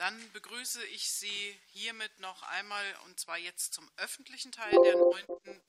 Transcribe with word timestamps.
Dann 0.00 0.32
begrüße 0.32 0.82
ich 0.86 1.10
Sie 1.10 1.60
hiermit 1.72 2.20
noch 2.20 2.42
einmal, 2.44 2.96
und 3.04 3.20
zwar 3.20 3.36
jetzt 3.36 3.74
zum 3.74 3.86
öffentlichen 3.98 4.50
Teil 4.50 4.74
der 4.82 4.96
neunten, 4.96 5.62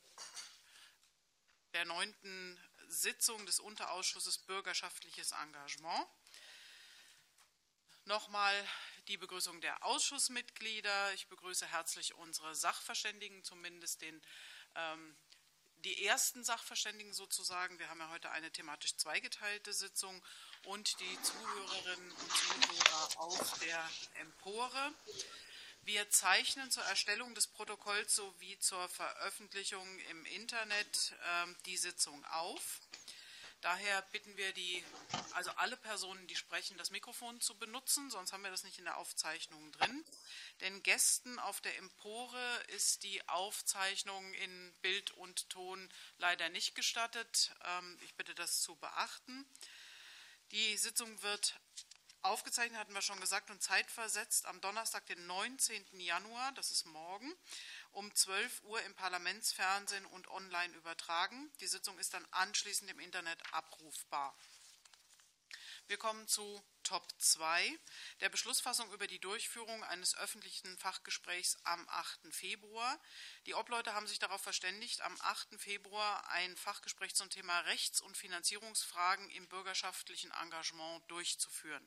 der 1.74 1.84
neunten 1.84 2.70
Sitzung 2.88 3.46
des 3.46 3.60
Unterausschusses 3.60 4.38
Bürgerschaftliches 4.38 5.34
Engagement. 5.34 6.08
Nochmal 8.06 8.56
die 9.10 9.18
Begrüßung 9.18 9.60
der 9.60 9.84
Ausschussmitglieder. 9.84 11.14
Ich 11.14 11.28
begrüße 11.28 11.68
herzlich 11.68 12.14
unsere 12.14 12.56
Sachverständigen, 12.56 13.44
zumindest 13.44 14.02
den 14.02 14.22
ähm, 14.76 15.18
die 15.84 16.06
ersten 16.06 16.44
Sachverständigen 16.44 17.14
sozusagen. 17.14 17.80
Wir 17.80 17.90
haben 17.90 18.00
ja 18.00 18.10
heute 18.10 18.32
eine 18.32 18.52
thematisch 18.52 18.96
zweigeteilte 18.98 19.74
Sitzung 19.74 20.22
und 20.66 21.00
die 21.00 21.22
Zuhörerinnen 21.24 22.12
und 22.12 22.32
Zuhörer 22.32 23.10
auf 23.18 23.60
der 23.60 23.90
Empore. 24.22 24.94
Wir 25.84 26.10
zeichnen 26.12 26.70
zur 26.70 26.84
Erstellung 26.84 27.34
des 27.34 27.48
Protokolls 27.48 28.16
sowie 28.16 28.60
zur 28.60 28.88
Veröffentlichung 28.90 29.88
im 30.12 30.26
Internet 30.26 31.14
äh, 31.24 31.48
die 31.66 31.78
Sitzung 31.78 32.24
auf. 32.26 32.82
Daher 33.62 34.02
bitten 34.12 34.36
wir 34.38 34.54
die, 34.54 34.84
also 35.34 35.52
alle 35.52 35.78
Personen, 35.78 36.26
die 36.26 36.36
sprechen, 36.36 36.80
das 36.80 36.90
Mikrofon 36.90 37.40
zu 37.42 37.56
benutzen, 37.58 38.10
sonst 38.10 38.34
haben 38.34 38.44
wir 38.44 38.50
das 38.50 38.64
nicht 38.64 38.80
in 38.80 38.86
der 38.86 38.98
Aufzeichnung 38.98 39.72
drin. 39.74 40.04
Den 40.62 40.82
Gästen 40.82 41.38
auf 41.38 41.62
der 41.62 41.78
Empore 41.78 42.64
ist 42.70 43.04
die 43.04 43.28
Aufzeichnung 43.30 44.34
in 44.34 44.74
Bild 44.82 45.12
und 45.12 45.48
Ton 45.50 45.90
leider 46.18 46.50
nicht 46.50 46.74
gestattet. 46.74 47.52
Ähm, 47.64 48.00
ich 48.02 48.16
bitte 48.16 48.34
das 48.34 48.62
zu 48.62 48.76
beachten. 48.78 49.46
Die 50.52 50.76
Sitzung 50.78 51.22
wird 51.22 51.60
aufgezeichnet, 52.24 52.80
hatten 52.80 52.94
wir 52.94 53.02
schon 53.02 53.20
gesagt, 53.20 53.50
und 53.50 53.62
zeitversetzt 53.62 54.46
am 54.46 54.62
Donnerstag, 54.62 55.06
den 55.06 55.26
19. 55.28 56.00
Januar, 56.00 56.52
das 56.54 56.72
ist 56.72 56.86
morgen, 56.86 57.34
um 57.92 58.14
12 58.14 58.64
Uhr 58.64 58.82
im 58.84 58.96
Parlamentsfernsehen 58.96 60.06
und 60.06 60.28
online 60.30 60.74
übertragen. 60.76 61.52
Die 61.60 61.68
Sitzung 61.68 61.98
ist 62.00 62.14
dann 62.14 62.26
anschließend 62.32 62.90
im 62.90 63.00
Internet 63.00 63.42
abrufbar. 63.54 64.36
Wir 65.88 65.98
kommen 65.98 66.28
zu 66.28 66.64
Top 66.84 67.06
2, 67.20 67.80
der 68.22 68.30
Beschlussfassung 68.30 68.92
über 68.94 69.08
die 69.08 69.20
Durchführung 69.20 69.84
eines 69.84 70.16
öffentlichen 70.16 70.78
Fachgesprächs 70.78 71.58
am 71.64 71.88
8. 71.90 72.34
Februar. 72.34 73.00
Die 73.46 73.54
Obleute 73.54 73.94
haben 73.94 74.08
sich 74.08 74.18
darauf 74.18 74.42
verständigt, 74.42 75.02
am 75.02 75.16
8. 75.20 75.60
Februar 75.60 76.28
ein 76.30 76.56
Fachgespräch 76.56 77.14
zum 77.14 77.30
Thema 77.30 77.60
Rechts- 77.62 78.02
und 78.02 78.18
Finanzierungsfragen 78.18 79.30
im 79.32 79.48
bürgerschaftlichen 79.50 80.32
Engagement 80.32 81.04
durchzuführen. 81.12 81.86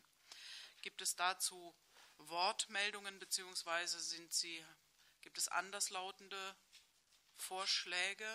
Gibt 0.82 1.00
es 1.00 1.16
dazu 1.16 1.75
Wortmeldungen 2.19 3.19
bzw. 3.19 3.86
sind 3.86 4.32
sie 4.32 4.64
Gibt 5.25 5.39
es 5.39 5.48
anderslautende 5.48 6.56
Vorschläge? 7.34 8.28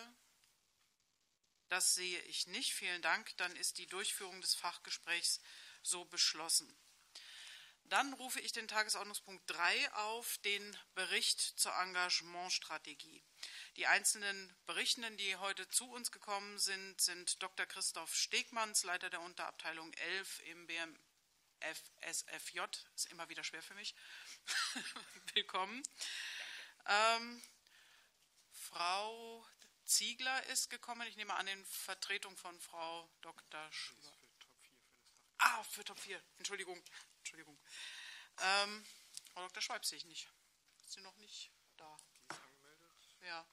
Das 1.67 1.93
sehe 1.93 2.19
ich 2.23 2.47
nicht. 2.47 2.73
Vielen 2.73 3.03
Dank. 3.03 3.37
Dann 3.37 3.55
ist 3.57 3.77
die 3.77 3.85
Durchführung 3.85 4.41
des 4.41 4.55
Fachgesprächs 4.55 5.39
so 5.83 6.03
beschlossen. 6.05 6.75
Dann 7.83 8.13
rufe 8.13 8.39
ich 8.39 8.53
den 8.53 8.67
Tagesordnungspunkt 8.67 9.43
3 9.51 9.93
auf, 9.93 10.39
den 10.39 10.77
Bericht 10.95 11.39
zur 11.39 11.71
Engagementstrategie. 11.75 13.23
Die 13.77 13.85
einzelnen 13.85 14.51
Berichtenden, 14.65 15.15
die 15.17 15.35
heute 15.35 15.69
zu 15.69 15.87
uns 15.91 16.11
gekommen 16.11 16.57
sind, 16.57 16.99
sind 16.99 17.41
Dr. 17.43 17.67
Christoph 17.67 18.15
Stegmanns, 18.15 18.83
Leiter 18.83 19.11
der 19.11 19.21
Unterabteilung 19.21 19.93
11 19.93 20.39
im 20.45 20.65
BMFSFJ. 20.65 22.61
Ist 22.95 23.11
immer 23.11 23.29
wieder 23.29 23.43
schwer 23.43 23.61
für 23.61 23.75
mich. 23.75 23.93
Willkommen. 25.33 25.83
Ähm, 26.89 27.41
Frau 28.51 29.45
Ziegler 29.85 30.43
ist 30.47 30.71
gekommen. 30.71 31.07
Ich 31.07 31.17
nehme 31.17 31.35
an, 31.35 31.47
in 31.47 31.65
Vertretung 31.65 32.35
von 32.35 32.59
Frau 32.59 33.07
Dr. 33.21 33.71
Schwab. 33.71 34.17
Ah, 35.37 35.63
für 35.63 35.83
Top 35.83 35.99
4. 35.99 36.19
Entschuldigung. 36.37 36.83
Entschuldigung. 37.19 37.57
Ähm, 38.41 38.85
Frau 39.33 39.41
Dr. 39.43 39.61
Schweib 39.61 39.85
sehe 39.85 39.99
ich 39.99 40.05
nicht. 40.05 40.27
Ist 40.81 40.93
sie 40.93 41.01
noch 41.01 41.15
nicht 41.17 41.51
da? 41.77 41.95
Die 42.17 42.21
ist 42.21 42.31
angemeldet. 42.31 42.91
Ja. 43.21 43.45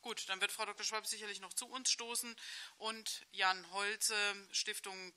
Gut, 0.00 0.26
dann 0.30 0.40
wird 0.40 0.50
Frau 0.50 0.64
Dr. 0.64 0.84
Schweib 0.84 1.06
sicherlich 1.06 1.40
noch 1.40 1.52
zu 1.52 1.68
uns 1.68 1.90
stoßen. 1.90 2.34
Und 2.78 3.26
Jan 3.32 3.70
Holze, 3.72 4.48
Stiftung 4.52 5.12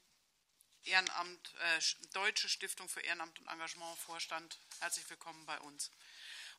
Ehrenamt, 0.84 1.54
äh, 1.60 1.80
Deutsche 2.12 2.50
Stiftung 2.50 2.90
für 2.90 3.00
Ehrenamt 3.00 3.40
und 3.40 3.48
Engagement, 3.48 3.98
Vorstand. 4.00 4.60
Herzlich 4.82 5.10
willkommen 5.10 5.46
bei 5.46 5.58
uns 5.62 5.92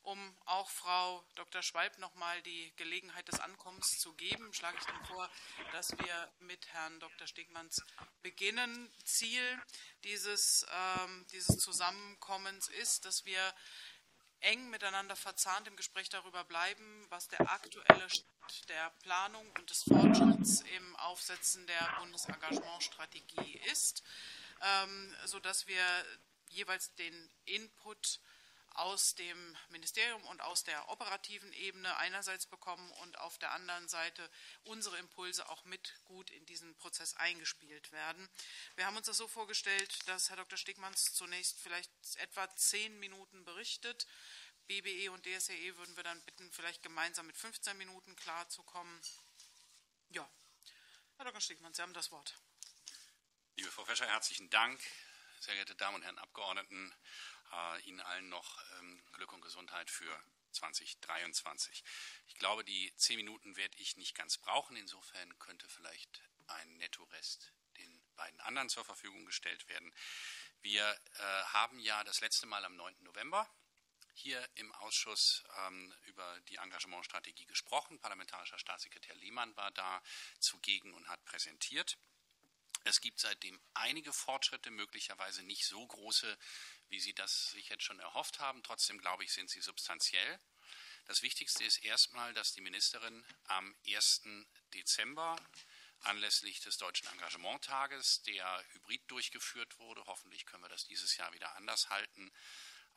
um 0.05 0.37
auch 0.45 0.71
Frau 0.71 1.25
Dr. 1.35 1.63
Schwalb 1.63 1.99
noch 1.99 2.15
mal 2.15 2.41
die 2.43 2.73
Gelegenheit 2.77 3.27
des 3.29 3.41
Ankommens 3.41 3.99
zu 3.99 4.13
geben, 4.15 4.53
schlage 4.53 4.79
ich 4.81 4.89
Ihnen 4.89 5.05
vor, 5.07 5.31
dass 5.73 5.93
wir 5.99 6.33
mit 6.41 6.67
Herrn 6.69 7.01
Dr. 7.01 7.27
Stegmanns 7.27 7.83
beginnen. 8.23 8.93
Ziel 9.05 9.43
dieses, 10.05 10.67
ähm, 10.71 11.27
dieses 11.33 11.59
Zusammenkommens 11.59 12.69
ist, 12.69 13.07
dass 13.07 13.25
wir 13.25 13.55
eng 14.41 14.69
miteinander 14.69 15.17
verzahnt 15.17 15.67
im 15.69 15.77
Gespräch 15.77 16.11
darüber 16.11 16.45
bleiben, 16.45 17.07
was 17.09 17.29
der 17.29 17.41
aktuelle 17.51 18.11
Stand 18.11 18.69
der 18.69 18.91
Planung 19.03 19.51
und 19.59 19.71
des 19.71 19.85
Fortschritts 19.85 20.61
im 20.77 20.97
Aufsetzen 20.97 21.67
der 21.67 21.97
Bundesengagementstrategie 21.99 23.59
ist, 23.73 24.03
ähm, 24.61 25.17
sodass 25.25 25.67
wir 25.67 25.83
jeweils 26.49 26.95
den 26.95 27.31
Input 27.47 28.21
aus 28.75 29.15
dem 29.15 29.57
Ministerium 29.69 30.25
und 30.27 30.41
aus 30.43 30.65
der 30.65 30.89
operativen 30.89 31.53
Ebene 31.53 31.97
einerseits 31.97 32.47
bekommen 32.47 32.91
und 33.03 33.19
auf 33.19 33.39
der 33.39 33.53
anderen 33.53 33.89
Seite 33.89 34.29
unsere 34.65 34.99
Impulse 34.99 35.49
auch 35.49 35.65
mit 35.65 35.95
gut 36.05 36.31
in 36.31 36.45
diesen 36.47 36.75
Prozess 36.77 37.15
eingespielt 37.15 37.93
werden. 37.93 38.29
Wir 38.75 38.87
haben 38.87 38.97
uns 38.97 39.07
das 39.07 39.17
so 39.17 39.29
vorgestellt, 39.29 40.09
dass 40.09 40.29
Herr 40.29 40.37
Dr. 40.37 40.59
Stegmanns 40.59 41.15
zunächst 41.15 41.61
vielleicht 41.61 41.91
etwa 42.17 42.55
zehn 42.57 42.99
Minuten 42.99 43.45
berichtet. 43.45 44.07
BBE 44.67 45.11
und 45.11 45.25
DSEE 45.27 45.77
würden 45.77 45.97
wir 45.97 46.05
dann 46.05 46.21
bitten, 46.23 46.51
vielleicht 46.51 46.83
gemeinsam 46.83 47.27
mit 47.27 47.37
15 47.37 47.77
Minuten 47.77 48.17
klarzukommen. 48.17 49.01
Ja, 50.09 50.29
Herr 51.17 51.27
Dr. 51.27 51.41
Stegmann, 51.41 51.75
Sie 51.75 51.83
haben 51.83 51.95
das 51.95 52.11
Wort. 52.11 52.35
Liebe 53.57 53.71
Frau 53.71 53.85
Fescher, 53.85 54.07
herzlichen 54.07 54.51
Dank. 54.51 54.81
Sehr 55.39 55.55
geehrte 55.55 55.75
Damen 55.77 55.97
und 55.97 56.03
Herren 56.03 56.19
Abgeordneten, 56.19 56.95
Ihnen 57.85 58.01
allen 58.01 58.29
noch 58.29 58.59
ähm, 58.79 59.03
Glück 59.13 59.33
und 59.33 59.41
Gesundheit 59.41 59.91
für 59.91 60.23
2023. 60.53 61.83
Ich 62.27 62.35
glaube, 62.37 62.65
die 62.65 62.93
zehn 62.97 63.17
Minuten 63.17 63.57
werde 63.57 63.77
ich 63.79 63.97
nicht 63.97 64.15
ganz 64.15 64.39
brauchen. 64.39 64.77
Insofern 64.77 65.39
könnte 65.39 65.69
vielleicht 65.69 66.23
ein 66.47 66.77
Netto-Rest 66.77 67.53
den 67.77 68.03
beiden 68.17 68.41
anderen 68.41 68.69
zur 68.69 68.85
Verfügung 68.85 69.25
gestellt 69.25 69.69
werden. 69.69 69.93
Wir 70.61 70.89
äh, 70.89 71.23
haben 71.47 71.79
ja 71.81 72.05
das 72.05 72.21
letzte 72.21 72.47
Mal 72.47 72.65
am 72.65 72.77
9. 72.77 73.03
November 73.03 73.49
hier 74.15 74.49
im 74.55 74.73
Ausschuss 74.73 75.43
ähm, 75.67 75.93
über 76.03 76.41
die 76.49 76.57
Engagementstrategie 76.57 77.47
gesprochen. 77.47 77.99
Parlamentarischer 77.99 78.59
Staatssekretär 78.59 79.15
Lehmann 79.17 79.55
war 79.57 79.73
da 79.73 80.03
zugegen 80.39 80.95
und 80.95 81.09
hat 81.09 81.25
präsentiert. 81.25 81.99
Es 82.85 83.01
gibt 83.01 83.19
seitdem 83.19 83.59
einige 83.73 84.13
Fortschritte, 84.13 84.71
möglicherweise 84.71 85.43
nicht 85.43 85.67
so 85.67 85.85
große, 85.87 86.39
wie 86.89 87.01
Sie 87.01 87.15
das 87.15 87.51
sich 87.51 87.71
jetzt 87.71 87.83
schon 87.83 87.99
erhofft 87.99 88.41
haben. 88.41 88.63
Trotzdem 88.63 88.99
glaube 88.99 89.25
ich, 89.25 89.33
sind 89.33 89.49
sie 89.49 89.63
substanziell. 89.63 90.41
Das 91.07 91.23
Wichtigste 91.23 91.65
ist 91.65 91.79
erstmal, 91.79 92.33
dass 92.35 92.53
die 92.53 92.61
Ministerin 92.61 93.25
am 93.45 93.75
1. 93.87 94.23
Dezember 94.75 95.37
anlässlich 96.01 96.61
des 96.61 96.77
Deutschen 96.77 97.09
Engagementtages, 97.09 98.23
der 98.23 98.63
hybrid 98.73 99.03
durchgeführt 99.11 99.79
wurde, 99.79 100.05
hoffentlich 100.07 100.45
können 100.45 100.63
wir 100.63 100.69
das 100.69 100.85
dieses 100.85 101.17
Jahr 101.17 101.33
wieder 101.33 101.57
anders 101.57 101.89
halten, 101.89 102.31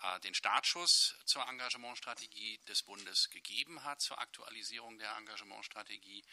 äh, 0.01 0.19
den 0.21 0.33
Startschuss 0.33 1.15
zur 1.25 1.47
Engagementstrategie 1.47 2.59
des 2.67 2.83
Bundes 2.83 3.29
gegeben 3.29 3.83
hat, 3.83 4.01
zur 4.01 4.19
Aktualisierung 4.19 4.99
der 4.99 5.15
Engagementstrategie 5.15 6.23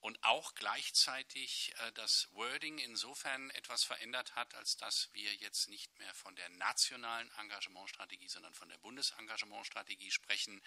und 0.00 0.22
auch 0.22 0.54
gleichzeitig 0.54 1.74
äh, 1.78 1.92
das 1.92 2.28
Wording 2.32 2.78
insofern 2.78 3.50
etwas 3.50 3.84
verändert 3.84 4.36
hat, 4.36 4.54
als 4.54 4.76
dass 4.76 5.08
wir 5.12 5.34
jetzt 5.36 5.68
nicht 5.68 5.98
mehr 5.98 6.14
von 6.14 6.36
der 6.36 6.48
nationalen 6.50 7.30
Engagementstrategie, 7.38 8.28
sondern 8.28 8.54
von 8.54 8.68
der 8.68 8.78
Bundesengagementstrategie 8.78 10.10
sprechen. 10.10 10.62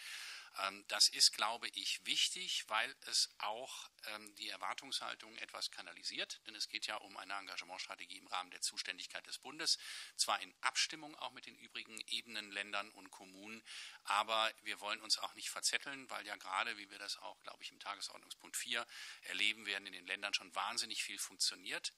Ähm, 0.59 0.83
das 0.87 1.07
ist, 1.09 1.33
glaube 1.33 1.69
ich, 1.69 2.05
wichtig, 2.05 2.67
weil 2.67 2.93
es 3.07 3.29
auch 3.37 3.89
ähm, 4.07 4.35
die 4.35 4.49
Erwartungshaltung 4.49 5.35
etwas 5.37 5.71
kanalisiert, 5.71 6.41
denn 6.45 6.55
es 6.55 6.67
geht 6.67 6.87
ja 6.87 6.97
um 6.97 7.15
eine 7.17 7.33
Engagementstrategie 7.33 8.17
im 8.17 8.27
Rahmen 8.27 8.51
der 8.51 8.61
Zuständigkeit 8.61 9.25
des 9.27 9.37
Bundes, 9.37 9.77
zwar 10.17 10.41
in 10.41 10.53
Abstimmung 10.61 11.15
auch 11.15 11.31
mit 11.31 11.45
den 11.45 11.55
übrigen 11.55 11.99
Ebenen, 12.07 12.51
Ländern 12.51 12.89
und 12.91 13.11
Kommunen, 13.11 13.63
aber 14.03 14.51
wir 14.63 14.79
wollen 14.81 15.01
uns 15.01 15.17
auch 15.19 15.33
nicht 15.35 15.49
verzetteln, 15.49 16.09
weil 16.09 16.25
ja 16.25 16.35
gerade, 16.35 16.77
wie 16.77 16.89
wir 16.89 16.99
das 16.99 17.17
auch, 17.17 17.39
glaube 17.41 17.63
ich, 17.63 17.71
im 17.71 17.79
Tagesordnungspunkt 17.79 18.57
4 18.57 18.85
erleben 19.23 19.65
werden, 19.65 19.87
in 19.87 19.93
den 19.93 20.07
Ländern 20.07 20.33
schon 20.33 20.53
wahnsinnig 20.53 21.03
viel 21.03 21.17
funktioniert. 21.17 21.93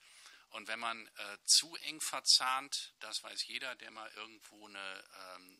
Und 0.49 0.67
wenn 0.67 0.79
man 0.79 1.07
äh, 1.07 1.37
zu 1.45 1.75
eng 1.77 1.99
verzahnt, 1.99 2.93
das 2.99 3.23
weiß 3.23 3.47
jeder, 3.47 3.75
der 3.75 3.89
mal 3.89 4.11
irgendwo 4.15 4.67
eine 4.67 5.03
ähm, 5.35 5.57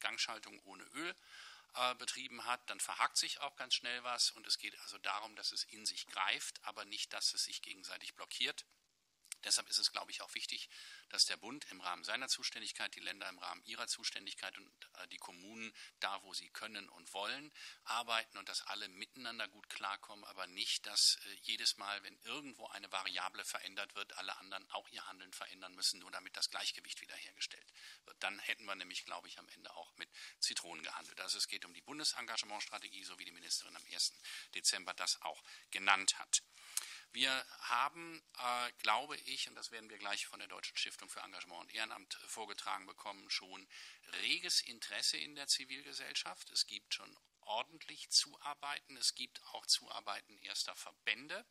Gangschaltung 0.00 0.60
ohne 0.64 0.84
Öl 0.92 1.14
äh, 1.76 1.94
betrieben 1.96 2.44
hat, 2.44 2.68
dann 2.70 2.80
verhakt 2.80 3.16
sich 3.16 3.40
auch 3.40 3.56
ganz 3.56 3.74
schnell 3.74 4.02
was. 4.04 4.30
Und 4.30 4.46
es 4.46 4.58
geht 4.58 4.78
also 4.80 4.98
darum, 4.98 5.36
dass 5.36 5.52
es 5.52 5.64
in 5.64 5.86
sich 5.86 6.06
greift, 6.06 6.62
aber 6.64 6.84
nicht, 6.84 7.12
dass 7.12 7.34
es 7.34 7.44
sich 7.44 7.62
gegenseitig 7.62 8.14
blockiert. 8.14 8.66
Deshalb 9.46 9.70
ist 9.70 9.78
es, 9.78 9.92
glaube 9.92 10.10
ich, 10.10 10.22
auch 10.22 10.34
wichtig, 10.34 10.68
dass 11.08 11.24
der 11.24 11.36
Bund 11.36 11.64
im 11.70 11.80
Rahmen 11.80 12.02
seiner 12.02 12.26
Zuständigkeit, 12.26 12.92
die 12.96 13.00
Länder 13.00 13.28
im 13.28 13.38
Rahmen 13.38 13.62
ihrer 13.64 13.86
Zuständigkeit 13.86 14.58
und 14.58 14.68
äh, 14.94 15.06
die 15.08 15.18
Kommunen 15.18 15.72
da, 16.00 16.20
wo 16.24 16.34
sie 16.34 16.48
können 16.50 16.88
und 16.88 17.14
wollen, 17.14 17.52
arbeiten 17.84 18.38
und 18.38 18.48
dass 18.48 18.62
alle 18.62 18.88
miteinander 18.88 19.46
gut 19.46 19.68
klarkommen, 19.70 20.24
aber 20.24 20.48
nicht, 20.48 20.84
dass 20.86 21.20
äh, 21.24 21.36
jedes 21.42 21.76
Mal, 21.76 22.02
wenn 22.02 22.18
irgendwo 22.24 22.66
eine 22.66 22.90
Variable 22.90 23.44
verändert 23.44 23.94
wird, 23.94 24.14
alle 24.14 24.36
anderen 24.38 24.68
auch 24.72 24.88
ihr 24.88 25.06
Handeln 25.06 25.32
verändern 25.32 25.76
müssen, 25.76 26.00
nur 26.00 26.10
damit 26.10 26.36
das 26.36 26.50
Gleichgewicht 26.50 27.00
wiederhergestellt 27.00 27.72
wird. 28.04 28.20
Dann 28.24 28.40
hätten 28.40 28.64
wir 28.64 28.74
nämlich, 28.74 29.04
glaube 29.04 29.28
ich, 29.28 29.38
am 29.38 29.48
Ende 29.50 29.72
auch 29.76 29.96
mit 29.96 30.10
Zitronen 30.40 30.82
gehandelt. 30.82 31.20
Also 31.20 31.38
es 31.38 31.46
geht 31.46 31.64
um 31.64 31.72
die 31.72 31.82
Bundesengagementstrategie, 31.82 33.04
so 33.04 33.16
wie 33.20 33.24
die 33.24 33.30
Ministerin 33.30 33.76
am 33.76 33.84
1. 33.92 34.12
Dezember 34.56 34.92
das 34.94 35.22
auch 35.22 35.40
genannt 35.70 36.18
hat. 36.18 36.42
Wir 37.12 37.46
haben, 37.60 38.22
äh, 38.38 38.72
glaube 38.78 39.16
ich, 39.16 39.48
und 39.48 39.54
das 39.54 39.70
werden 39.70 39.88
wir 39.88 39.98
gleich 39.98 40.26
von 40.26 40.38
der 40.38 40.48
Deutschen 40.48 40.76
Stiftung 40.76 41.08
für 41.08 41.20
Engagement 41.20 41.62
und 41.62 41.74
Ehrenamt 41.74 42.14
vorgetragen 42.26 42.86
bekommen, 42.86 43.30
schon 43.30 43.66
reges 44.22 44.60
Interesse 44.60 45.16
in 45.16 45.34
der 45.34 45.46
Zivilgesellschaft. 45.46 46.50
Es 46.50 46.66
gibt 46.66 46.94
schon 46.94 47.16
ordentlich 47.40 48.10
Zuarbeiten. 48.10 48.96
Es 48.96 49.14
gibt 49.14 49.42
auch 49.44 49.66
Zuarbeiten 49.66 50.36
erster 50.38 50.74
Verbände. 50.74 51.46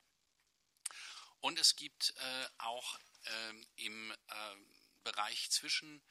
Und 1.39 1.59
es 1.59 1.75
gibt 1.75 2.13
äh, 2.17 2.47
auch 2.57 2.99
äh, 3.23 3.53
im 3.75 4.11
äh, 4.11 4.55
Bereich 5.03 5.49
zwischen 5.51 6.03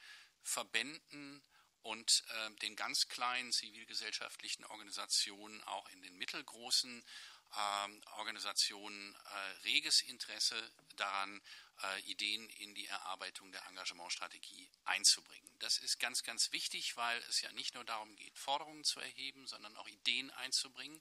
Verbänden 0.43 1.43
und 1.83 2.25
äh, 2.29 2.51
den 2.63 2.77
ganz 2.77 3.09
kleinen 3.09 3.53
zivilgesellschaftlichen 3.53 4.65
Organisationen, 4.65 5.63
auch 5.65 5.89
in 5.91 6.03
den 6.03 6.17
mittelgroßen 6.17 6.91
ähm, 6.93 7.05
Organisationen 8.17 9.15
äh, 9.15 9.63
reges 9.65 10.03
Interesse 10.03 10.57
daran, 10.97 11.41
äh, 11.83 12.01
Ideen 12.03 12.49
in 12.51 12.75
die 12.75 12.87
Erarbeitung 12.87 13.51
der 13.53 13.65
Engagementstrategie 13.67 14.69
einzubringen. 14.85 15.51
Das 15.59 15.79
ist 15.79 15.99
ganz, 15.99 16.23
ganz 16.23 16.53
wichtig, 16.53 16.97
weil 16.97 17.19
es 17.29 17.41
ja 17.43 17.51
nicht 17.53 17.75
nur 17.75 17.85
darum 17.85 18.15
geht, 18.17 18.39
Forderungen 18.39 18.85
zu 18.85 19.01
erheben, 19.01 19.47
sondern 19.47 19.77
auch 19.77 19.89
Ideen 19.89 20.31
einzubringen, 20.33 21.01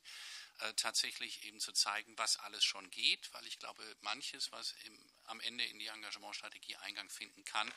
äh, 0.60 0.74
tatsächlich 0.74 1.44
eben 1.46 1.60
zu 1.60 1.74
zeigen, 1.74 2.18
was 2.18 2.38
alles 2.38 2.64
schon 2.64 2.90
geht, 2.92 3.34
weil 3.34 3.46
ich 3.48 3.60
glaube, 3.60 3.84
manches, 4.02 4.52
was 4.52 4.74
im, 4.84 5.13
am 5.26 5.40
Ende 5.42 5.64
in 5.66 5.80
die 5.80 5.88
Engagementstrategie 5.88 6.76
Eingang 6.78 7.10
finden 7.10 7.44
kann, 7.44 7.72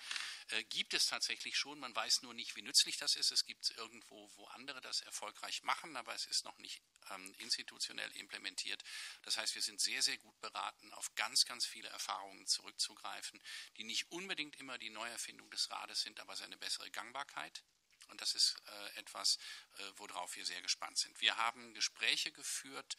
äh, 0.48 0.64
gibt 0.64 0.94
es 0.94 1.06
tatsächlich 1.06 1.56
schon. 1.56 1.78
Man 1.78 1.94
weiß 1.94 2.22
nur 2.22 2.34
nicht, 2.34 2.56
wie 2.56 2.62
nützlich 2.62 2.96
das 2.96 3.16
ist. 3.16 3.30
Es 3.30 3.44
gibt 3.44 3.70
irgendwo, 3.70 4.30
wo 4.36 4.46
andere 4.48 4.80
das 4.80 5.00
erfolgreich 5.00 5.62
machen, 5.62 5.96
aber 5.96 6.14
es 6.14 6.26
ist 6.26 6.44
noch 6.44 6.58
nicht 6.58 6.82
ähm, 7.10 7.34
institutionell 7.38 8.10
implementiert. 8.12 8.82
Das 9.22 9.36
heißt, 9.36 9.54
wir 9.54 9.62
sind 9.62 9.80
sehr, 9.80 10.02
sehr 10.02 10.18
gut 10.18 10.38
beraten, 10.40 10.92
auf 10.94 11.14
ganz, 11.14 11.44
ganz 11.44 11.66
viele 11.66 11.88
Erfahrungen 11.88 12.46
zurückzugreifen, 12.46 13.40
die 13.76 13.84
nicht 13.84 14.10
unbedingt 14.10 14.56
immer 14.56 14.78
die 14.78 14.90
Neuerfindung 14.90 15.50
des 15.50 15.70
Rades 15.70 16.00
sind, 16.02 16.20
aber 16.20 16.36
seine 16.36 16.56
bessere 16.56 16.90
Gangbarkeit. 16.90 17.62
Und 18.08 18.20
das 18.20 18.34
ist 18.34 18.56
äh, 18.66 18.98
etwas, 19.00 19.38
äh, 19.78 19.82
worauf 19.96 20.36
wir 20.36 20.46
sehr 20.46 20.62
gespannt 20.62 20.98
sind. 20.98 21.20
Wir 21.20 21.36
haben 21.36 21.74
Gespräche 21.74 22.30
geführt 22.32 22.96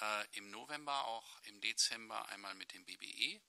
äh, 0.00 0.26
im 0.32 0.50
November, 0.50 1.06
auch 1.06 1.40
im 1.44 1.60
Dezember 1.60 2.28
einmal 2.28 2.54
mit 2.54 2.72
dem 2.72 2.84
BBE, 2.84 3.40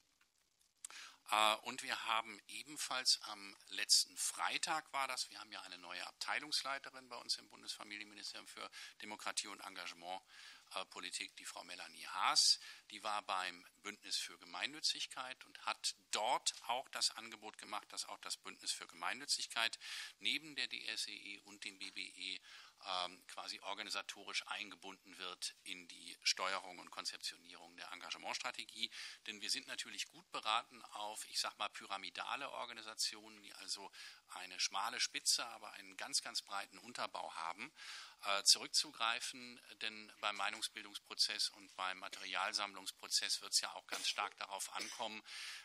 und 1.64 1.84
wir 1.84 2.06
haben 2.08 2.42
ebenfalls 2.48 3.22
am 3.24 3.56
letzten 3.70 4.18
Freitag 4.18 4.92
war 4.92 5.08
das, 5.08 5.30
wir 5.30 5.40
haben 5.40 5.52
ja 5.52 5.62
eine 5.62 5.78
neue 5.78 6.06
Abteilungsleiterin 6.08 7.08
bei 7.08 7.16
uns 7.16 7.38
im 7.38 7.48
Bundesfamilienministerium 7.50 8.48
für 8.48 8.70
Demokratie 9.02 9.48
und 9.48 9.62
Engagementpolitik, 9.62 11.36
die 11.38 11.46
Frau 11.46 11.64
Melanie 11.64 12.06
Haas. 12.08 12.60
Die 12.90 13.02
war 13.04 13.22
beim 13.22 13.66
Bündnis 13.82 14.18
für 14.18 14.38
Gemeinnützigkeit 14.40 15.44
und 15.46 15.66
hat 15.66 15.96
dort 16.12 16.54
auch 16.68 16.90
das 16.90 17.12
Angebot 17.12 17.58
gemacht, 17.58 17.92
dass 17.94 18.06
auch 18.06 18.20
das 18.20 18.36
Bündnis 18.36 18.74
für 18.74 18.88
Gemeinnützigkeit 18.88 19.80
neben 20.20 20.56
der 20.56 20.68
DSEE 20.68 21.36
e 21.36 21.40
und 21.40 21.64
dem 21.64 21.80
BBE 21.80 22.42
quasi 23.28 23.60
organisatorisch 23.62 24.46
eingebunden 24.48 25.18
wird 25.18 25.56
in 25.64 25.88
die 25.88 26.18
Steuerung 26.24 26.80
und 26.80 26.90
Konzeptionierung 26.90 27.76
der 27.78 27.92
Engagementstrategie. 27.92 28.92
Denn 29.28 29.42
wir 29.42 29.50
sind 29.50 29.68
natürlich 29.68 30.08
gut 30.08 30.30
beraten 30.32 30.82
auf, 30.94 31.26
ich 31.30 31.40
sag 31.40 31.58
mal, 31.58 31.70
pyramidale 31.70 32.50
Organisationen, 32.52 33.42
die 33.42 33.54
also 33.56 33.92
eine 34.30 34.60
schmale 34.60 35.00
Spitze, 35.00 35.46
aber 35.46 35.72
einen 35.74 35.98
ganz, 35.98 36.22
ganz 36.22 36.42
breiten 36.42 36.78
Unterbau 36.80 37.34
haben, 37.36 37.72
äh, 38.26 38.44
zurückzugreifen. 38.44 39.60
Denn 39.82 40.12
beim 40.20 40.36
Meinungsbildungsprozess 40.38 41.50
und 41.50 41.76
beim 41.76 42.00
Materialsammlungsprozess 42.00 43.42
wird 43.42 43.54
es 43.54 43.62
ja 43.62 43.72
auch 43.74 43.88
ganz 43.88 44.08
stark 44.08 44.36
darauf 44.38 44.74
ankommen, 44.76 45.22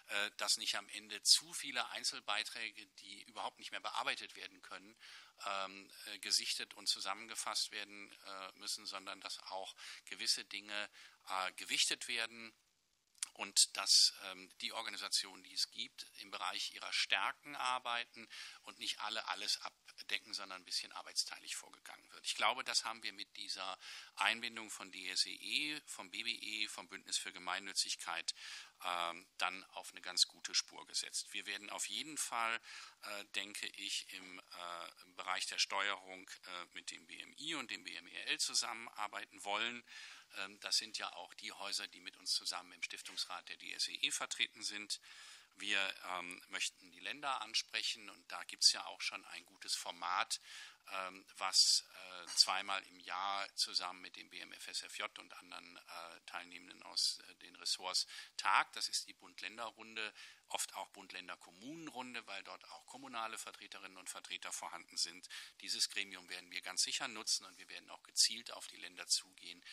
äh, 0.09 0.31
dass 0.37 0.57
nicht 0.59 0.77
am 0.77 0.89
Ende 0.91 1.23
zu 1.23 1.53
viele 1.53 1.89
Einzelbeiträge, 1.91 2.87
die 2.99 3.23
überhaupt 3.23 3.59
nicht 3.59 3.71
mehr 3.71 3.81
bearbeitet 3.81 4.37
werden 4.37 4.63
können, 4.63 4.97
ähm, 5.45 5.91
äh, 6.07 6.19
gesichtet 6.19 6.75
und 6.75 6.89
zusammengefasst 6.89 7.71
werden 7.71 8.13
äh, 8.13 8.53
müssen, 8.59 8.87
sondern 8.87 9.21
dass 9.21 9.39
auch 9.51 9.75
gewisse 10.07 10.45
Dinge 10.45 10.91
äh, 11.29 11.53
gewichtet 11.53 12.09
werden 12.09 12.55
und 13.35 13.77
dass 13.77 14.15
ähm, 14.25 14.51
die 14.61 14.73
Organisationen, 14.73 15.43
die 15.45 15.53
es 15.53 15.71
gibt, 15.71 16.07
im 16.21 16.31
Bereich 16.31 16.73
ihrer 16.73 16.93
Stärken 16.93 17.55
arbeiten 17.55 18.27
und 18.63 18.79
nicht 18.79 19.01
alle 19.01 19.29
alles 19.29 19.61
abdecken, 20.01 20.35
sondern 20.35 20.61
ein 20.61 20.65
bisschen 20.65 20.93
arbeitsteilig 20.93 21.57
vorgegangen 21.57 22.11
wird. 22.13 22.25
Ich 22.25 22.35
glaube, 22.35 22.65
das 22.65 22.85
haben 22.85 23.03
wir 23.03 23.13
mit 23.13 23.37
dieser 23.37 23.79
Einbindung 24.17 24.71
von 24.71 24.93
DSEE, 24.93 25.77
e, 25.77 25.81
vom 25.87 26.11
BBE, 26.11 26.69
vom 26.69 26.89
Bündnis 26.89 27.19
für 27.19 27.33
Gemeinnützigkeit 27.33 28.35
ähm, 28.85 29.27
dann 29.39 29.65
auf 29.65 29.93
eine 29.93 30.01
ganz 30.01 30.27
gute 30.27 30.55
Spur 30.55 30.87
gesetzt. 30.87 31.33
Wir 31.33 31.47
werden 31.47 31.71
auf 31.71 31.87
jeden 31.87 32.19
Fall, 32.19 32.61
äh, 33.03 33.25
denke 33.35 33.67
ich, 33.69 34.13
im, 34.13 34.39
äh, 34.39 35.03
im, 35.05 35.17
Bereich 35.17 35.47
der 35.47 35.59
Steuerung 35.59 36.29
äh, 36.29 36.67
mit 36.73 36.91
dem 36.91 37.07
BMI 37.07 37.55
und 37.55 37.71
dem 37.71 37.85
BMEL 37.85 38.39
zusammenarbeiten 38.39 39.43
wollen. 39.45 39.83
Ähm, 40.39 40.61
das 40.61 40.77
sind 40.77 40.99
ja 40.99 41.11
auch 41.15 41.33
die 41.35 41.53
Häuser, 41.53 41.89
die 41.89 42.01
mit 42.01 42.17
uns 42.17 42.35
zusammen 42.35 42.73
im 42.73 42.83
Stiftungsrat 42.83 43.49
der 43.49 43.59
DSEE 43.59 43.97
e 44.03 44.11
vertreten 44.11 44.63
sind. 44.63 45.01
Wir 45.57 45.79
ähm, 46.19 46.41
möchten 46.49 46.91
die 46.91 47.01
Länder 47.01 47.41
ansprechen 47.43 48.09
und 48.11 48.33
da 48.33 48.43
gibt 48.45 48.65
es 48.65 48.73
ja 48.73 48.85
auch 48.87 49.01
schon 49.01 49.25
ein 49.27 49.45
gutes 49.47 49.75
Format, 49.75 50.41
was 51.39 51.85
äh, 51.95 52.27
zweimal 52.35 52.83
im 52.85 53.01
Jahr 53.01 53.49
zusammen 53.57 54.01
mit 54.01 54.17
dem 54.17 54.29
BMFSFJ 54.31 55.05
und 55.19 55.33
anderen 55.35 55.77
äh, 55.77 56.21
Teilnehmenden 56.27 56.83
aus 56.85 57.21
äh, 57.29 57.35
den 57.37 57.57
Ressorts 57.57 58.07
tagt. 58.37 58.77
Das 58.77 58.89
ist 58.89 59.07
die 59.07 59.13
Bund-Länder-Runde, 59.13 60.13
oft 60.49 60.75
auch 60.75 60.89
Bund-Länder-Kommunen-Runde, 60.89 62.27
weil 62.27 62.43
dort 62.45 62.65
auch 62.71 62.87
kommunale 62.87 63.39
Vertreterinnen 63.39 63.99
und 63.99 64.09
Vertreter 64.09 64.53
vorhanden 64.53 64.97
sind. 64.97 65.29
Dieses 65.61 65.89
Gremium 65.91 66.29
werden 66.29 66.51
wir 66.51 66.63
ganz 66.63 66.83
sicher 66.83 67.09
nutzen 67.09 67.47
und 67.47 67.59
wir 67.59 67.69
werden 67.69 67.91
auch 67.91 68.03
gezielt 68.03 68.53
auf 68.53 68.67
die 68.69 68.77
Länder 68.77 69.07
zugehen 69.07 69.65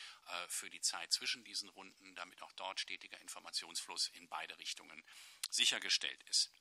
für 0.47 0.69
die 0.69 0.81
Zeit 0.81 1.11
zwischen 1.13 1.43
diesen 1.43 1.69
Runden, 1.69 2.15
damit 2.15 2.41
auch 2.41 2.51
dort 2.53 2.79
stetiger 2.79 3.19
Informationsfluss 3.19 4.07
in 4.09 4.27
beide 4.27 4.57
Richtungen 4.57 5.03
sichergestellt 5.49 6.21
ist. 6.23 6.51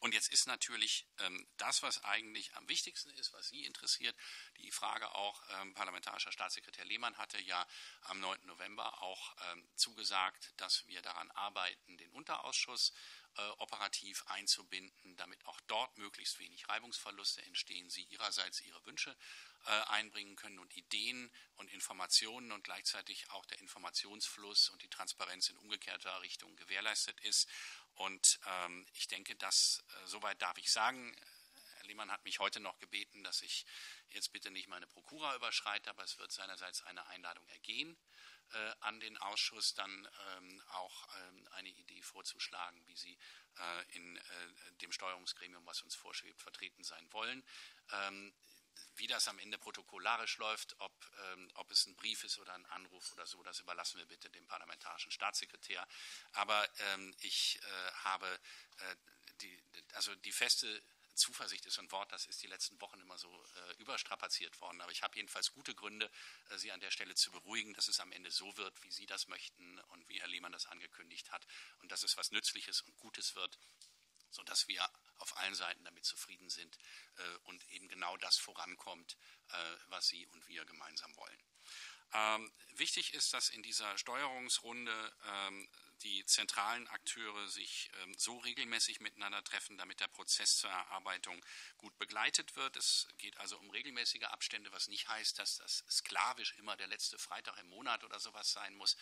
Und 0.00 0.14
jetzt 0.14 0.32
ist 0.32 0.46
natürlich 0.46 1.06
ähm, 1.18 1.46
das, 1.58 1.82
was 1.82 2.02
eigentlich 2.04 2.54
am 2.54 2.68
wichtigsten 2.68 3.10
ist, 3.10 3.32
was 3.34 3.48
Sie 3.48 3.64
interessiert, 3.64 4.16
die 4.56 4.70
Frage 4.70 5.14
auch, 5.14 5.42
ähm, 5.60 5.74
parlamentarischer 5.74 6.32
Staatssekretär 6.32 6.86
Lehmann 6.86 7.18
hatte 7.18 7.38
ja 7.40 7.66
am 8.02 8.18
9. 8.20 8.46
November 8.46 9.02
auch 9.02 9.36
ähm, 9.52 9.68
zugesagt, 9.76 10.54
dass 10.56 10.86
wir 10.86 11.02
daran 11.02 11.30
arbeiten, 11.32 11.98
den 11.98 12.10
Unterausschuss 12.12 12.94
äh, 13.36 13.42
operativ 13.58 14.24
einzubinden, 14.26 15.16
damit 15.16 15.44
auch 15.46 15.60
dort 15.66 15.96
möglichst 15.98 16.38
wenig 16.38 16.68
Reibungsverluste 16.68 17.42
entstehen, 17.42 17.88
Sie 17.88 18.02
Ihrerseits 18.04 18.60
Ihre 18.62 18.84
Wünsche 18.86 19.16
äh, 19.66 19.70
einbringen 19.88 20.34
können 20.36 20.58
und 20.58 20.74
Ideen 20.76 21.30
und 21.56 21.70
Informationen 21.70 22.50
und 22.52 22.64
gleichzeitig 22.64 23.30
auch 23.30 23.44
der 23.46 23.60
Informationsfluss 23.60 24.70
und 24.70 24.82
die 24.82 24.88
Transparenz 24.88 25.48
in 25.48 25.58
umgekehrter 25.58 26.20
Richtung 26.22 26.56
gewährleistet 26.56 27.20
ist. 27.20 27.48
Und 28.00 28.40
ähm, 28.46 28.86
ich 28.94 29.08
denke, 29.08 29.36
dass, 29.36 29.84
äh, 29.88 30.06
soweit 30.06 30.40
darf 30.40 30.56
ich 30.56 30.72
sagen, 30.72 31.14
Herr 31.74 31.84
Lehmann 31.84 32.10
hat 32.10 32.24
mich 32.24 32.38
heute 32.38 32.58
noch 32.58 32.78
gebeten, 32.78 33.22
dass 33.24 33.42
ich 33.42 33.66
jetzt 34.08 34.32
bitte 34.32 34.50
nicht 34.50 34.68
meine 34.68 34.86
Prokura 34.86 35.36
überschreite, 35.36 35.90
aber 35.90 36.02
es 36.02 36.18
wird 36.18 36.32
seinerseits 36.32 36.80
eine 36.80 37.06
Einladung 37.08 37.46
ergehen 37.48 37.98
äh, 38.52 38.72
an 38.80 39.00
den 39.00 39.18
Ausschuss, 39.18 39.74
dann 39.74 40.08
ähm, 40.36 40.62
auch 40.68 41.08
ähm, 41.18 41.46
eine 41.52 41.68
Idee 41.68 42.00
vorzuschlagen, 42.00 42.80
wie 42.86 42.96
Sie 42.96 43.18
äh, 43.58 43.96
in 43.96 44.16
äh, 44.16 44.22
dem 44.80 44.92
Steuerungsgremium, 44.92 45.66
was 45.66 45.82
uns 45.82 45.94
vorschwebt, 45.94 46.40
vertreten 46.40 46.82
sein 46.84 47.06
wollen. 47.12 47.44
Wie 48.96 49.06
das 49.06 49.28
am 49.28 49.38
Ende 49.38 49.58
protokollarisch 49.58 50.38
läuft, 50.38 50.78
ob, 50.80 50.92
ähm, 51.32 51.50
ob 51.54 51.70
es 51.70 51.86
ein 51.86 51.96
Brief 51.96 52.24
ist 52.24 52.38
oder 52.38 52.54
ein 52.54 52.66
Anruf 52.66 53.12
oder 53.12 53.26
so, 53.26 53.42
das 53.42 53.60
überlassen 53.60 53.98
wir 53.98 54.06
bitte 54.06 54.30
dem 54.30 54.46
parlamentarischen 54.46 55.12
Staatssekretär. 55.12 55.86
Aber 56.32 56.68
ähm, 56.78 57.14
ich 57.20 57.60
äh, 57.62 57.92
habe 58.04 58.26
äh, 58.78 58.96
die, 59.40 59.62
also 59.94 60.14
die 60.16 60.32
feste 60.32 60.82
Zuversicht 61.14 61.66
ist 61.66 61.78
ein 61.78 61.90
Wort, 61.92 62.10
das 62.12 62.26
ist 62.26 62.42
die 62.42 62.46
letzten 62.46 62.80
Wochen 62.80 63.00
immer 63.00 63.18
so 63.18 63.28
äh, 63.68 63.74
überstrapaziert 63.76 64.60
worden. 64.60 64.80
Aber 64.80 64.90
ich 64.90 65.02
habe 65.02 65.16
jedenfalls 65.16 65.52
gute 65.52 65.74
Gründe, 65.74 66.10
äh, 66.48 66.56
Sie 66.56 66.72
an 66.72 66.80
der 66.80 66.90
Stelle 66.90 67.14
zu 67.14 67.30
beruhigen, 67.30 67.74
dass 67.74 67.88
es 67.88 68.00
am 68.00 68.12
Ende 68.12 68.30
so 68.30 68.56
wird, 68.56 68.82
wie 68.82 68.90
Sie 68.90 69.06
das 69.06 69.28
möchten 69.28 69.78
und 69.90 70.08
wie 70.08 70.20
Herr 70.20 70.28
Lehmann 70.28 70.52
das 70.52 70.66
angekündigt 70.66 71.30
hat 71.30 71.46
und 71.80 71.92
dass 71.92 72.02
es 72.02 72.16
was 72.16 72.30
Nützliches 72.30 72.80
und 72.82 72.96
Gutes 72.96 73.34
wird, 73.34 73.58
sodass 74.30 74.68
wir 74.68 74.88
auf 75.18 75.36
allen 75.38 75.54
Seiten 75.54 75.84
damit 75.84 76.04
zufrieden 76.04 76.48
sind 76.48 76.78
äh, 77.16 77.36
und 77.44 77.62
eben 77.70 77.88
genau 77.88 78.16
das 78.18 78.36
vorankommt, 78.38 79.16
äh, 79.48 79.76
was 79.88 80.06
Sie 80.08 80.26
und 80.28 80.48
wir 80.48 80.64
gemeinsam 80.64 81.14
wollen. 81.16 81.44
Ähm, 82.12 82.52
wichtig 82.76 83.14
ist, 83.14 83.32
dass 83.32 83.50
in 83.50 83.62
dieser 83.62 83.96
Steuerungsrunde 83.98 85.12
ähm, 85.26 85.68
die 86.02 86.24
zentralen 86.24 86.88
Akteure 86.88 87.48
sich 87.48 87.90
ähm, 88.02 88.14
so 88.16 88.38
regelmäßig 88.38 89.00
miteinander 89.00 89.42
treffen, 89.44 89.76
damit 89.76 90.00
der 90.00 90.08
Prozess 90.08 90.56
zur 90.56 90.70
Erarbeitung 90.70 91.44
gut 91.76 91.96
begleitet 91.98 92.56
wird. 92.56 92.76
Es 92.76 93.06
geht 93.18 93.36
also 93.38 93.58
um 93.58 93.70
regelmäßige 93.70 94.24
Abstände, 94.24 94.72
was 94.72 94.88
nicht 94.88 95.08
heißt, 95.08 95.38
dass 95.38 95.58
das 95.58 95.84
sklavisch 95.90 96.52
immer 96.58 96.76
der 96.76 96.86
letzte 96.86 97.18
Freitag 97.18 97.58
im 97.58 97.68
Monat 97.68 98.02
oder 98.04 98.18
sowas 98.18 98.52
sein 98.52 98.74
muss. 98.74 98.96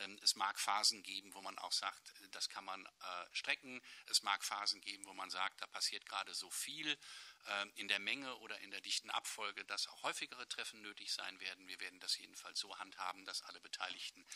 Ähm, 0.00 0.18
es 0.22 0.34
mag 0.34 0.58
Phasen 0.58 1.02
geben, 1.02 1.34
wo 1.34 1.42
man 1.42 1.58
auch 1.58 1.72
sagt, 1.72 2.12
das 2.32 2.48
kann 2.48 2.64
man 2.64 2.84
äh, 2.84 3.26
strecken. 3.32 3.80
Es 4.06 4.22
mag 4.22 4.44
Phasen 4.44 4.80
geben, 4.80 5.06
wo 5.06 5.14
man 5.14 5.30
sagt, 5.30 5.60
da 5.60 5.66
passiert 5.66 6.06
gerade 6.06 6.34
so 6.34 6.50
viel 6.50 6.98
äh, 7.46 7.66
in 7.76 7.88
der 7.88 7.98
Menge 8.00 8.36
oder 8.38 8.58
in 8.60 8.70
der 8.70 8.80
dichten 8.80 9.10
Abfolge, 9.10 9.64
dass 9.64 9.86
auch 9.86 10.02
häufigere 10.02 10.48
Treffen 10.48 10.82
nötig 10.82 11.12
sein 11.12 11.38
werden. 11.40 11.66
Wir 11.68 11.80
werden 11.80 12.00
das 12.00 12.16
jedenfalls 12.16 12.58
so 12.58 12.76
handhaben, 12.78 13.24
dass 13.24 13.42
alle 13.42 13.60
Beteiligten 13.60 14.26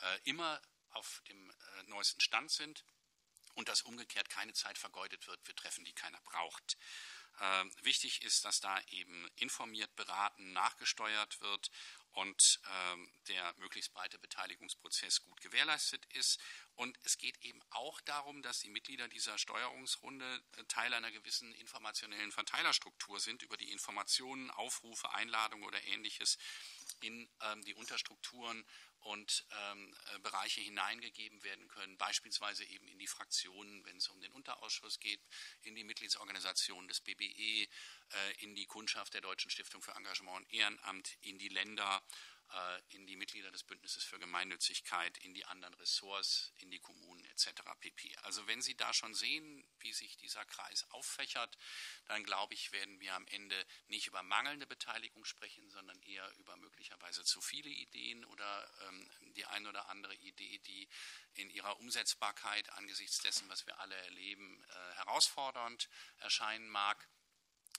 äh, 0.00 0.18
immer 0.24 0.60
auf 0.94 1.22
dem 1.28 1.50
äh, 1.50 1.82
neuesten 1.84 2.20
Stand 2.20 2.50
sind 2.50 2.84
und 3.54 3.68
dass 3.68 3.82
umgekehrt 3.82 4.28
keine 4.28 4.52
Zeit 4.52 4.78
vergeudet 4.78 5.26
wird 5.26 5.42
für 5.42 5.54
Treffen, 5.54 5.84
die 5.84 5.92
keiner 5.92 6.20
braucht. 6.22 6.76
Ähm, 7.40 7.72
wichtig 7.82 8.22
ist, 8.22 8.44
dass 8.44 8.60
da 8.60 8.80
eben 8.88 9.28
informiert, 9.36 9.94
beraten, 9.96 10.52
nachgesteuert 10.52 11.40
wird 11.40 11.70
und 12.12 12.60
ähm, 12.70 13.10
der 13.26 13.54
möglichst 13.58 13.92
breite 13.92 14.20
Beteiligungsprozess 14.20 15.22
gut 15.22 15.40
gewährleistet 15.40 16.04
ist. 16.12 16.40
Und 16.76 16.96
es 17.02 17.18
geht 17.18 17.36
eben 17.42 17.60
auch 17.70 18.00
darum, 18.02 18.40
dass 18.42 18.60
die 18.60 18.70
Mitglieder 18.70 19.08
dieser 19.08 19.36
Steuerungsrunde 19.36 20.42
äh, 20.56 20.64
Teil 20.64 20.94
einer 20.94 21.10
gewissen 21.10 21.52
informationellen 21.54 22.30
Verteilerstruktur 22.30 23.18
sind, 23.18 23.42
über 23.42 23.56
die 23.56 23.72
Informationen, 23.72 24.50
Aufrufe, 24.52 25.12
Einladungen 25.12 25.64
oder 25.64 25.82
ähnliches 25.86 26.38
in 27.00 27.28
ähm, 27.40 27.62
die 27.64 27.74
Unterstrukturen 27.74 28.64
und 29.04 29.44
ähm, 29.50 29.94
äh, 30.14 30.18
Bereiche 30.20 30.60
hineingegeben 30.62 31.42
werden 31.44 31.68
können, 31.68 31.96
beispielsweise 31.98 32.64
eben 32.64 32.88
in 32.88 32.98
die 32.98 33.06
Fraktionen, 33.06 33.84
wenn 33.84 33.98
es 33.98 34.08
um 34.08 34.20
den 34.20 34.32
Unterausschuss 34.32 34.98
geht, 34.98 35.20
in 35.62 35.74
die 35.74 35.84
Mitgliedsorganisationen 35.84 36.88
des 36.88 37.00
BBE, 37.00 37.22
äh, 37.24 37.68
in 38.38 38.54
die 38.54 38.66
Kundschaft 38.66 39.12
der 39.14 39.20
Deutschen 39.20 39.50
Stiftung 39.50 39.82
für 39.82 39.92
Engagement 39.92 40.38
und 40.38 40.52
Ehrenamt, 40.52 41.16
in 41.20 41.38
die 41.38 41.48
Länder 41.48 42.02
in 42.90 43.06
die 43.06 43.16
Mitglieder 43.16 43.50
des 43.50 43.64
Bündnisses 43.64 44.04
für 44.04 44.18
Gemeinnützigkeit, 44.18 45.18
in 45.18 45.34
die 45.34 45.44
anderen 45.44 45.74
Ressorts, 45.74 46.52
in 46.58 46.70
die 46.70 46.78
Kommunen 46.78 47.24
etc. 47.26 47.50
pp. 47.80 48.16
Also 48.18 48.46
wenn 48.46 48.62
Sie 48.62 48.76
da 48.76 48.92
schon 48.92 49.14
sehen, 49.14 49.66
wie 49.80 49.92
sich 49.92 50.16
dieser 50.16 50.44
Kreis 50.44 50.88
auffächert, 50.90 51.58
dann 52.06 52.22
glaube 52.22 52.54
ich, 52.54 52.72
werden 52.72 53.00
wir 53.00 53.14
am 53.14 53.26
Ende 53.28 53.66
nicht 53.88 54.06
über 54.06 54.22
mangelnde 54.22 54.66
Beteiligung 54.66 55.24
sprechen, 55.24 55.68
sondern 55.70 56.00
eher 56.02 56.30
über 56.38 56.56
möglicherweise 56.56 57.24
zu 57.24 57.40
viele 57.40 57.70
Ideen 57.70 58.24
oder 58.26 58.70
ähm, 58.88 59.10
die 59.34 59.46
eine 59.46 59.68
oder 59.68 59.88
andere 59.88 60.14
Idee, 60.14 60.58
die 60.60 60.88
in 61.34 61.50
ihrer 61.50 61.78
Umsetzbarkeit 61.80 62.70
angesichts 62.70 63.18
dessen, 63.18 63.48
was 63.48 63.66
wir 63.66 63.78
alle 63.80 63.96
erleben, 63.96 64.62
äh, 64.62 64.94
herausfordernd 64.94 65.88
erscheinen 66.18 66.68
mag. 66.68 67.08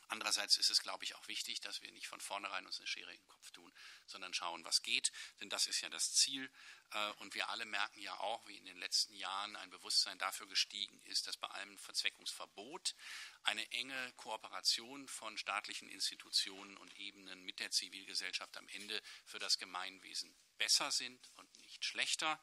Andererseits 0.08 0.58
ist 0.58 0.70
es, 0.70 0.82
glaube 0.82 1.04
ich, 1.04 1.16
auch 1.16 1.28
wichtig, 1.28 1.62
dass 1.62 1.82
wir 1.82 1.92
nicht 1.92 2.08
von 2.08 2.20
vornherein 2.20 2.66
uns 2.66 2.78
eine 2.78 2.88
Schere 2.88 3.12
in 3.12 3.20
den 3.20 3.28
Kopf 3.28 3.52
tun, 3.52 3.74
sondern 4.06 4.34
schauen, 4.34 4.64
was 4.66 4.82
geht. 4.82 5.12
Denn 5.40 5.50
das 5.50 5.68
ist 5.68 5.82
ja 5.82 5.90
das 5.90 6.14
Ziel. 6.14 6.52
Äh, 6.92 7.12
und 7.20 7.34
wir 7.34 7.50
alle 7.50 7.66
merken 7.66 8.00
ja 8.00 8.18
auch, 8.20 8.46
wie 8.48 8.58
in 8.58 8.66
den 8.66 8.78
letzten 8.78 9.16
Jahren 9.16 9.56
ein 9.56 9.70
Bewusstsein 9.70 10.18
dafür 10.20 10.48
gestiegen 10.48 11.02
ist, 11.06 11.28
dass 11.28 11.38
bei 11.38 11.48
allem 11.48 11.78
Verzweckungsverbot 11.78 12.96
eine 13.44 13.72
enge 13.72 14.14
Kooperation 14.14 15.08
von 15.08 15.38
staatlichen 15.38 15.90
Institutionen 15.90 16.78
und 16.78 16.96
Ebenen 16.98 17.44
mit 17.44 17.60
der 17.60 17.72
Zivilgesellschaft 17.72 18.56
am 18.58 18.68
Ende 18.70 19.02
für 19.26 19.40
das 19.40 19.58
Gemeinwesen 19.58 20.36
besser 20.58 20.92
sind 20.92 21.30
und 21.38 21.58
nicht 21.62 21.84
schlechter. 21.84 22.40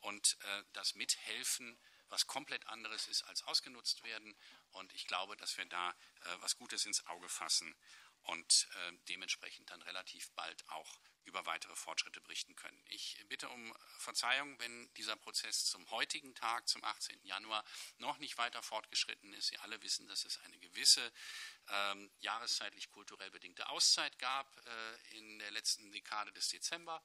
Und 0.00 0.36
äh, 0.42 0.64
das 0.72 0.94
Mithelfen 0.94 1.78
was 2.08 2.26
komplett 2.26 2.66
anderes 2.68 3.08
ist 3.08 3.22
als 3.22 3.42
ausgenutzt 3.42 4.04
werden. 4.04 4.36
Und 4.76 4.92
ich 4.94 5.06
glaube, 5.06 5.36
dass 5.36 5.56
wir 5.56 5.66
da 5.66 5.90
äh, 5.90 6.36
was 6.40 6.56
Gutes 6.56 6.86
ins 6.86 7.06
Auge 7.06 7.28
fassen 7.28 7.74
und 8.22 8.68
äh, 8.74 8.92
dementsprechend 9.08 9.70
dann 9.70 9.82
relativ 9.82 10.30
bald 10.32 10.68
auch 10.68 11.00
über 11.24 11.44
weitere 11.44 11.74
Fortschritte 11.74 12.20
berichten 12.20 12.54
können. 12.54 12.80
Ich 12.86 13.22
bitte 13.28 13.48
um 13.48 13.74
Verzeihung, 13.98 14.58
wenn 14.60 14.92
dieser 14.94 15.16
Prozess 15.16 15.64
zum 15.64 15.88
heutigen 15.90 16.34
Tag, 16.34 16.68
zum 16.68 16.84
18. 16.84 17.18
Januar, 17.24 17.64
noch 17.98 18.18
nicht 18.18 18.38
weiter 18.38 18.62
fortgeschritten 18.62 19.32
ist. 19.34 19.48
Sie 19.48 19.58
alle 19.58 19.82
wissen, 19.82 20.06
dass 20.06 20.24
es 20.24 20.38
eine 20.38 20.58
gewisse 20.58 21.12
ähm, 21.68 22.10
jahreszeitlich 22.20 22.90
kulturell 22.90 23.30
bedingte 23.30 23.68
Auszeit 23.68 24.18
gab 24.18 24.56
äh, 24.66 25.16
in 25.18 25.38
der 25.40 25.50
letzten 25.50 25.90
Dekade 25.90 26.32
des 26.32 26.48
Dezember 26.48 27.02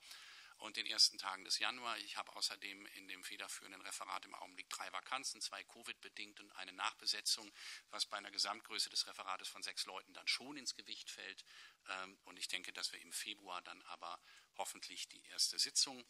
und 0.61 0.77
den 0.77 0.85
ersten 0.85 1.17
Tagen 1.17 1.43
des 1.43 1.57
Januar. 1.57 1.97
Ich 1.99 2.17
habe 2.17 2.35
außerdem 2.35 2.85
in 2.93 3.07
dem 3.07 3.23
federführenden 3.23 3.81
Referat 3.81 4.25
im 4.25 4.35
Augenblick 4.35 4.69
drei 4.69 4.91
Vakanzen, 4.93 5.41
zwei 5.41 5.63
Covid-bedingt 5.63 6.39
und 6.39 6.51
eine 6.51 6.71
Nachbesetzung, 6.73 7.51
was 7.89 8.05
bei 8.05 8.17
einer 8.17 8.29
Gesamtgröße 8.29 8.89
des 8.89 9.07
Referates 9.07 9.47
von 9.47 9.63
sechs 9.63 9.85
Leuten 9.85 10.13
dann 10.13 10.27
schon 10.27 10.57
ins 10.57 10.75
Gewicht 10.75 11.09
fällt. 11.09 11.43
Ähm, 11.89 12.17
und 12.25 12.37
ich 12.37 12.47
denke, 12.47 12.71
dass 12.73 12.91
wir 12.91 13.01
im 13.01 13.11
Februar 13.11 13.61
dann 13.63 13.81
aber 13.83 14.21
hoffentlich 14.57 15.09
die 15.09 15.25
erste 15.25 15.57
Sitzung 15.57 16.05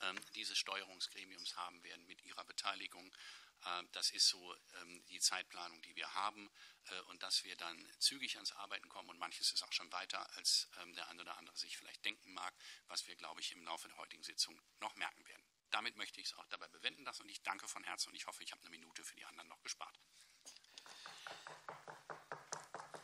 ähm, 0.00 0.18
dieses 0.34 0.58
Steuerungsgremiums 0.58 1.56
haben 1.56 1.82
werden 1.84 2.04
mit 2.06 2.22
Ihrer 2.22 2.44
Beteiligung. 2.44 3.14
Äh, 3.64 3.84
das 3.92 4.10
ist 4.10 4.28
so 4.28 4.54
ähm, 4.80 5.04
die 5.08 5.20
Zeitplanung, 5.20 5.80
die 5.82 5.96
wir 5.96 6.12
haben 6.14 6.50
äh, 6.86 7.00
und 7.02 7.22
dass 7.22 7.44
wir 7.44 7.56
dann 7.56 7.92
zügig 7.98 8.36
ans 8.36 8.52
Arbeiten 8.52 8.88
kommen 8.88 9.08
und 9.10 9.18
manches 9.18 9.52
ist 9.52 9.62
auch 9.62 9.72
schon 9.72 9.90
weiter, 9.92 10.28
als 10.36 10.68
ähm, 10.80 10.94
der 10.94 11.08
eine 11.08 11.22
oder 11.22 11.36
andere 11.36 11.56
sich 11.56 11.76
vielleicht 11.76 12.04
denken 12.04 12.32
mag, 12.32 12.54
was 12.86 13.06
wir, 13.06 13.16
glaube 13.16 13.40
ich, 13.40 13.52
im 13.52 13.62
Laufe 13.64 13.88
der 13.88 13.96
heutigen 13.96 14.22
Sitzung 14.22 14.60
noch 14.80 14.94
merken 14.96 15.24
werden. 15.26 15.44
Damit 15.70 15.96
möchte 15.96 16.20
ich 16.20 16.28
es 16.28 16.34
auch 16.34 16.46
dabei 16.46 16.68
bewenden 16.68 17.04
lassen 17.04 17.22
und 17.22 17.28
ich 17.28 17.42
danke 17.42 17.68
von 17.68 17.84
Herzen 17.84 18.08
und 18.10 18.14
ich 18.14 18.26
hoffe, 18.26 18.42
ich 18.42 18.52
habe 18.52 18.62
eine 18.62 18.70
Minute 18.70 19.04
für 19.04 19.16
die 19.16 19.24
anderen 19.24 19.48
noch 19.48 19.60
gespart. 19.62 19.98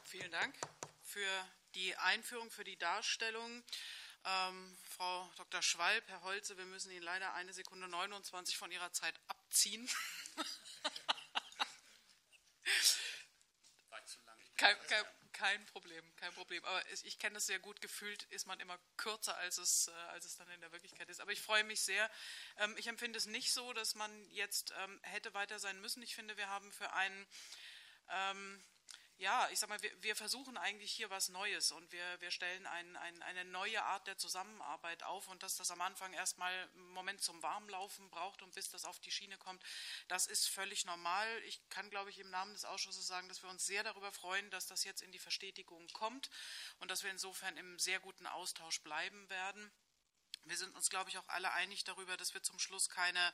Vielen 0.04 0.30
Dank 0.30 0.56
für 1.02 1.50
die 1.75 1.94
Einführung, 1.96 2.50
für 2.50 2.64
die 2.64 2.78
Darstellung. 2.78 3.64
Ähm, 4.25 4.78
Frau 4.84 5.30
Dr. 5.37 5.61
Schwalb, 5.61 6.08
Herr 6.08 6.23
Holze, 6.23 6.56
wir 6.56 6.64
müssen 6.64 6.90
Ihnen 6.90 7.02
leider 7.02 7.34
eine 7.34 7.52
Sekunde 7.52 7.88
29 7.88 8.56
von 8.56 8.70
Ihrer 8.70 8.90
Zeit 8.92 9.20
abziehen. 9.54 9.88
kein, 14.56 14.76
kein, 14.88 15.04
kein, 15.32 15.64
Problem, 15.66 16.16
kein 16.16 16.34
Problem. 16.34 16.64
Aber 16.64 16.82
ich 16.90 17.20
kenne 17.20 17.34
das 17.34 17.46
sehr 17.46 17.61
gut. 17.61 17.80
Gefühlt 17.80 18.25
ist 18.25 18.46
man 18.46 18.58
immer 18.58 18.76
kürzer, 18.96 19.37
als 19.37 19.58
es, 19.58 19.87
äh, 19.87 19.92
als 20.11 20.25
es 20.25 20.37
dann 20.37 20.50
in 20.50 20.61
der 20.61 20.73
Wirklichkeit 20.73 21.08
ist. 21.08 21.20
Aber 21.20 21.30
ich 21.30 21.40
freue 21.40 21.62
mich 21.62 21.82
sehr. 21.82 22.11
Ähm, 22.58 22.75
ich 22.78 22.88
empfinde 22.88 23.16
es 23.16 23.26
nicht 23.26 23.52
so, 23.52 23.73
dass 23.73 23.94
man 23.94 24.28
jetzt 24.30 24.75
ähm, 24.78 24.99
hätte 25.04 25.34
weiter 25.34 25.61
sein 25.61 25.80
müssen. 25.80 26.02
Ich 26.02 26.16
finde, 26.16 26.37
wir 26.37 26.49
haben 26.49 26.73
für 26.73 26.92
einen 26.92 27.26
ähm, 28.08 28.64
ja, 29.18 29.49
ich 29.52 29.59
sag 29.61 29.68
mal, 29.68 29.80
wir, 29.80 29.90
wir, 30.02 30.16
versuchen 30.16 30.56
eigentlich 30.56 30.92
hier 30.92 31.09
was 31.09 31.28
Neues 31.28 31.71
und 31.71 31.92
wir, 31.92 32.21
wir 32.21 32.30
stellen 32.30 32.66
ein, 32.66 32.97
ein, 32.97 33.23
eine 33.23 33.44
neue 33.44 33.83
Art 33.83 34.06
der 34.06 34.16
Zusammenarbeit 34.18 35.04
auf 35.04 35.28
und 35.28 35.42
dass 35.42 35.56
das 35.56 35.71
am 35.71 35.80
Anfang 35.80 36.12
erstmal 36.12 36.52
einen 36.52 36.90
Moment 36.90 37.23
zum 37.23 37.42
Warmlaufen 37.42 38.11
braucht 38.11 38.42
und 38.42 38.54
bis 38.54 38.71
das 38.71 38.85
auf 38.85 38.99
die 38.99 39.12
Schiene 39.12 39.38
kommt, 39.38 39.62
das 40.09 40.26
ist 40.26 40.49
völlig 40.49 40.85
normal. 40.85 41.28
Ich 41.47 41.61
kann, 41.68 41.90
glaube 41.90 42.11
ich, 42.11 42.18
im 42.18 42.30
Namen 42.30 42.54
des 42.54 42.64
Ausschusses 42.64 43.06
sagen, 43.06 43.28
dass 43.28 43.42
wir 43.42 43.50
uns 43.50 43.64
sehr 43.64 43.85
darüber 43.85 44.11
freuen, 44.11 44.50
dass 44.50 44.66
das 44.66 44.83
jetzt 44.85 45.02
in 45.02 45.12
die 45.12 45.18
Verstetigung 45.18 45.87
kommt 45.92 46.28
und 46.80 46.90
dass 46.90 47.04
wir 47.04 47.11
insofern 47.11 47.56
im 47.56 47.78
sehr 47.78 48.00
guten 48.00 48.26
Austausch 48.26 48.83
bleiben 48.83 49.30
werden. 49.30 49.73
Wir 50.47 50.57
sind 50.57 50.75
uns, 50.75 50.91
glaube 50.91 51.11
ich, 51.11 51.19
auch 51.19 51.29
alle 51.29 51.53
einig 51.53 51.85
darüber, 51.85 52.17
dass 52.17 52.35
wir 52.35 52.43
zum 52.43 52.59
Schluss 52.59 52.89
keine 52.89 53.33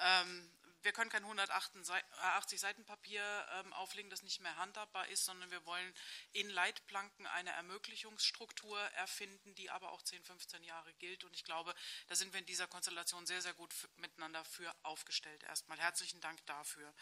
ähm, 0.00 0.50
wir 0.82 0.92
können 0.92 1.10
kein 1.10 1.24
180 1.24 2.60
Seiten 2.60 2.84
Papier 2.84 3.22
ähm, 3.52 3.72
auflegen, 3.72 4.10
das 4.10 4.22
nicht 4.22 4.40
mehr 4.40 4.56
handhabbar 4.56 5.08
ist, 5.08 5.24
sondern 5.24 5.50
wir 5.50 5.64
wollen 5.66 5.94
in 6.32 6.48
Leitplanken 6.50 7.26
eine 7.26 7.50
Ermöglichungsstruktur 7.50 8.78
erfinden, 8.92 9.54
die 9.56 9.70
aber 9.70 9.92
auch 9.92 10.02
10, 10.02 10.22
15 10.24 10.62
Jahre 10.62 10.92
gilt. 10.94 11.24
Und 11.24 11.34
ich 11.34 11.44
glaube, 11.44 11.74
da 12.06 12.14
sind 12.14 12.32
wir 12.32 12.40
in 12.40 12.46
dieser 12.46 12.68
Konstellation 12.68 13.26
sehr, 13.26 13.42
sehr 13.42 13.54
gut 13.54 13.74
miteinander 13.96 14.44
für 14.44 14.74
aufgestellt. 14.84 15.42
Erstmal 15.44 15.78
herzlichen 15.78 16.20
Dank 16.20 16.44
dafür. 16.46 16.94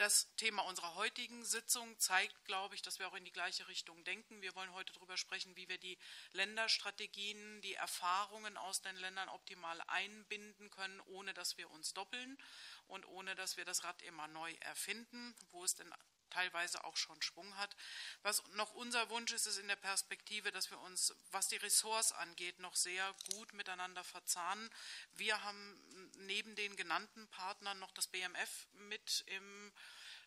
Das 0.00 0.34
Thema 0.36 0.62
unserer 0.62 0.94
heutigen 0.94 1.44
Sitzung 1.44 1.98
zeigt, 1.98 2.46
glaube 2.46 2.74
ich, 2.74 2.80
dass 2.80 2.98
wir 2.98 3.06
auch 3.06 3.14
in 3.14 3.26
die 3.26 3.32
gleiche 3.32 3.68
Richtung 3.68 4.02
denken. 4.04 4.40
Wir 4.40 4.54
wollen 4.54 4.72
heute 4.72 4.94
darüber 4.94 5.18
sprechen, 5.18 5.54
wie 5.56 5.68
wir 5.68 5.76
die 5.76 5.98
Länderstrategien, 6.32 7.60
die 7.60 7.74
Erfahrungen 7.74 8.56
aus 8.56 8.80
den 8.80 8.96
Ländern 8.96 9.28
optimal 9.28 9.78
einbinden 9.88 10.70
können, 10.70 11.00
ohne 11.00 11.34
dass 11.34 11.58
wir 11.58 11.70
uns 11.70 11.92
doppeln 11.92 12.38
und 12.86 13.04
ohne 13.08 13.34
dass 13.34 13.58
wir 13.58 13.66
das 13.66 13.84
Rad 13.84 14.00
immer 14.00 14.26
neu 14.28 14.50
erfinden, 14.60 15.34
wo 15.50 15.64
es 15.64 15.74
denn 15.74 15.92
teilweise 16.30 16.84
auch 16.84 16.96
schon 16.96 17.20
Schwung 17.22 17.56
hat. 17.56 17.76
Was 18.22 18.42
noch 18.54 18.72
unser 18.72 19.10
Wunsch 19.10 19.32
ist, 19.32 19.46
ist 19.46 19.58
in 19.58 19.68
der 19.68 19.76
Perspektive, 19.76 20.50
dass 20.52 20.70
wir 20.70 20.78
uns, 20.80 21.14
was 21.30 21.48
die 21.48 21.56
Ressorts 21.56 22.12
angeht, 22.12 22.58
noch 22.60 22.76
sehr 22.76 23.14
gut 23.32 23.52
miteinander 23.52 24.04
verzahnen. 24.04 24.70
Wir 25.12 25.42
haben 25.42 26.10
neben 26.18 26.54
den 26.54 26.76
genannten 26.76 27.28
Partnern 27.28 27.78
noch 27.78 27.92
das 27.92 28.06
BMF 28.06 28.66
mit 28.72 29.24
im 29.26 29.72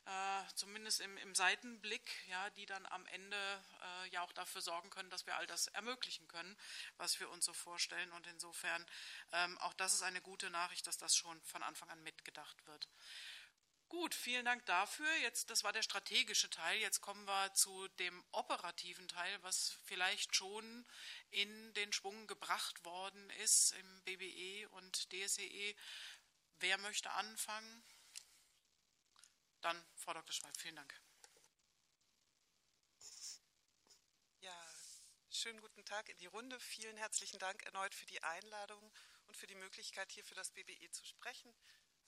äh, 0.05 0.43
zumindest 0.55 0.99
im, 0.99 1.15
im, 1.17 1.33
Seitenblick, 1.33 2.27
ja, 2.27 2.49
die 2.51 2.65
dann 2.65 2.85
am 2.87 3.05
Ende 3.07 3.37
äh, 3.37 4.09
ja 4.09 4.21
auch 4.21 4.33
dafür 4.33 4.61
sorgen 4.61 4.89
können, 4.89 5.09
dass 5.09 5.25
wir 5.25 5.37
all 5.37 5.47
das 5.47 5.67
ermöglichen 5.67 6.27
können, 6.27 6.57
was 6.97 7.19
wir 7.21 7.29
uns 7.29 7.45
so 7.45 7.53
vorstellen. 7.53 8.11
Und 8.11 8.27
insofern 8.27 8.85
ähm, 9.31 9.57
auch 9.59 9.73
das 9.73 9.93
ist 9.93 10.03
eine 10.03 10.19
gute 10.19 10.49
Nachricht, 10.49 10.87
dass 10.87 10.97
das 10.97 11.15
schon 11.15 11.41
von 11.43 11.63
Anfang 11.63 11.89
an 11.89 12.03
mitgedacht 12.03 12.65
wird. 12.67 12.89
Gut, 13.93 14.15
vielen 14.15 14.43
Dank 14.43 14.65
dafür. 14.65 15.15
Jetzt, 15.17 15.51
das 15.51 15.63
war 15.63 15.71
der 15.71 15.83
strategische 15.83 16.49
Teil. 16.49 16.79
Jetzt 16.79 17.01
kommen 17.01 17.27
wir 17.27 17.53
zu 17.53 17.87
dem 17.99 18.25
operativen 18.31 19.07
Teil, 19.07 19.43
was 19.43 19.69
vielleicht 19.85 20.35
schon 20.35 20.87
in 21.29 21.73
den 21.75 21.93
Schwung 21.93 22.25
gebracht 22.25 22.83
worden 22.85 23.29
ist 23.43 23.73
im 23.73 24.01
BBE 24.01 24.67
und 24.71 25.13
DSEE. 25.13 25.45
E. 25.45 25.75
Wer 26.57 26.79
möchte 26.79 27.11
anfangen? 27.11 27.83
Dann 29.61 29.79
Frau 29.95 30.13
Dr. 30.13 30.33
Schwalb, 30.33 30.57
vielen 30.57 30.75
Dank. 30.75 30.99
Ja, 34.39 34.73
schönen 35.29 35.61
guten 35.61 35.85
Tag 35.85 36.09
in 36.09 36.17
die 36.17 36.25
Runde. 36.25 36.59
Vielen 36.59 36.97
herzlichen 36.97 37.37
Dank 37.37 37.61
erneut 37.61 37.93
für 37.93 38.07
die 38.07 38.23
Einladung 38.23 38.91
und 39.27 39.37
für 39.37 39.45
die 39.45 39.53
Möglichkeit, 39.53 40.11
hier 40.11 40.23
für 40.23 40.35
das 40.35 40.49
BBE 40.49 40.89
zu 40.89 41.05
sprechen. 41.05 41.53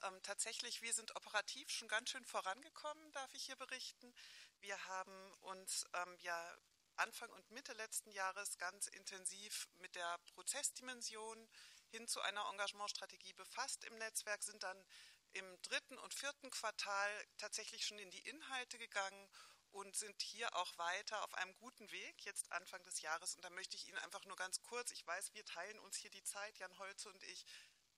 Ähm, 0.04 0.22
tatsächlich, 0.24 0.82
wir 0.82 0.94
sind 0.94 1.16
operativ 1.16 1.70
schon 1.70 1.88
ganz 1.88 2.10
schön 2.10 2.26
vorangekommen, 2.26 3.12
darf 3.12 3.34
ich 3.34 3.46
hier 3.46 3.56
berichten. 3.56 4.14
Wir 4.60 4.84
haben 4.88 5.34
uns 5.42 5.86
ähm, 5.94 6.18
ja 6.20 6.58
Anfang 6.98 7.30
und 7.32 7.52
Mitte 7.52 7.74
letzten 7.74 8.12
Jahres 8.12 8.58
ganz 8.58 8.88
intensiv 8.88 9.68
mit 9.80 9.96
der 9.96 10.18
Prozessdimension 10.34 11.50
hin 11.90 12.08
zu 12.08 12.22
einer 12.22 12.50
Engagementstrategie 12.50 13.34
befasst 13.34 13.84
im 13.86 13.98
Netzwerk, 13.98 14.44
sind 14.44 14.64
dann 14.64 14.86
im 15.34 15.62
dritten 15.62 15.98
und 15.98 16.14
vierten 16.14 16.50
Quartal 16.50 17.26
tatsächlich 17.38 17.86
schon 17.86 18.00
in 18.00 18.10
die 18.10 18.28
Inhalte 18.30 18.78
gegangen 18.78 19.30
und 19.72 19.94
sind 19.96 20.22
hier 20.22 20.56
auch 20.56 20.78
weiter 20.78 21.22
auf 21.24 21.34
einem 21.34 21.54
guten 21.58 21.92
Weg, 21.92 22.24
jetzt 22.24 22.50
Anfang 22.54 22.82
des 22.84 23.02
Jahres. 23.02 23.36
Und 23.36 23.44
da 23.44 23.50
möchte 23.50 23.76
ich 23.76 23.88
Ihnen 23.90 23.98
einfach 23.98 24.24
nur 24.26 24.38
ganz 24.38 24.62
kurz, 24.62 24.92
ich 24.92 25.06
weiß, 25.06 25.34
wir 25.34 25.44
teilen 25.44 25.80
uns 25.80 25.98
hier 25.98 26.12
die 26.12 26.24
Zeit, 26.24 26.58
Jan 26.58 26.78
Holze 26.78 27.10
und 27.10 27.22
ich, 27.24 27.46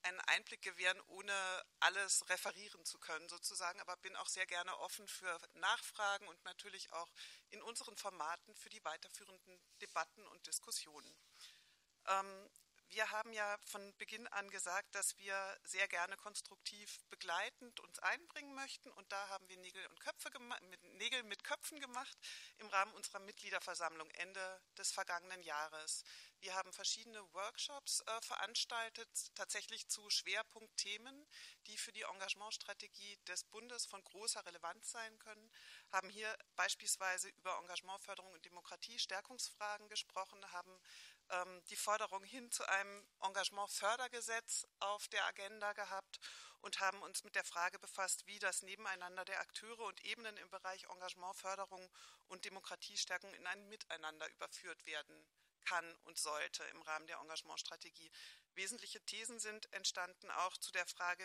einen 0.07 0.19
Einblick 0.21 0.61
gewähren, 0.61 0.99
ohne 1.07 1.65
alles 1.79 2.27
referieren 2.29 2.83
zu 2.85 2.97
können 2.99 3.27
sozusagen, 3.29 3.79
aber 3.81 3.97
bin 3.97 4.15
auch 4.15 4.27
sehr 4.27 4.45
gerne 4.45 4.77
offen 4.79 5.07
für 5.07 5.37
Nachfragen 5.53 6.27
und 6.27 6.43
natürlich 6.43 6.91
auch 6.93 7.11
in 7.49 7.61
unseren 7.61 7.97
Formaten 7.97 8.55
für 8.55 8.69
die 8.69 8.83
weiterführenden 8.83 9.61
Debatten 9.81 10.25
und 10.27 10.47
Diskussionen. 10.47 11.15
Ähm, 12.07 12.49
wir 12.89 13.11
haben 13.11 13.33
ja 13.33 13.57
von 13.65 13.95
Beginn 13.97 14.27
an 14.27 14.49
gesagt, 14.49 14.95
dass 14.95 15.17
wir 15.17 15.57
sehr 15.63 15.87
gerne 15.87 16.15
konstruktiv 16.15 16.99
begleitend 17.09 17.79
uns 17.81 17.99
einbringen 17.99 18.53
möchten. 18.55 18.91
Und 18.91 19.11
da 19.11 19.29
haben 19.29 19.47
wir 19.49 19.57
Nägel, 19.57 19.85
und 19.87 19.99
Köpfe 19.99 20.29
mit, 20.39 20.83
Nägel 20.95 21.23
mit 21.23 21.43
Köpfen 21.43 21.79
gemacht 21.79 22.17
im 22.57 22.67
Rahmen 22.67 22.93
unserer 22.93 23.19
Mitgliederversammlung 23.19 24.09
Ende 24.11 24.61
des 24.77 24.91
vergangenen 24.91 25.43
Jahres. 25.43 26.03
Wir 26.39 26.53
haben 26.53 26.71
verschiedene 26.71 27.21
Workshops 27.33 28.01
äh, 28.01 28.21
veranstaltet, 28.21 29.09
tatsächlich 29.35 29.87
zu 29.87 30.07
Schwerpunktthemen, 30.09 31.27
die 31.65 31.77
für 31.77 31.91
die 31.91 32.03
Engagementstrategie 32.03 33.17
des 33.27 33.43
Bundes 33.45 33.85
von 33.85 34.03
großer 34.03 34.45
Relevanz 34.45 34.91
sein 34.91 35.17
können. 35.19 35.51
Haben 35.91 36.09
hier 36.09 36.37
beispielsweise 36.55 37.29
über 37.29 37.57
Engagementförderung 37.57 38.31
und 38.33 38.45
Demokratie, 38.45 38.99
Stärkungsfragen 38.99 39.89
gesprochen, 39.89 40.51
haben 40.51 40.79
ähm, 41.29 41.63
die 41.69 41.75
Forderung 41.75 42.23
hin 42.23 42.51
zu 42.51 42.67
einem 42.67 43.07
Engagementfördergesetz 43.21 44.67
auf 44.79 45.07
der 45.09 45.25
Agenda 45.25 45.73
gehabt 45.73 46.19
und 46.61 46.79
haben 46.79 47.01
uns 47.01 47.23
mit 47.23 47.35
der 47.35 47.43
Frage 47.43 47.79
befasst, 47.79 48.25
wie 48.27 48.39
das 48.39 48.61
Nebeneinander 48.61 49.25
der 49.25 49.39
Akteure 49.39 49.85
und 49.85 50.03
Ebenen 50.05 50.37
im 50.37 50.49
Bereich 50.49 50.83
Engagementförderung 50.85 51.89
und 52.27 52.45
Demokratiestärkung 52.45 53.33
in 53.33 53.47
ein 53.47 53.67
Miteinander 53.69 54.29
überführt 54.31 54.85
werden 54.85 55.25
kann 55.67 55.95
und 56.05 56.17
sollte 56.17 56.63
im 56.65 56.81
Rahmen 56.81 57.07
der 57.07 57.17
Engagementstrategie. 57.17 58.11
Wesentliche 58.53 59.01
Thesen 59.01 59.39
sind 59.39 59.71
entstanden 59.73 60.31
auch 60.31 60.57
zu 60.57 60.71
der 60.71 60.85
Frage 60.87 61.23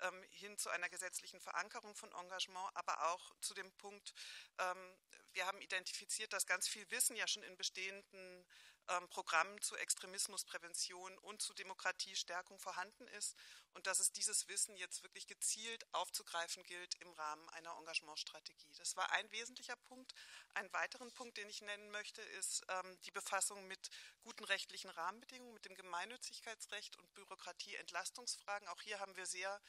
ähm, 0.00 0.22
hin 0.30 0.58
zu 0.58 0.70
einer 0.70 0.88
gesetzlichen 0.88 1.40
Verankerung 1.40 1.94
von 1.94 2.10
Engagement, 2.12 2.70
aber 2.74 3.12
auch 3.12 3.34
zu 3.40 3.54
dem 3.54 3.70
Punkt, 3.72 4.12
ähm, 4.58 4.98
wir 5.32 5.46
haben 5.46 5.60
identifiziert, 5.60 6.32
dass 6.32 6.46
ganz 6.46 6.66
viel 6.66 6.90
Wissen 6.90 7.16
ja 7.16 7.28
schon 7.28 7.42
in 7.42 7.56
bestehenden 7.56 8.46
ähm, 8.88 9.08
Programmen 9.08 9.60
zur 9.62 9.80
Extremismusprävention 9.80 11.18
und 11.18 11.42
zu 11.42 11.54
Demokratiestärkung 11.54 12.58
vorhanden 12.58 13.06
ist 13.08 13.36
und 13.72 13.86
dass 13.86 13.98
es 13.98 14.12
dieses 14.12 14.48
Wissen 14.48 14.76
jetzt 14.76 15.02
wirklich 15.02 15.26
gezielt 15.26 15.84
aufzugreifen 15.92 16.62
gilt 16.64 16.94
im 16.96 17.12
Rahmen 17.12 17.48
einer 17.50 17.76
Engagementstrategie. 17.78 18.72
Das 18.78 18.96
war 18.96 19.10
ein 19.12 19.30
wesentlicher 19.32 19.76
Punkt. 19.76 20.14
Ein 20.54 20.72
weiteren 20.72 21.12
Punkt, 21.12 21.36
den 21.36 21.48
ich 21.48 21.62
nennen 21.62 21.90
möchte, 21.90 22.22
ist 22.22 22.64
ähm, 22.68 22.98
die 23.02 23.10
Befassung 23.10 23.66
mit 23.66 23.90
guten 24.22 24.44
rechtlichen 24.44 24.90
Rahmenbedingungen, 24.90 25.54
mit 25.54 25.64
dem 25.64 25.74
Gemeinnützigkeitsrecht 25.74 26.96
und 26.96 27.12
Bürokratieentlastungsfragen. 27.14 28.68
Auch 28.68 28.82
hier 28.82 29.00
haben 29.00 29.16
wir 29.16 29.26
sehr 29.26 29.60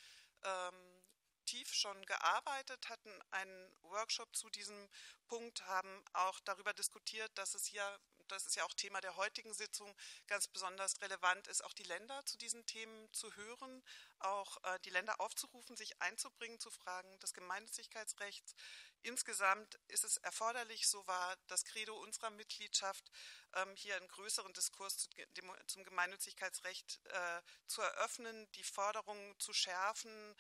ähm, 0.44 1.04
tief 1.46 1.74
schon 1.74 2.06
gearbeitet, 2.06 2.90
hatten 2.90 3.22
einen 3.32 3.72
Workshop 3.84 4.36
zu 4.36 4.50
diesem 4.50 4.90
Punkt, 5.28 5.66
haben 5.66 6.04
auch 6.14 6.40
darüber 6.42 6.74
diskutiert, 6.74 7.32
dass 7.38 7.54
es 7.54 7.66
hier 7.66 8.00
das 8.28 8.46
ist 8.46 8.56
ja 8.56 8.64
auch 8.66 8.74
Thema 8.74 9.02
der 9.02 9.16
heutigen 9.16 9.54
Sitzung, 9.54 9.96
ganz 10.28 10.48
besonders 10.48 11.02
relevant 11.02 11.48
ist, 11.48 11.64
auch 11.64 11.74
die 11.74 11.84
Länder 11.84 12.26
zu 12.26 12.38
diesen 12.38 12.66
Themen 12.66 13.12
zu 13.14 13.34
hören, 13.36 13.84
auch 14.20 14.64
äh, 14.64 14.80
die 14.86 14.90
Länder 14.90 15.20
aufzurufen, 15.20 15.76
sich 15.76 16.02
einzubringen 16.02 16.60
zu 16.60 16.70
Fragen 16.72 17.20
des 17.20 17.34
Gemeinnützigkeitsrechts. 17.34 18.56
Insgesamt 19.04 19.80
ist 19.88 20.04
es 20.04 20.18
erforderlich, 20.18 20.88
so 20.88 21.06
war 21.08 21.36
das 21.48 21.64
Credo 21.64 21.96
unserer 21.96 22.32
Mitgliedschaft, 22.32 23.12
ähm, 23.54 23.76
hier 23.76 23.96
einen 23.96 24.08
größeren 24.08 24.54
Diskurs 24.54 24.98
zu, 24.98 25.10
dem, 25.38 25.52
zum 25.68 25.84
Gemeinnützigkeitsrecht 25.84 27.02
äh, 27.06 27.42
zu 27.68 27.82
eröffnen, 27.82 28.52
die 28.54 28.64
Forderungen 28.64 29.40
zu 29.40 29.54
schärfen, 29.54 30.36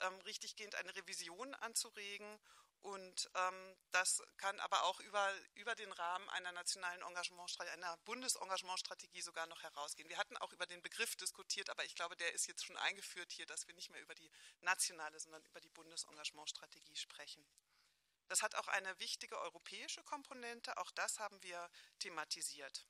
ähm, 0.00 0.20
richtiggehend 0.22 0.74
eine 0.74 0.94
Revision 0.96 1.54
anzuregen 1.54 2.40
und 2.82 3.30
ähm, 3.34 3.76
das 3.90 4.22
kann 4.36 4.58
aber 4.60 4.84
auch 4.84 5.00
über, 5.00 5.32
über 5.54 5.74
den 5.74 5.92
Rahmen 5.92 6.28
einer 6.30 6.52
nationalen 6.52 7.02
Engagementstrategie, 7.02 7.76
einer 7.76 7.96
Bundesengagementstrategie 7.98 9.22
sogar 9.22 9.46
noch 9.46 9.62
herausgehen. 9.62 10.08
Wir 10.08 10.18
hatten 10.18 10.36
auch 10.36 10.52
über 10.52 10.66
den 10.66 10.80
Begriff 10.82 11.16
diskutiert, 11.16 11.70
aber 11.70 11.84
ich 11.84 11.94
glaube, 11.94 12.16
der 12.16 12.32
ist 12.34 12.46
jetzt 12.46 12.64
schon 12.64 12.76
eingeführt 12.76 13.32
hier, 13.32 13.46
dass 13.46 13.66
wir 13.66 13.74
nicht 13.74 13.90
mehr 13.90 14.00
über 14.00 14.14
die 14.14 14.30
nationale, 14.60 15.18
sondern 15.18 15.44
über 15.44 15.60
die 15.60 15.70
Bundesengagementstrategie 15.70 16.96
sprechen. 16.96 17.44
Das 18.28 18.42
hat 18.42 18.54
auch 18.54 18.68
eine 18.68 18.98
wichtige 19.00 19.38
europäische 19.38 20.02
Komponente, 20.04 20.76
auch 20.76 20.90
das 20.92 21.18
haben 21.18 21.42
wir 21.42 21.70
thematisiert. 21.98 22.86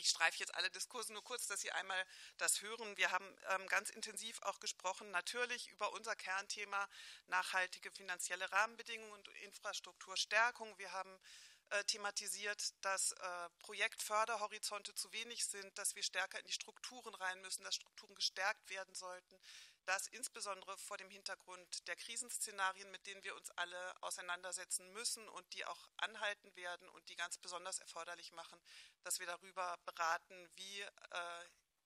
Ich 0.00 0.08
streife 0.08 0.38
jetzt 0.38 0.54
alle 0.54 0.70
Diskurse 0.70 1.12
nur 1.12 1.22
kurz, 1.22 1.46
dass 1.46 1.60
Sie 1.60 1.70
einmal 1.72 2.06
das 2.38 2.62
hören. 2.62 2.96
Wir 2.96 3.10
haben 3.10 3.36
ähm, 3.50 3.66
ganz 3.68 3.90
intensiv 3.90 4.40
auch 4.42 4.58
gesprochen, 4.58 5.10
natürlich 5.10 5.68
über 5.68 5.92
unser 5.92 6.16
Kernthema 6.16 6.88
nachhaltige 7.26 7.90
finanzielle 7.90 8.50
Rahmenbedingungen 8.50 9.12
und 9.12 9.28
Infrastrukturstärkung. 9.42 10.78
Wir 10.78 10.90
haben 10.92 11.20
äh, 11.68 11.84
thematisiert, 11.84 12.72
dass 12.80 13.12
äh, 13.12 13.50
Projektförderhorizonte 13.58 14.94
zu 14.94 15.12
wenig 15.12 15.44
sind, 15.44 15.76
dass 15.76 15.94
wir 15.94 16.02
stärker 16.02 16.40
in 16.40 16.46
die 16.46 16.52
Strukturen 16.52 17.14
rein 17.14 17.42
müssen, 17.42 17.62
dass 17.62 17.74
Strukturen 17.74 18.14
gestärkt 18.14 18.70
werden 18.70 18.94
sollten, 18.94 19.38
das 19.86 20.06
insbesondere 20.08 20.76
vor 20.78 20.96
dem 20.96 21.10
Hintergrund 21.10 21.86
der 21.88 21.96
Krisenszenarien, 21.96 22.90
mit 22.90 23.06
denen 23.06 23.22
wir 23.24 23.34
uns 23.36 23.50
alle 23.52 24.02
auseinandersetzen 24.02 24.92
müssen 24.92 25.28
und 25.28 25.52
die 25.54 25.64
auch 25.64 25.88
anhalten 25.96 26.54
werden 26.56 26.88
und 26.90 27.08
die 27.08 27.16
ganz 27.16 27.38
besonders 27.38 27.78
erforderlich 27.78 28.32
machen, 28.32 28.60
dass 29.02 29.18
wir 29.18 29.26
darüber 29.26 29.76
beraten, 29.84 30.48
wie 30.56 30.80
äh, 30.80 31.44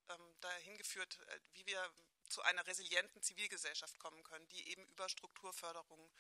ähm, 0.09 0.35
dahin 0.41 0.77
geführt, 0.77 1.19
äh, 1.29 1.41
wie 1.53 1.67
wir 1.67 1.91
zu 2.29 2.43
einer 2.43 2.67
resilienten 2.67 3.23
Zivilgesellschaft 3.23 3.99
kommen 3.99 4.23
können, 4.23 4.49
die 4.49 4.69
eben 4.69 4.85
über 4.87 5.09
Strukturförderung 5.09 6.11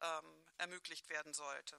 ähm, 0.00 0.46
ermöglicht 0.58 1.08
werden 1.08 1.32
sollte. 1.32 1.78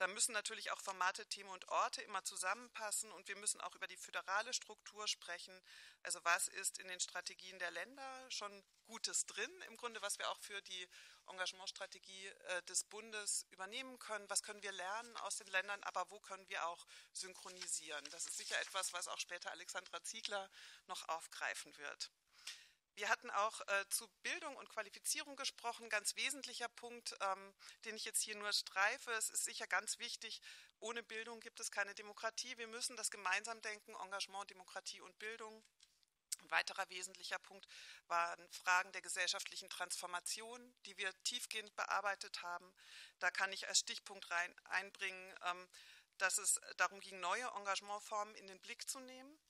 Da 0.00 0.06
müssen 0.06 0.32
natürlich 0.32 0.70
auch 0.70 0.80
Formate, 0.80 1.26
Themen 1.26 1.50
und 1.50 1.68
Orte 1.68 2.00
immer 2.00 2.24
zusammenpassen 2.24 3.12
und 3.12 3.28
wir 3.28 3.36
müssen 3.36 3.60
auch 3.60 3.74
über 3.74 3.86
die 3.86 3.98
föderale 3.98 4.54
Struktur 4.54 5.06
sprechen. 5.06 5.52
Also 6.02 6.24
was 6.24 6.48
ist 6.48 6.78
in 6.78 6.88
den 6.88 7.00
Strategien 7.00 7.58
der 7.58 7.70
Länder 7.70 8.30
schon 8.30 8.64
Gutes 8.86 9.26
drin, 9.26 9.50
im 9.68 9.76
Grunde, 9.76 10.00
was 10.00 10.18
wir 10.18 10.30
auch 10.30 10.38
für 10.38 10.62
die 10.62 10.88
Engagementstrategie 11.26 12.28
äh, 12.28 12.62
des 12.62 12.84
Bundes 12.84 13.46
übernehmen 13.50 13.98
können. 13.98 14.28
Was 14.30 14.42
können 14.42 14.62
wir 14.62 14.72
lernen 14.72 15.14
aus 15.18 15.36
den 15.36 15.48
Ländern, 15.48 15.82
aber 15.82 16.10
wo 16.10 16.18
können 16.18 16.48
wir 16.48 16.66
auch 16.66 16.86
synchronisieren? 17.12 18.02
Das 18.10 18.26
ist 18.26 18.38
sicher 18.38 18.58
etwas, 18.58 18.94
was 18.94 19.06
auch 19.06 19.18
später 19.18 19.50
Alexandra 19.50 20.02
Ziegler 20.02 20.48
noch 20.86 21.06
aufgreifen 21.10 21.76
wird. 21.76 22.10
Wir 23.00 23.08
hatten 23.08 23.30
auch 23.30 23.62
äh, 23.62 23.88
zu 23.88 24.06
Bildung 24.22 24.54
und 24.58 24.68
Qualifizierung 24.68 25.34
gesprochen. 25.34 25.88
Ganz 25.88 26.16
wesentlicher 26.16 26.68
Punkt, 26.68 27.16
ähm, 27.22 27.54
den 27.86 27.96
ich 27.96 28.04
jetzt 28.04 28.20
hier 28.20 28.36
nur 28.36 28.52
streife. 28.52 29.10
Es 29.12 29.30
ist 29.30 29.44
sicher 29.44 29.66
ganz 29.66 29.98
wichtig, 29.98 30.42
ohne 30.80 31.02
Bildung 31.02 31.40
gibt 31.40 31.60
es 31.60 31.70
keine 31.70 31.94
Demokratie. 31.94 32.58
Wir 32.58 32.66
müssen 32.66 32.98
das 32.98 33.10
gemeinsam 33.10 33.62
denken, 33.62 33.94
Engagement, 33.94 34.50
Demokratie 34.50 35.00
und 35.00 35.18
Bildung. 35.18 35.64
Ein 36.42 36.50
weiterer 36.50 36.90
wesentlicher 36.90 37.38
Punkt 37.38 37.66
waren 38.06 38.46
Fragen 38.50 38.92
der 38.92 39.00
gesellschaftlichen 39.00 39.70
Transformation, 39.70 40.60
die 40.84 40.98
wir 40.98 41.10
tiefgehend 41.22 41.74
bearbeitet 41.76 42.42
haben. 42.42 42.70
Da 43.18 43.30
kann 43.30 43.50
ich 43.50 43.66
als 43.66 43.78
Stichpunkt 43.78 44.30
rein, 44.30 44.54
einbringen, 44.64 45.34
ähm, 45.46 45.68
dass 46.18 46.36
es 46.36 46.60
darum 46.76 47.00
ging, 47.00 47.18
neue 47.20 47.46
Engagementformen 47.56 48.34
in 48.34 48.46
den 48.46 48.60
Blick 48.60 48.86
zu 48.90 49.00
nehmen 49.00 49.40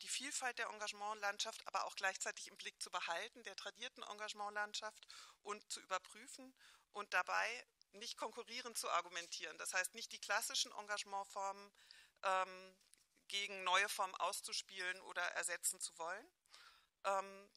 die 0.00 0.08
Vielfalt 0.08 0.58
der 0.58 0.68
Engagementlandschaft, 0.68 1.66
aber 1.66 1.86
auch 1.86 1.96
gleichzeitig 1.96 2.46
im 2.48 2.56
Blick 2.56 2.80
zu 2.82 2.90
behalten, 2.90 3.42
der 3.42 3.56
tradierten 3.56 4.02
Engagementlandschaft 4.02 5.06
und 5.42 5.70
zu 5.72 5.80
überprüfen 5.80 6.54
und 6.92 7.12
dabei 7.14 7.66
nicht 7.92 8.16
konkurrierend 8.16 8.76
zu 8.76 8.90
argumentieren. 8.90 9.56
Das 9.58 9.72
heißt, 9.74 9.94
nicht 9.94 10.12
die 10.12 10.20
klassischen 10.20 10.72
Engagementformen 10.72 11.72
ähm, 12.22 12.76
gegen 13.28 13.64
neue 13.64 13.88
Formen 13.88 14.14
auszuspielen 14.16 15.00
oder 15.02 15.22
ersetzen 15.22 15.80
zu 15.80 15.96
wollen. 15.98 16.32
Ähm, 17.04 17.50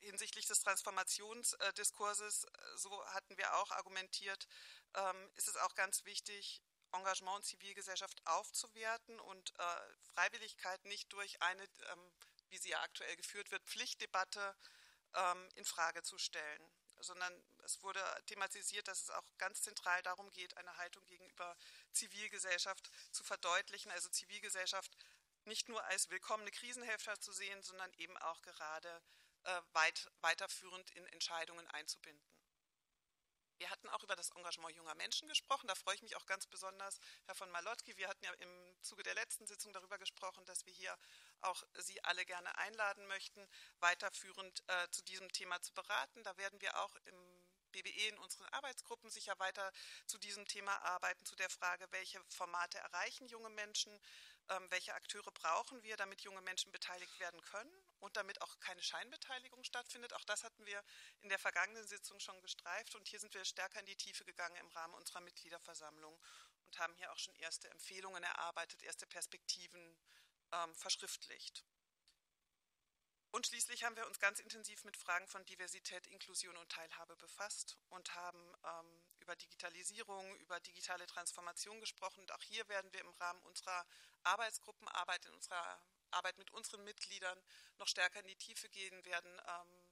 hinsichtlich 0.00 0.46
des 0.46 0.60
Transformationsdiskurses, 0.60 2.44
äh, 2.44 2.48
so 2.76 3.04
hatten 3.06 3.36
wir 3.36 3.54
auch 3.56 3.70
argumentiert, 3.72 4.46
ähm, 4.94 5.30
ist 5.34 5.48
es 5.48 5.56
auch 5.56 5.74
ganz 5.74 6.04
wichtig, 6.04 6.62
Engagement 6.92 7.36
und 7.36 7.44
Zivilgesellschaft 7.44 8.20
aufzuwerten 8.26 9.20
und 9.20 9.52
äh, 9.58 9.94
Freiwilligkeit 10.14 10.84
nicht 10.84 11.12
durch 11.12 11.40
eine, 11.42 11.62
ähm, 11.62 12.12
wie 12.48 12.58
sie 12.58 12.70
ja 12.70 12.80
aktuell 12.82 13.16
geführt 13.16 13.50
wird, 13.50 13.64
Pflichtdebatte 13.64 14.56
ähm, 15.14 15.48
in 15.54 15.64
Frage 15.64 16.02
zu 16.02 16.18
stellen, 16.18 16.72
sondern 17.00 17.32
es 17.64 17.82
wurde 17.82 18.02
thematisiert, 18.26 18.88
dass 18.88 19.02
es 19.02 19.10
auch 19.10 19.24
ganz 19.38 19.62
zentral 19.62 20.02
darum 20.02 20.30
geht, 20.30 20.56
eine 20.56 20.76
Haltung 20.78 21.04
gegenüber 21.06 21.56
Zivilgesellschaft 21.92 22.90
zu 23.12 23.22
verdeutlichen, 23.22 23.90
also 23.92 24.08
Zivilgesellschaft 24.08 24.96
nicht 25.44 25.68
nur 25.68 25.82
als 25.84 26.10
willkommene 26.10 26.50
Krisenhelfer 26.50 27.18
zu 27.20 27.32
sehen, 27.32 27.62
sondern 27.62 27.92
eben 27.94 28.16
auch 28.18 28.42
gerade 28.42 29.02
äh, 29.44 29.60
weit, 29.72 30.10
weiterführend 30.20 30.90
in 30.90 31.06
Entscheidungen 31.06 31.66
einzubinden. 31.68 32.37
Wir 33.58 33.70
hatten 33.70 33.88
auch 33.88 34.04
über 34.04 34.14
das 34.14 34.30
Engagement 34.30 34.76
junger 34.76 34.94
Menschen 34.94 35.26
gesprochen. 35.28 35.66
Da 35.66 35.74
freue 35.74 35.96
ich 35.96 36.02
mich 36.02 36.14
auch 36.14 36.26
ganz 36.26 36.46
besonders, 36.46 37.00
Herr 37.26 37.34
von 37.34 37.50
Malotki. 37.50 37.96
Wir 37.96 38.08
hatten 38.08 38.24
ja 38.24 38.32
im 38.34 38.82
Zuge 38.82 39.02
der 39.02 39.14
letzten 39.14 39.46
Sitzung 39.46 39.72
darüber 39.72 39.98
gesprochen, 39.98 40.44
dass 40.44 40.64
wir 40.64 40.72
hier 40.72 40.96
auch 41.40 41.64
Sie 41.78 42.02
alle 42.04 42.24
gerne 42.24 42.56
einladen 42.58 43.06
möchten, 43.08 43.44
weiterführend 43.80 44.62
äh, 44.68 44.88
zu 44.90 45.02
diesem 45.02 45.30
Thema 45.32 45.60
zu 45.60 45.74
beraten. 45.74 46.22
Da 46.22 46.36
werden 46.36 46.60
wir 46.60 46.78
auch 46.78 46.94
im 47.04 47.46
BBE 47.72 48.08
in 48.08 48.18
unseren 48.18 48.46
Arbeitsgruppen 48.46 49.10
sicher 49.10 49.38
weiter 49.40 49.72
zu 50.06 50.18
diesem 50.18 50.46
Thema 50.46 50.80
arbeiten, 50.82 51.24
zu 51.26 51.34
der 51.34 51.50
Frage, 51.50 51.86
welche 51.90 52.22
Formate 52.28 52.78
erreichen 52.78 53.26
junge 53.26 53.50
Menschen, 53.50 53.92
ähm, 54.50 54.70
welche 54.70 54.94
Akteure 54.94 55.32
brauchen 55.32 55.82
wir, 55.82 55.96
damit 55.96 56.22
junge 56.22 56.40
Menschen 56.42 56.70
beteiligt 56.70 57.18
werden 57.18 57.40
können 57.42 57.87
und 58.00 58.16
damit 58.16 58.40
auch 58.42 58.58
keine 58.60 58.82
Scheinbeteiligung 58.82 59.64
stattfindet. 59.64 60.12
Auch 60.14 60.24
das 60.24 60.44
hatten 60.44 60.64
wir 60.66 60.82
in 61.20 61.28
der 61.28 61.38
vergangenen 61.38 61.86
Sitzung 61.86 62.20
schon 62.20 62.40
gestreift 62.40 62.94
und 62.94 63.06
hier 63.08 63.20
sind 63.20 63.34
wir 63.34 63.44
stärker 63.44 63.80
in 63.80 63.86
die 63.86 63.96
Tiefe 63.96 64.24
gegangen 64.24 64.56
im 64.56 64.68
Rahmen 64.68 64.94
unserer 64.94 65.20
Mitgliederversammlung 65.20 66.18
und 66.66 66.78
haben 66.78 66.94
hier 66.94 67.12
auch 67.12 67.18
schon 67.18 67.34
erste 67.36 67.70
Empfehlungen 67.70 68.22
erarbeitet, 68.22 68.82
erste 68.82 69.06
Perspektiven 69.06 69.96
ähm, 70.52 70.74
verschriftlicht. 70.74 71.64
Und 73.30 73.46
schließlich 73.46 73.84
haben 73.84 73.96
wir 73.96 74.06
uns 74.06 74.18
ganz 74.20 74.40
intensiv 74.40 74.84
mit 74.84 74.96
Fragen 74.96 75.26
von 75.26 75.44
Diversität, 75.44 76.06
Inklusion 76.06 76.56
und 76.56 76.70
Teilhabe 76.70 77.14
befasst 77.16 77.76
und 77.90 78.14
haben 78.14 78.54
ähm, 78.64 79.04
über 79.20 79.36
Digitalisierung, 79.36 80.34
über 80.36 80.58
digitale 80.60 81.06
Transformation 81.06 81.78
gesprochen. 81.80 82.20
Und 82.20 82.32
auch 82.32 82.42
hier 82.42 82.66
werden 82.68 82.90
wir 82.92 83.00
im 83.02 83.12
Rahmen 83.20 83.42
unserer 83.42 83.86
Arbeitsgruppenarbeit, 84.22 85.26
in 85.26 85.34
unserer 85.34 85.82
Arbeit 86.10 86.38
mit 86.38 86.50
unseren 86.52 86.84
Mitgliedern 86.84 87.38
noch 87.78 87.88
stärker 87.88 88.20
in 88.20 88.26
die 88.28 88.36
Tiefe 88.36 88.68
gehen, 88.68 89.04
werden 89.04 89.40
ähm, 89.46 89.88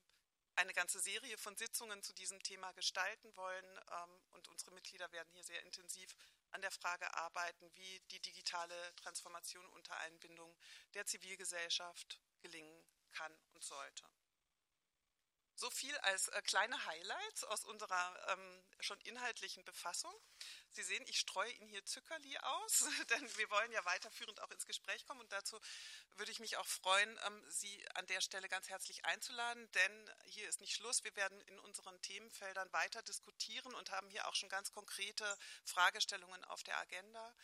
eine 0.57 0.73
ganze 0.73 1.01
Serie 1.01 1.37
von 1.37 1.55
Sitzungen 1.57 2.03
zu 2.03 2.13
diesem 2.15 2.43
Thema 2.43 2.73
gestalten 2.73 3.37
wollen. 3.37 3.81
Ähm, 3.91 4.21
und 4.31 4.49
unsere 4.49 4.73
Mitglieder 4.73 5.11
werden 5.13 5.33
hier 5.33 5.45
sehr 5.45 5.63
intensiv 5.63 6.15
an 6.51 6.63
der 6.63 6.71
Frage 6.71 7.13
arbeiten, 7.15 7.71
wie 7.75 8.01
die 8.11 8.21
digitale 8.21 8.95
Transformation 8.97 9.69
unter 9.71 9.97
Einbindung 9.99 10.57
der 10.95 11.07
Zivilgesellschaft 11.07 12.21
gelingen 12.41 12.85
kann 13.13 13.33
und 13.53 13.63
sollte. 13.63 14.05
So 15.59 15.71
viel 15.71 15.97
als 15.99 16.29
äh, 16.29 16.43
kleine 16.43 16.85
Highlights 16.85 17.45
aus 17.45 17.65
unserer 17.65 18.29
ähm, 18.29 18.65
schon 18.81 19.01
inhaltlichen 19.01 19.65
Befassung. 19.65 20.13
Sie 20.71 20.83
sehen, 20.83 21.03
ich 21.07 21.19
streue 21.19 21.51
Ihnen 21.53 21.71
hier 21.71 21.83
Zuckerli 21.87 22.37
aus, 22.37 22.85
denn 23.11 23.39
wir 23.39 23.51
wollen 23.51 23.73
ja 23.73 23.83
weiterführend 23.87 24.43
auch 24.43 24.51
ins 24.51 24.67
Gespräch 24.67 25.07
kommen 25.07 25.21
und 25.21 25.33
dazu 25.33 25.59
würde 26.17 26.31
ich 26.31 26.41
mich 26.41 26.59
auch 26.59 26.67
freuen, 26.67 27.19
ähm, 27.27 27.43
Sie 27.49 27.89
an 27.95 28.07
der 28.07 28.21
Stelle 28.21 28.51
ganz 28.51 28.69
herzlich 28.69 29.07
einzuladen, 29.07 29.71
denn 29.73 30.11
hier 30.25 30.47
ist 30.47 30.61
nicht 30.61 30.75
Schluss. 30.75 31.05
Wir 31.05 31.17
werden 31.17 31.41
in 31.41 31.59
unseren 31.61 32.03
Themenfeldern 32.03 32.71
weiter 32.75 33.03
diskutieren 33.03 33.75
und 33.75 33.91
haben 33.91 34.11
hier 34.11 34.29
auch 34.29 34.35
schon 34.35 34.51
ganz 34.51 34.73
konkrete 34.73 35.39
Fragestellungen 35.65 36.45
auf 36.45 36.65
der 36.65 36.79
Agenda. 36.79 37.35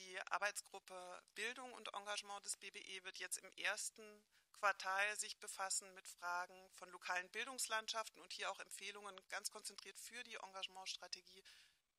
Die 0.00 0.20
Arbeitsgruppe 0.22 1.22
Bildung 1.36 1.72
und 1.74 1.94
Engagement 1.94 2.44
des 2.44 2.56
BBE 2.56 3.04
wird 3.04 3.18
jetzt 3.18 3.38
im 3.38 3.52
ersten 3.52 4.24
Quartal 4.60 5.16
sich 5.16 5.38
befassen 5.38 5.92
mit 5.94 6.06
Fragen 6.06 6.70
von 6.74 6.90
lokalen 6.90 7.30
Bildungslandschaften 7.30 8.20
und 8.20 8.30
hier 8.34 8.50
auch 8.50 8.60
Empfehlungen 8.60 9.18
ganz 9.30 9.50
konzentriert 9.50 9.98
für 9.98 10.22
die 10.24 10.34
Engagementstrategie 10.34 11.42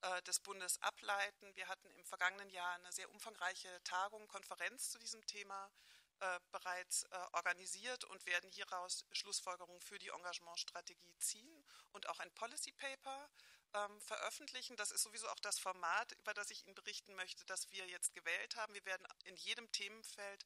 äh, 0.02 0.21
des 0.21 0.39
Bundes 0.39 0.80
ableiten. 0.84 1.56
Wir 1.56 1.67
hatten 1.67 1.89
im 1.89 2.06
vergangenen 2.06 2.52
Jahr 2.52 2.76
eine 2.76 2.91
sehr 2.91 3.10
umfangreiche 3.10 3.84
Tagung, 3.84 4.28
Konferenz 4.28 4.91
zu 4.91 5.00
diesem 5.00 5.26
Thema 5.26 5.71
äh, 6.19 6.39
bereits 6.52 7.02
äh, 7.02 7.17
organisiert 7.34 8.04
und 8.04 8.28
werden 8.28 8.52
hieraus 8.52 9.06
Schlussfolgerungen 9.12 9.82
für 9.82 9.97
die 9.97 10.10
Engagementstrategie 10.10 11.17
ziehen 11.17 11.65
und 11.93 12.10
auch 12.10 12.19
ein 12.19 12.32
Policy 12.36 12.74
Paper 12.74 13.28
ähm, 13.74 14.02
veröffentlichen. 14.02 14.76
Das 14.76 14.91
ist 14.91 15.02
sowieso 15.02 15.28
auch 15.30 15.39
das 15.39 15.58
Format, 15.58 16.12
über 16.19 16.36
das 16.36 16.52
ich 16.52 16.63
Ihnen 16.63 16.76
berichten 16.76 17.15
möchte, 17.15 17.43
das 17.45 17.71
wir 17.71 17.88
jetzt 17.88 18.13
gewählt 18.13 18.56
haben. 18.56 18.76
Wir 18.76 18.86
werden 18.86 19.08
in 19.24 19.36
jedem 19.36 19.71
Themenfeld 19.71 20.45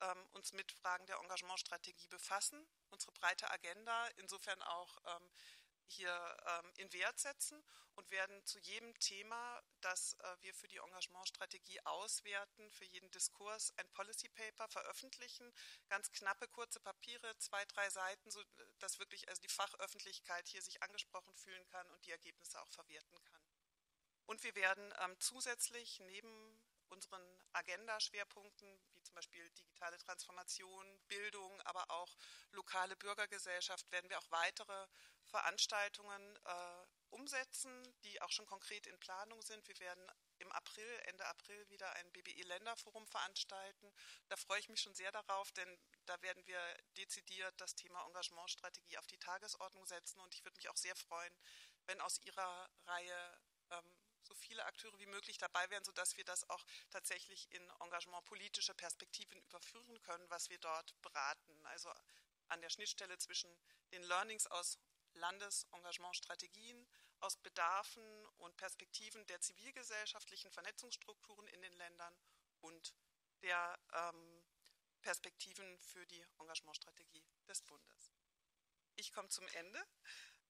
ähm, 0.00 0.26
uns 0.32 0.52
mit 0.52 0.70
Fragen 0.72 1.06
der 1.06 1.18
Engagementstrategie 1.18 2.08
befassen, 2.08 2.66
unsere 2.90 3.12
breite 3.12 3.50
Agenda 3.50 4.06
insofern 4.16 4.62
auch 4.62 4.98
ähm, 5.06 5.30
hier 5.86 6.36
ähm, 6.46 6.72
in 6.76 6.92
Wert 6.92 7.18
setzen 7.18 7.62
und 7.94 8.10
werden 8.10 8.44
zu 8.44 8.58
jedem 8.58 8.98
Thema, 8.98 9.62
das 9.80 10.14
äh, 10.14 10.36
wir 10.40 10.54
für 10.54 10.68
die 10.68 10.78
Engagementstrategie 10.78 11.80
auswerten, 11.84 12.70
für 12.70 12.84
jeden 12.86 13.10
Diskurs 13.10 13.72
ein 13.76 13.88
Policy 13.90 14.28
Paper 14.28 14.68
veröffentlichen. 14.68 15.52
Ganz 15.88 16.10
knappe, 16.10 16.48
kurze 16.48 16.80
Papiere, 16.80 17.36
zwei, 17.38 17.64
drei 17.66 17.88
Seiten, 17.90 18.30
so 18.30 18.42
dass 18.78 18.98
wirklich 18.98 19.28
also 19.28 19.40
die 19.42 19.48
Fachöffentlichkeit 19.48 20.48
hier 20.48 20.62
sich 20.62 20.82
angesprochen 20.82 21.34
fühlen 21.34 21.66
kann 21.66 21.88
und 21.90 22.04
die 22.06 22.10
Ergebnisse 22.10 22.60
auch 22.60 22.70
verwerten 22.70 23.22
kann. 23.24 23.42
Und 24.26 24.42
wir 24.42 24.54
werden 24.54 24.92
ähm, 25.00 25.16
zusätzlich 25.20 26.00
neben 26.00 26.63
unseren 26.90 27.22
Agenda-Schwerpunkten, 27.52 28.80
wie 28.92 29.02
zum 29.02 29.14
Beispiel 29.14 29.48
digitale 29.50 29.98
Transformation, 29.98 31.00
Bildung, 31.08 31.60
aber 31.62 31.90
auch 31.90 32.16
lokale 32.52 32.96
Bürgergesellschaft, 32.96 33.90
werden 33.92 34.10
wir 34.10 34.18
auch 34.18 34.30
weitere 34.30 34.86
Veranstaltungen 35.24 36.36
äh, 36.44 36.86
umsetzen, 37.10 37.94
die 38.02 38.20
auch 38.22 38.30
schon 38.30 38.46
konkret 38.46 38.86
in 38.86 38.98
Planung 38.98 39.40
sind. 39.42 39.66
Wir 39.68 39.78
werden 39.78 40.10
im 40.38 40.50
April, 40.52 41.00
Ende 41.04 41.24
April 41.26 41.68
wieder 41.70 41.92
ein 41.94 42.12
BBE-Länderforum 42.12 43.06
veranstalten. 43.06 43.92
Da 44.28 44.36
freue 44.36 44.60
ich 44.60 44.68
mich 44.68 44.80
schon 44.80 44.94
sehr 44.94 45.12
darauf, 45.12 45.52
denn 45.52 45.78
da 46.06 46.20
werden 46.22 46.44
wir 46.46 46.60
dezidiert 46.96 47.54
das 47.60 47.74
Thema 47.74 48.04
Engagementstrategie 48.06 48.98
auf 48.98 49.06
die 49.06 49.18
Tagesordnung 49.18 49.86
setzen. 49.86 50.20
Und 50.20 50.34
ich 50.34 50.44
würde 50.44 50.56
mich 50.56 50.68
auch 50.68 50.76
sehr 50.76 50.96
freuen, 50.96 51.36
wenn 51.86 52.00
aus 52.00 52.18
Ihrer 52.18 52.68
Reihe 52.86 53.38
so 54.24 54.34
viele 54.34 54.64
Akteure 54.64 54.98
wie 54.98 55.06
möglich 55.06 55.38
dabei 55.38 55.68
wären, 55.70 55.84
sodass 55.84 56.16
wir 56.16 56.24
das 56.24 56.48
auch 56.50 56.64
tatsächlich 56.90 57.50
in 57.52 57.70
Engagement 57.80 58.24
politische 58.24 58.74
Perspektiven 58.74 59.40
überführen 59.42 60.00
können, 60.02 60.28
was 60.30 60.50
wir 60.50 60.58
dort 60.58 61.00
beraten. 61.02 61.66
Also 61.66 61.92
an 62.48 62.60
der 62.60 62.70
Schnittstelle 62.70 63.18
zwischen 63.18 63.50
den 63.92 64.02
Learnings 64.02 64.46
aus 64.46 64.78
Landesengagementstrategien, 65.14 66.86
aus 67.20 67.36
Bedarfen 67.36 68.26
und 68.38 68.56
Perspektiven 68.56 69.24
der 69.26 69.40
zivilgesellschaftlichen 69.40 70.50
Vernetzungsstrukturen 70.50 71.46
in 71.48 71.62
den 71.62 71.72
Ländern 71.74 72.18
und 72.60 72.94
der 73.42 73.78
ähm, 73.92 74.44
Perspektiven 75.00 75.78
für 75.78 76.06
die 76.06 76.26
Engagementstrategie 76.38 77.24
des 77.46 77.62
Bundes. 77.62 78.12
Ich 78.96 79.12
komme 79.12 79.28
zum 79.28 79.46
Ende. 79.48 79.86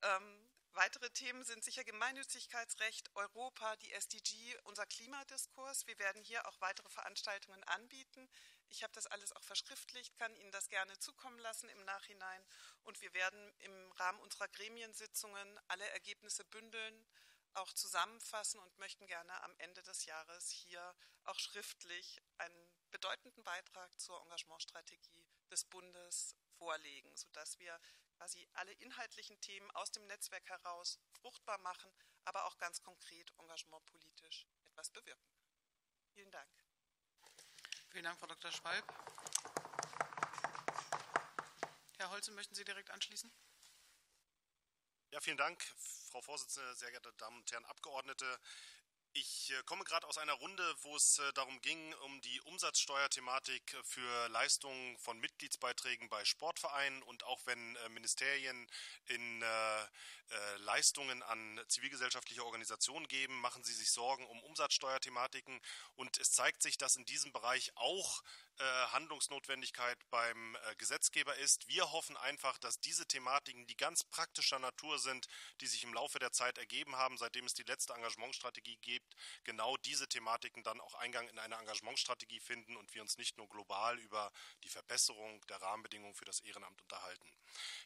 Ähm, 0.02 0.53
weitere 0.74 1.10
Themen 1.10 1.44
sind 1.44 1.62
sicher 1.64 1.84
Gemeinnützigkeitsrecht, 1.84 3.14
Europa, 3.14 3.76
die 3.76 3.92
SDG, 3.92 4.56
unser 4.64 4.86
Klimadiskurs. 4.86 5.86
Wir 5.86 5.98
werden 5.98 6.22
hier 6.22 6.46
auch 6.46 6.60
weitere 6.60 6.88
Veranstaltungen 6.88 7.62
anbieten. 7.64 8.28
Ich 8.68 8.82
habe 8.82 8.92
das 8.92 9.06
alles 9.06 9.32
auch 9.32 9.42
verschriftlicht, 9.44 10.16
kann 10.16 10.34
Ihnen 10.36 10.50
das 10.52 10.68
gerne 10.68 10.98
zukommen 10.98 11.38
lassen 11.38 11.68
im 11.68 11.84
Nachhinein. 11.84 12.44
Und 12.82 13.00
wir 13.00 13.12
werden 13.14 13.52
im 13.58 13.92
Rahmen 13.92 14.20
unserer 14.20 14.48
Gremiensitzungen 14.48 15.60
alle 15.68 15.88
Ergebnisse 15.90 16.44
bündeln, 16.44 17.06
auch 17.54 17.72
zusammenfassen 17.72 18.58
und 18.60 18.78
möchten 18.78 19.06
gerne 19.06 19.42
am 19.42 19.54
Ende 19.58 19.82
des 19.82 20.06
Jahres 20.06 20.50
hier 20.50 20.94
auch 21.24 21.38
schriftlich 21.38 22.20
einen 22.38 22.70
bedeutenden 22.90 23.44
Beitrag 23.44 23.98
zur 24.00 24.20
Engagementstrategie 24.22 25.24
des 25.50 25.64
Bundes 25.64 26.36
vorlegen, 26.58 27.16
sodass 27.16 27.58
wir 27.58 27.78
quasi 28.16 28.48
alle 28.54 28.72
inhaltlichen 28.72 29.40
Themen 29.40 29.70
aus 29.72 29.90
dem 29.92 30.06
Netzwerk 30.06 30.48
heraus 30.48 30.98
fruchtbar 31.20 31.58
machen, 31.58 31.92
aber 32.24 32.44
auch 32.46 32.56
ganz 32.58 32.82
konkret 32.82 33.32
engagementpolitisch 33.38 34.46
etwas 34.64 34.90
bewirken. 34.90 35.30
Vielen 36.12 36.30
Dank. 36.30 36.50
Vielen 37.90 38.04
Dank, 38.04 38.18
Frau 38.18 38.26
Dr. 38.26 38.50
Schwalb. 38.50 38.84
Herr 41.98 42.10
Holze, 42.10 42.32
möchten 42.32 42.54
Sie 42.54 42.64
direkt 42.64 42.90
anschließen? 42.90 43.32
Ja, 45.10 45.20
vielen 45.20 45.36
Dank, 45.36 45.62
Frau 46.10 46.20
Vorsitzende, 46.20 46.74
sehr 46.74 46.90
geehrte 46.90 47.12
Damen 47.14 47.36
und 47.36 47.52
Herren 47.52 47.64
Abgeordnete. 47.66 48.40
Ich 49.16 49.52
äh, 49.52 49.62
komme 49.62 49.84
gerade 49.84 50.08
aus 50.08 50.18
einer 50.18 50.32
Runde, 50.32 50.74
wo 50.82 50.96
es 50.96 51.20
äh, 51.20 51.32
darum 51.34 51.60
ging, 51.60 51.94
um 52.04 52.20
die 52.22 52.40
Umsatzsteuerthematik 52.40 53.76
für 53.84 54.28
Leistungen 54.30 54.98
von 54.98 55.20
Mitgliedsbeiträgen 55.20 56.08
bei 56.08 56.24
Sportvereinen 56.24 57.00
und 57.04 57.22
auch 57.22 57.40
wenn 57.46 57.76
äh, 57.76 57.88
Ministerien 57.90 58.68
in 59.06 59.44
Leistungen 60.56 61.22
an 61.22 61.60
zivilgesellschaftliche 61.68 62.44
Organisationen 62.44 63.06
geben, 63.06 63.38
machen 63.40 63.62
sie 63.62 63.74
sich 63.74 63.90
Sorgen 63.90 64.26
um 64.26 64.42
Umsatzsteuerthematiken. 64.42 65.60
Und 65.96 66.16
es 66.18 66.32
zeigt 66.32 66.62
sich, 66.62 66.78
dass 66.78 66.96
in 66.96 67.04
diesem 67.04 67.30
Bereich 67.32 67.70
auch 67.76 68.22
Handlungsnotwendigkeit 68.92 69.98
beim 70.10 70.56
Gesetzgeber 70.78 71.36
ist. 71.36 71.68
Wir 71.68 71.92
hoffen 71.92 72.16
einfach, 72.16 72.58
dass 72.58 72.80
diese 72.80 73.06
Thematiken, 73.06 73.66
die 73.66 73.76
ganz 73.76 74.04
praktischer 74.04 74.58
Natur 74.58 74.98
sind, 74.98 75.26
die 75.60 75.66
sich 75.66 75.84
im 75.84 75.92
Laufe 75.92 76.18
der 76.18 76.32
Zeit 76.32 76.58
ergeben 76.58 76.96
haben, 76.96 77.18
seitdem 77.18 77.44
es 77.44 77.54
die 77.54 77.62
letzte 77.64 77.92
Engagementstrategie 77.92 78.76
gibt, 78.76 78.94
gibt, 78.94 79.16
genau 79.44 79.76
diese 79.78 80.08
Thematiken 80.08 80.62
dann 80.62 80.80
auch 80.80 80.94
Eingang 80.94 81.28
in 81.28 81.38
eine 81.38 81.56
Engagementstrategie 81.56 82.40
finden 82.40 82.76
und 82.76 82.94
wir 82.94 83.02
uns 83.02 83.18
nicht 83.18 83.36
nur 83.36 83.48
global 83.48 83.98
über 83.98 84.32
die 84.62 84.68
Verbesserung 84.68 85.44
der 85.48 85.60
Rahmenbedingungen 85.60 86.14
für 86.14 86.24
das 86.24 86.40
Ehrenamt 86.40 86.80
unterhalten. 86.82 87.28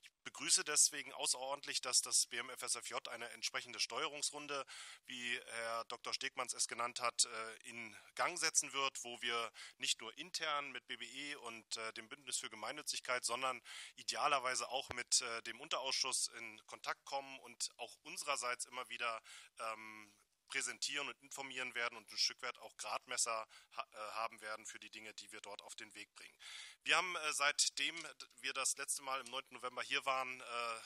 Ich 0.03 0.11
begrüße 0.25 0.65
deswegen 0.65 1.13
außerordentlich, 1.15 1.81
dass 1.81 2.03
das 2.03 2.27
BMFSFJ 2.27 2.95
eine 3.11 3.31
entsprechende 3.31 3.81
Steuerungsrunde, 3.81 4.67
wie 5.07 5.41
Herr 5.47 5.85
Dr. 5.87 6.13
Stegmanns 6.13 6.53
es 6.53 6.69
genannt 6.69 7.01
hat, 7.01 7.25
äh, 7.25 7.69
in 7.69 7.97
Gang 8.15 8.39
setzen 8.39 8.73
wird, 8.75 9.03
wo 9.05 9.21
wir 9.23 9.51
nicht 9.79 10.01
nur 10.01 10.17
intern 10.19 10.58
mit 10.67 10.87
BBE 10.87 11.39
und 11.41 11.77
äh, 11.77 11.93
dem 11.95 12.09
Bündnis 12.09 12.39
für 12.39 12.51
Gemeinnützigkeit, 12.51 13.25
sondern 13.25 13.63
idealerweise 13.97 14.69
auch 14.69 14.89
mit 14.91 15.21
äh, 15.21 15.43
dem 15.43 15.61
Unterausschuss 15.61 16.29
in 16.29 16.67
Kontakt 16.67 17.05
kommen 17.05 17.39
und 17.41 17.71
auch 17.77 17.97
unsererseits 18.03 18.65
immer 18.67 18.89
wieder 18.89 19.23
ähm, 19.59 20.13
präsentieren 20.49 21.09
und 21.09 21.21
informieren 21.23 21.75
werden 21.75 21.97
und 21.97 22.11
ein 22.11 22.19
Stück 22.19 22.41
weit 22.43 22.59
auch 22.59 22.77
Gradmesser 22.77 23.47
äh, 23.77 23.97
haben 24.13 24.41
werden 24.41 24.67
für 24.67 24.79
die 24.79 24.91
Dinge, 24.91 25.15
die 25.15 25.31
wir 25.31 25.41
dort 25.41 25.63
auf 25.63 25.75
den 25.77 25.95
Weg 25.95 26.13
bringen. 26.15 26.37
Wir 26.85 26.97
haben 26.97 27.17
äh, 27.17 27.33
seitdem 27.33 27.95
wir 28.41 28.53
das 28.53 28.77
letzte 28.77 29.03
Mal 29.03 29.21
im 29.21 29.31
9. 29.31 29.45
November 29.51 29.83
hier 29.83 30.05
waren, 30.05 30.41
äh, 30.41 30.81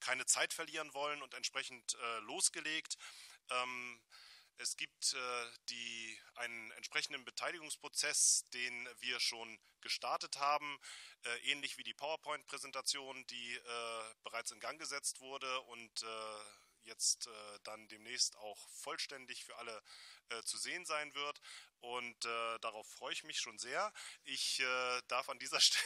keine 0.00 0.26
Zeit 0.26 0.52
verlieren 0.52 0.92
wollen 0.92 1.22
und 1.22 1.32
entsprechend 1.32 1.96
losgelegt. 2.20 2.98
Ähm, 3.48 3.98
es 4.58 4.76
gibt 4.76 5.16
die, 5.68 6.18
einen 6.36 6.70
entsprechenden 6.72 7.24
Beteiligungsprozess, 7.24 8.44
den 8.54 8.88
wir 9.00 9.20
schon 9.20 9.58
gestartet 9.80 10.38
haben, 10.38 10.78
ähnlich 11.44 11.78
wie 11.78 11.82
die 11.82 11.94
PowerPoint-Präsentation, 11.94 13.26
die 13.26 13.60
bereits 14.22 14.50
in 14.50 14.60
Gang 14.60 14.78
gesetzt 14.78 15.20
wurde 15.20 15.60
und 15.62 16.04
jetzt 16.86 17.26
äh, 17.26 17.58
dann 17.64 17.88
demnächst 17.88 18.36
auch 18.36 18.68
vollständig 18.70 19.44
für 19.44 19.56
alle 19.56 19.82
äh, 20.30 20.42
zu 20.42 20.56
sehen 20.56 20.84
sein 20.86 21.14
wird. 21.14 21.40
Und 21.80 22.24
äh, 22.24 22.58
darauf 22.60 22.86
freue 22.88 23.12
ich 23.12 23.24
mich 23.24 23.38
schon 23.38 23.58
sehr. 23.58 23.92
Ich 24.24 24.60
äh, 24.60 25.02
darf 25.08 25.28
an 25.28 25.38
dieser 25.38 25.60
Stelle 25.60 25.84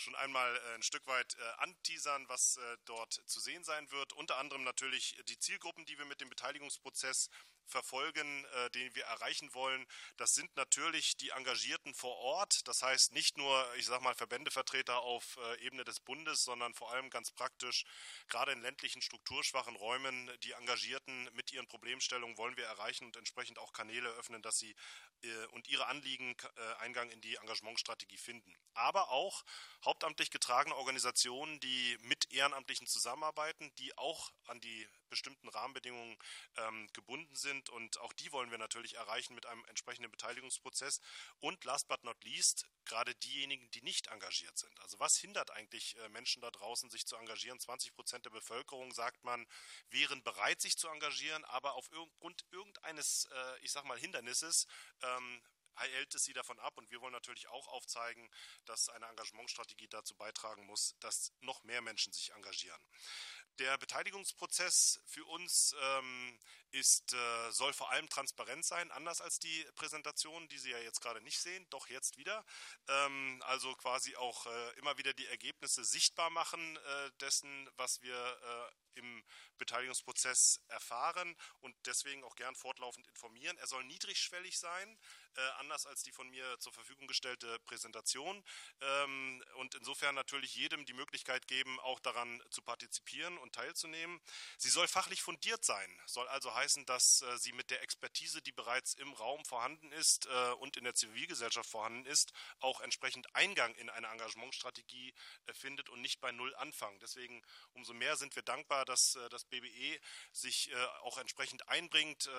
schon 0.00 0.14
einmal 0.16 0.56
äh, 0.56 0.74
ein 0.74 0.82
Stück 0.82 1.06
weit 1.06 1.34
äh, 1.34 1.42
anteasern, 1.58 2.28
was 2.28 2.58
dort 2.84 3.12
zu 3.26 3.40
sehen 3.40 3.64
sein 3.64 3.90
wird. 3.90 4.12
Unter 4.14 4.38
anderem 4.38 4.64
natürlich 4.64 5.16
die 5.28 5.38
Zielgruppen, 5.38 5.84
die 5.86 5.98
wir 5.98 6.04
mit 6.04 6.20
dem 6.20 6.28
Beteiligungsprozess 6.28 7.30
verfolgen, 7.70 8.44
äh, 8.44 8.70
den 8.70 8.94
wir 8.94 9.04
erreichen 9.04 9.52
wollen. 9.54 9.86
Das 10.16 10.34
sind 10.34 10.54
natürlich 10.56 11.16
die 11.16 11.30
Engagierten 11.30 11.94
vor 11.94 12.16
Ort. 12.16 12.66
Das 12.68 12.82
heißt 12.82 13.12
nicht 13.12 13.38
nur, 13.38 13.74
ich 13.76 13.86
sage 13.86 14.02
mal, 14.02 14.14
Verbändevertreter 14.14 15.00
auf 15.00 15.38
äh, 15.38 15.64
Ebene 15.64 15.84
des 15.84 16.00
Bundes, 16.00 16.44
sondern 16.44 16.74
vor 16.74 16.92
allem 16.92 17.08
ganz 17.10 17.30
praktisch, 17.30 17.84
gerade 18.28 18.52
in 18.52 18.60
ländlichen, 18.60 19.00
strukturschwachen 19.00 19.76
Räumen, 19.76 20.30
die 20.42 20.52
Engagierten 20.52 21.28
mit 21.32 21.52
ihren 21.52 21.68
Problemstellungen 21.68 22.36
wollen 22.36 22.56
wir 22.56 22.66
erreichen 22.66 23.06
und 23.06 23.16
entsprechend 23.16 23.58
auch 23.58 23.72
Kanäle 23.72 24.08
öffnen, 24.10 24.42
dass 24.42 24.58
sie 24.58 24.74
äh, 25.22 25.46
und 25.52 25.68
ihre 25.68 25.86
Anliegen 25.86 26.34
äh, 26.56 26.74
Eingang 26.80 27.10
in 27.10 27.20
die 27.20 27.36
Engagementstrategie 27.36 28.18
finden. 28.18 28.54
Aber 28.74 29.10
auch 29.10 29.44
hauptamtlich 29.90 30.30
getragene 30.30 30.76
Organisationen, 30.76 31.58
die 31.58 31.98
mit 32.02 32.30
Ehrenamtlichen 32.32 32.86
zusammenarbeiten, 32.86 33.74
die 33.74 33.98
auch 33.98 34.30
an 34.46 34.60
die 34.60 34.88
bestimmten 35.08 35.48
Rahmenbedingungen 35.48 36.16
ähm, 36.58 36.88
gebunden 36.92 37.34
sind. 37.34 37.70
Und 37.70 37.98
auch 37.98 38.12
die 38.12 38.30
wollen 38.30 38.52
wir 38.52 38.58
natürlich 38.58 38.94
erreichen 38.94 39.34
mit 39.34 39.46
einem 39.46 39.64
entsprechenden 39.64 40.12
Beteiligungsprozess. 40.12 41.00
Und 41.40 41.64
last 41.64 41.88
but 41.88 42.04
not 42.04 42.22
least, 42.22 42.68
gerade 42.84 43.16
diejenigen, 43.16 43.68
die 43.72 43.82
nicht 43.82 44.06
engagiert 44.06 44.56
sind. 44.56 44.78
Also 44.80 45.00
was 45.00 45.16
hindert 45.16 45.50
eigentlich 45.50 45.96
äh, 45.98 46.08
Menschen 46.10 46.40
da 46.40 46.52
draußen, 46.52 46.88
sich 46.88 47.04
zu 47.04 47.16
engagieren? 47.16 47.58
20 47.58 47.92
Prozent 47.92 48.24
der 48.24 48.30
Bevölkerung, 48.30 48.92
sagt 48.92 49.24
man, 49.24 49.44
wären 49.88 50.22
bereit, 50.22 50.60
sich 50.60 50.78
zu 50.78 50.86
engagieren, 50.86 51.44
aber 51.46 51.74
aufgrund 51.74 52.46
irgendeines, 52.52 53.24
äh, 53.24 53.58
ich 53.62 53.72
sag 53.72 53.84
mal, 53.86 53.98
Hindernisses 53.98 54.68
ähm, 55.02 55.42
hält 55.76 56.14
es 56.14 56.24
sie 56.24 56.32
davon 56.32 56.58
ab. 56.60 56.76
Und 56.76 56.90
wir 56.90 57.00
wollen 57.00 57.12
natürlich 57.12 57.48
auch 57.48 57.68
aufzeigen, 57.68 58.30
dass 58.66 58.88
eine 58.88 59.06
Engagementstrategie 59.06 59.88
dazu 59.88 60.14
beitragen 60.16 60.66
muss, 60.66 60.96
dass 61.00 61.32
noch 61.40 61.62
mehr 61.64 61.80
Menschen 61.82 62.12
sich 62.12 62.32
engagieren. 62.32 62.80
Der 63.58 63.76
Beteiligungsprozess 63.78 65.00
für 65.06 65.24
uns 65.26 65.74
ähm, 65.80 66.38
ist, 66.72 67.12
äh, 67.12 67.50
soll 67.50 67.72
vor 67.72 67.90
allem 67.90 68.08
transparent 68.08 68.64
sein, 68.64 68.90
anders 68.92 69.20
als 69.20 69.38
die 69.38 69.66
Präsentation, 69.74 70.48
die 70.48 70.58
Sie 70.58 70.70
ja 70.70 70.78
jetzt 70.78 71.00
gerade 71.00 71.20
nicht 71.20 71.40
sehen, 71.40 71.66
doch 71.70 71.88
jetzt 71.88 72.16
wieder. 72.16 72.44
Ähm, 72.88 73.42
also 73.46 73.74
quasi 73.74 74.16
auch 74.16 74.46
äh, 74.46 74.78
immer 74.78 74.96
wieder 74.98 75.12
die 75.12 75.26
Ergebnisse 75.26 75.84
sichtbar 75.84 76.30
machen 76.30 76.76
äh, 76.76 77.10
dessen, 77.20 77.68
was 77.76 78.00
wir 78.02 78.14
äh, 78.14 78.98
im 78.98 79.24
Beteiligungsprozess 79.58 80.60
erfahren 80.68 81.36
und 81.60 81.74
deswegen 81.86 82.24
auch 82.24 82.34
gern 82.34 82.54
fortlaufend 82.54 83.06
informieren. 83.08 83.56
Er 83.58 83.66
soll 83.66 83.84
niedrigschwellig 83.84 84.58
sein, 84.58 84.98
äh, 85.36 85.40
anders 85.58 85.86
als 85.86 86.02
die 86.02 86.12
von 86.12 86.28
mir 86.28 86.58
zur 86.58 86.72
Verfügung 86.72 87.06
gestellte 87.06 87.58
Präsentation 87.60 88.42
ähm, 88.80 89.44
und 89.56 89.74
insofern 89.74 90.14
natürlich 90.14 90.54
jedem 90.54 90.86
die 90.86 90.92
Möglichkeit 90.94 91.46
geben, 91.46 91.78
auch 91.80 92.00
daran 92.00 92.42
zu 92.50 92.62
partizipieren 92.62 93.38
und 93.40 93.54
teilzunehmen. 93.54 94.20
Sie 94.58 94.68
soll 94.68 94.88
fachlich 94.88 95.22
fundiert 95.22 95.64
sein, 95.64 96.00
soll 96.06 96.28
also 96.28 96.54
heißen, 96.54 96.86
dass 96.86 97.22
äh, 97.22 97.38
sie 97.38 97.52
mit 97.52 97.70
der 97.70 97.82
Expertise, 97.82 98.42
die 98.42 98.52
bereits 98.52 98.94
im 98.94 99.12
Raum 99.12 99.44
vorhanden 99.44 99.92
ist 99.92 100.26
äh, 100.26 100.52
und 100.52 100.76
in 100.76 100.84
der 100.84 100.94
Zivilgesellschaft 100.94 101.68
vorhanden 101.68 102.06
ist, 102.06 102.32
auch 102.60 102.80
entsprechend 102.80 103.34
Eingang 103.34 103.74
in 103.74 103.90
eine 103.90 104.08
Engagementstrategie 104.08 105.14
äh, 105.46 105.52
findet 105.52 105.88
und 105.88 106.00
nicht 106.00 106.20
bei 106.20 106.32
Null 106.32 106.54
anfangen. 106.56 106.98
Deswegen 107.00 107.42
umso 107.72 107.92
mehr 107.94 108.16
sind 108.16 108.34
wir 108.36 108.42
dankbar, 108.42 108.84
dass 108.84 109.18
das 109.30 109.44
BBE 109.44 109.98
sich 110.32 110.72
auch 111.00 111.18
entsprechend 111.18 111.68
einbringt. 111.68 112.30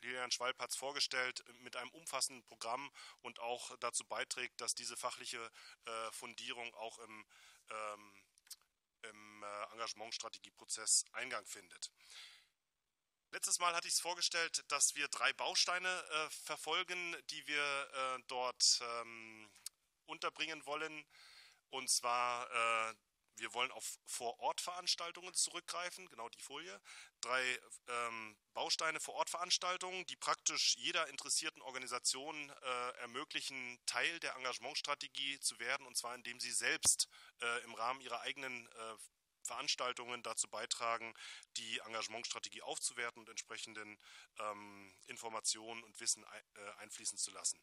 Lilian 0.00 0.30
Schwalb 0.30 0.58
hat 0.60 0.70
es 0.70 0.76
vorgestellt, 0.76 1.44
mit 1.60 1.76
einem 1.76 1.90
umfassenden 1.90 2.44
Programm 2.44 2.90
und 3.22 3.40
auch 3.40 3.76
dazu 3.78 4.04
beiträgt, 4.04 4.60
dass 4.60 4.74
diese 4.74 4.96
fachliche 4.96 5.50
Fundierung 6.12 6.72
auch 6.74 6.98
im 6.98 7.26
ähm, 7.70 8.23
im 9.10 9.42
äh, 9.42 9.72
Engagementstrategieprozess 9.72 11.04
Eingang 11.12 11.44
findet. 11.46 11.90
Letztes 13.30 13.58
Mal 13.58 13.74
hatte 13.74 13.88
ich 13.88 13.94
es 13.94 14.00
vorgestellt, 14.00 14.64
dass 14.68 14.94
wir 14.94 15.08
drei 15.08 15.32
Bausteine 15.32 15.88
äh, 15.88 16.30
verfolgen, 16.30 17.16
die 17.30 17.46
wir 17.48 17.90
äh, 17.92 18.22
dort 18.28 18.80
ähm, 18.80 19.50
unterbringen 20.06 20.64
wollen. 20.66 21.04
Und 21.70 21.90
zwar 21.90 22.48
äh, 22.48 22.94
wir 23.36 23.52
wollen 23.54 23.70
auf 23.72 23.98
Vor-Ort-Veranstaltungen 24.06 25.34
zurückgreifen, 25.34 26.08
genau 26.08 26.28
die 26.28 26.40
Folie. 26.40 26.80
Drei 27.20 27.58
ähm, 27.88 28.36
Bausteine 28.52 29.00
Vor-Ort-Veranstaltungen, 29.00 30.06
die 30.06 30.16
praktisch 30.16 30.76
jeder 30.76 31.08
interessierten 31.08 31.62
Organisation 31.62 32.50
äh, 32.50 32.90
ermöglichen, 32.98 33.78
Teil 33.86 34.20
der 34.20 34.36
Engagementstrategie 34.36 35.40
zu 35.40 35.58
werden, 35.58 35.86
und 35.86 35.96
zwar 35.96 36.14
indem 36.14 36.40
sie 36.40 36.52
selbst 36.52 37.08
äh, 37.40 37.64
im 37.64 37.74
Rahmen 37.74 38.00
ihrer 38.00 38.20
eigenen 38.20 38.66
äh, 38.66 38.96
Veranstaltungen 39.44 40.22
dazu 40.22 40.48
beitragen, 40.48 41.14
die 41.56 41.78
Engagementstrategie 41.80 42.62
aufzuwerten 42.62 43.20
und 43.20 43.28
entsprechenden 43.28 43.98
ähm, 44.38 44.94
Informationen 45.06 45.82
und 45.84 46.00
Wissen 46.00 46.24
äh, 46.24 46.70
einfließen 46.78 47.18
zu 47.18 47.30
lassen. 47.30 47.60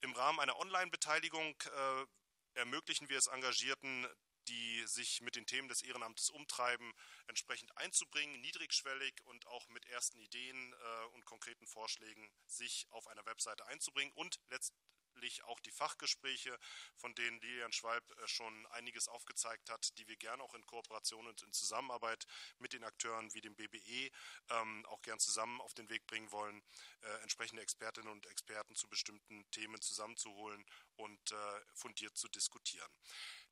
Im 0.00 0.12
Rahmen 0.12 0.40
einer 0.40 0.58
Online-Beteiligung 0.58 1.54
äh, 1.62 2.06
ermöglichen 2.54 3.08
wir 3.08 3.18
es 3.18 3.26
Engagierten, 3.26 4.06
die 4.48 4.86
sich 4.86 5.20
mit 5.20 5.36
den 5.36 5.46
Themen 5.46 5.68
des 5.68 5.82
Ehrenamtes 5.82 6.30
umtreiben, 6.30 6.92
entsprechend 7.26 7.76
einzubringen, 7.76 8.40
niedrigschwellig 8.40 9.14
und 9.24 9.46
auch 9.46 9.68
mit 9.68 9.86
ersten 9.86 10.18
Ideen 10.18 10.72
äh, 10.72 11.04
und 11.14 11.24
konkreten 11.24 11.66
Vorschlägen 11.66 12.30
sich 12.46 12.86
auf 12.90 13.06
einer 13.08 13.24
Webseite 13.26 13.66
einzubringen 13.66 14.12
und 14.14 14.40
letztlich 14.48 15.42
auch 15.44 15.58
die 15.60 15.72
Fachgespräche, 15.72 16.56
von 16.96 17.14
denen 17.14 17.40
Lilian 17.40 17.72
Schwalb 17.72 18.04
äh, 18.10 18.28
schon 18.28 18.66
einiges 18.68 19.08
aufgezeigt 19.08 19.68
hat, 19.68 19.98
die 19.98 20.06
wir 20.06 20.16
gerne 20.16 20.42
auch 20.42 20.54
in 20.54 20.64
Kooperation 20.64 21.26
und 21.26 21.42
in 21.42 21.52
Zusammenarbeit 21.52 22.24
mit 22.58 22.72
den 22.72 22.84
Akteuren 22.84 23.32
wie 23.34 23.40
dem 23.40 23.56
BBE 23.56 24.10
ähm, 24.50 24.86
auch 24.86 25.02
gern 25.02 25.18
zusammen 25.18 25.60
auf 25.60 25.74
den 25.74 25.88
Weg 25.90 26.06
bringen 26.06 26.30
wollen, 26.30 26.62
äh, 27.02 27.22
entsprechende 27.22 27.62
Expertinnen 27.62 28.10
und 28.10 28.26
Experten 28.26 28.74
zu 28.74 28.88
bestimmten 28.88 29.44
Themen 29.50 29.80
zusammenzuholen 29.80 30.64
und 30.96 31.32
äh, 31.32 31.60
fundiert 31.74 32.16
zu 32.16 32.28
diskutieren. 32.28 32.90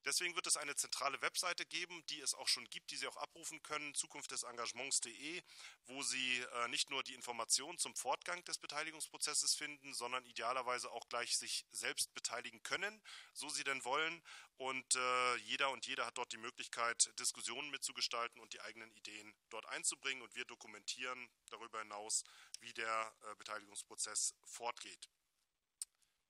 Deswegen 0.06 0.36
wird 0.36 0.46
es 0.46 0.56
eine 0.56 0.76
zentrale 0.76 1.20
Webseite 1.20 1.66
geben, 1.66 2.06
die 2.06 2.20
es 2.20 2.32
auch 2.34 2.46
schon 2.46 2.64
gibt, 2.70 2.92
die 2.92 2.96
Sie 2.96 3.08
auch 3.08 3.16
abrufen 3.16 3.60
können, 3.64 3.92
zukunftdesengagements.de, 3.92 5.42
wo 5.86 6.02
Sie 6.04 6.38
äh, 6.38 6.68
nicht 6.68 6.90
nur 6.90 7.02
die 7.02 7.14
Informationen 7.14 7.76
zum 7.76 7.94
Fortgang 7.96 8.44
des 8.44 8.58
Beteiligungsprozesses 8.58 9.56
finden, 9.56 9.94
sondern 9.94 10.24
idealerweise 10.24 10.92
auch 10.92 11.08
gleich 11.08 11.36
sich 11.36 11.66
selbst 11.72 12.14
beteiligen 12.14 12.62
können, 12.62 13.02
so 13.32 13.48
Sie 13.48 13.64
denn 13.64 13.84
wollen. 13.84 14.22
Und 14.58 14.94
äh, 14.94 15.36
jeder 15.38 15.70
und 15.70 15.86
jeder 15.86 16.06
hat 16.06 16.16
dort 16.16 16.32
die 16.32 16.38
Möglichkeit, 16.38 17.12
Diskussionen 17.18 17.70
mitzugestalten 17.70 18.40
und 18.40 18.52
die 18.52 18.60
eigenen 18.60 18.92
Ideen 18.92 19.34
dort 19.50 19.66
einzubringen. 19.66 20.22
Und 20.22 20.36
wir 20.36 20.44
dokumentieren 20.44 21.28
darüber 21.50 21.80
hinaus, 21.80 22.22
wie 22.60 22.72
der 22.72 23.12
äh, 23.22 23.34
Beteiligungsprozess 23.34 24.34
fortgeht. 24.44 25.08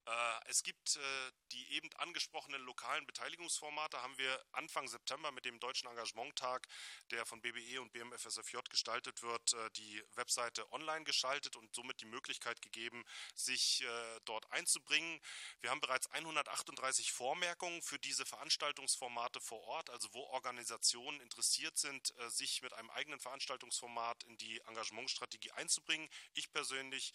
Äh, 0.07 0.41
es 0.47 0.63
gibt 0.63 0.97
äh, 0.97 1.33
die 1.53 1.73
eben 1.75 1.91
angesprochenen 1.97 2.63
lokalen 2.63 3.07
Beteiligungsformate, 3.07 4.01
haben 4.03 4.17
wir 4.19 4.41
Anfang 4.53 4.87
September 4.87 5.33
mit 5.33 5.45
dem 5.45 5.59
Deutschen 5.59 5.89
Engagementtag, 5.89 6.67
der 7.11 7.27
von 7.27 7.41
BBE 7.41 7.81
und 7.81 7.93
BMFSFJ 7.93 8.59
gestaltet 8.71 9.23
wird, 9.23 9.55
äh, 9.55 9.71
die 9.73 10.03
Webseite 10.15 10.71
online 10.73 11.05
geschaltet 11.05 11.57
und 11.57 11.75
somit 11.75 12.01
die 12.01 12.07
Möglichkeit 12.07 12.63
gegeben, 12.63 13.05
sich 13.35 13.85
dort 14.25 14.51
einzubringen. 14.53 15.21
Wir 15.61 15.71
haben 15.71 15.81
bereits 15.81 16.07
138 16.11 17.13
Vormerkungen 17.13 17.83
für 17.83 17.99
diese 17.99 18.25
Veranstaltungsformate 18.25 19.41
vor 19.41 19.61
Ort, 19.63 19.91
also 19.91 20.13
wo 20.13 20.21
Organisationen 20.25 21.21
interessiert 21.21 21.77
sind, 21.79 22.13
sich 22.29 22.63
mit 22.63 22.73
einem 22.73 22.91
eigenen 22.91 23.21
Veranstaltungsformat 23.21 24.25
in 24.25 24.37
die 24.39 24.61
Engagementstrategie 24.67 25.53
einzubringen. 25.53 26.09
Ich 26.35 26.51
persönlich 26.51 27.13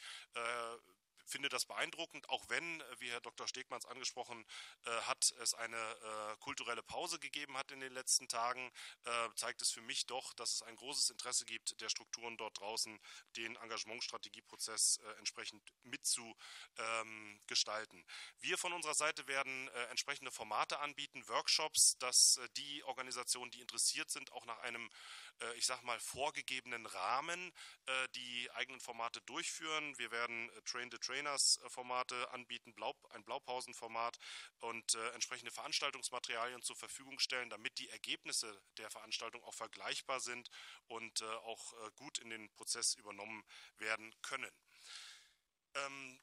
finde 1.32 1.50
das 1.50 1.66
beeindruckend, 1.66 2.30
auch 2.30 2.48
wenn, 2.50 2.82
äh, 2.82 3.00
wie 3.00 3.10
Herr 3.10 3.22
Dr. 3.22 3.48
Stegmanns 3.48 3.86
angesprochen 3.86 4.46
äh, 4.86 4.92
hat, 5.04 5.34
es 5.42 5.54
eine 5.54 5.78
äh, 5.78 6.36
kulturelle 6.40 6.84
Pause 6.84 7.18
gegeben 7.20 7.58
hat 7.58 7.72
in 7.72 7.80
den 7.80 7.94
letzten 7.94 8.28
Tagen, 8.28 8.72
äh, 9.06 9.30
zeigt 9.36 9.62
es 9.62 9.72
für 9.72 9.82
mich 9.82 10.06
doch, 10.06 10.34
dass 10.34 10.56
es 10.56 10.64
ein 10.64 10.76
großes 10.76 11.10
Interesse 11.10 11.46
gibt, 11.46 11.80
der 11.82 11.88
Strukturen 11.90 12.38
dort 12.38 12.60
draußen 12.60 13.00
den 13.38 13.56
Engagementstrategieprozess 13.56 14.98
äh, 14.98 15.12
entsprechend 15.20 15.64
mitzugestalten. 15.84 18.00
Ähm, 18.00 18.06
Wir 18.40 18.58
von 18.58 18.74
unserer 18.74 18.96
Seite 18.96 19.28
werden 19.28 19.70
äh, 19.70 19.84
entsprechende 19.86 20.32
Formate 20.32 20.80
anbieten, 20.80 21.26
Workshops, 21.28 21.98
dass 22.00 22.42
die 22.58 22.84
Organisationen, 22.84 23.52
die 23.52 23.62
interessiert 23.62 24.10
sind, 24.10 24.32
auch 24.34 24.46
nach 24.46 24.60
einem 24.60 24.90
ich 25.56 25.66
sage 25.66 25.84
mal, 25.86 26.00
vorgegebenen 26.00 26.86
Rahmen 26.86 27.52
die 28.14 28.52
eigenen 28.52 28.80
Formate 28.80 29.22
durchführen. 29.22 29.98
Wir 29.98 30.12
werden 30.12 30.50
äh, 30.50 30.62
Train-the-Trainers-Formate 31.22 32.32
anbieten, 32.32 32.74
ein 33.10 33.24
Blaupausenformat 33.24 34.18
und 34.60 34.96
entsprechende 35.14 35.52
Veranstaltungsmaterialien 35.52 36.62
zur 36.62 36.76
Verfügung 36.76 37.20
stellen, 37.20 37.50
damit 37.50 37.78
die 37.78 37.90
Ergebnisse 37.90 38.62
der 38.78 38.90
Veranstaltung 38.90 39.44
auch 39.44 39.54
vergleichbar 39.54 40.20
sind 40.20 40.50
und 40.88 41.24
auch 41.24 41.74
gut 41.96 42.20
in 42.20 42.30
den 42.30 42.50
Prozess 42.52 42.96
übernommen 42.96 43.44
werden 43.78 44.14
können. 44.22 44.52
Ähm, 45.76 46.20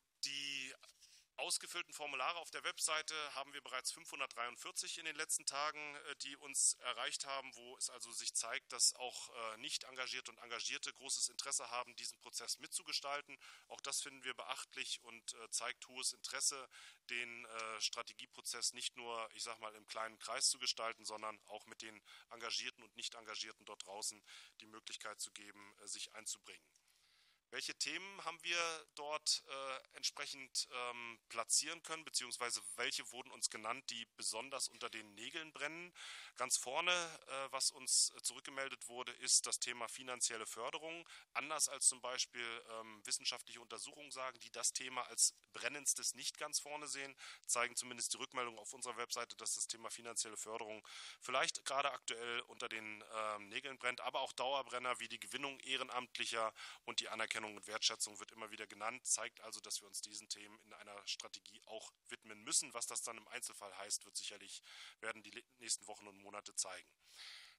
ausgefüllten 1.39 1.93
Formulare 1.93 2.39
auf 2.39 2.51
der 2.51 2.65
Webseite 2.65 3.15
haben 3.35 3.53
wir 3.53 3.61
bereits 3.61 3.93
543 3.93 4.99
in 4.99 5.05
den 5.05 5.17
letzten 5.17 5.47
Tagen, 5.47 5.95
äh, 5.95 6.17
die 6.23 6.37
uns 6.37 6.75
erreicht 6.81 7.27
haben, 7.27 7.55
wo 7.55 7.77
es 7.77 7.91
also 7.91 8.13
sich 8.13 8.35
zeigt, 8.35 8.73
dass 8.73 8.95
auch 8.95 9.31
äh, 9.31 9.57
nicht 9.59 9.85
engagierte 9.85 10.31
und 10.31 10.39
engagierte 10.39 10.93
großes 10.93 11.29
Interesse 11.29 11.71
haben, 11.71 11.95
diesen 11.97 12.19
Prozess 12.21 12.59
mitzugestalten. 12.59 13.39
Auch 13.69 13.81
das 13.81 14.03
finden 14.03 14.25
wir 14.25 14.35
beachtlich 14.35 15.03
und 15.03 15.35
äh, 15.35 15.51
zeigt 15.51 15.87
hohes 15.89 16.13
Interesse, 16.13 16.69
den 17.11 17.47
Strategieprozess 17.79 18.75
nicht 18.75 18.97
nur, 18.97 19.31
ich 19.33 19.43
sage 19.43 19.61
mal, 19.61 19.75
im 19.75 19.87
kleinen 19.87 20.19
Kreis 20.19 20.51
zu 20.51 20.59
gestalten, 20.59 21.07
sondern 21.07 21.41
auch 21.47 21.65
mit 21.65 21.81
den 21.81 22.03
Engagierten 22.31 22.83
und 22.83 22.95
Nicht-Engagierten 22.97 23.65
dort 23.65 23.87
draußen 23.87 24.23
die 24.61 24.67
Möglichkeit 24.67 25.19
zu 25.19 25.31
geben, 25.33 25.75
sich 25.85 26.13
einzubringen. 26.15 26.63
Welche 27.51 27.75
Themen 27.75 28.25
haben 28.27 28.39
wir 28.43 28.87
dort 28.95 29.43
äh, 29.49 29.97
entsprechend 29.97 30.69
ähm, 30.71 31.19
platzieren 31.31 31.83
können, 31.83 32.05
beziehungsweise 32.05 32.61
welche 32.77 33.11
wurden 33.11 33.31
uns 33.31 33.49
genannt, 33.49 33.89
die 33.89 34.07
besonders 34.19 34.69
unter 34.69 34.91
den 34.91 35.15
Nägeln 35.15 35.51
brennen? 35.53 35.95
Ganz 36.37 36.59
vorne, 36.59 36.93
äh, 36.93 37.49
was 37.51 37.71
uns 37.71 38.13
äh, 38.15 38.21
zurückgemeldet 38.21 38.87
wurde, 38.89 39.13
ist 39.13 39.47
das 39.47 39.61
Thema 39.61 39.89
finanzielle 39.89 40.45
Förderung. 40.45 41.09
Anders 41.33 41.71
als 41.71 41.89
zum 41.89 42.03
Beispiel 42.03 42.45
ähm, 42.81 43.01
wissenschaftliche 43.07 43.63
Untersuchungen 43.63 44.11
sagen, 44.11 44.39
die 44.41 44.51
das 44.51 44.75
Thema 44.75 45.07
als 45.07 45.35
brennendstes 45.55 46.15
nicht 46.15 46.37
ganz 46.37 46.61
vorne 46.61 46.87
sehen, 46.87 47.17
zeigen 47.47 47.77
zumindest 47.77 48.13
die 48.13 48.19
Rückmeldungen 48.19 48.61
auf 48.61 48.75
unserer 48.75 48.99
Webseite, 48.99 49.37
dass 49.37 49.55
das 49.55 49.67
Thema 49.67 49.89
finanzielle 49.89 50.37
Förderung 50.37 50.87
vielleicht 51.23 51.65
gerade 51.65 51.91
aktuell 51.93 52.41
unter 52.43 52.69
den 52.69 53.03
ähm, 53.15 53.49
Nägeln 53.49 53.79
brennt, 53.79 54.03
aber 54.03 54.21
auch 54.21 54.35
Dauerbrenner 54.35 55.01
wie 55.01 55.09
die 55.09 55.19
Gewinnung 55.19 55.59
ehrenamtlicher 55.61 56.53
und 56.85 57.01
die 57.01 57.09
Anerkennung 57.09 57.38
Anerkennung 57.39 57.57
und 57.57 57.67
Wertschätzung 57.69 58.19
wird 58.19 58.33
immer 58.33 58.51
wieder 58.51 58.67
genannt, 58.67 59.07
zeigt 59.07 59.41
also, 59.43 59.61
dass 59.61 59.81
wir 59.81 59.87
uns 59.87 60.01
diesen 60.01 60.29
Themen 60.29 60.59
in 60.65 60.73
einer 60.73 61.07
Strategie 61.07 61.63
auch 61.67 61.93
widmen 62.09 62.43
müssen. 62.43 62.75
Was 62.75 62.87
das 62.87 63.03
dann 63.03 63.17
im 63.17 63.29
Einzelfall 63.29 63.77
heißt, 63.79 64.05
wird 64.05 64.17
sicherlich, 64.17 64.63
werden 65.01 65.23
die 65.23 65.45
nächsten 65.59 65.87
Wochen 65.87 66.09
und 66.09 66.19
Monate 66.19 66.55
zeigen. 66.57 66.89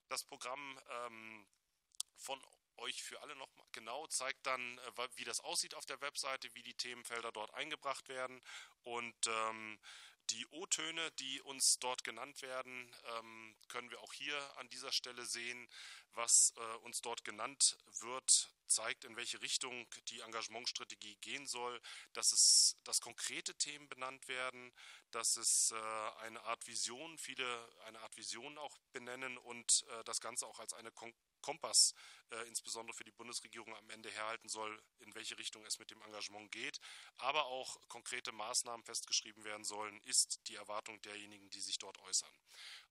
Das 0.09 0.23
Programm 0.23 0.79
ähm, 0.89 1.47
von 2.17 2.41
euch 2.77 3.03
für 3.03 3.21
alle 3.21 3.35
noch 3.35 3.49
genau 3.71 4.05
zeigt 4.07 4.45
dann, 4.45 4.77
äh, 4.79 5.07
wie 5.15 5.23
das 5.23 5.39
aussieht 5.39 5.75
auf 5.75 5.85
der 5.85 6.01
Webseite, 6.01 6.53
wie 6.55 6.63
die 6.63 6.75
Themenfelder 6.75 7.31
dort 7.31 7.53
eingebracht 7.53 8.09
werden 8.09 8.41
und 8.83 9.27
ähm, 9.27 9.79
die 10.31 10.45
O-Töne, 10.47 11.11
die 11.11 11.41
uns 11.41 11.79
dort 11.79 12.03
genannt 12.03 12.41
werden, 12.41 12.95
ähm, 13.17 13.55
können 13.67 13.89
wir 13.89 14.01
auch 14.01 14.13
hier 14.13 14.57
an 14.57 14.69
dieser 14.69 14.91
Stelle 14.91 15.25
sehen. 15.25 15.67
Was 16.13 16.53
äh, 16.57 16.77
uns 16.85 17.01
dort 17.01 17.23
genannt 17.23 17.77
wird, 18.01 18.51
zeigt, 18.67 19.03
in 19.03 19.15
welche 19.15 19.41
Richtung 19.41 19.87
die 20.09 20.19
Engagementstrategie 20.21 21.15
gehen 21.17 21.47
soll, 21.47 21.81
dass 22.13 22.31
es 22.31 22.77
dass 22.83 23.01
konkrete 23.01 23.55
Themen 23.55 23.87
benannt 23.89 24.27
werden, 24.27 24.71
dass 25.11 25.37
es 25.37 25.71
äh, 25.71 25.75
eine 26.21 26.41
Art 26.43 26.67
Vision, 26.67 27.17
viele 27.17 27.45
eine 27.85 27.99
Art 27.99 28.15
Vision 28.17 28.57
auch 28.57 28.77
benennen 28.91 29.37
und 29.37 29.85
äh, 29.89 30.03
das 30.03 30.21
Ganze 30.21 30.47
auch 30.47 30.59
als 30.59 30.73
eine 30.73 30.91
Kon 30.91 31.13
Kompass 31.41 31.93
äh, 32.31 32.47
insbesondere 32.47 32.95
für 32.95 33.03
die 33.03 33.11
Bundesregierung 33.11 33.75
am 33.75 33.89
Ende 33.89 34.09
herhalten 34.09 34.49
soll, 34.49 34.81
in 34.99 35.13
welche 35.15 35.37
Richtung 35.37 35.65
es 35.65 35.79
mit 35.79 35.91
dem 35.91 36.01
Engagement 36.01 36.51
geht, 36.51 36.79
aber 37.17 37.45
auch 37.45 37.79
konkrete 37.87 38.31
Maßnahmen 38.31 38.85
festgeschrieben 38.85 39.43
werden 39.43 39.63
sollen, 39.63 39.99
ist 40.01 40.47
die 40.47 40.55
Erwartung 40.55 41.01
derjenigen, 41.01 41.49
die 41.49 41.61
sich 41.61 41.77
dort 41.77 41.97
äußern. 41.99 42.31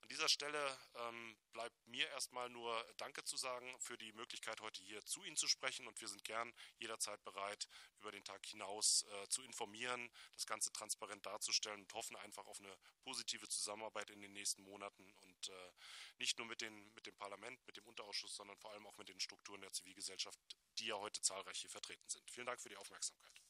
An 0.01 0.09
dieser 0.09 0.29
Stelle 0.29 0.79
ähm, 0.95 1.37
bleibt 1.53 1.87
mir 1.87 2.09
erstmal 2.09 2.49
nur 2.49 2.85
Danke 2.97 3.25
zu 3.25 3.37
sagen 3.37 3.75
für 3.81 3.99
die 3.99 4.13
Möglichkeit, 4.13 4.61
heute 4.61 4.83
hier 4.83 5.05
zu 5.05 5.23
Ihnen 5.25 5.37
zu 5.37 5.49
sprechen. 5.49 5.87
Und 5.87 6.01
wir 6.01 6.09
sind 6.09 6.25
gern 6.25 6.53
jederzeit 6.79 7.23
bereit, 7.25 7.69
über 7.99 8.11
den 8.11 8.25
Tag 8.25 8.45
hinaus 8.47 9.05
äh, 9.11 9.29
zu 9.29 9.43
informieren, 9.43 10.11
das 10.35 10.47
Ganze 10.47 10.73
transparent 10.73 11.27
darzustellen 11.27 11.81
und 11.81 11.93
hoffen 11.95 12.17
einfach 12.17 12.47
auf 12.47 12.59
eine 12.61 12.75
positive 13.03 13.49
Zusammenarbeit 13.49 14.11
in 14.11 14.21
den 14.21 14.33
nächsten 14.33 14.63
Monaten. 14.63 15.13
Und 15.13 15.49
äh, 15.49 15.73
nicht 16.19 16.39
nur 16.39 16.47
mit, 16.47 16.61
den, 16.61 16.93
mit 16.95 17.07
dem 17.07 17.17
Parlament, 17.17 17.65
mit 17.67 17.77
dem 17.77 17.87
Unterausschuss, 17.87 18.35
sondern 18.35 18.57
vor 18.57 18.73
allem 18.73 18.87
auch 18.87 18.97
mit 18.97 19.09
den 19.09 19.21
Strukturen 19.29 19.61
der 19.61 19.73
Zivilgesellschaft, 19.73 20.39
die 20.79 20.87
ja 20.87 20.97
heute 20.97 21.21
zahlreich 21.21 21.59
hier 21.59 21.69
vertreten 21.69 22.09
sind. 22.09 22.31
Vielen 22.31 22.47
Dank 22.47 22.61
für 22.61 22.71
die 22.71 22.79
Aufmerksamkeit. 22.79 23.43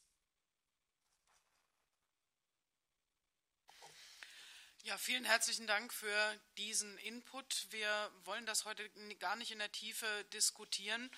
Ja, 4.83 4.97
vielen 4.97 5.23
herzlichen 5.23 5.67
Dank 5.67 5.93
für 5.93 6.41
diesen 6.57 6.97
Input. 6.99 7.67
Wir 7.69 8.11
wollen 8.25 8.45
das 8.45 8.65
heute 8.65 8.89
gar 9.19 9.37
nicht 9.37 9.51
in 9.51 9.59
der 9.59 9.71
Tiefe 9.71 10.25
diskutieren. 10.33 11.09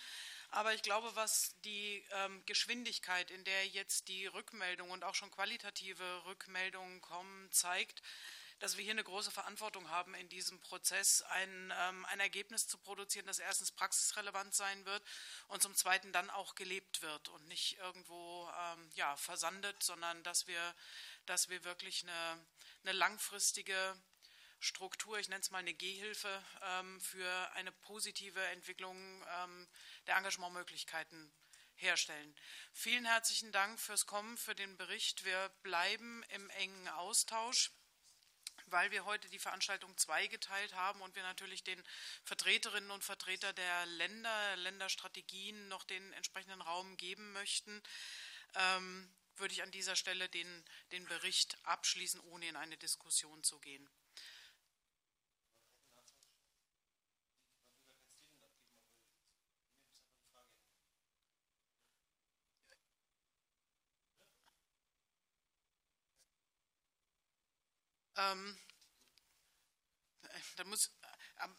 Aber 0.49 0.75
ich 0.75 0.83
glaube, 0.83 1.15
was 1.15 1.55
die 1.61 2.05
ähm, 2.11 2.45
Geschwindigkeit, 2.45 3.31
in 3.31 3.43
der 3.43 3.67
jetzt 3.67 4.09
die 4.09 4.27
Rückmeldungen 4.27 4.91
und 4.91 5.03
auch 5.03 5.15
schon 5.15 5.31
qualitative 5.31 6.25
Rückmeldungen 6.25 7.01
kommen, 7.01 7.51
zeigt, 7.51 8.03
dass 8.61 8.77
wir 8.77 8.83
hier 8.83 8.93
eine 8.93 9.03
große 9.03 9.31
Verantwortung 9.31 9.89
haben, 9.89 10.13
in 10.13 10.29
diesem 10.29 10.59
Prozess 10.61 11.23
ein, 11.23 11.73
ähm, 11.79 12.05
ein 12.05 12.19
Ergebnis 12.19 12.67
zu 12.67 12.77
produzieren, 12.77 13.25
das 13.25 13.39
erstens 13.39 13.71
praxisrelevant 13.71 14.53
sein 14.53 14.85
wird 14.85 15.03
und 15.47 15.63
zum 15.63 15.73
Zweiten 15.73 16.13
dann 16.13 16.29
auch 16.29 16.53
gelebt 16.53 17.01
wird 17.01 17.27
und 17.29 17.47
nicht 17.47 17.77
irgendwo 17.79 18.47
ähm, 18.59 18.91
ja, 18.93 19.15
versandet, 19.15 19.81
sondern 19.81 20.21
dass 20.21 20.45
wir, 20.45 20.75
dass 21.25 21.49
wir 21.49 21.63
wirklich 21.63 22.03
eine, 22.03 22.45
eine 22.83 22.91
langfristige 22.91 23.99
Struktur, 24.59 25.17
ich 25.17 25.27
nenne 25.27 25.41
es 25.41 25.49
mal 25.49 25.57
eine 25.57 25.73
Gehhilfe 25.73 26.43
ähm, 26.61 27.01
für 27.01 27.51
eine 27.53 27.71
positive 27.71 28.43
Entwicklung 28.49 29.25
ähm, 29.39 29.67
der 30.05 30.17
Engagementmöglichkeiten 30.17 31.33
herstellen. 31.73 32.35
Vielen 32.73 33.05
herzlichen 33.05 33.51
Dank 33.51 33.79
fürs 33.79 34.05
Kommen, 34.05 34.37
für 34.37 34.53
den 34.53 34.77
Bericht. 34.77 35.25
Wir 35.25 35.49
bleiben 35.63 36.21
im 36.29 36.47
engen 36.51 36.87
Austausch 36.89 37.71
weil 38.71 38.91
wir 38.91 39.05
heute 39.05 39.29
die 39.29 39.39
Veranstaltung 39.39 39.97
zweigeteilt 39.97 40.73
haben 40.73 41.01
und 41.01 41.15
wir 41.15 41.23
natürlich 41.23 41.63
den 41.63 41.81
Vertreterinnen 42.23 42.91
und 42.91 43.03
Vertretern 43.03 43.55
der 43.55 43.85
Länder, 43.85 44.55
Länderstrategien 44.57 45.67
noch 45.67 45.83
den 45.83 46.13
entsprechenden 46.13 46.61
Raum 46.61 46.97
geben 46.97 47.31
möchten, 47.33 47.81
ähm, 48.55 49.13
würde 49.35 49.53
ich 49.53 49.63
an 49.63 49.71
dieser 49.71 49.95
Stelle 49.95 50.29
den, 50.29 50.65
den 50.91 51.05
Bericht 51.05 51.57
abschließen, 51.63 52.19
ohne 52.21 52.47
in 52.47 52.55
eine 52.55 52.77
Diskussion 52.77 53.43
zu 53.43 53.59
gehen. 53.59 53.89
Ähm, 68.21 68.57
da 70.55 70.63
muss, 70.65 70.91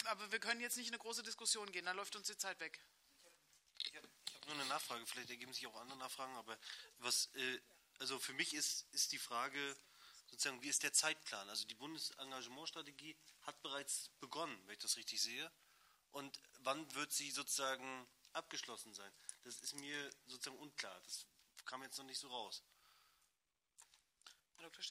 aber 0.05 0.33
wir 0.33 0.39
können 0.39 0.61
jetzt 0.61 0.77
nicht 0.77 0.89
in 0.89 0.95
eine 0.95 1.03
große 1.03 1.23
Diskussion 1.23 1.71
gehen, 1.73 1.85
dann 1.85 1.97
läuft 1.97 2.15
uns 2.17 2.27
die 2.27 2.37
Zeit 2.37 2.59
weg. 2.61 2.81
Ich 3.79 3.97
habe 3.97 4.09
hab 4.35 4.47
nur 4.47 4.55
eine 4.55 4.67
Nachfrage, 4.67 5.05
vielleicht 5.07 5.31
ergeben 5.31 5.53
sich 5.53 5.67
auch 5.67 5.77
andere 5.77 5.99
Nachfragen, 5.99 6.37
aber 6.37 6.59
was, 6.99 7.27
äh, 7.35 7.61
also 7.99 8.19
für 8.19 8.33
mich 8.35 8.55
ist, 8.55 8.87
ist 8.93 9.13
die 9.13 9.19
Frage, 9.19 9.77
sozusagen, 10.29 10.63
wie 10.63 10.69
ist 10.69 10.83
der 10.83 10.93
Zeitplan? 10.93 11.49
Also 11.49 11.67
die 11.67 11.75
Bundesengagementstrategie 11.75 13.17
hat 13.43 13.61
bereits 13.63 14.11
begonnen, 14.21 14.59
wenn 14.67 14.75
ich 14.75 14.79
das 14.79 14.97
richtig 14.97 15.21
sehe. 15.21 15.51
Und 16.11 16.41
wann 16.61 16.95
wird 16.95 17.13
sie 17.13 17.31
sozusagen 17.31 18.07
abgeschlossen 18.33 18.95
sein? 18.95 19.13
Das 19.43 19.61
ist 19.61 19.75
mir 19.75 20.11
sozusagen 20.27 20.59
unklar. 20.59 20.99
Das 21.05 21.27
kam 21.65 21.83
jetzt 21.83 21.99
noch 21.99 22.05
nicht 22.05 22.19
so 22.19 22.29
raus. 22.29 22.63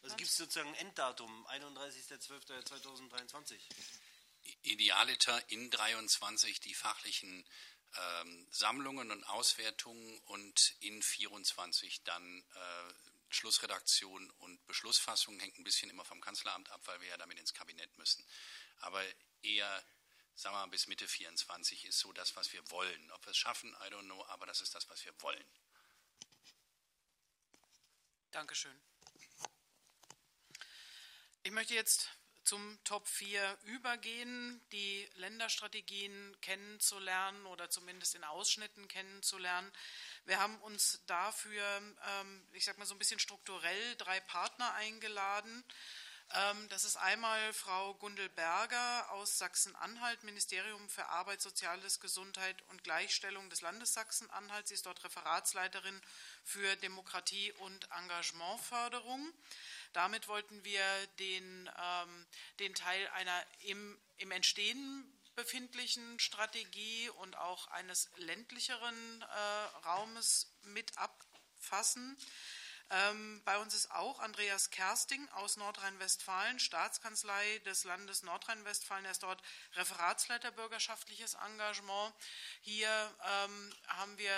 Also 0.04 0.16
gibt 0.16 0.30
es 0.30 0.38
sozusagen 0.38 0.70
ein 0.70 0.76
Enddatum, 0.76 1.46
31.12.2023? 1.48 3.60
Idealiter 4.64 5.50
in 5.50 5.70
23 5.70 6.60
die 6.60 6.74
fachlichen 6.74 7.46
ähm, 7.98 8.48
Sammlungen 8.52 9.12
und 9.12 9.24
Auswertungen 9.26 10.20
und 10.26 10.76
in 10.80 11.02
24 11.02 12.04
dann 12.04 12.44
äh, 12.54 12.94
Schlussredaktion 13.30 14.30
und 14.40 14.66
Beschlussfassung 14.68 15.40
hängt 15.40 15.58
ein 15.58 15.64
bisschen 15.64 15.90
immer 15.90 16.06
vom 16.06 16.22
Kanzleramt 16.22 16.70
ab, 16.70 16.82
weil 16.86 17.00
wir 17.02 17.08
ja 17.08 17.18
damit 17.18 17.40
ins 17.40 17.54
Kabinett 17.54 17.98
müssen. 17.98 18.26
Aber 18.80 19.04
eher, 19.42 19.84
sagen 20.36 20.56
wir 20.56 20.62
mal, 20.62 20.68
bis 20.68 20.88
Mitte 20.88 21.08
24 21.08 21.86
ist 21.86 22.00
so 22.00 22.12
das, 22.14 22.36
was 22.36 22.52
wir 22.54 22.70
wollen. 22.72 23.12
Ob 23.12 23.26
wir 23.26 23.32
es 23.32 23.38
schaffen, 23.38 23.76
I 23.82 23.94
don't 23.94 24.04
know, 24.04 24.26
aber 24.28 24.46
das 24.46 24.62
ist 24.62 24.76
das, 24.76 24.90
was 24.90 25.04
wir 25.06 25.14
wollen. 25.22 25.46
Dankeschön. 28.32 28.82
Ich 31.44 31.52
möchte 31.52 31.74
jetzt 31.74 32.08
zum 32.44 32.78
Top 32.84 33.08
4 33.08 33.58
übergehen, 33.64 34.62
die 34.72 35.10
Länderstrategien 35.16 36.38
kennenzulernen 36.40 37.48
oder 37.48 37.68
zumindest 37.68 38.14
in 38.14 38.24
Ausschnitten 38.24 38.88
kennenzulernen. 38.88 39.72
Wir 40.26 40.40
haben 40.40 40.56
uns 40.62 41.02
dafür, 41.08 41.64
ähm, 42.20 42.48
ich 42.54 42.64
sage 42.64 42.78
mal 42.78 42.86
so 42.86 42.94
ein 42.94 43.00
bisschen 43.00 43.18
strukturell, 43.18 43.96
drei 43.96 44.20
Partner 44.20 44.72
eingeladen. 44.76 45.64
Ähm, 46.34 46.70
das 46.70 46.86
ist 46.86 46.96
einmal 46.96 47.52
Frau 47.54 47.96
Gundel 47.96 48.30
Berger 48.30 49.12
aus 49.12 49.40
Sachsen-Anhalt, 49.40 50.24
Ministerium 50.24 50.90
für 50.90 51.08
Arbeit, 51.08 51.42
Soziales, 51.42 52.00
Gesundheit 52.00 52.56
und 52.70 52.84
Gleichstellung 52.84 53.50
des 53.50 53.62
Landes 53.62 53.94
Sachsen-Anhalt. 53.94 54.68
Sie 54.68 54.76
ist 54.76 54.86
dort 54.86 55.04
Referatsleiterin 55.04 56.00
für 56.44 56.76
Demokratie 56.78 57.52
und 57.54 57.90
Engagementförderung. 57.92 59.34
Damit 59.94 60.28
wollten 60.28 60.64
wir 60.64 60.84
den, 61.20 61.70
ähm, 61.78 62.26
den 62.60 62.74
Teil 62.76 63.08
einer 63.10 63.46
im, 63.66 64.00
im 64.18 64.32
Entstehen 64.32 65.18
befindlichen 65.36 66.20
Strategie 66.20 67.10
und 67.10 67.38
auch 67.38 67.68
eines 67.68 68.10
ländlicheren 68.18 69.22
äh, 69.22 69.86
Raumes 69.88 70.54
mit 70.64 70.98
abfassen. 70.98 72.18
Ähm, 72.90 73.42
bei 73.46 73.58
uns 73.58 73.74
ist 73.74 73.90
auch 73.92 74.20
Andreas 74.20 74.70
Kersting 74.70 75.28
aus 75.30 75.56
Nordrhein-Westfalen, 75.56 76.60
Staatskanzlei 76.60 77.60
des 77.60 77.86
Landes 77.86 78.22
Nordrhein-Westfalen. 78.24 79.06
Er 79.06 79.12
ist 79.12 79.24
dort 79.24 79.42
Referatsleiter 79.76 80.52
bürgerschaftliches 80.52 81.36
Engagement. 81.36 82.14
Hier 82.60 82.90
ähm, 83.46 83.74
haben 83.88 84.18
wir 84.18 84.34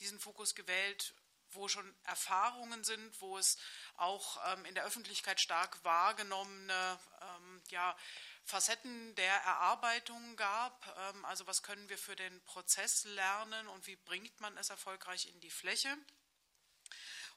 diesen 0.00 0.18
Fokus 0.18 0.54
gewählt, 0.54 1.14
wo 1.52 1.68
schon 1.68 1.94
Erfahrungen 2.04 2.84
sind, 2.84 3.20
wo 3.20 3.38
es 3.38 3.56
auch 3.96 4.38
ähm, 4.52 4.64
in 4.64 4.74
der 4.74 4.84
Öffentlichkeit 4.84 5.40
stark 5.40 5.82
wahrgenommene 5.84 6.98
ähm, 7.20 7.62
ja, 7.68 7.96
Facetten 8.44 9.14
der 9.16 9.34
Erarbeitung 9.42 10.36
gab. 10.36 10.86
Ähm, 10.98 11.24
also 11.24 11.46
was 11.46 11.62
können 11.62 11.88
wir 11.88 11.98
für 11.98 12.16
den 12.16 12.42
Prozess 12.44 13.04
lernen 13.04 13.68
und 13.68 13.86
wie 13.86 13.96
bringt 13.96 14.40
man 14.40 14.56
es 14.56 14.70
erfolgreich 14.70 15.26
in 15.26 15.40
die 15.40 15.50
Fläche? 15.50 15.96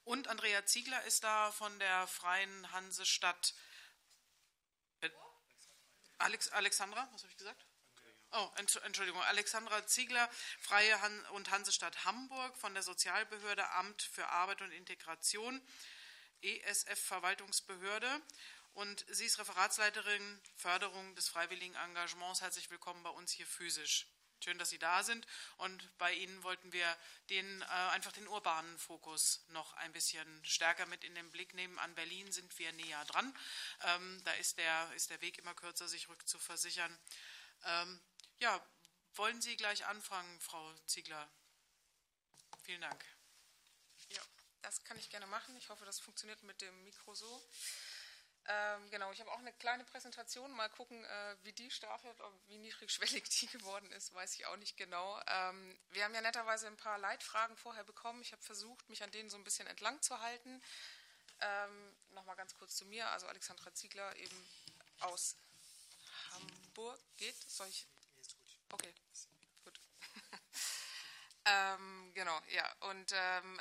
Und 0.03 0.28
Andrea 0.28 0.66
Ziegler 0.66 1.03
ist 1.03 1.24
da 1.24 1.51
von 1.51 1.78
der 1.80 2.07
Freien 2.07 2.72
Hansestadt. 2.72 3.53
Äh, 5.01 5.10
Alex, 6.18 6.49
Alexandra, 6.49 7.07
was 7.12 7.22
habe 7.24 7.32
ich 7.32 7.38
gesagt? 7.38 7.66
Oh, 8.32 8.51
Entschuldigung. 8.57 9.21
Alexandra 9.23 9.88
Ziegler, 9.88 10.30
Freie 10.59 11.01
Han 11.01 11.25
und 11.32 11.49
Hansestadt 11.49 12.05
Hamburg 12.05 12.55
von 12.57 12.75
der 12.75 12.84
Sozialbehörde 12.84 13.67
Amt 13.71 14.03
für 14.03 14.27
Arbeit 14.27 14.61
und 14.61 14.71
Integration, 14.71 15.59
ESF 16.43 16.99
Verwaltungsbehörde. 16.99 18.21
Und 18.73 19.03
sie 19.09 19.25
ist 19.25 19.39
Referatsleiterin 19.39 20.41
Förderung 20.55 21.15
des 21.15 21.27
freiwilligen 21.27 21.73
Engagements. 21.73 22.41
Herzlich 22.41 22.69
willkommen 22.69 23.01
bei 23.01 23.09
uns 23.09 23.32
hier 23.32 23.47
physisch. 23.47 24.05
Schön, 24.43 24.59
dass 24.59 24.69
Sie 24.69 24.80
da 24.80 25.01
sind. 25.01 25.25
Und 25.57 25.97
bei 25.97 26.13
Ihnen 26.13 26.43
wollten 26.43 26.71
wir 26.71 26.86
den, 27.32 27.61
äh, 27.63 27.65
einfach 27.65 28.11
den 28.11 28.27
urbanen 28.27 28.77
Fokus 28.77 29.43
noch 29.49 29.73
ein 29.73 29.91
bisschen 29.91 30.45
stärker 30.45 30.86
mit 30.86 31.03
in 31.03 31.15
den 31.15 31.32
Blick 31.32 31.55
nehmen. 31.55 31.80
An 31.80 31.95
Berlin 31.95 32.32
sind 32.32 32.57
wir 32.59 32.71
näher 32.73 33.03
dran. 33.05 33.36
Ähm, 33.86 34.21
da 34.23 34.34
ist 34.34 34.59
der, 34.59 34.93
ist 34.93 35.09
der 35.09 35.19
Weg 35.21 35.39
immer 35.39 35.55
kürzer, 35.55 35.88
sich 35.88 36.07
rückzuversichern. 36.07 36.95
Ähm, 37.65 37.99
ja, 38.39 38.65
wollen 39.15 39.41
Sie 39.41 39.55
gleich 39.57 39.85
anfangen, 39.85 40.39
Frau 40.39 40.73
Ziegler? 40.85 41.29
Vielen 42.63 42.81
Dank. 42.81 43.03
Ja, 44.09 44.21
das 44.61 44.83
kann 44.83 44.97
ich 44.97 45.09
gerne 45.09 45.27
machen. 45.27 45.55
Ich 45.57 45.69
hoffe, 45.69 45.85
das 45.85 45.99
funktioniert 45.99 46.41
mit 46.43 46.61
dem 46.61 46.83
Mikro 46.83 47.13
so. 47.15 47.41
Ähm, 48.45 48.89
genau, 48.89 49.11
ich 49.11 49.19
habe 49.19 49.31
auch 49.31 49.39
eine 49.39 49.53
kleine 49.53 49.83
Präsentation. 49.83 50.51
Mal 50.51 50.69
gucken, 50.69 51.03
äh, 51.03 51.35
wie 51.43 51.53
die 51.53 51.69
startet, 51.69 52.17
wie 52.47 52.57
niedrigschwellig 52.57 53.23
die 53.29 53.47
geworden 53.47 53.91
ist, 53.91 54.13
weiß 54.13 54.35
ich 54.35 54.45
auch 54.47 54.57
nicht 54.57 54.77
genau. 54.77 55.21
Ähm, 55.27 55.79
wir 55.89 56.03
haben 56.03 56.15
ja 56.15 56.21
netterweise 56.21 56.67
ein 56.67 56.77
paar 56.77 56.97
Leitfragen 56.97 57.55
vorher 57.57 57.83
bekommen. 57.83 58.21
Ich 58.21 58.31
habe 58.31 58.41
versucht, 58.41 58.89
mich 58.89 59.03
an 59.03 59.11
denen 59.11 59.29
so 59.29 59.37
ein 59.37 59.43
bisschen 59.43 59.67
entlang 59.67 60.01
zu 60.01 60.19
halten. 60.19 60.63
Ähm, 61.41 61.95
Nochmal 62.09 62.35
ganz 62.35 62.55
kurz 62.55 62.75
zu 62.75 62.85
mir. 62.85 63.07
Also 63.11 63.27
Alexandra 63.27 63.73
Ziegler 63.73 64.15
eben 64.15 64.49
aus 65.01 65.35
Hamburg. 66.31 66.99
Geht? 67.17 67.35
Soll 67.49 67.67
ich 67.67 67.87
Okay, 68.74 68.93
gut. 69.65 69.80
ähm, 71.45 72.11
genau, 72.13 72.38
ja. 72.53 72.65
Und 72.91 73.11
ähm, 73.13 73.59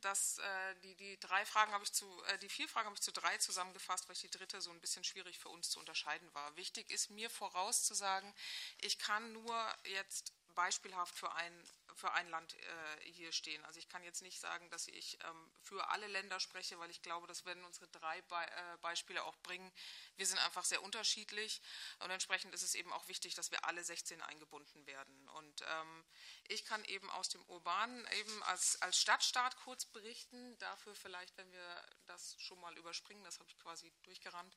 das, 0.00 0.38
äh, 0.38 0.74
die, 0.82 0.94
die 0.96 1.18
drei 1.20 1.44
Fragen 1.44 1.72
habe 1.72 1.84
ich 1.84 1.92
zu, 1.92 2.06
äh, 2.26 2.38
die 2.38 2.48
vier 2.48 2.68
Fragen 2.68 2.86
habe 2.86 2.94
ich 2.96 3.02
zu 3.02 3.12
drei 3.12 3.36
zusammengefasst, 3.38 4.08
weil 4.08 4.14
ich 4.14 4.20
die 4.22 4.30
dritte 4.30 4.60
so 4.60 4.70
ein 4.70 4.80
bisschen 4.80 5.04
schwierig 5.04 5.38
für 5.38 5.48
uns 5.48 5.70
zu 5.70 5.80
unterscheiden 5.80 6.32
war. 6.34 6.56
Wichtig 6.56 6.90
ist 6.90 7.10
mir 7.10 7.30
vorauszusagen, 7.30 8.32
ich 8.80 8.98
kann 8.98 9.32
nur 9.32 9.74
jetzt 9.84 10.32
beispielhaft 10.54 11.14
für 11.16 11.32
ein 11.34 11.64
für 11.98 12.12
ein 12.12 12.28
Land 12.28 12.54
äh, 12.54 13.12
hier 13.12 13.32
stehen. 13.32 13.64
Also 13.64 13.78
ich 13.78 13.88
kann 13.88 14.04
jetzt 14.04 14.22
nicht 14.22 14.38
sagen, 14.40 14.70
dass 14.70 14.86
ich 14.86 15.18
ähm, 15.24 15.52
für 15.60 15.88
alle 15.90 16.06
Länder 16.06 16.38
spreche, 16.38 16.78
weil 16.78 16.90
ich 16.90 17.02
glaube, 17.02 17.26
das 17.26 17.44
werden 17.44 17.64
unsere 17.64 17.88
drei 17.88 18.22
Be 18.22 18.36
äh, 18.36 18.76
Beispiele 18.78 19.24
auch 19.24 19.36
bringen. 19.38 19.70
Wir 20.16 20.26
sind 20.26 20.38
einfach 20.38 20.64
sehr 20.64 20.82
unterschiedlich 20.82 21.60
und 21.98 22.10
entsprechend 22.10 22.54
ist 22.54 22.62
es 22.62 22.74
eben 22.74 22.92
auch 22.92 23.08
wichtig, 23.08 23.34
dass 23.34 23.50
wir 23.50 23.64
alle 23.64 23.82
16 23.82 24.22
eingebunden 24.22 24.86
werden. 24.86 25.28
Und 25.30 25.62
ähm, 25.68 26.04
ich 26.46 26.64
kann 26.64 26.84
eben 26.84 27.10
aus 27.10 27.28
dem 27.28 27.44
Urbanen 27.46 28.06
eben 28.12 28.42
als, 28.44 28.80
als 28.80 29.00
Stadtstaat 29.00 29.56
kurz 29.56 29.84
berichten. 29.84 30.56
Dafür 30.58 30.94
vielleicht, 30.94 31.36
wenn 31.36 31.50
wir 31.50 31.84
das 32.06 32.36
schon 32.38 32.60
mal 32.60 32.76
überspringen, 32.78 33.24
das 33.24 33.40
habe 33.40 33.48
ich 33.48 33.58
quasi 33.58 33.92
durchgerannt. 34.02 34.56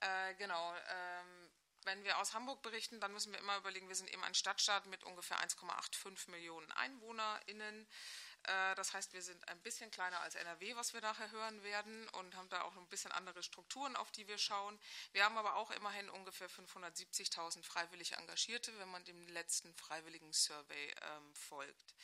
Äh, 0.00 0.34
genau. 0.34 0.74
Ähm, 0.74 1.50
wenn 1.84 2.04
wir 2.04 2.18
aus 2.18 2.34
Hamburg 2.34 2.62
berichten, 2.62 3.00
dann 3.00 3.12
müssen 3.12 3.32
wir 3.32 3.38
immer 3.38 3.56
überlegen, 3.56 3.88
wir 3.88 3.94
sind 3.94 4.12
eben 4.12 4.24
ein 4.24 4.34
Stadtstaat 4.34 4.86
mit 4.86 5.04
ungefähr 5.04 5.38
1,85 5.40 6.30
Millionen 6.30 6.70
EinwohnerInnen. 6.72 7.86
Äh, 8.44 8.74
das 8.76 8.92
heißt, 8.92 9.12
wir 9.12 9.22
sind 9.22 9.46
ein 9.48 9.60
bisschen 9.62 9.90
kleiner 9.90 10.20
als 10.20 10.34
NRW, 10.34 10.76
was 10.76 10.94
wir 10.94 11.00
nachher 11.00 11.30
hören 11.30 11.62
werden, 11.62 12.08
und 12.10 12.34
haben 12.36 12.48
da 12.48 12.62
auch 12.62 12.76
ein 12.76 12.88
bisschen 12.88 13.12
andere 13.12 13.42
Strukturen, 13.42 13.96
auf 13.96 14.10
die 14.12 14.28
wir 14.28 14.38
schauen. 14.38 14.78
Wir 15.12 15.24
haben 15.24 15.38
aber 15.38 15.56
auch 15.56 15.70
immerhin 15.72 16.08
ungefähr 16.10 16.50
570.000 16.50 17.64
freiwillig 17.64 18.12
Engagierte, 18.12 18.76
wenn 18.78 18.90
man 18.90 19.04
dem 19.04 19.26
letzten 19.28 19.74
freiwilligen 19.74 20.32
Survey 20.32 20.94
ähm, 21.02 21.34
folgt. 21.34 21.94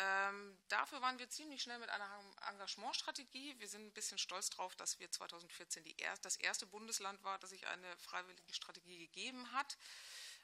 Ähm, 0.00 0.56
dafür 0.68 1.02
waren 1.02 1.18
wir 1.18 1.28
ziemlich 1.28 1.60
schnell 1.60 1.78
mit 1.78 1.90
einer 1.90 2.08
Engagementstrategie. 2.48 3.58
Wir 3.58 3.68
sind 3.68 3.84
ein 3.84 3.92
bisschen 3.92 4.18
stolz 4.18 4.48
darauf, 4.50 4.76
dass 4.76 5.00
wir 5.00 5.10
2014 5.10 5.84
er 5.98 6.16
das 6.22 6.36
erste 6.36 6.66
Bundesland 6.66 7.22
war, 7.24 7.38
das 7.38 7.50
sich 7.50 7.66
eine 7.66 7.96
freiwillige 7.98 8.54
Strategie 8.54 8.98
gegeben 8.98 9.52
hat. 9.52 9.76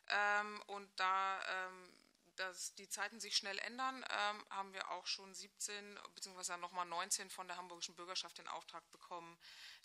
Ähm, 0.09 0.61
und 0.67 0.89
da 0.97 1.41
ähm, 1.49 1.89
dass 2.37 2.75
die 2.75 2.89
Zeiten 2.89 3.21
sich 3.21 3.37
schnell 3.37 3.59
ändern, 3.61 4.05
ähm, 4.11 4.45
haben 4.51 4.73
wir 4.73 4.91
auch 4.91 5.07
schon 5.07 5.33
17 5.35 5.99
bzw. 6.15 6.57
nochmal 6.57 6.87
19 6.87 7.31
von 7.31 7.47
der 7.47 7.57
hamburgischen 7.57 7.95
Bürgerschaft 7.95 8.39
den 8.39 8.49
Auftrag 8.49 8.89
bekommen, 8.91 9.39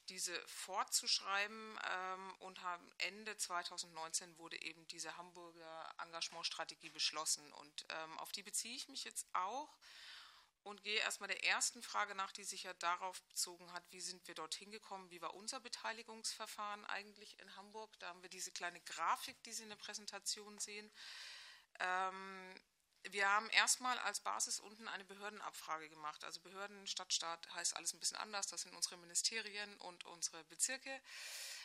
diese 0.09 0.35
fortzuschreiben 0.47 1.79
ähm, 1.91 2.35
und 2.39 2.61
haben 2.61 2.91
Ende 2.97 3.37
2019 3.37 4.37
wurde 4.37 4.61
eben 4.61 4.87
diese 4.87 5.15
Hamburger 5.17 5.93
Engagementstrategie 6.03 6.89
beschlossen 6.89 7.51
und 7.53 7.85
ähm, 7.89 8.17
auf 8.19 8.31
die 8.31 8.43
beziehe 8.43 8.75
ich 8.75 8.89
mich 8.89 9.03
jetzt 9.03 9.27
auch 9.33 9.77
und 10.63 10.83
gehe 10.83 10.99
erstmal 10.99 11.29
der 11.29 11.45
ersten 11.45 11.81
Frage 11.81 12.15
nach, 12.15 12.31
die 12.31 12.43
sich 12.43 12.63
ja 12.63 12.73
darauf 12.73 13.21
bezogen 13.23 13.71
hat, 13.71 13.83
wie 13.91 14.01
sind 14.01 14.27
wir 14.27 14.35
dorthin 14.35 14.71
gekommen, 14.71 15.09
wie 15.09 15.21
war 15.21 15.33
unser 15.33 15.59
Beteiligungsverfahren 15.59 16.85
eigentlich 16.85 17.39
in 17.39 17.55
Hamburg. 17.55 17.97
Da 17.99 18.09
haben 18.09 18.21
wir 18.21 18.29
diese 18.29 18.51
kleine 18.51 18.81
Grafik, 18.81 19.41
die 19.43 19.53
Sie 19.53 19.63
in 19.63 19.69
der 19.69 19.77
Präsentation 19.77 20.59
sehen. 20.59 20.91
Ähm, 21.79 22.53
wir 23.11 23.29
haben 23.29 23.49
erstmal 23.51 23.97
als 23.99 24.19
Basis 24.19 24.59
unten 24.59 24.87
eine 24.87 25.05
Behördenabfrage 25.05 25.89
gemacht. 25.89 26.23
Also 26.23 26.41
Behörden, 26.41 26.85
Stadtstaat 26.87 27.53
heißt 27.53 27.75
alles 27.75 27.93
ein 27.93 27.99
bisschen 27.99 28.17
anders. 28.17 28.47
Das 28.47 28.61
sind 28.61 28.75
unsere 28.75 28.97
Ministerien 28.97 29.75
und 29.77 30.05
unsere 30.05 30.43
Bezirke, 30.45 31.01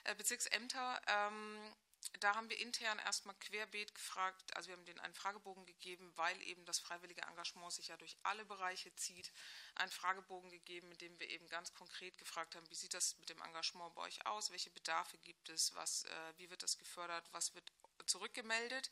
äh, 0.05 0.15
Bezirksämter. 0.15 1.01
Ähm, 1.07 1.75
da 2.21 2.35
haben 2.35 2.51
wir 2.51 2.59
intern 2.59 2.99
erstmal 2.99 3.35
querbeet 3.37 3.95
gefragt, 3.95 4.55
also 4.57 4.69
wir 4.69 4.77
haben 4.77 4.85
denen 4.85 5.01
einen 5.01 5.15
Fragebogen 5.15 5.65
gegeben, 5.65 6.13
weil 6.17 6.41
eben 6.43 6.65
das 6.67 6.79
freiwillige 6.79 7.23
Engagement 7.23 7.73
sich 7.73 7.89
ja 7.89 7.97
durch 7.97 8.17
alle 8.23 8.45
Bereiche 8.45 8.95
zieht, 8.95 9.33
einen 9.75 9.91
Fragebogen 9.91 10.51
gegeben, 10.51 10.93
in 10.93 10.99
dem 10.99 11.19
wir 11.19 11.31
eben 11.31 11.49
ganz 11.49 11.73
konkret 11.73 12.17
gefragt 12.19 12.55
haben, 12.55 12.69
wie 12.71 12.75
sieht 12.75 12.95
das 12.95 13.17
mit 13.19 13.31
dem 13.31 13.41
Engagement 13.41 13.95
bei 13.95 14.03
euch 14.03 14.27
aus, 14.27 14.51
welche 14.51 14.71
Bedarfe 14.71 15.17
gibt 15.19 15.49
es, 15.49 15.75
was, 15.75 16.05
äh, 16.05 16.33
wie 16.37 16.51
wird 16.51 16.63
das 16.63 16.79
gefördert, 16.79 17.27
was 17.33 17.55
wird 17.55 17.73
zurückgemeldet 18.07 18.91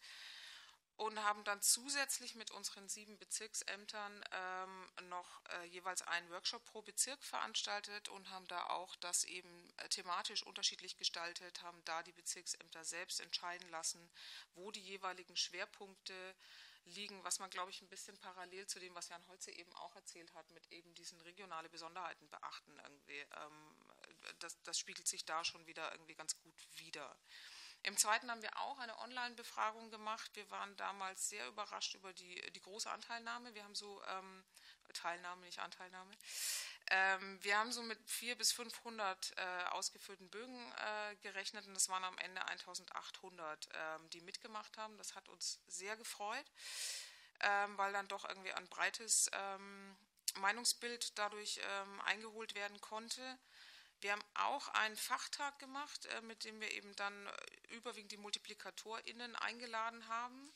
und 0.96 1.22
haben 1.22 1.42
dann 1.44 1.60
zusätzlich 1.62 2.34
mit 2.34 2.50
unseren 2.50 2.88
sieben 2.88 3.18
Bezirksämtern 3.18 4.24
ähm, 4.32 5.08
noch 5.08 5.42
äh, 5.50 5.64
jeweils 5.66 6.02
einen 6.02 6.30
Workshop 6.30 6.64
pro 6.66 6.82
Bezirk 6.82 7.22
veranstaltet 7.24 8.08
und 8.08 8.30
haben 8.30 8.46
da 8.48 8.66
auch 8.66 8.94
das 8.96 9.24
eben 9.24 9.72
äh, 9.78 9.88
thematisch 9.88 10.42
unterschiedlich 10.42 10.96
gestaltet, 10.96 11.62
haben 11.62 11.82
da 11.84 12.02
die 12.02 12.12
Bezirksämter 12.12 12.84
selbst 12.84 13.20
entscheiden 13.20 13.68
lassen, 13.70 14.10
wo 14.54 14.70
die 14.70 14.82
jeweiligen 14.82 15.36
Schwerpunkte 15.36 16.34
liegen, 16.84 17.22
was 17.24 17.38
man, 17.38 17.50
glaube 17.50 17.70
ich, 17.70 17.80
ein 17.80 17.88
bisschen 17.88 18.18
parallel 18.18 18.66
zu 18.66 18.80
dem, 18.80 18.94
was 18.94 19.08
Jan 19.08 19.26
Holze 19.28 19.50
eben 19.52 19.72
auch 19.74 19.94
erzählt 19.94 20.32
hat, 20.34 20.50
mit 20.50 20.70
eben 20.72 20.94
diesen 20.94 21.20
regionale 21.20 21.68
Besonderheiten 21.68 22.28
beachten 22.28 22.78
irgendwie. 22.82 23.18
Ähm, 23.18 23.76
das, 24.40 24.60
das 24.62 24.78
spiegelt 24.78 25.06
sich 25.06 25.24
da 25.24 25.44
schon 25.44 25.66
wieder 25.66 25.92
irgendwie 25.92 26.14
ganz 26.14 26.36
gut 26.36 26.54
wider. 26.78 27.16
Im 27.84 27.96
zweiten 27.96 28.30
haben 28.30 28.42
wir 28.42 28.56
auch 28.58 28.78
eine 28.78 28.96
Online-Befragung 28.98 29.90
gemacht. 29.90 30.30
Wir 30.34 30.48
waren 30.50 30.76
damals 30.76 31.28
sehr 31.28 31.48
überrascht 31.48 31.94
über 31.94 32.12
die, 32.12 32.40
die 32.52 32.60
große 32.60 32.90
Anteilnahme. 32.90 33.54
Wir 33.54 33.64
haben 33.64 33.74
so 33.74 34.02
ähm, 34.04 34.44
Teilnahme, 34.92 35.44
nicht 35.44 35.58
Anteilnahme. 35.58 36.12
Ähm, 36.90 37.38
wir 37.42 37.58
haben 37.58 37.72
so 37.72 37.82
mit 37.82 37.98
400 38.08 38.38
bis 38.38 38.52
500 38.52 39.32
äh, 39.36 39.64
ausgefüllten 39.70 40.28
Bögen 40.30 40.72
äh, 40.72 41.16
gerechnet 41.16 41.66
und 41.66 41.76
es 41.76 41.88
waren 41.88 42.04
am 42.04 42.18
Ende 42.18 42.44
1800, 42.46 43.68
ähm, 43.72 44.10
die 44.10 44.20
mitgemacht 44.20 44.76
haben. 44.78 44.96
Das 44.98 45.14
hat 45.14 45.28
uns 45.28 45.60
sehr 45.66 45.96
gefreut, 45.96 46.44
ähm, 47.40 47.78
weil 47.78 47.92
dann 47.92 48.08
doch 48.08 48.28
irgendwie 48.28 48.52
ein 48.52 48.68
breites 48.68 49.30
ähm, 49.32 49.96
Meinungsbild 50.36 51.18
dadurch 51.18 51.60
ähm, 51.62 52.00
eingeholt 52.02 52.54
werden 52.54 52.80
konnte. 52.80 53.38
Wir 54.02 54.12
haben 54.12 54.24
auch 54.34 54.68
einen 54.68 54.96
Fachtag 54.96 55.58
gemacht, 55.60 56.06
äh, 56.06 56.20
mit 56.22 56.44
dem 56.44 56.60
wir 56.60 56.72
eben 56.72 56.94
dann 56.96 57.26
äh, 57.26 57.74
überwiegend 57.76 58.10
die 58.10 58.16
MultiplikatorInnen 58.16 59.36
eingeladen 59.36 60.06
haben 60.08 60.52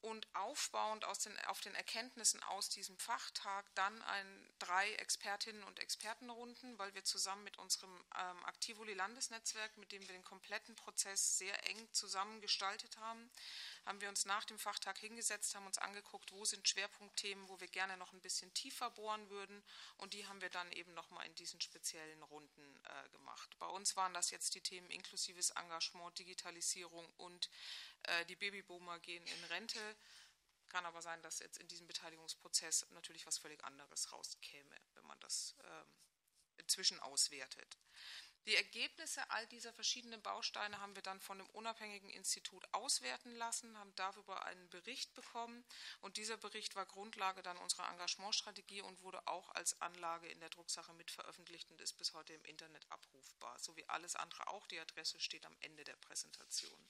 und 0.00 0.26
aufbauend 0.34 1.04
aus 1.04 1.18
den, 1.20 1.36
auf 1.46 1.60
den 1.60 1.74
Erkenntnissen 1.74 2.42
aus 2.44 2.68
diesem 2.68 2.96
Fachtag 2.98 3.66
dann 3.74 4.00
ein, 4.02 4.54
drei 4.58 4.92
Expertinnen 4.94 5.64
und 5.64 5.80
Expertenrunden, 5.80 6.78
weil 6.78 6.94
wir 6.94 7.04
zusammen 7.04 7.44
mit 7.44 7.58
unserem 7.58 7.92
ähm, 8.16 8.44
Aktivoli-Landesnetzwerk, 8.44 9.76
mit 9.76 9.92
dem 9.92 10.02
wir 10.02 10.14
den 10.14 10.24
kompletten 10.24 10.76
Prozess 10.76 11.38
sehr 11.38 11.66
eng 11.68 11.88
zusammengestaltet 11.92 12.96
haben, 12.98 13.30
haben 13.86 14.00
wir 14.00 14.08
uns 14.08 14.26
nach 14.26 14.44
dem 14.44 14.58
Fachtag 14.58 14.98
hingesetzt, 14.98 15.54
haben 15.54 15.66
uns 15.66 15.78
angeguckt, 15.78 16.30
wo 16.32 16.44
sind 16.44 16.68
Schwerpunktthemen, 16.68 17.48
wo 17.48 17.58
wir 17.58 17.68
gerne 17.68 17.96
noch 17.96 18.12
ein 18.12 18.20
bisschen 18.20 18.52
tiefer 18.54 18.90
bohren 18.90 19.30
würden. 19.30 19.64
Und 19.96 20.12
die 20.12 20.26
haben 20.26 20.40
wir 20.40 20.50
dann 20.50 20.70
eben 20.72 20.92
nochmal 20.94 21.26
in 21.26 21.34
diesen 21.34 21.60
speziellen 21.60 22.22
Runden 22.22 22.80
äh, 22.84 23.08
gemacht. 23.10 23.58
Bei 23.58 23.66
uns 23.66 23.96
waren 23.96 24.12
das 24.12 24.30
jetzt 24.30 24.54
die 24.54 24.60
Themen 24.60 24.90
inklusives 24.90 25.50
Engagement, 25.50 26.18
Digitalisierung 26.18 27.06
und 27.16 27.48
äh, 28.04 28.24
die 28.26 28.36
Babyboomer 28.36 28.98
gehen 29.00 29.26
in 29.26 29.44
Rente. 29.44 29.87
Kann 30.68 30.84
aber 30.84 31.00
sein, 31.00 31.22
dass 31.22 31.38
jetzt 31.38 31.58
in 31.58 31.68
diesem 31.68 31.86
Beteiligungsprozess 31.86 32.86
natürlich 32.90 33.26
was 33.26 33.38
völlig 33.38 33.64
anderes 33.64 34.12
rauskäme, 34.12 34.76
wenn 34.94 35.04
man 35.06 35.18
das 35.20 35.54
ähm, 35.64 35.94
inzwischen 36.58 37.00
auswertet. 37.00 37.78
Die 38.48 38.56
Ergebnisse 38.56 39.30
all 39.30 39.46
dieser 39.48 39.74
verschiedenen 39.74 40.22
Bausteine 40.22 40.80
haben 40.80 40.94
wir 40.94 41.02
dann 41.02 41.20
von 41.20 41.38
einem 41.38 41.50
unabhängigen 41.50 42.08
Institut 42.08 42.66
auswerten 42.72 43.34
lassen, 43.36 43.76
haben 43.76 43.94
darüber 43.94 44.46
einen 44.46 44.70
Bericht 44.70 45.14
bekommen 45.14 45.62
und 46.00 46.16
dieser 46.16 46.38
Bericht 46.38 46.74
war 46.74 46.86
Grundlage 46.86 47.42
dann 47.42 47.58
unserer 47.58 47.90
Engagementstrategie 47.90 48.80
und 48.80 49.02
wurde 49.02 49.26
auch 49.26 49.50
als 49.50 49.78
Anlage 49.82 50.28
in 50.28 50.40
der 50.40 50.48
Drucksache 50.48 50.94
mit 50.94 51.10
veröffentlicht 51.10 51.70
und 51.70 51.80
ist 51.82 51.98
bis 51.98 52.14
heute 52.14 52.32
im 52.32 52.44
Internet 52.46 52.90
abrufbar, 52.90 53.58
so 53.58 53.76
wie 53.76 53.86
alles 53.86 54.16
andere 54.16 54.48
auch. 54.48 54.66
Die 54.68 54.80
Adresse 54.80 55.20
steht 55.20 55.44
am 55.44 55.56
Ende 55.60 55.84
der 55.84 55.96
Präsentation. 55.96 56.88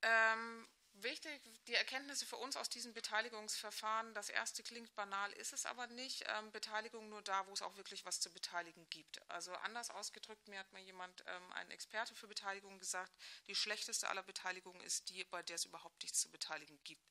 Ähm, 0.00 0.66
Wichtig, 0.94 1.42
die 1.66 1.74
Erkenntnisse 1.74 2.26
für 2.26 2.36
uns 2.36 2.56
aus 2.56 2.68
diesem 2.68 2.92
Beteiligungsverfahren, 2.92 4.12
das 4.14 4.28
erste 4.28 4.62
klingt 4.62 4.94
banal, 4.94 5.32
ist 5.32 5.52
es 5.52 5.64
aber 5.64 5.86
nicht. 5.86 6.24
Ähm, 6.28 6.52
Beteiligung 6.52 7.08
nur 7.08 7.22
da, 7.22 7.46
wo 7.46 7.52
es 7.52 7.62
auch 7.62 7.76
wirklich 7.76 8.04
was 8.04 8.20
zu 8.20 8.30
beteiligen 8.30 8.86
gibt. 8.90 9.20
Also 9.30 9.52
anders 9.54 9.90
ausgedrückt, 9.90 10.46
mir 10.48 10.58
hat 10.58 10.72
mal 10.72 10.82
jemand, 10.82 11.24
ähm, 11.26 11.52
ein 11.54 11.70
Experte 11.70 12.14
für 12.14 12.28
Beteiligung 12.28 12.78
gesagt, 12.78 13.12
die 13.46 13.54
schlechteste 13.54 14.08
aller 14.10 14.22
Beteiligungen 14.22 14.82
ist 14.82 15.08
die, 15.08 15.24
bei 15.24 15.42
der 15.42 15.56
es 15.56 15.64
überhaupt 15.64 16.02
nichts 16.02 16.20
zu 16.20 16.30
beteiligen 16.30 16.78
gibt. 16.84 17.02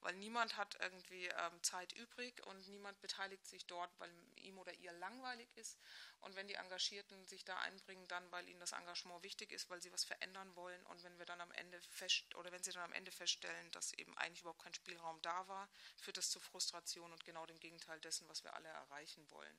Weil 0.00 0.16
niemand 0.16 0.56
hat 0.56 0.76
irgendwie 0.80 1.26
ähm, 1.26 1.62
Zeit 1.62 1.92
übrig 1.92 2.44
und 2.46 2.68
niemand 2.68 3.00
beteiligt 3.00 3.46
sich 3.46 3.66
dort, 3.66 3.90
weil 3.98 4.10
ihm 4.36 4.58
oder 4.58 4.74
ihr 4.74 4.92
langweilig 4.92 5.48
ist. 5.54 5.78
Und 6.20 6.34
wenn 6.34 6.48
die 6.48 6.54
Engagierten 6.54 7.24
sich 7.24 7.44
da 7.44 7.56
einbringen, 7.60 8.08
dann, 8.08 8.30
weil 8.32 8.48
ihnen 8.48 8.60
das 8.60 8.72
Engagement 8.72 9.22
wichtig 9.22 9.52
ist, 9.52 9.70
weil 9.70 9.80
sie 9.80 9.92
was 9.92 10.04
verändern 10.04 10.54
wollen 10.56 10.84
und 10.86 11.02
wenn 11.04 11.16
wir 11.18 11.26
dann 11.26 11.40
am 11.40 11.52
Ende 11.52 11.80
fest 11.90 12.34
oder 12.34 12.50
wenn 12.50 12.62
sie 12.62 12.72
dann 12.72 12.82
am 12.82 12.92
Ende 12.92 13.12
feststellen, 13.12 13.27
dass 13.72 13.92
eben 13.94 14.16
eigentlich 14.16 14.40
überhaupt 14.40 14.62
kein 14.62 14.74
Spielraum 14.74 15.20
da 15.22 15.46
war, 15.48 15.68
führt 15.96 16.16
das 16.16 16.30
zu 16.30 16.40
Frustration 16.40 17.12
und 17.12 17.24
genau 17.24 17.46
dem 17.46 17.60
Gegenteil 17.60 18.00
dessen, 18.00 18.28
was 18.28 18.44
wir 18.44 18.54
alle 18.54 18.68
erreichen 18.68 19.28
wollen. 19.30 19.58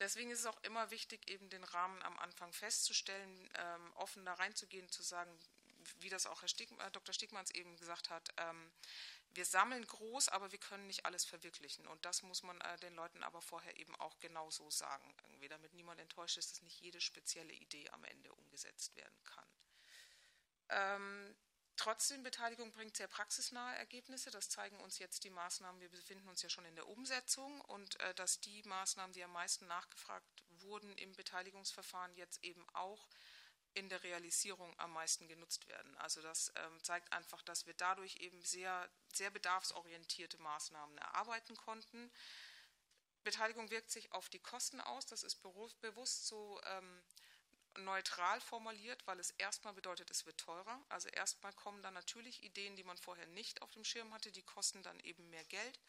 Deswegen 0.00 0.30
ist 0.30 0.40
es 0.40 0.46
auch 0.46 0.62
immer 0.62 0.90
wichtig, 0.90 1.28
eben 1.28 1.50
den 1.50 1.64
Rahmen 1.64 2.02
am 2.02 2.18
Anfang 2.18 2.52
festzustellen, 2.52 3.50
ähm, 3.54 3.92
offen 3.94 4.24
da 4.24 4.34
reinzugehen, 4.34 4.88
zu 4.90 5.02
sagen, 5.02 5.36
wie 6.00 6.08
das 6.08 6.26
auch 6.26 6.42
Herr 6.42 6.48
Stig 6.48 6.70
äh, 6.78 6.90
Dr. 6.92 7.12
Stigmanns 7.12 7.50
eben 7.50 7.76
gesagt 7.76 8.10
hat, 8.10 8.28
ähm, 8.36 8.70
wir 9.30 9.44
sammeln 9.44 9.84
groß, 9.86 10.28
aber 10.30 10.52
wir 10.52 10.58
können 10.58 10.86
nicht 10.86 11.04
alles 11.04 11.24
verwirklichen. 11.24 11.86
Und 11.86 12.04
das 12.04 12.22
muss 12.22 12.42
man 12.42 12.60
äh, 12.60 12.76
den 12.78 12.94
Leuten 12.94 13.22
aber 13.22 13.40
vorher 13.40 13.76
eben 13.76 13.94
auch 13.96 14.18
genau 14.20 14.50
so 14.50 14.70
sagen, 14.70 15.14
irgendwie, 15.24 15.48
damit 15.48 15.74
niemand 15.74 16.00
enttäuscht 16.00 16.38
ist, 16.38 16.52
dass 16.52 16.62
nicht 16.62 16.80
jede 16.80 17.00
spezielle 17.00 17.52
Idee 17.52 17.88
am 17.90 18.04
Ende 18.04 18.32
umgesetzt 18.32 18.96
werden 18.96 19.24
kann. 19.24 19.48
Ähm, 20.70 21.36
Trotzdem, 21.78 22.24
Beteiligung 22.24 22.72
bringt 22.72 22.96
sehr 22.96 23.06
praxisnahe 23.06 23.76
Ergebnisse. 23.76 24.32
Das 24.32 24.48
zeigen 24.48 24.80
uns 24.80 24.98
jetzt 24.98 25.22
die 25.22 25.30
Maßnahmen. 25.30 25.80
Wir 25.80 25.88
befinden 25.88 26.28
uns 26.28 26.42
ja 26.42 26.48
schon 26.48 26.64
in 26.64 26.74
der 26.74 26.88
Umsetzung 26.88 27.60
und 27.60 28.00
äh, 28.00 28.14
dass 28.14 28.40
die 28.40 28.64
Maßnahmen, 28.64 29.12
die 29.12 29.22
am 29.22 29.32
meisten 29.32 29.68
nachgefragt 29.68 30.44
wurden 30.58 30.92
im 30.98 31.14
Beteiligungsverfahren, 31.14 32.16
jetzt 32.16 32.42
eben 32.42 32.68
auch 32.72 33.06
in 33.74 33.88
der 33.88 34.02
Realisierung 34.02 34.74
am 34.80 34.92
meisten 34.92 35.28
genutzt 35.28 35.68
werden. 35.68 35.96
Also 35.98 36.20
das 36.20 36.52
ähm, 36.56 36.82
zeigt 36.82 37.12
einfach, 37.12 37.42
dass 37.42 37.64
wir 37.64 37.74
dadurch 37.74 38.16
eben 38.16 38.42
sehr, 38.42 38.90
sehr 39.14 39.30
bedarfsorientierte 39.30 40.38
Maßnahmen 40.38 40.98
erarbeiten 40.98 41.56
konnten. 41.56 42.10
Beteiligung 43.22 43.70
wirkt 43.70 43.92
sich 43.92 44.10
auf 44.10 44.28
die 44.30 44.40
Kosten 44.40 44.80
aus. 44.80 45.06
Das 45.06 45.22
ist 45.22 45.36
bewusst 45.80 46.26
so 46.26 46.60
ähm, 46.64 47.04
neutral 47.84 48.40
formuliert, 48.40 49.06
weil 49.06 49.18
es 49.20 49.30
erstmal 49.30 49.74
bedeutet, 49.74 50.10
es 50.10 50.26
wird 50.26 50.38
teurer. 50.38 50.84
Also 50.88 51.08
erstmal 51.08 51.52
kommen 51.52 51.82
dann 51.82 51.94
natürlich 51.94 52.42
Ideen, 52.42 52.76
die 52.76 52.84
man 52.84 52.96
vorher 52.96 53.26
nicht 53.26 53.62
auf 53.62 53.70
dem 53.72 53.84
Schirm 53.84 54.12
hatte, 54.12 54.32
die 54.32 54.42
kosten 54.42 54.82
dann 54.82 54.98
eben 55.00 55.28
mehr 55.30 55.44
Geld. 55.44 55.80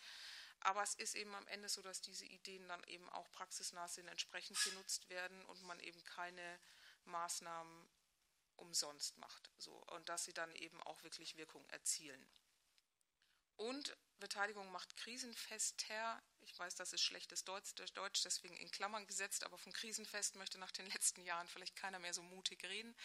Aber 0.62 0.84
es 0.84 0.96
ist 0.96 1.16
eben 1.16 1.34
am 1.36 1.48
Ende 1.48 1.70
so, 1.70 1.82
dass 1.82 2.02
diese 2.02 2.26
Ideen 2.26 2.68
dann 2.68 2.84
eben 2.86 3.10
auch 3.10 3.32
praxisnah 3.32 3.88
sind, 3.88 4.08
entsprechend 4.08 4.62
genutzt 4.64 5.10
werden 5.10 5.46
und 5.46 5.62
man 5.64 5.80
eben 5.80 6.04
keine 6.04 6.60
Maßnahmen 7.06 7.90
umsonst 8.58 9.18
macht. 9.18 9.50
So, 9.58 9.72
und 9.72 10.10
dass 10.10 10.26
sie 10.26 10.34
dann 10.34 10.54
eben 10.56 10.82
auch 10.84 11.02
wirklich 11.04 11.38
Wirkung 11.38 11.66
erzielen. 11.70 12.30
Und 13.56 13.96
Beteiligung 14.20 14.72
macht 14.72 14.96
krisenfester. 14.98 16.22
Ich 16.42 16.58
weiß, 16.58 16.76
das 16.76 16.94
ist 16.94 17.02
schlechtes 17.02 17.44
Deutsch, 17.44 18.24
deswegen 18.24 18.56
in 18.58 18.72
Klammern 18.72 19.06
gesetzt, 19.08 19.44
aber 19.44 19.58
von 19.58 19.74
krisenfest 19.74 20.36
möchte 20.36 20.58
nach 20.58 20.72
den 20.72 20.86
letzten 20.94 21.24
Jahren 21.24 21.48
vielleicht 21.48 21.76
keiner 21.76 22.00
mehr 22.00 22.14
so 22.14 22.22
mutig 22.22 22.64
reden. 22.64 22.96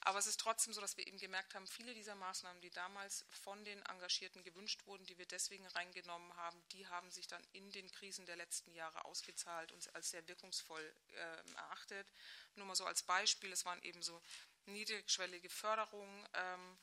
Aber 0.00 0.18
es 0.18 0.26
ist 0.26 0.40
trotzdem 0.40 0.72
so, 0.72 0.80
dass 0.80 0.96
wir 0.96 1.06
eben 1.06 1.18
gemerkt 1.18 1.54
haben, 1.54 1.66
viele 1.66 1.94
dieser 1.94 2.14
Maßnahmen, 2.14 2.62
die 2.62 2.70
damals 2.70 3.24
von 3.30 3.64
den 3.64 3.82
Engagierten 3.86 4.42
gewünscht 4.42 4.86
wurden, 4.86 5.04
die 5.06 5.18
wir 5.18 5.26
deswegen 5.26 5.66
reingenommen 5.66 6.34
haben, 6.36 6.62
die 6.72 6.86
haben 6.86 7.10
sich 7.10 7.26
dann 7.26 7.42
in 7.52 7.70
den 7.72 7.90
Krisen 7.90 8.26
der 8.26 8.36
letzten 8.36 8.72
Jahre 8.72 9.04
ausgezahlt 9.04 9.72
und 9.72 9.94
als 9.94 10.10
sehr 10.10 10.26
wirkungsvoll 10.28 10.94
äh, 11.14 11.52
erachtet. 11.56 12.06
Nur 12.54 12.66
mal 12.66 12.76
so 12.76 12.86
als 12.86 13.02
Beispiel, 13.02 13.52
es 13.52 13.64
waren 13.64 13.82
eben 13.82 14.02
so 14.02 14.22
niedrigschwellige 14.66 15.48
Förderungen, 15.48 16.28
ähm, 16.34 16.78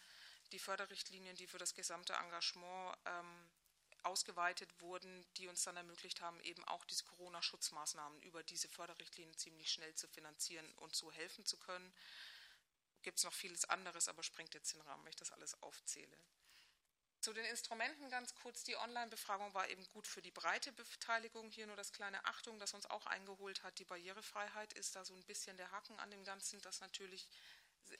die 0.51 0.59
Förderrichtlinien, 0.59 1.35
die 1.35 1.47
für 1.47 1.57
das 1.57 1.73
gesamte 1.73 2.13
Engagement 2.13 2.97
ähm, 3.05 3.49
ausgeweitet 4.05 4.69
wurden, 4.81 5.25
die 5.37 5.47
uns 5.47 5.63
dann 5.63 5.77
ermöglicht 5.77 6.21
haben, 6.21 6.39
eben 6.41 6.63
auch 6.65 6.85
diese 6.85 7.03
Corona-Schutzmaßnahmen 7.05 8.21
über 8.21 8.43
diese 8.43 8.67
Förderrichtlinien 8.67 9.37
ziemlich 9.37 9.71
schnell 9.71 9.93
zu 9.95 10.07
finanzieren 10.07 10.69
und 10.77 10.95
zu 10.95 11.11
helfen 11.11 11.45
zu 11.45 11.57
können. 11.57 11.93
Gibt 13.01 13.17
es 13.17 13.23
noch 13.23 13.33
vieles 13.33 13.65
anderes, 13.65 14.07
aber 14.07 14.23
sprengt 14.23 14.53
jetzt 14.53 14.73
den 14.73 14.81
Rahmen, 14.81 15.03
wenn 15.03 15.11
ich 15.11 15.15
das 15.15 15.31
alles 15.31 15.61
aufzähle. 15.61 16.17
Zu 17.21 17.33
den 17.33 17.45
Instrumenten 17.45 18.07
ganz 18.09 18.35
kurz. 18.35 18.63
Die 18.63 18.77
Online-Befragung 18.77 19.51
war 19.55 19.67
eben 19.69 19.83
gut 19.93 20.05
für 20.05 20.21
die 20.21 20.29
breite 20.29 20.71
Beteiligung. 20.71 21.49
Hier 21.49 21.65
nur 21.65 21.75
das 21.75 21.91
kleine 21.91 22.23
Achtung, 22.25 22.59
das 22.59 22.75
uns 22.75 22.85
auch 22.85 23.07
eingeholt 23.07 23.63
hat. 23.63 23.79
Die 23.79 23.83
Barrierefreiheit 23.83 24.73
ist 24.73 24.95
da 24.95 25.03
so 25.03 25.15
ein 25.15 25.23
bisschen 25.23 25.57
der 25.57 25.71
Haken 25.71 25.99
an 25.99 26.11
dem 26.11 26.23
Ganzen, 26.23 26.61
dass 26.61 26.81
natürlich 26.81 27.27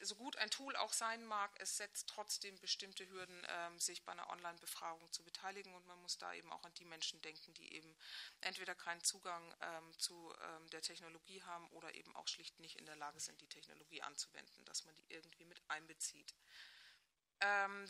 so 0.02 0.16
gut 0.16 0.36
ein 0.38 0.50
Tool 0.50 0.76
auch 0.76 0.94
sein 0.94 1.26
mag, 1.26 1.52
es 1.60 1.78
setzt 1.78 2.08
trotzdem 2.08 2.60
bestimmte 2.60 3.08
Hürden, 3.10 3.46
ähm, 3.50 3.80
sich 3.80 4.04
bei 4.04 4.12
einer 4.12 4.30
Online-Befragung 4.30 5.12
zu 5.12 5.24
beteiligen. 5.24 5.74
Und 5.74 5.86
man 5.86 6.02
muss 6.02 6.18
da 6.18 6.34
eben 6.34 6.52
auch 6.52 6.64
an 6.64 6.74
die 6.76 6.86
Menschen 6.86 7.22
denken, 7.22 7.54
die 7.54 7.74
eben 7.74 7.96
entweder 8.42 8.76
keinen 8.76 9.04
Zugang 9.04 9.54
ähm, 9.62 10.00
zu 10.00 10.34
ähm, 10.42 10.70
der 10.70 10.82
Technologie 10.82 11.42
haben 11.44 11.70
oder 11.72 11.94
eben 11.96 12.16
auch 12.16 12.28
schlicht 12.28 12.60
nicht 12.60 12.78
in 12.78 12.86
der 12.86 12.96
Lage 12.96 13.20
sind, 13.20 13.42
die 13.42 13.50
Technologie 13.50 14.02
anzuwenden, 14.02 14.66
dass 14.66 14.86
man 14.86 14.96
die 14.96 15.06
irgendwie 15.10 15.46
mit 15.46 15.62
einbezieht. 15.68 16.36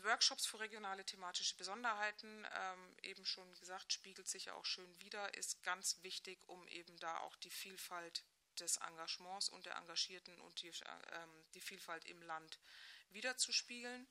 Workshops 0.02 0.44
für 0.44 0.58
regionale 0.58 1.04
thematische 1.04 1.56
Besonderheiten, 1.56 2.46
ähm, 2.52 2.96
eben 3.02 3.24
schon 3.24 3.54
gesagt, 3.54 3.92
spiegelt 3.92 4.28
sich 4.28 4.46
ja 4.46 4.54
auch 4.54 4.64
schön 4.64 5.00
wieder, 5.00 5.34
ist 5.34 5.62
ganz 5.62 6.02
wichtig, 6.02 6.38
um 6.46 6.66
eben 6.68 6.98
da 6.98 7.18
auch 7.20 7.36
die 7.36 7.50
Vielfalt 7.50 8.24
des 8.60 8.76
Engagements 8.78 9.48
und 9.48 9.66
der 9.66 9.76
Engagierten 9.76 10.40
und 10.40 10.62
die, 10.62 10.68
ähm, 10.68 11.44
die 11.54 11.60
Vielfalt 11.60 12.04
im 12.04 12.22
Land 12.22 12.58
wiederzuspiegeln. 13.10 14.06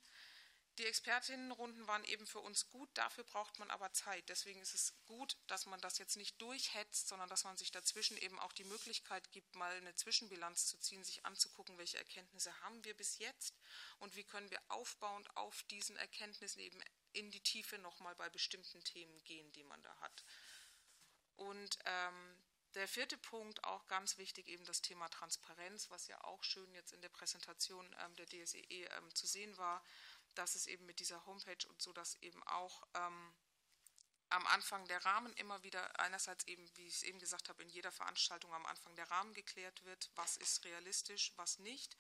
Die 0.78 0.86
Expertinnenrunden 0.86 1.88
waren 1.88 2.04
eben 2.04 2.28
für 2.28 2.42
uns 2.42 2.68
gut, 2.70 2.90
dafür 2.96 3.24
braucht 3.24 3.60
man 3.60 3.72
aber 3.72 3.94
Zeit. 3.94 4.28
Deswegen 4.28 4.62
ist 4.62 4.74
es 4.74 4.94
gut, 5.06 5.38
dass 5.48 5.66
man 5.66 5.80
das 5.80 6.00
jetzt 6.00 6.18
nicht 6.18 6.42
durchhetzt, 6.42 7.08
sondern 7.08 7.30
dass 7.30 7.46
man 7.46 7.56
sich 7.56 7.72
dazwischen 7.72 8.18
eben 8.18 8.38
auch 8.40 8.52
die 8.52 8.66
Möglichkeit 8.66 9.32
gibt, 9.32 9.56
mal 9.56 9.72
eine 9.72 9.96
Zwischenbilanz 9.96 10.66
zu 10.66 10.78
ziehen, 10.78 11.06
sich 11.06 11.26
anzugucken, 11.26 11.78
welche 11.78 11.98
Erkenntnisse 11.98 12.60
haben 12.60 12.84
wir 12.84 12.94
bis 12.94 13.20
jetzt 13.20 13.56
und 14.00 14.18
wie 14.18 14.26
können 14.26 14.52
wir 14.52 14.62
aufbauend 14.68 15.38
auf 15.38 15.64
diesen 15.64 15.96
Erkenntnissen 15.96 16.60
eben 16.60 16.82
in 17.14 17.32
die 17.32 17.42
Tiefe 17.42 17.78
nochmal 17.78 18.16
bei 18.16 18.30
bestimmten 18.30 18.84
Themen 18.84 19.24
gehen, 19.24 19.50
die 19.54 19.64
man 19.64 19.82
da 19.82 19.96
hat. 20.02 20.26
Und 21.38 21.80
ähm, 21.86 22.38
der 22.76 22.88
vierte 22.88 23.18
Punkt, 23.18 23.64
auch 23.64 23.88
ganz 23.88 24.18
wichtig, 24.18 24.48
eben 24.48 24.66
das 24.66 24.82
Thema 24.82 25.10
Transparenz, 25.10 25.90
was 25.90 26.08
ja 26.08 26.22
auch 26.24 26.44
schön 26.44 26.72
jetzt 26.74 26.94
in 26.94 27.02
der 27.02 27.10
Präsentation 27.10 27.86
ähm, 28.00 28.16
der 28.16 28.26
DSEE 28.28 28.66
e, 28.70 28.86
ähm, 28.86 29.16
zu 29.16 29.28
sehen 29.28 29.58
war, 29.58 29.84
dass 30.36 30.56
es 30.56 30.68
eben 30.68 30.86
mit 30.86 31.00
dieser 31.00 31.26
Homepage 31.26 31.68
und 31.68 31.82
so, 31.82 31.94
dass 31.94 32.16
eben 32.16 32.44
auch 32.44 32.84
ähm, 32.94 33.34
am 34.30 34.46
Anfang 34.48 34.86
der 34.88 35.06
Rahmen 35.06 35.34
immer 35.34 35.64
wieder 35.64 36.00
einerseits 36.00 36.46
eben, 36.48 36.70
wie 36.76 36.88
ich 36.88 36.96
es 36.96 37.04
eben 37.04 37.20
gesagt 37.20 37.48
habe, 37.48 37.64
in 37.64 37.70
jeder 37.70 37.92
Veranstaltung 37.92 38.54
am 38.54 38.66
Anfang 38.66 38.96
der 38.96 39.10
Rahmen 39.10 39.34
geklärt 39.34 39.84
wird, 39.86 40.10
was 40.16 40.36
ist 40.38 40.66
realistisch, 40.66 41.32
was 41.38 41.60
nicht 41.60 41.96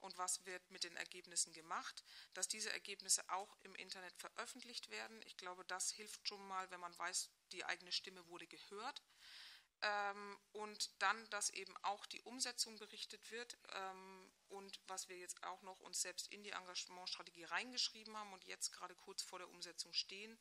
und 0.00 0.18
was 0.18 0.44
wird 0.44 0.70
mit 0.70 0.84
den 0.84 0.96
Ergebnissen 0.96 1.52
gemacht, 1.52 2.04
dass 2.34 2.48
diese 2.48 2.72
Ergebnisse 2.72 3.22
auch 3.30 3.56
im 3.62 3.74
Internet 3.74 4.14
veröffentlicht 4.16 4.90
werden. 4.90 5.20
Ich 5.24 5.36
glaube, 5.36 5.64
das 5.64 5.90
hilft 5.90 6.26
schon 6.26 6.46
mal, 6.48 6.70
wenn 6.70 6.80
man 6.80 6.98
weiß, 6.98 7.30
die 7.52 7.64
eigene 7.64 7.92
Stimme 7.92 8.26
wurde 8.26 8.46
gehört. 8.46 9.02
Ähm, 9.82 10.38
und 10.52 10.90
dann, 11.00 11.28
dass 11.30 11.50
eben 11.50 11.74
auch 11.82 12.04
die 12.06 12.20
Umsetzung 12.22 12.78
berichtet 12.78 13.30
wird 13.30 13.56
ähm, 13.72 14.30
und 14.48 14.80
was 14.88 15.08
wir 15.08 15.16
jetzt 15.16 15.42
auch 15.42 15.62
noch 15.62 15.80
uns 15.80 16.02
selbst 16.02 16.28
in 16.28 16.42
die 16.42 16.50
Engagementstrategie 16.50 17.44
reingeschrieben 17.44 18.16
haben 18.16 18.32
und 18.32 18.44
jetzt 18.44 18.72
gerade 18.72 18.94
kurz 18.94 19.22
vor 19.22 19.38
der 19.38 19.48
Umsetzung 19.48 19.92
stehen. 19.94 20.38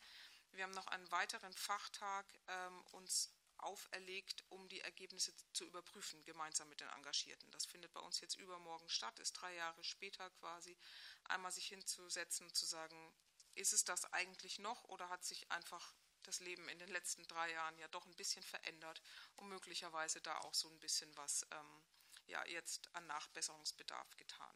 Wir 0.52 0.64
haben 0.64 0.74
noch 0.74 0.88
einen 0.88 1.10
weiteren 1.12 1.54
Fachtag 1.54 2.26
ähm, 2.48 2.82
uns 2.92 3.32
auferlegt, 3.60 4.44
um 4.50 4.68
die 4.70 4.82
Ergebnisse 4.82 5.34
zu 5.54 5.66
überprüfen, 5.66 6.24
gemeinsam 6.26 6.70
mit 6.70 6.80
den 6.80 6.90
Engagierten. 6.90 7.52
Das 7.52 7.66
findet 7.66 7.94
bei 7.94 8.00
uns 8.00 8.20
jetzt 8.22 8.36
übermorgen 8.36 8.90
statt, 8.90 9.20
ist 9.20 9.34
drei 9.34 9.54
Jahre 9.56 9.84
später 9.84 10.30
quasi, 10.32 10.78
einmal 11.26 11.52
sich 11.52 11.68
hinzusetzen 11.68 12.48
und 12.48 12.56
zu 12.56 12.66
sagen, 12.66 13.14
ist 13.56 13.74
es 13.74 13.84
das 13.84 14.06
eigentlich 14.14 14.60
noch 14.60 14.84
oder 14.86 15.10
hat 15.10 15.24
sich 15.24 15.52
einfach 15.52 15.94
das 16.24 16.40
Leben 16.40 16.68
in 16.70 16.80
den 16.80 16.90
letzten 16.90 17.26
drei 17.28 17.52
Jahren 17.52 17.78
ja 17.78 17.88
doch 17.90 18.06
ein 18.06 18.16
bisschen 18.16 18.44
verändert 18.44 19.02
und 19.36 19.50
möglicherweise 19.50 20.22
da 20.22 20.38
auch 20.40 20.54
so 20.54 20.70
ein 20.70 20.80
bisschen 20.80 21.16
was 21.18 21.46
ähm, 21.52 21.84
ja 22.26 22.46
jetzt 22.46 22.90
an 22.94 23.08
Nachbesserungsbedarf 23.08 24.18
getan. 24.18 24.56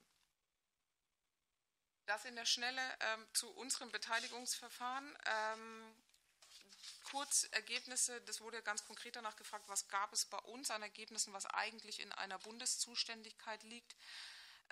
Das 2.05 2.26
in 2.26 2.36
der 2.36 2.45
Schnelle 2.45 2.82
ähm, 2.99 3.28
zu 3.34 3.49
unserem 3.51 3.91
Beteiligungsverfahren. 3.91 5.18
Ähm, 5.26 5.95
kurz 7.03 7.45
Ergebnisse, 7.51 8.20
das 8.22 8.41
wurde 8.41 8.61
ganz 8.61 8.84
konkret 8.84 9.16
danach 9.16 9.38
gefragt, 9.38 9.70
was 9.70 9.88
gab 9.88 10.11
es 10.11 10.26
bei 10.26 10.39
uns 10.39 10.70
an 10.70 10.82
Ergebnissen, 10.82 11.34
was 11.34 11.45
eigentlich 11.45 11.99
in 11.99 12.11
einer 12.11 12.39
Bundeszuständigkeit 12.39 13.64
liegt. 13.64 13.95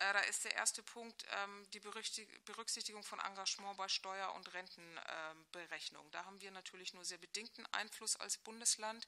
Äh, 0.01 0.13
da 0.13 0.19
ist 0.21 0.43
der 0.45 0.55
erste 0.55 0.81
Punkt 0.81 1.25
ähm, 1.31 1.65
die 1.73 1.79
Berücksichtigung 1.79 3.03
von 3.03 3.19
Engagement 3.19 3.77
bei 3.77 3.87
Steuer- 3.87 4.33
und 4.33 4.51
Rentenberechnung. 4.53 6.09
Da 6.11 6.25
haben 6.25 6.41
wir 6.41 6.51
natürlich 6.51 6.93
nur 6.93 7.05
sehr 7.05 7.19
bedingten 7.19 7.65
Einfluss 7.73 8.15
als 8.15 8.37
Bundesland. 8.37 9.07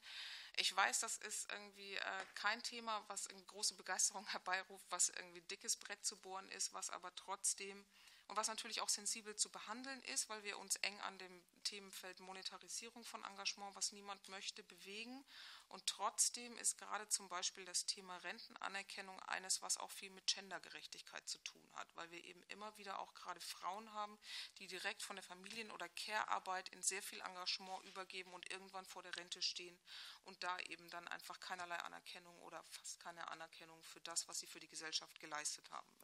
Ich 0.57 0.75
weiß, 0.75 0.99
das 0.99 1.17
ist 1.17 1.51
irgendwie 1.51 1.95
äh, 1.95 2.25
kein 2.35 2.61
Thema, 2.61 3.03
was 3.07 3.27
große 3.47 3.73
Begeisterung 3.75 4.25
herbeiruft, 4.31 4.85
was 4.89 5.09
irgendwie 5.09 5.41
dickes 5.41 5.77
Brett 5.77 6.05
zu 6.05 6.15
bohren 6.17 6.49
ist, 6.51 6.73
was 6.73 6.91
aber 6.91 7.13
trotzdem 7.15 7.85
und 8.33 8.37
was 8.37 8.47
natürlich 8.47 8.81
auch 8.81 8.89
sensibel 8.89 9.35
zu 9.35 9.51
behandeln 9.51 10.01
ist, 10.05 10.27
weil 10.27 10.43
wir 10.43 10.57
uns 10.57 10.77
eng 10.77 10.99
an 11.01 11.19
dem 11.19 11.43
Themenfeld 11.65 12.19
Monetarisierung 12.19 13.03
von 13.03 13.23
Engagement, 13.23 13.75
was 13.75 13.91
niemand 13.91 14.27
möchte, 14.27 14.63
bewegen. 14.63 15.23
Und 15.67 15.85
trotzdem 15.85 16.57
ist 16.57 16.79
gerade 16.79 17.07
zum 17.09 17.29
Beispiel 17.29 17.63
das 17.63 17.85
Thema 17.85 18.17
Rentenanerkennung 18.17 19.19
eines, 19.19 19.61
was 19.61 19.77
auch 19.77 19.91
viel 19.91 20.09
mit 20.09 20.25
Gendergerechtigkeit 20.25 21.27
zu 21.29 21.37
tun 21.43 21.61
hat, 21.73 21.95
weil 21.95 22.09
wir 22.09 22.23
eben 22.23 22.41
immer 22.47 22.75
wieder 22.79 22.97
auch 22.97 23.13
gerade 23.13 23.39
Frauen 23.39 23.93
haben, 23.93 24.17
die 24.57 24.65
direkt 24.65 25.03
von 25.03 25.15
der 25.15 25.23
Familien- 25.23 25.69
oder 25.69 25.87
Care-Arbeit 25.89 26.69
in 26.69 26.81
sehr 26.81 27.03
viel 27.03 27.19
Engagement 27.19 27.85
übergeben 27.85 28.33
und 28.33 28.49
irgendwann 28.51 28.87
vor 28.87 29.03
der 29.03 29.15
Rente 29.15 29.43
stehen 29.43 29.79
und 30.23 30.43
da 30.43 30.57
eben 30.61 30.89
dann 30.89 31.07
einfach 31.09 31.39
keinerlei 31.39 31.77
Anerkennung 31.77 32.35
oder 32.39 32.63
fast 32.63 32.99
keine 32.99 33.27
Anerkennung 33.27 33.83
für 33.83 34.01
das, 34.01 34.27
was 34.27 34.39
sie 34.39 34.47
für 34.47 34.59
die 34.59 34.69
Gesellschaft 34.69 35.19
geleistet 35.19 35.69
haben. 35.69 36.02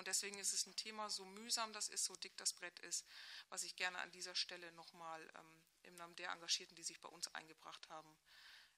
Und 0.00 0.06
deswegen 0.06 0.38
ist 0.38 0.54
es 0.54 0.64
ein 0.64 0.74
Thema, 0.76 1.10
so 1.10 1.26
mühsam 1.26 1.74
das 1.74 1.90
ist, 1.90 2.06
so 2.06 2.16
dick 2.16 2.34
das 2.38 2.54
Brett 2.54 2.78
ist, 2.78 3.04
was 3.50 3.64
ich 3.64 3.76
gerne 3.76 3.98
an 3.98 4.10
dieser 4.12 4.34
Stelle 4.34 4.72
nochmal 4.72 5.20
ähm, 5.34 5.62
im 5.82 5.94
Namen 5.96 6.16
der 6.16 6.30
Engagierten, 6.30 6.74
die 6.74 6.82
sich 6.82 6.98
bei 7.02 7.10
uns 7.10 7.28
eingebracht 7.34 7.86
haben, 7.90 8.16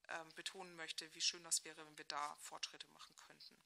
ähm, 0.08 0.28
betonen 0.34 0.74
möchte, 0.74 1.14
wie 1.14 1.20
schön 1.20 1.44
das 1.44 1.64
wäre, 1.64 1.86
wenn 1.86 1.96
wir 1.96 2.06
da 2.06 2.36
Fortschritte 2.40 2.88
machen 2.88 3.14
könnten. 3.14 3.56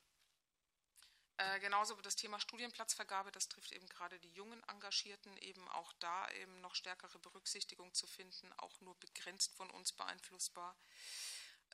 Äh, 1.39 1.59
genauso 1.61 1.95
das 2.03 2.17
Thema 2.17 2.39
Studienplatzvergabe, 2.41 3.33
das 3.33 3.49
trifft 3.49 3.73
eben 3.73 3.89
gerade 3.89 4.21
die 4.21 4.35
jungen 4.35 4.63
Engagierten, 4.65 5.35
eben 5.39 5.67
auch 5.69 5.95
da 5.95 6.31
eben 6.33 6.61
noch 6.61 6.75
stärkere 6.75 7.19
Berücksichtigung 7.21 7.95
zu 7.95 8.07
finden, 8.07 8.53
auch 8.59 8.79
nur 8.83 8.97
begrenzt 8.97 9.55
von 9.55 9.71
uns 9.71 9.93
beeinflussbar. 9.93 10.77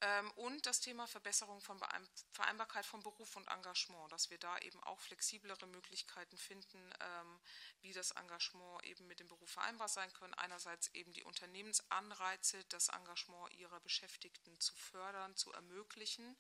Ähm, 0.03 0.33
und 0.33 0.67
das 0.67 0.81
Thema 0.81 1.07
Verbesserung 1.07 1.61
von 1.61 1.81
Vereinbarkeit 2.33 2.85
von 2.85 3.05
Beruf 3.05 3.37
und 3.37 3.47
Engagement, 3.47 4.11
dass 4.11 4.31
wir 4.31 4.39
da 4.39 4.59
eben 4.59 4.83
auch 4.83 5.01
flexiblere 5.01 5.69
Möglichkeiten 5.69 6.37
finden, 6.37 6.93
ähm, 7.01 7.41
wie 7.83 7.93
das 7.93 8.11
Engagement 8.11 8.85
eben 8.85 9.07
mit 9.07 9.21
dem 9.21 9.29
Beruf 9.29 9.49
vereinbar 9.49 9.89
sein 9.89 10.13
können. 10.13 10.35
Einerseits 10.35 10.89
eben 10.89 11.13
die 11.13 11.23
Unternehmensanreize, 11.23 12.65
das 12.65 12.89
Engagement 12.89 13.53
ihrer 13.53 13.79
Beschäftigten 13.79 14.59
zu 14.59 14.75
fördern, 14.75 15.37
zu 15.37 15.53
ermöglichen 15.53 16.37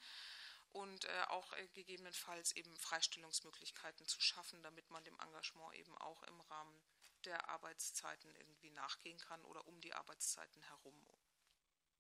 und 0.72 1.04
äh, 1.04 1.22
auch 1.28 1.52
äh, 1.52 1.68
gegebenenfalls 1.68 2.50
eben 2.56 2.76
Freistellungsmöglichkeiten 2.76 4.06
zu 4.08 4.20
schaffen, 4.20 4.60
damit 4.64 4.90
man 4.90 5.04
dem 5.04 5.18
Engagement 5.20 5.76
eben 5.76 5.96
auch 5.98 6.24
im 6.24 6.40
Rahmen 6.40 6.82
der 7.26 7.48
Arbeitszeiten 7.48 8.34
irgendwie 8.34 8.70
nachgehen 8.70 9.18
kann 9.18 9.44
oder 9.44 9.68
um 9.68 9.80
die 9.80 9.94
Arbeitszeiten 9.94 10.62
herum 10.62 11.08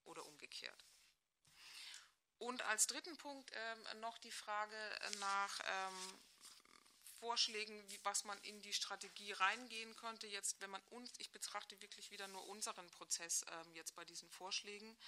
oder 0.02 0.26
umgekehrt. 0.26 0.84
Und 2.42 2.62
als 2.62 2.88
dritten 2.88 3.16
Punkt 3.18 3.52
ähm, 3.54 4.00
noch 4.00 4.18
die 4.18 4.32
Frage 4.32 4.76
nach 5.20 5.60
ähm, 5.64 6.20
Vorschlägen, 7.20 7.88
wie, 7.88 8.00
was 8.02 8.24
man 8.24 8.36
in 8.42 8.60
die 8.62 8.72
Strategie 8.72 9.30
reingehen 9.30 9.94
könnte. 9.94 10.26
Jetzt, 10.26 10.60
wenn 10.60 10.70
man 10.70 10.82
uns, 10.90 11.12
ich 11.18 11.30
betrachte 11.30 11.80
wirklich 11.80 12.10
wieder 12.10 12.26
nur 12.26 12.44
unseren 12.48 12.90
Prozess 12.90 13.44
ähm, 13.48 13.74
jetzt 13.74 13.94
bei 13.94 14.04
diesen 14.04 14.28
Vorschlägen. 14.28 14.98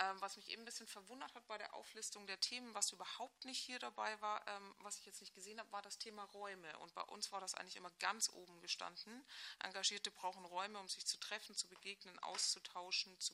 Ähm, 0.00 0.20
was 0.20 0.36
mich 0.36 0.48
eben 0.48 0.62
ein 0.62 0.64
bisschen 0.64 0.88
verwundert 0.88 1.32
hat 1.36 1.46
bei 1.46 1.58
der 1.58 1.74
Auflistung 1.74 2.26
der 2.26 2.40
Themen, 2.40 2.74
was 2.74 2.90
überhaupt 2.90 3.44
nicht 3.44 3.60
hier 3.60 3.78
dabei 3.78 4.20
war, 4.20 4.44
ähm, 4.48 4.74
was 4.80 4.98
ich 4.98 5.06
jetzt 5.06 5.20
nicht 5.20 5.32
gesehen 5.32 5.60
habe, 5.60 5.70
war 5.70 5.82
das 5.82 5.98
Thema 5.98 6.24
Räume. 6.24 6.76
Und 6.80 6.92
bei 6.94 7.02
uns 7.02 7.30
war 7.30 7.40
das 7.40 7.54
eigentlich 7.54 7.76
immer 7.76 7.92
ganz 8.00 8.30
oben 8.30 8.60
gestanden. 8.60 9.24
Engagierte 9.60 10.10
brauchen 10.10 10.44
Räume, 10.44 10.80
um 10.80 10.88
sich 10.88 11.06
zu 11.06 11.18
treffen, 11.18 11.54
zu 11.54 11.68
begegnen, 11.68 12.18
auszutauschen, 12.18 13.16
zu 13.20 13.32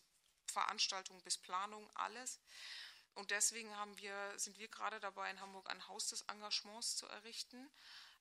Veranstaltungen 0.50 1.22
bis 1.22 1.38
Planung, 1.38 1.88
alles. 1.94 2.38
Und 3.20 3.30
deswegen 3.30 3.68
wir, 3.96 4.38
sind 4.38 4.58
wir 4.58 4.68
gerade 4.68 4.98
dabei, 4.98 5.30
in 5.30 5.42
Hamburg 5.42 5.68
ein 5.68 5.86
Haus 5.88 6.08
des 6.08 6.22
Engagements 6.22 6.96
zu 6.96 7.06
errichten, 7.06 7.70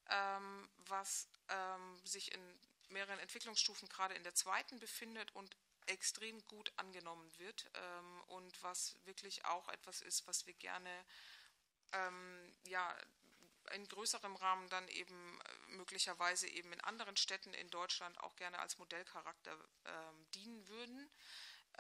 ähm, 0.10 0.70
was 0.88 1.30
ähm, 1.48 2.06
sich 2.06 2.34
in 2.34 2.60
mehreren 2.90 3.18
Entwicklungsstufen 3.20 3.88
gerade 3.88 4.14
in 4.16 4.24
der 4.24 4.36
zweiten 4.36 4.78
befindet 4.78 5.34
und 5.38 5.56
extrem 5.86 6.46
gut 6.48 6.74
angenommen 6.76 7.32
wird 7.38 7.70
ähm, 7.76 8.22
und 8.28 8.62
was 8.62 8.98
wirklich 9.06 9.46
auch 9.46 9.70
etwas 9.70 10.02
ist, 10.02 10.28
was 10.28 10.46
wir 10.46 10.54
gerne 10.56 10.92
ähm, 11.94 12.54
ja, 12.66 12.94
in 13.72 13.88
größerem 13.88 14.36
Rahmen 14.36 14.68
dann 14.68 14.86
eben 14.90 15.40
äh, 15.40 15.72
möglicherweise 15.78 16.50
eben 16.50 16.74
in 16.74 16.82
anderen 16.82 17.16
Städten 17.16 17.54
in 17.54 17.70
Deutschland 17.70 18.20
auch 18.20 18.36
gerne 18.36 18.60
als 18.60 18.78
Modellcharakter 18.78 19.54
ähm, 19.86 20.26
dienen 20.34 20.68
würden. 20.68 21.10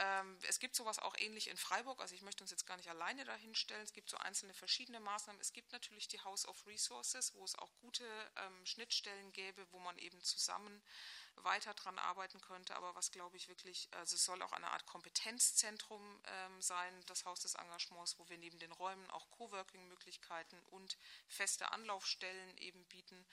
Ähm, 0.01 0.37
es 0.47 0.59
gibt 0.59 0.75
sowas 0.75 0.97
auch 0.97 1.13
ähnlich 1.17 1.49
in 1.49 1.57
Freiburg, 1.57 1.99
also 1.99 2.15
ich 2.15 2.21
möchte 2.21 2.41
uns 2.41 2.51
jetzt 2.51 2.65
gar 2.65 2.77
nicht 2.77 2.89
alleine 2.89 3.25
dahin 3.25 3.53
stellen. 3.53 3.83
Es 3.83 3.91
gibt 3.91 4.09
so 4.09 4.15
einzelne 4.15 4.53
verschiedene 4.53 5.01
Maßnahmen. 5.01 5.41
Es 5.41 5.51
gibt 5.51 5.73
natürlich 5.73 6.07
die 6.07 6.21
House 6.21 6.47
of 6.47 6.65
Resources, 6.65 7.33
wo 7.35 7.43
es 7.43 7.55
auch 7.55 7.69
gute 7.81 8.05
ähm, 8.37 8.65
Schnittstellen 8.65 9.33
gäbe, 9.33 9.67
wo 9.71 9.79
man 9.79 9.97
eben 9.97 10.21
zusammen 10.23 10.81
weiter 11.35 11.73
dran 11.73 11.99
arbeiten 11.99 12.39
könnte. 12.39 12.77
Aber 12.77 12.95
was 12.95 13.11
glaube 13.11 13.35
ich 13.35 13.49
wirklich, 13.49 13.89
also 13.91 14.15
es 14.15 14.23
soll 14.23 14.41
auch 14.41 14.53
eine 14.53 14.71
Art 14.71 14.85
Kompetenzzentrum 14.85 16.21
ähm, 16.25 16.61
sein, 16.61 17.03
das 17.07 17.25
Haus 17.25 17.41
des 17.41 17.55
Engagements, 17.55 18.17
wo 18.19 18.29
wir 18.29 18.37
neben 18.37 18.57
den 18.57 18.71
Räumen 18.71 19.09
auch 19.11 19.29
Coworking-Möglichkeiten 19.31 20.57
und 20.67 20.97
feste 21.27 21.73
Anlaufstellen 21.73 22.57
eben 22.57 22.85
bieten, 22.85 23.25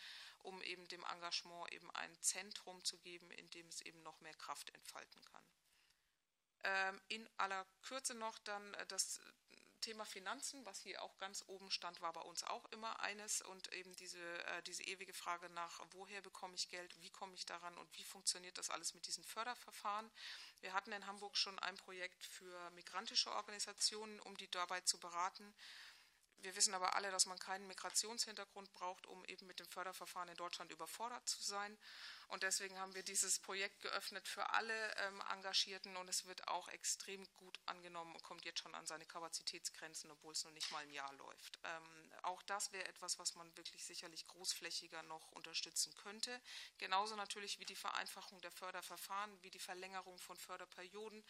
um 0.43 0.61
eben 0.63 0.89
dem 0.89 1.05
Engagement 1.05 1.73
eben 1.73 1.93
ein 1.93 2.21
Zentrum 2.23 2.83
zu 2.83 2.99
geben, 2.99 3.31
in 3.31 3.49
dem 3.51 3.69
es 3.69 3.83
eben 3.83 4.03
noch 4.03 4.21
mehr 4.21 4.35
Kraft 4.35 4.71
entfalten 4.75 5.23
kann. 5.27 5.45
Ähm, 6.67 7.01
in 7.07 7.29
aller 7.37 7.65
Kürze 7.83 8.15
noch 8.15 8.39
dann 8.41 8.75
äh, 8.75 8.87
das 8.87 9.21
Thema 9.81 10.05
Finanzen, 10.05 10.67
was 10.67 10.81
hier 10.81 11.01
auch 11.01 11.17
ganz 11.19 11.45
oben 11.47 11.71
stand, 11.71 12.01
war 12.01 12.13
bei 12.13 12.23
uns 12.23 12.43
auch 12.43 12.65
immer 12.73 12.99
eines 12.99 13.41
und 13.41 13.73
eben 13.73 13.95
diese, 13.95 14.19
äh, 14.19 14.63
diese 14.65 14.83
ewige 14.83 15.13
Frage 15.13 15.49
nach, 15.51 15.81
woher 15.93 16.21
bekomme 16.23 16.57
ich 16.57 16.69
Geld, 16.69 17.01
wie 17.03 17.11
komme 17.11 17.35
ich 17.35 17.47
daran 17.47 17.79
und 17.79 17.97
wie 17.97 18.03
funktioniert 18.03 18.59
das 18.59 18.71
alles 18.71 18.95
mit 18.95 19.07
diesen 19.07 19.23
Förderverfahren. 19.23 20.11
Wir 20.61 20.73
hatten 20.73 20.91
in 20.91 21.07
Hamburg 21.07 21.37
schon 21.37 21.57
ein 21.61 21.77
Projekt 21.77 22.25
für 22.25 22.71
migrantische 22.71 23.31
Organisationen, 23.31 24.19
um 24.19 24.37
die 24.37 24.51
dabei 24.51 24.81
zu 24.81 24.99
beraten. 24.99 25.55
Wir 26.43 26.55
wissen 26.55 26.75
aber 26.75 26.95
alle, 26.95 27.11
dass 27.11 27.27
man 27.27 27.39
keinen 27.39 27.67
Migrationshintergrund 27.67 28.73
braucht, 28.73 29.07
um 29.07 29.25
eben 29.25 29.47
mit 29.47 29.59
dem 29.59 29.67
Förderverfahren 29.67 30.29
in 30.29 30.37
Deutschland 30.37 30.71
überfordert 30.71 31.29
zu 31.29 31.43
sein. 31.43 31.77
Und 32.29 32.43
deswegen 32.43 32.79
haben 32.79 32.95
wir 32.95 33.05
dieses 33.05 33.39
Projekt 33.39 33.81
geöffnet 33.83 34.27
für 34.27 34.51
alle 34.51 34.97
ähm, 34.97 35.23
Engagierten 35.33 35.97
und 35.97 36.09
es 36.09 36.27
wird 36.27 36.49
auch 36.49 36.69
extrem 36.69 37.25
gut 37.37 37.59
angenommen 37.67 38.15
und 38.15 38.23
kommt 38.25 38.45
jetzt 38.45 38.61
schon 38.61 38.75
an 38.75 38.85
seine 38.85 39.07
Kapazitätsgrenzen, 39.07 40.11
obwohl 40.11 40.33
es 40.33 40.45
noch 40.45 40.51
nicht 40.51 40.71
mal 40.73 40.83
ein 40.83 40.91
Jahr 40.91 41.13
läuft. 41.15 41.59
Ähm, 41.63 42.13
auch 42.23 42.43
das 42.43 42.73
wäre 42.73 42.87
etwas, 42.89 43.19
was 43.21 43.37
man 43.37 43.57
wirklich 43.57 43.85
sicherlich 43.85 44.27
großflächiger 44.27 45.05
noch 45.05 45.31
unterstützen 45.33 45.95
könnte. 45.95 46.41
Genauso 46.79 47.15
natürlich 47.15 47.61
wie 47.61 47.65
die 47.65 47.77
Vereinfachung 47.77 48.41
der 48.41 48.51
Förderverfahren, 48.51 49.41
wie 49.43 49.51
die 49.51 49.61
Verlängerung 49.61 50.19
von 50.19 50.37
Förderperioden. 50.37 51.25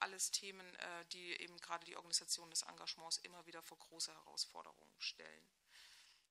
Alles 0.00 0.32
Themen, 0.32 0.74
äh, 0.74 1.04
die 1.12 1.40
eben 1.40 1.58
gerade 1.58 1.86
die 1.86 1.96
Organisation 1.96 2.50
des 2.50 2.62
Engagements 2.62 3.18
immer 3.18 3.46
wieder 3.46 3.62
vor 3.62 3.78
große 3.78 4.12
Herausforderungen 4.12 4.49
stellen. 4.98 5.46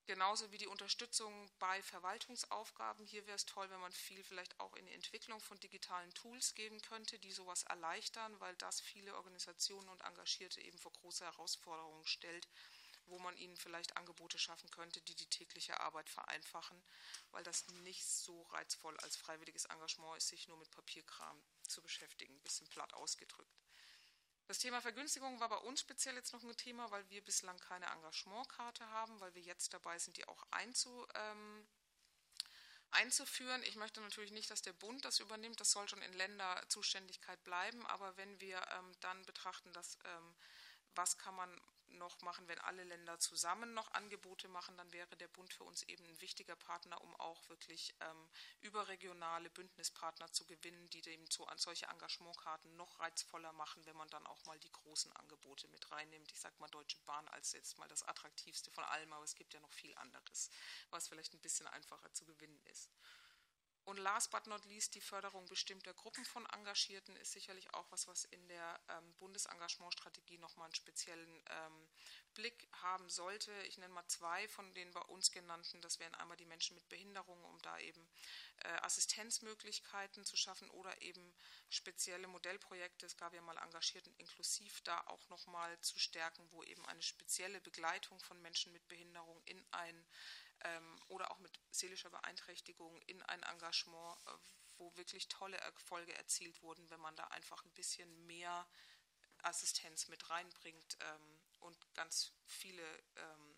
Genauso 0.06 0.52
wie 0.52 0.58
die 0.58 0.68
Unterstützung 0.68 1.52
bei 1.60 1.84
Verwaltungsaufgaben. 1.84 3.06
Hier 3.06 3.28
wäre 3.28 3.36
es 3.36 3.46
toll, 3.46 3.70
wenn 3.70 3.80
man 3.80 3.92
viel 3.92 4.24
vielleicht 4.24 4.60
auch 4.60 4.76
in 4.76 4.88
die 4.88 4.94
Entwicklung 4.94 5.40
von 5.40 5.60
digitalen 5.60 6.12
Tools 6.16 6.56
geben 6.56 6.82
könnte, 6.82 7.20
die 7.20 7.32
sowas 7.32 7.62
erleichtern, 7.64 8.40
weil 8.40 8.56
das 8.56 8.82
viele 8.82 9.16
Organisationen 9.16 9.88
und 9.88 10.02
Engagierte 10.02 10.62
eben 10.62 10.80
vor 10.80 10.94
große 10.94 11.24
Herausforderungen 11.24 12.08
stellt, 12.08 12.48
wo 13.06 13.20
man 13.20 13.38
ihnen 13.38 13.56
vielleicht 13.56 13.98
Angebote 13.98 14.40
schaffen 14.40 14.72
könnte, 14.72 15.00
die 15.02 15.16
die 15.16 15.30
tägliche 15.30 15.80
Arbeit 15.80 16.10
vereinfachen, 16.10 16.84
weil 17.30 17.44
das 17.44 17.68
nicht 17.84 18.08
so 18.08 18.42
reizvoll 18.44 18.98
als 19.02 19.16
freiwilliges 19.16 19.66
Engagement 19.66 20.18
ist, 20.18 20.30
sich 20.30 20.48
nur 20.48 20.58
mit 20.58 20.72
Papierkram 20.72 21.40
zu 21.68 21.84
beschäftigen, 21.84 22.34
ein 22.34 22.44
bisschen 22.44 22.68
platt 22.70 22.96
ausgedrückt. 22.96 23.59
Das 24.50 24.58
Thema 24.58 24.82
Vergünstigung 24.82 25.40
war 25.40 25.50
bei 25.50 25.58
uns 25.58 25.80
speziell 25.80 26.16
jetzt 26.16 26.34
noch 26.34 26.42
ein 26.42 26.58
Thema, 26.58 26.90
weil 26.90 27.08
wir 27.12 27.24
bislang 27.24 27.60
keine 27.60 27.86
Engagementkarte 27.86 28.84
haben, 28.90 29.20
weil 29.20 29.36
wir 29.36 29.44
jetzt 29.44 29.76
dabei 29.76 30.00
sind, 30.00 30.18
die 30.18 30.28
auch 30.28 30.44
einzu, 30.50 31.06
ähm, 31.14 31.68
einzuführen. 32.90 33.62
Ich 33.62 33.76
möchte 33.76 34.02
natürlich 34.02 34.32
nicht, 34.32 34.50
dass 34.50 34.64
der 34.64 34.74
Bund 34.74 35.06
das 35.06 35.20
übernimmt, 35.20 35.60
das 35.60 35.70
soll 35.70 35.88
schon 35.88 36.02
in 36.02 36.14
Länderzuständigkeit 36.14 37.44
bleiben, 37.44 37.86
aber 37.86 38.18
wenn 38.18 38.42
wir 38.42 38.60
ähm, 38.72 38.92
dann 39.02 39.24
betrachten, 39.28 39.72
dass 39.72 40.00
ähm, 40.04 40.36
was 40.96 41.20
kann 41.20 41.36
man 41.36 41.62
noch 42.00 42.20
machen, 42.22 42.48
wenn 42.48 42.60
alle 42.60 42.84
Länder 42.84 43.20
zusammen 43.20 43.74
noch 43.74 43.92
Angebote 43.94 44.48
machen, 44.48 44.76
dann 44.78 44.92
wäre 44.92 45.16
der 45.18 45.28
Bund 45.28 45.54
für 45.54 45.64
uns 45.64 45.84
eben 45.84 46.04
ein 46.06 46.22
wichtiger 46.22 46.56
Partner, 46.56 47.00
um 47.02 47.16
auch 47.18 47.48
wirklich 47.50 47.94
ähm, 48.00 48.30
überregionale 48.62 49.50
Bündnispartner 49.52 50.32
zu 50.32 50.46
gewinnen, 50.46 50.90
die 50.90 51.02
dem 51.02 51.28
an 51.48 51.58
solche 51.58 51.86
Engagementkarten 51.86 52.76
noch 52.76 53.00
reizvoller 53.00 53.54
machen, 53.54 53.86
wenn 53.86 53.96
man 53.96 54.10
dann 54.10 54.26
auch 54.26 54.44
mal 54.46 54.60
die 54.60 54.72
großen 54.72 55.12
Angebote 55.14 55.68
mit 55.68 55.92
reinnimmt. 55.92 56.32
Ich 56.32 56.40
sage 56.40 56.56
mal 56.60 56.68
Deutsche 56.70 56.98
Bahn 57.06 57.28
als 57.30 57.52
jetzt 57.52 57.78
mal 57.78 57.88
das 57.88 58.04
attraktivste 58.04 58.72
von 58.72 58.84
allem, 58.86 59.14
aber 59.14 59.24
es 59.24 59.36
gibt 59.36 59.54
ja 59.54 59.60
noch 59.60 59.72
viel 59.72 59.96
anderes, 59.98 60.50
was 60.90 61.08
vielleicht 61.08 61.34
ein 61.34 61.42
bisschen 61.42 61.68
einfacher 61.68 62.12
zu 62.14 62.26
gewinnen 62.26 62.60
ist. 62.72 62.90
Und 63.90 63.98
last 63.98 64.30
but 64.30 64.46
not 64.46 64.64
least, 64.66 64.94
die 64.94 65.02
Förderung 65.02 65.48
bestimmter 65.48 65.96
Gruppen 65.96 66.24
von 66.24 66.46
Engagierten 66.54 67.16
ist 67.16 67.32
sicherlich 67.32 67.74
auch 67.74 67.90
was, 67.90 68.08
was 68.08 68.24
in 68.26 68.48
der 68.48 68.80
ähm, 68.88 69.16
Bundesengagementstrategie 69.16 70.38
nochmal 70.38 70.66
einen 70.66 70.76
speziellen 70.76 71.44
ähm, 71.50 71.90
Blick 72.36 72.68
haben 72.84 73.10
sollte. 73.10 73.52
Ich 73.64 73.80
nenne 73.80 73.92
mal 73.92 74.08
zwei 74.08 74.48
von 74.48 74.72
den 74.76 74.92
bei 74.92 75.02
uns 75.02 75.32
genannten. 75.32 75.82
Das 75.82 75.98
wären 75.98 76.14
einmal 76.14 76.38
die 76.38 76.46
Menschen 76.46 76.76
mit 76.76 76.88
Behinderungen, 76.88 77.44
um 77.46 77.58
da 77.64 77.80
eben 77.80 78.08
äh, 78.58 78.68
Assistenzmöglichkeiten 78.84 80.24
zu 80.24 80.38
schaffen 80.38 80.70
oder 80.70 81.02
eben 81.02 81.34
spezielle 81.70 82.28
Modellprojekte. 82.28 83.08
Es 83.08 83.18
gab 83.18 83.34
ja 83.34 83.42
mal 83.42 83.58
Engagierten 83.58 84.14
inklusiv 84.18 84.82
da 84.82 85.02
auch 85.08 85.28
nochmal 85.30 85.82
zu 85.82 85.98
stärken, 85.98 86.46
wo 86.52 86.62
eben 86.62 86.86
eine 86.86 87.02
spezielle 87.02 87.60
Begleitung 87.60 88.20
von 88.20 88.40
Menschen 88.40 88.72
mit 88.72 88.88
Behinderung 88.88 89.42
in 89.46 89.66
ein 89.72 90.06
ähm, 90.64 91.00
oder 91.08 91.32
auch 91.32 91.40
mit 91.40 91.60
seelischer 91.72 92.10
Beeinträchtigung 92.10 93.02
in 93.04 93.22
ein 93.24 93.44
Engagement, 93.44 94.18
äh, 94.28 94.32
wo 94.78 94.96
wirklich 94.96 95.28
tolle 95.28 95.58
Erfolge 95.58 96.16
erzielt 96.16 96.62
wurden, 96.62 96.90
wenn 96.90 97.02
man 97.02 97.16
da 97.16 97.26
einfach 97.26 97.64
ein 97.66 97.74
bisschen 97.74 98.26
mehr 98.26 98.68
Assistenz 99.44 100.08
mit 100.08 100.30
reinbringt 100.30 100.98
ähm, 101.02 101.40
und 101.60 101.94
ganz 101.94 102.34
viele, 102.46 102.84
ähm, 103.16 103.56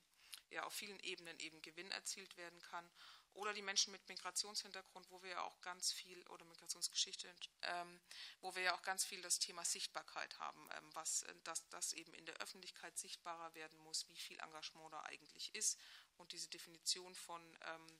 ja, 0.49 0.63
auf 0.63 0.73
vielen 0.73 0.99
Ebenen 0.99 1.39
eben 1.39 1.61
Gewinn 1.61 1.91
erzielt 1.91 2.37
werden 2.37 2.61
kann. 2.61 2.89
oder 3.33 3.53
die 3.53 3.61
Menschen 3.61 3.93
mit 3.93 4.05
Migrationshintergrund, 4.09 5.09
wo 5.09 5.23
wir 5.23 5.29
ja 5.29 5.41
auch 5.43 5.61
ganz 5.61 5.93
viel, 5.93 6.21
oder 6.27 6.43
Migrationsgeschichte, 6.43 7.33
ähm, 7.61 8.01
wo 8.41 8.53
wir 8.55 8.61
ja 8.61 8.75
auch 8.75 8.81
ganz 8.81 9.05
viel 9.05 9.21
das 9.21 9.39
Thema 9.39 9.63
Sichtbarkeit 9.63 10.37
haben, 10.37 10.69
ähm, 10.75 10.89
was, 10.95 11.23
äh, 11.23 11.33
dass 11.45 11.69
das 11.69 11.93
eben 11.93 12.13
in 12.13 12.25
der 12.25 12.35
Öffentlichkeit 12.41 12.97
sichtbarer 12.97 13.55
werden 13.55 13.79
muss, 13.79 14.05
wie 14.09 14.17
viel 14.17 14.37
Engagement 14.39 14.91
da 14.91 15.01
eigentlich 15.03 15.55
ist 15.55 15.79
und 16.21 16.31
diese 16.31 16.49
Definition 16.49 17.13
von, 17.15 17.41
ähm, 17.65 17.99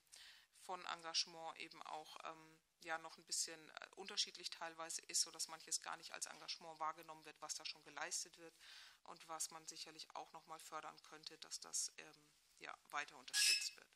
von 0.61 0.85
Engagement 0.85 1.59
eben 1.59 1.81
auch 1.83 2.17
ähm, 2.23 2.59
ja 2.83 2.97
noch 2.99 3.17
ein 3.17 3.25
bisschen 3.25 3.69
äh, 3.69 3.87
unterschiedlich 3.95 4.49
teilweise 4.49 5.01
ist, 5.03 5.21
sodass 5.21 5.47
manches 5.47 5.81
gar 5.81 5.97
nicht 5.97 6.13
als 6.13 6.27
Engagement 6.27 6.79
wahrgenommen 6.79 7.25
wird, 7.25 7.41
was 7.41 7.55
da 7.55 7.65
schon 7.65 7.83
geleistet 7.83 8.37
wird 8.37 8.55
und 9.03 9.27
was 9.27 9.51
man 9.51 9.67
sicherlich 9.67 10.09
auch 10.15 10.31
nochmal 10.31 10.59
fördern 10.59 11.01
könnte, 11.03 11.37
dass 11.39 11.59
das 11.59 11.91
ähm, 11.97 12.27
ja, 12.59 12.75
weiter 12.91 13.17
unterstützt 13.17 13.75
wird. 13.75 13.87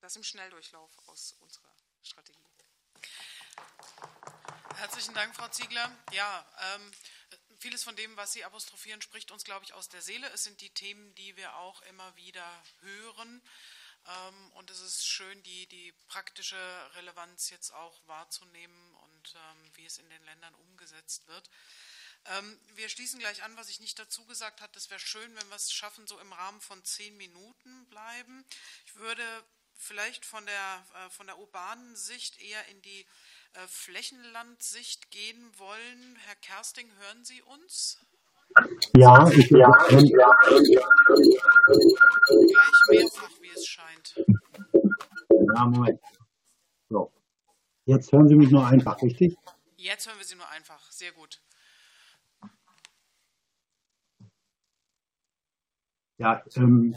Das 0.00 0.16
im 0.16 0.24
Schnelldurchlauf 0.24 1.08
aus 1.08 1.32
unserer 1.40 1.74
Strategie. 2.02 2.44
Herzlichen 4.76 5.14
Dank, 5.14 5.34
Frau 5.34 5.48
Ziegler. 5.48 5.90
Ja, 6.12 6.46
ähm, 6.74 6.92
vieles 7.64 7.82
von 7.82 7.96
dem, 7.96 8.14
was 8.18 8.34
Sie 8.34 8.44
apostrophieren, 8.44 9.00
spricht 9.00 9.30
uns, 9.30 9.42
glaube 9.42 9.64
ich, 9.64 9.72
aus 9.72 9.88
der 9.88 10.02
Seele. 10.02 10.28
Es 10.34 10.44
sind 10.44 10.60
die 10.60 10.68
Themen, 10.68 11.14
die 11.14 11.34
wir 11.38 11.56
auch 11.56 11.80
immer 11.84 12.14
wieder 12.14 12.44
hören. 12.82 13.40
Ähm, 14.06 14.52
und 14.52 14.70
es 14.70 14.82
ist 14.82 15.06
schön, 15.06 15.42
die, 15.44 15.66
die 15.68 15.92
praktische 16.08 16.58
Relevanz 16.94 17.48
jetzt 17.48 17.72
auch 17.72 18.06
wahrzunehmen 18.06 18.94
und 18.96 19.34
ähm, 19.34 19.70
wie 19.76 19.86
es 19.86 19.96
in 19.96 20.10
den 20.10 20.22
Ländern 20.24 20.54
umgesetzt 20.56 21.26
wird. 21.26 21.48
Ähm, 22.26 22.60
wir 22.74 22.90
schließen 22.90 23.18
gleich 23.18 23.42
an, 23.42 23.56
was 23.56 23.70
ich 23.70 23.80
nicht 23.80 23.98
dazu 23.98 24.26
gesagt 24.26 24.60
habe. 24.60 24.76
Es 24.76 24.90
wäre 24.90 25.00
schön, 25.00 25.34
wenn 25.34 25.48
wir 25.48 25.56
es 25.56 25.72
schaffen, 25.72 26.06
so 26.06 26.20
im 26.20 26.34
Rahmen 26.34 26.60
von 26.60 26.84
zehn 26.84 27.16
Minuten 27.16 27.86
bleiben. 27.86 28.44
Ich 28.84 28.96
würde 28.96 29.24
vielleicht 29.74 30.26
von 30.26 30.44
der, 30.44 30.86
äh, 30.96 31.08
von 31.08 31.26
der 31.26 31.38
urbanen 31.38 31.96
Sicht 31.96 32.38
eher 32.42 32.66
in 32.66 32.82
die 32.82 33.06
Flächenlandsicht 33.66 35.10
gehen 35.10 35.50
wollen. 35.58 36.16
Herr 36.26 36.36
Kersting, 36.36 36.88
hören 37.00 37.24
Sie 37.24 37.42
uns? 37.42 37.98
Ja, 38.96 39.28
ich 39.30 39.50
ja, 39.50 39.58
ja, 39.90 40.30
Gleich 42.26 42.80
mehrfach, 42.90 43.30
wie 43.40 43.50
es 43.54 43.66
scheint. 43.66 44.14
Ja, 45.54 45.66
Moment. 45.66 46.00
So. 46.88 47.12
Jetzt 47.86 48.12
hören 48.12 48.28
Sie 48.28 48.34
mich 48.36 48.50
nur 48.50 48.66
einfach, 48.66 49.00
richtig? 49.02 49.36
Jetzt 49.76 50.06
hören 50.06 50.18
wir 50.18 50.24
Sie 50.24 50.36
nur 50.36 50.48
einfach. 50.48 50.90
Sehr 50.90 51.12
gut. 51.12 51.40
Ja, 56.16 56.44
ähm, 56.56 56.96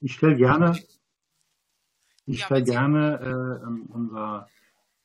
ich 0.00 0.14
stelle 0.14 0.36
gerne 0.36 0.78
ich 2.26 2.40
Ja, 2.40 2.46
stelle 2.46 2.64
gerne 2.64 3.18
äh, 3.20 3.64
ähm, 3.64 3.86
unser 3.92 4.48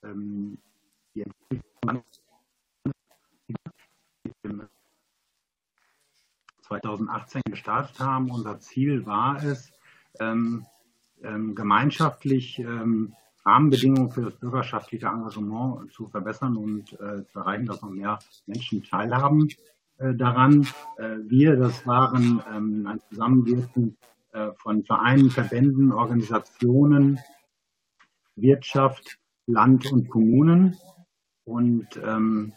ähm, 0.06 0.58
die 1.14 1.24
Entwicklung 1.24 2.04
2018 6.62 7.42
gestartet 7.50 8.00
haben. 8.00 8.32
Unser 8.32 8.60
Ziel 8.60 9.06
war 9.06 9.44
es, 9.44 9.72
ähm, 10.20 10.66
ähm, 11.24 11.56
gemeinschaftlich 11.56 12.60
ähm, 12.60 13.14
Rahmenbedingungen 13.46 14.10
für 14.10 14.24
das 14.24 14.36
bürgerschaftliche 14.36 15.08
Engagement 15.08 15.92
zu 15.92 16.08
verbessern 16.08 16.58
und 16.58 16.94
äh, 16.94 17.26
zu 17.28 17.40
erreichen, 17.40 17.68
dass 17.68 17.82
noch 17.82 17.92
mehr 17.92 18.20
Menschen 18.48 18.84
teilhaben 18.84 19.50
äh, 19.98 20.14
daran. 20.16 20.68
Äh, 20.98 21.18
wir, 21.28 21.56
das 21.56 21.86
waren 21.86 22.42
ähm, 22.52 22.88
ein 22.88 23.00
Zusammenwirken 23.10 23.98
äh, 24.34 24.52
von 24.58 24.84
Vereinen, 24.84 25.30
Verbänden, 25.30 25.92
Organisationen, 25.92 27.20
Wirtschaft, 28.36 29.20
Land 29.48 29.92
und 29.92 30.10
Kommunen. 30.10 30.78
Und 31.44 31.88
ähm, 32.04 32.54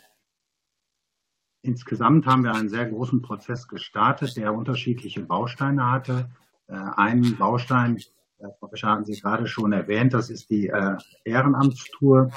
insgesamt 1.63 2.27
haben 2.27 2.45
wir 2.45 2.55
einen 2.55 2.69
sehr 2.69 2.87
großen 2.87 3.23
Prozess 3.23 3.69
gestartet, 3.69 4.37
der 4.37 4.55
unterschiedliche 4.55 5.21
Bausteine 5.21 5.91
hatte. 5.91 6.31
Äh, 6.69 6.75
einen 6.75 7.37
Baustein, 7.37 7.99
äh, 8.39 8.49
Frau 8.59 8.69
Fischer 8.69 8.89
hatten 8.89 9.05
Sie 9.05 9.21
gerade 9.21 9.47
schon 9.47 9.73
erwähnt, 9.73 10.15
das 10.15 10.31
ist 10.31 10.51
die 10.51 10.69
äh, 10.69 10.97
Ehrenamtstour, 11.25 12.31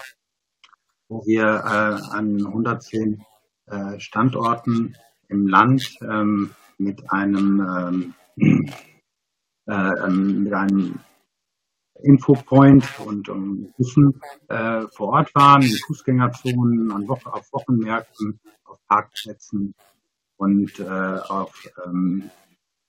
wo 1.07 1.25
wir 1.25 1.43
äh, 1.43 2.15
an 2.15 2.45
110 2.45 3.23
äh, 3.67 3.99
Standorten 3.99 4.95
im 5.29 5.47
Land 5.47 5.97
ähm, 6.01 6.51
mit 6.77 7.11
einem 7.11 8.13
ähm, 8.37 8.65
äh, 9.67 10.05
ähm, 10.05 10.43
mit 10.43 10.53
einem 10.53 10.99
Infopoint 12.03 12.99
und 12.99 13.29
um 13.29 13.73
Wissen 13.77 14.21
äh, 14.47 14.87
vor 14.95 15.09
Ort 15.09 15.33
waren, 15.35 15.61
in 15.61 15.77
Fußgängerzonen, 15.87 16.91
an 16.91 17.07
Woche, 17.07 17.33
auf 17.33 17.47
Wochenmärkten, 17.51 18.39
auf 18.65 18.77
Parkplätzen 18.87 19.73
und 20.37 20.79
äh, 20.79 20.83
auf 20.83 21.67
ähm, 21.85 22.29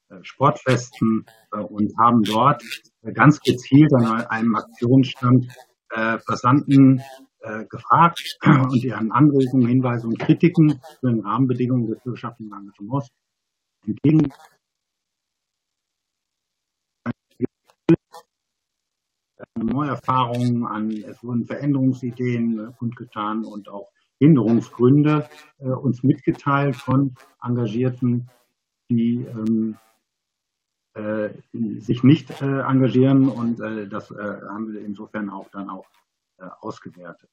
äh, 0.09 0.17
Sportfesten 0.23 1.27
äh, 1.53 1.59
und 1.59 1.93
haben 1.99 2.23
dort 2.23 2.63
äh, 3.03 3.13
ganz 3.13 3.41
gezielt 3.41 3.93
an 3.95 4.05
einem 4.27 4.55
Aktionsstand 4.57 5.47
äh, 5.91 6.19
Passanten 6.19 7.03
äh, 7.41 7.65
gefragt 7.67 8.39
und 8.45 8.83
ihren 8.83 9.13
Anregungen, 9.13 9.69
Hinweise 9.69 10.07
und 10.07 10.19
Kritiken 10.19 10.81
zu 11.01 11.07
den 11.09 11.21
Rahmenbedingungen 11.21 11.89
des 11.89 12.05
wirtschaftlichen 12.05 12.53
Engagements 12.53 13.09
entgegen 13.87 14.33
Neuerfahrungen 19.57 20.67
an, 20.67 20.91
es 20.91 21.23
wurden 21.23 21.47
Veränderungsideen 21.47 22.59
äh, 22.59 22.73
kundgetan 22.79 23.45
und 23.45 23.69
auch 23.69 23.89
Hinderungsgründe 24.19 25.29
äh, 25.59 25.69
uns 25.69 26.03
mitgeteilt 26.03 26.77
von 26.77 27.15
Engagierten, 27.43 28.29
die 28.89 29.25
ähm, 29.25 29.77
äh, 30.95 31.31
sich 31.79 32.03
nicht 32.03 32.43
äh, 32.43 32.61
engagieren 32.61 33.29
und 33.29 33.61
äh, 33.61 33.89
das 33.89 34.11
äh, 34.11 34.15
haben 34.15 34.73
wir 34.73 34.85
insofern 34.85 35.31
auch 35.31 35.49
dann 35.51 35.71
auch 35.71 35.87
ausgewertet. 36.61 37.31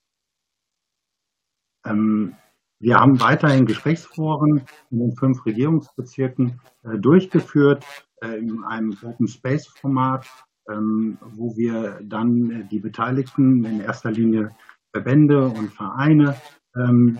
Ähm, 1.83 2.35
wir 2.79 2.97
haben 2.97 3.19
weiterhin 3.19 3.65
Gesprächsforen 3.65 4.65
in 4.91 4.99
den 4.99 5.15
fünf 5.15 5.43
Regierungsbezirken 5.45 6.61
durchgeführt 6.83 7.83
in 8.21 8.63
einem 8.63 8.95
Open 9.03 9.27
Space 9.27 9.67
Format 9.67 10.27
wo 10.69 11.55
wir 11.57 11.99
dann 12.03 12.67
die 12.69 12.79
Beteiligten, 12.79 13.63
in 13.63 13.79
erster 13.79 14.11
Linie 14.11 14.55
Verbände 14.91 15.47
und 15.47 15.71
Vereine, 15.71 16.35
ähm, 16.75 17.19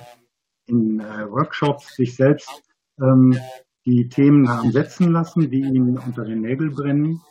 in 0.66 1.00
äh, 1.00 1.30
Workshops 1.30 1.96
sich 1.96 2.16
selbst 2.16 2.64
ähm, 3.00 3.38
die 3.86 4.10
Themen 4.10 4.48
haben 4.48 4.72
setzen 4.72 5.12
lassen, 5.12 5.50
die 5.50 5.62
ihnen 5.62 5.98
unter 5.98 6.24
den 6.24 6.42
Nägeln 6.42 6.72
brennen, 6.72 7.22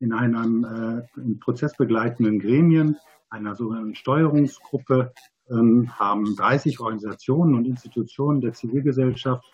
in 0.00 0.12
einem 0.12 0.64
äh, 0.64 1.20
in 1.20 1.38
prozessbegleitenden 1.38 2.38
Gremien, 2.40 2.96
einer 3.30 3.54
sogenannten 3.54 3.94
Steuerungsgruppe, 3.94 5.12
haben 5.52 6.36
30 6.36 6.78
Organisationen 6.78 7.56
und 7.56 7.64
Institutionen 7.64 8.40
der 8.40 8.52
Zivilgesellschaft, 8.52 9.44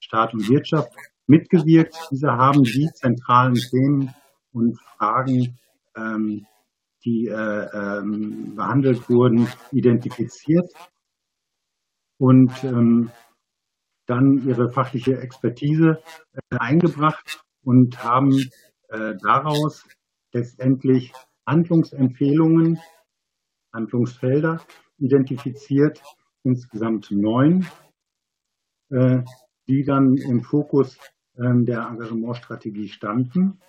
Staat 0.00 0.32
und 0.32 0.48
Wirtschaft 0.48 0.94
mitgewirkt. 1.26 1.94
Diese 2.10 2.32
haben 2.32 2.64
die 2.64 2.88
zentralen 2.94 3.56
Themen 3.56 4.14
und 4.52 4.78
Fragen, 4.96 5.58
ähm, 5.96 6.46
die 7.04 7.26
äh, 7.26 7.32
ähm, 7.34 8.54
behandelt 8.54 9.08
wurden, 9.08 9.48
identifiziert 9.72 10.70
und 12.18 12.52
ähm, 12.64 13.10
dann 14.06 14.46
ihre 14.46 14.70
fachliche 14.70 15.18
Expertise 15.18 16.02
äh, 16.32 16.56
eingebracht 16.58 17.42
und 17.64 18.02
haben 18.02 18.32
äh, 18.88 19.14
daraus 19.22 19.84
letztendlich 20.32 21.12
Handlungsempfehlungen, 21.46 22.78
Handlungsfelder 23.72 24.60
identifiziert, 24.98 26.02
insgesamt 26.44 27.10
neun, 27.10 27.66
äh, 28.90 29.22
die 29.68 29.84
dann 29.84 30.16
im 30.16 30.42
Fokus 30.42 30.98
ähm, 31.36 31.64
der 31.64 31.86
Engagementstrategie 31.88 32.88
standen. 32.88 33.60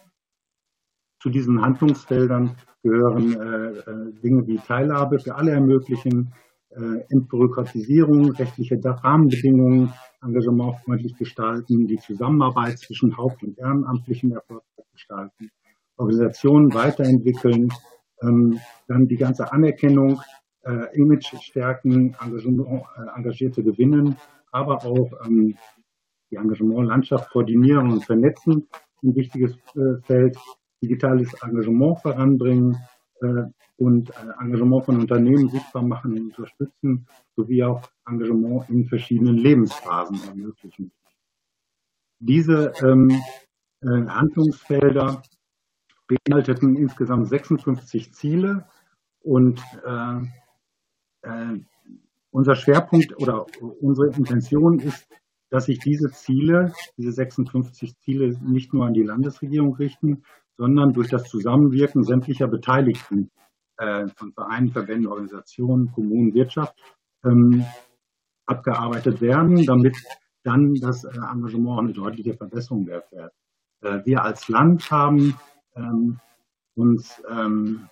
Zu 1.24 1.30
diesen 1.30 1.62
Handlungsfeldern 1.62 2.58
gehören 2.84 3.32
äh, 3.32 3.80
äh, 3.80 4.12
Dinge 4.22 4.46
wie 4.46 4.58
Teilhabe 4.58 5.20
für 5.20 5.36
alle 5.36 5.52
ermöglichen, 5.52 6.34
äh, 6.72 7.00
Entbürokratisierung, 7.08 8.32
rechtliche 8.32 8.78
Rahmenbedingungen, 8.84 9.94
engagementfreundlich 10.22 11.16
gestalten, 11.16 11.88
die 11.88 11.96
Zusammenarbeit 11.96 12.78
zwischen 12.78 13.16
Haupt- 13.16 13.42
und 13.42 13.58
Ehrenamtlichen 13.58 14.34
erfolgreich 14.34 14.86
gestalten, 14.92 15.50
Organisationen 15.96 16.74
weiterentwickeln, 16.74 17.70
ähm, 18.22 18.60
dann 18.90 19.08
die 19.08 19.16
ganze 19.16 19.50
Anerkennung, 19.50 20.20
äh, 20.64 20.94
Image 20.94 21.36
stärken, 21.40 22.18
Engagement, 22.22 22.84
äh, 22.98 23.18
Engagierte 23.18 23.64
gewinnen, 23.64 24.18
aber 24.52 24.84
auch 24.86 25.10
ähm, 25.26 25.56
die 26.30 26.36
Engagementlandschaft 26.36 27.30
koordinieren 27.30 27.94
und 27.94 28.04
vernetzen, 28.04 28.68
ein 29.02 29.16
wichtiges 29.16 29.54
äh, 29.76 30.02
Feld 30.06 30.38
digitales 30.84 31.34
Engagement 31.42 32.00
voranbringen 32.02 32.78
äh, 33.22 33.44
und 33.78 34.12
Engagement 34.40 34.86
von 34.86 35.00
Unternehmen 35.00 35.50
sichtbar 35.50 35.82
machen 35.82 36.14
und 36.14 36.26
unterstützen, 36.28 37.08
sowie 37.36 37.64
auch 37.64 37.82
Engagement 38.08 38.70
in 38.70 38.86
verschiedenen 38.86 39.38
Lebensphasen 39.38 40.20
ermöglichen. 40.28 40.92
Diese 42.20 42.72
ähm, 42.84 43.10
äh, 43.82 44.08
Handlungsfelder 44.08 45.24
beinhalteten 46.08 46.76
insgesamt 46.76 47.28
56 47.28 48.14
Ziele 48.14 48.66
und 49.22 49.62
äh, 49.86 50.20
äh, 51.24 51.60
unser 52.32 52.56
Schwerpunkt 52.56 53.18
oder 53.20 53.46
unsere 53.82 54.16
Intention 54.16 54.80
ist, 54.80 55.08
dass 55.50 55.66
sich 55.66 55.80
diese 55.80 56.10
Ziele, 56.12 56.74
diese 56.98 57.12
56 57.12 57.98
Ziele 58.00 58.38
nicht 58.42 58.74
nur 58.74 58.86
an 58.86 58.94
die 58.94 59.04
Landesregierung 59.04 59.76
richten, 59.76 60.24
sondern 60.58 60.94
durch 60.94 61.10
das 61.10 61.24
Zusammenwirken 61.26 62.04
sämtlicher 62.04 62.48
Beteiligten 62.48 63.32
äh, 63.78 64.08
von 64.16 64.34
Vereinen, 64.34 64.70
Verbänden, 64.70 65.08
Organisationen, 65.08 65.92
Kommunen, 65.92 66.34
Wirtschaft 66.34 66.76
ähm, 67.26 67.66
abgearbeitet 68.46 69.22
werden, 69.22 69.66
damit 69.66 69.98
dann 70.44 70.74
das 70.76 71.04
äh, 71.04 71.10
Engagement 71.10 71.80
eine 71.80 71.94
deutliche 71.94 72.34
Verbesserung 72.34 72.88
erfährt. 72.88 73.34
Äh, 73.82 74.00
wir 74.06 74.24
als 74.24 74.48
Land 74.50 74.92
haben 74.92 75.36
ähm, 75.76 76.20
uns 76.76 77.22
ähm, 77.30 77.88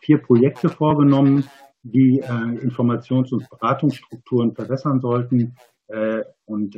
vier 0.00 0.18
Projekte 0.18 0.68
vorgenommen, 0.68 1.44
die 1.82 2.20
äh, 2.20 2.64
Informations- 2.64 3.32
und 3.32 3.48
Beratungsstrukturen 3.50 4.54
verbessern 4.54 5.00
sollten 5.00 5.56
und 6.46 6.74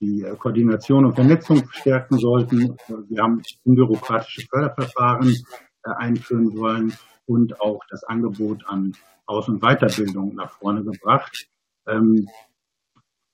die 0.00 0.22
Koordination 0.38 1.04
und 1.06 1.14
Vernetzung 1.14 1.68
stärken 1.70 2.18
sollten. 2.18 2.76
Wir 3.08 3.22
haben 3.22 3.42
unbürokratische 3.64 4.46
Förderverfahren 4.48 5.34
einführen 5.82 6.56
wollen 6.56 6.92
und 7.26 7.60
auch 7.60 7.80
das 7.90 8.04
Angebot 8.04 8.64
an 8.66 8.92
Aus- 9.26 9.48
und 9.48 9.60
Weiterbildung 9.60 10.34
nach 10.34 10.50
vorne 10.58 10.84
gebracht. 10.84 11.48
Ähm, 11.86 12.28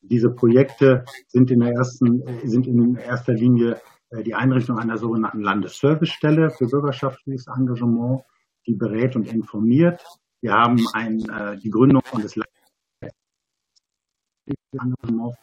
diese 0.02 0.30
Projekte 0.30 1.04
sind 1.28 1.50
in, 1.50 1.60
der 1.60 1.72
ersten, 1.72 2.22
sind 2.48 2.66
in 2.66 2.96
erster 2.96 3.34
Linie 3.34 3.80
äh, 4.10 4.22
die 4.22 4.34
Einrichtung 4.34 4.78
einer 4.78 4.96
sogenannten 4.96 5.40
Landesservicestelle 5.40 6.50
für 6.50 6.66
bürgerschaftliches 6.66 7.46
Engagement, 7.48 8.22
die 8.66 8.74
berät 8.74 9.16
und 9.16 9.26
informiert. 9.28 10.02
Wir 10.40 10.52
haben 10.52 10.86
ein, 10.94 11.20
äh, 11.28 11.58
die 11.58 11.70
Gründung 11.70 12.02
von 12.04 12.22
des 12.22 12.36
Engagement. 14.72 15.36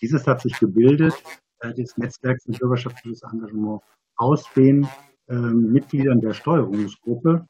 Dieses 0.00 0.26
hat 0.26 0.40
sich 0.42 0.58
gebildet, 0.58 1.14
äh, 1.60 1.72
das 1.74 1.96
Netzwerk 1.96 2.42
für 2.42 2.52
bürgerschaftliches 2.52 3.22
Engagement 3.22 3.82
aus 4.16 4.44
den 4.54 4.88
ähm, 5.28 5.72
Mitgliedern 5.72 6.20
der 6.20 6.34
Steuerungsgruppe. 6.34 7.46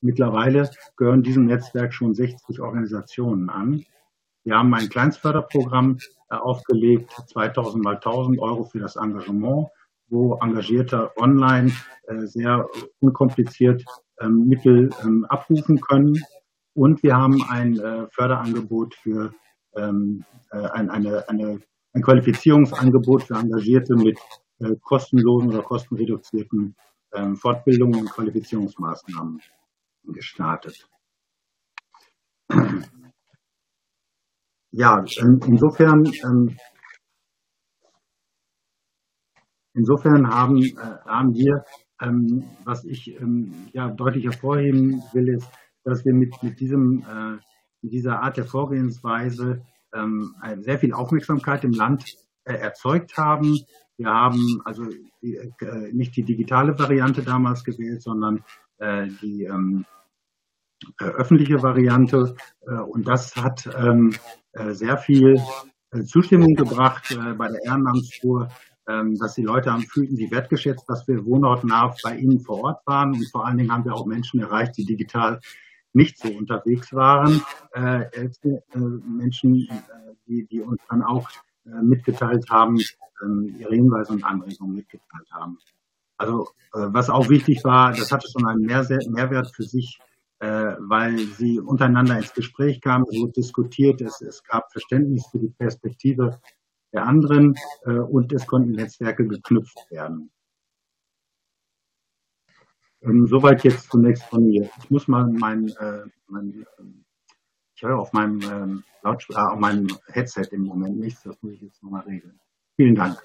Mittlerweile 0.00 0.70
gehören 0.96 1.22
diesem 1.22 1.46
Netzwerk 1.46 1.94
schon 1.94 2.14
60 2.14 2.60
Organisationen 2.60 3.48
an. 3.50 3.84
Wir 4.44 4.56
haben 4.56 4.74
ein 4.74 4.88
Kleinstförderprogramm 4.88 5.98
äh, 6.30 6.34
aufgelegt, 6.34 7.12
2000 7.28 7.82
mal 7.84 7.94
1000 7.96 8.40
Euro 8.40 8.64
für 8.64 8.80
das 8.80 8.96
Engagement, 8.96 9.68
wo 10.08 10.38
Engagierte 10.42 11.10
online 11.16 11.72
äh, 12.08 12.26
sehr 12.26 12.68
unkompliziert 13.00 13.84
ähm, 14.20 14.46
Mittel 14.48 14.90
ähm, 15.02 15.24
abrufen 15.28 15.80
können. 15.80 16.20
Und 16.74 17.02
wir 17.02 17.16
haben 17.16 17.42
ein 17.48 17.78
äh, 17.78 18.06
Förderangebot 18.10 18.94
für 18.94 19.32
ähm, 19.76 20.24
ein, 20.50 20.90
eine, 20.90 21.28
eine, 21.28 21.60
ein 21.92 22.02
Qualifizierungsangebot 22.02 23.24
für 23.24 23.34
Engagierte 23.34 23.94
mit 23.96 24.18
kostenlosen 24.82 25.48
oder 25.48 25.62
kostenreduzierten 25.62 26.76
Fortbildungen 27.34 28.00
und 28.00 28.10
Qualifizierungsmaßnahmen 28.10 29.40
gestartet. 30.04 30.86
Ja, 34.74 35.04
insofern, 35.46 36.06
ähm, 36.24 36.56
insofern 39.74 40.28
haben, 40.28 40.62
äh, 40.62 40.98
haben 41.04 41.34
wir, 41.34 41.64
ähm, 42.00 42.44
was 42.64 42.84
ich 42.84 43.08
ähm, 43.20 43.68
ja, 43.74 43.90
deutlich 43.90 44.24
hervorheben 44.24 45.02
will, 45.12 45.28
ist, 45.28 45.46
dass 45.84 46.04
wir 46.06 46.14
mit, 46.14 46.42
mit, 46.42 46.58
diesem, 46.58 47.00
äh, 47.00 47.38
mit 47.82 47.92
dieser 47.92 48.22
Art 48.22 48.36
der 48.36 48.44
Vorgehensweise 48.44 49.62
sehr 50.60 50.78
viel 50.78 50.94
Aufmerksamkeit 50.94 51.64
im 51.64 51.72
Land 51.72 52.16
äh, 52.44 52.54
erzeugt 52.54 53.18
haben. 53.18 53.58
Wir 53.98 54.08
haben 54.08 54.62
also 54.64 54.84
nicht 55.20 56.16
die 56.16 56.22
digitale 56.22 56.78
Variante 56.78 57.22
damals 57.22 57.62
gewählt, 57.62 58.02
sondern 58.02 58.42
die 58.80 59.50
öffentliche 60.98 61.62
Variante. 61.62 62.34
und 62.88 63.06
das 63.06 63.36
hat 63.36 63.68
äh, 64.54 64.74
sehr 64.74 64.98
viel 64.98 65.40
äh, 65.92 66.02
Zustimmung 66.04 66.54
gebracht 66.54 67.10
äh, 67.10 67.32
bei 67.34 67.48
der 67.48 67.64
Ehrenamtstour, 67.64 68.48
ähm, 68.86 69.16
dass 69.16 69.34
die 69.34 69.42
Leute 69.42 69.72
haben, 69.72 69.82
fühlten 69.82 70.16
sich 70.16 70.30
wertgeschätzt, 70.30 70.84
dass 70.88 71.08
wir 71.08 71.24
wohnortnah 71.24 71.94
bei 72.02 72.16
ihnen 72.16 72.40
vor 72.40 72.62
Ort 72.62 72.86
waren 72.86 73.12
und 73.12 73.30
vor 73.30 73.46
allen 73.46 73.56
Dingen 73.56 73.72
haben 73.72 73.86
wir 73.86 73.94
auch 73.94 74.04
Menschen 74.04 74.40
erreicht, 74.40 74.76
die 74.76 74.84
digital 74.84 75.40
nicht 75.92 76.18
so 76.18 76.28
unterwegs 76.28 76.92
waren. 76.92 77.42
Menschen, 79.06 79.68
die, 80.26 80.46
die 80.46 80.60
uns 80.60 80.80
dann 80.88 81.02
auch 81.02 81.28
mitgeteilt 81.64 82.48
haben, 82.50 82.78
ähm, 83.22 83.54
ihre 83.58 83.74
Hinweise 83.74 84.12
und 84.12 84.24
Anregungen 84.24 84.74
mitgeteilt 84.74 85.30
haben. 85.32 85.58
Also 86.16 86.48
was 86.72 87.10
auch 87.10 87.28
wichtig 87.28 87.64
war, 87.64 87.92
das 87.92 88.10
hatte 88.10 88.28
schon 88.30 88.46
einen 88.46 88.62
Mehrwert 88.62 89.54
für 89.54 89.64
sich, 89.64 89.98
äh, 90.42 90.74
weil 90.80 91.18
sie 91.18 91.60
untereinander 91.60 92.16
ins 92.16 92.34
Gespräch 92.34 92.80
kamen, 92.80 93.04
es 93.08 93.16
wurde 93.16 93.32
diskutiert, 93.34 94.00
es, 94.00 94.20
es 94.20 94.42
gab 94.42 94.72
Verständnis 94.72 95.24
für 95.30 95.38
die 95.38 95.50
Perspektive 95.56 96.40
der 96.92 97.06
anderen 97.06 97.54
äh, 97.84 97.92
und 97.92 98.32
es 98.32 98.48
konnten 98.48 98.72
Netzwerke 98.72 99.24
geknüpft 99.24 99.78
werden. 99.90 100.32
Ähm, 103.02 103.26
soweit 103.26 103.64
jetzt 103.64 103.90
zunächst 103.90 104.24
von 104.24 104.46
mir. 104.46 104.70
Ich 104.78 104.90
muss 104.90 105.08
mal 105.08 105.26
mein, 105.26 105.68
äh, 105.68 106.04
mein 106.28 106.64
ich 107.74 107.82
höre 107.82 107.98
auf 107.98 108.12
meinem, 108.12 108.40
ähm, 108.42 108.84
Lautsprecher, 109.02 109.52
auf 109.52 109.58
meinem 109.58 109.88
Headset 110.06 110.48
im 110.52 110.62
Moment 110.62 110.98
nichts, 110.98 111.22
das 111.22 111.36
muss 111.42 111.54
ich 111.54 111.62
jetzt 111.62 111.82
nochmal 111.82 112.04
regeln. 112.04 112.40
Vielen 112.76 112.94
Dank. 112.94 113.20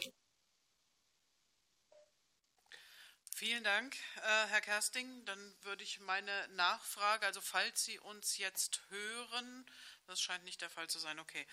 Vielen 3.36 3.64
Dank, 3.64 3.96
äh, 4.16 4.48
Herr 4.50 4.62
Kersting. 4.62 5.06
Dann 5.26 5.38
würde 5.62 5.84
ich 5.84 6.00
meine 6.00 6.32
Nachfrage, 6.56 7.28
also 7.28 7.40
falls 7.40 7.86
Sie 7.86 8.00
uns 8.00 8.40
jetzt 8.40 8.82
hören, 8.90 9.66
das 10.08 10.22
scheint 10.22 10.44
nicht 10.44 10.62
der 10.62 10.70
Fall 10.70 10.88
zu 10.88 11.00
sein, 11.00 11.20
okay. 11.20 11.46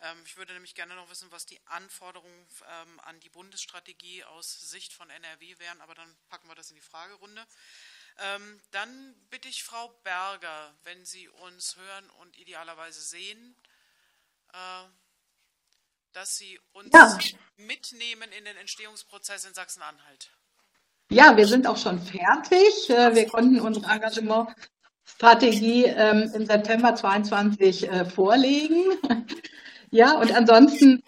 Ähm, 0.00 0.18
ich 0.24 0.36
würde 0.36 0.52
nämlich 0.52 0.74
gerne 0.74 0.94
noch 0.94 1.08
wissen, 1.10 1.30
was 1.30 1.46
die 1.46 1.60
Anforderungen 1.66 2.46
ähm, 2.82 3.00
an 3.00 3.20
die 3.20 3.28
Bundesstrategie 3.30 4.24
aus 4.24 4.70
Sicht 4.70 4.92
von 4.92 5.08
NRW 5.10 5.58
wären, 5.58 5.80
aber 5.80 5.94
dann 5.94 6.16
packen 6.28 6.48
wir 6.48 6.54
das 6.54 6.70
in 6.70 6.76
die 6.76 6.82
Fragerunde. 6.82 7.46
Ähm, 8.18 8.60
dann 8.72 9.14
bitte 9.30 9.48
ich 9.48 9.62
Frau 9.62 9.88
Berger, 10.04 10.74
wenn 10.84 11.04
Sie 11.04 11.28
uns 11.28 11.76
hören 11.76 12.10
und 12.20 12.36
idealerweise 12.36 13.00
sehen, 13.00 13.56
äh, 14.52 14.84
dass 16.12 16.36
Sie 16.36 16.60
uns 16.72 16.92
ja. 16.92 17.18
mitnehmen 17.56 18.30
in 18.32 18.44
den 18.44 18.56
Entstehungsprozess 18.56 19.44
in 19.44 19.54
Sachsen-Anhalt. 19.54 20.30
Ja, 21.08 21.36
wir 21.36 21.46
sind 21.46 21.66
auch 21.66 21.76
schon 21.76 22.00
fertig. 22.00 22.90
Äh, 22.90 23.14
wir 23.14 23.26
konnten 23.26 23.60
unsere 23.60 23.86
Engagementstrategie 25.18 25.84
ähm, 25.84 26.30
im 26.34 26.46
September 26.46 26.94
22 26.94 27.90
äh, 27.90 28.04
vorlegen. 28.04 28.84
Ja, 29.92 30.20
und 30.20 30.32
ansonsten 30.32 31.02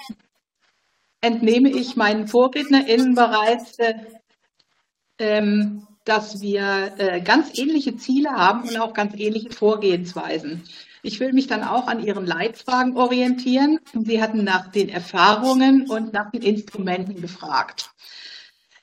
entnehme 1.21 1.71
ich 1.71 1.95
meinen 1.95 2.27
VorrednerInnen 2.27 3.15
bereits, 3.15 3.79
äh, 3.79 3.95
ähm, 5.21 5.87
dass 6.05 6.41
wir 6.41 6.93
ganz 7.25 7.57
ähnliche 7.57 7.95
Ziele 7.97 8.31
haben 8.31 8.69
und 8.69 8.77
auch 8.79 8.93
ganz 8.93 9.15
ähnliche 9.17 9.51
Vorgehensweisen. 9.51 10.65
Ich 11.05 11.21
will 11.21 11.33
mich 11.33 11.47
dann 11.47 11.63
auch 11.63 11.87
an 11.87 12.03
Ihren 12.05 12.27
Leitfragen 12.27 12.97
orientieren. 12.97 13.79
Sie 13.93 14.21
hatten 14.21 14.43
nach 14.43 14.73
den 14.73 14.89
Erfahrungen 14.89 15.89
und 15.89 16.13
nach 16.13 16.33
den 16.33 16.43
Instrumenten 16.43 17.21
gefragt. 17.21 17.93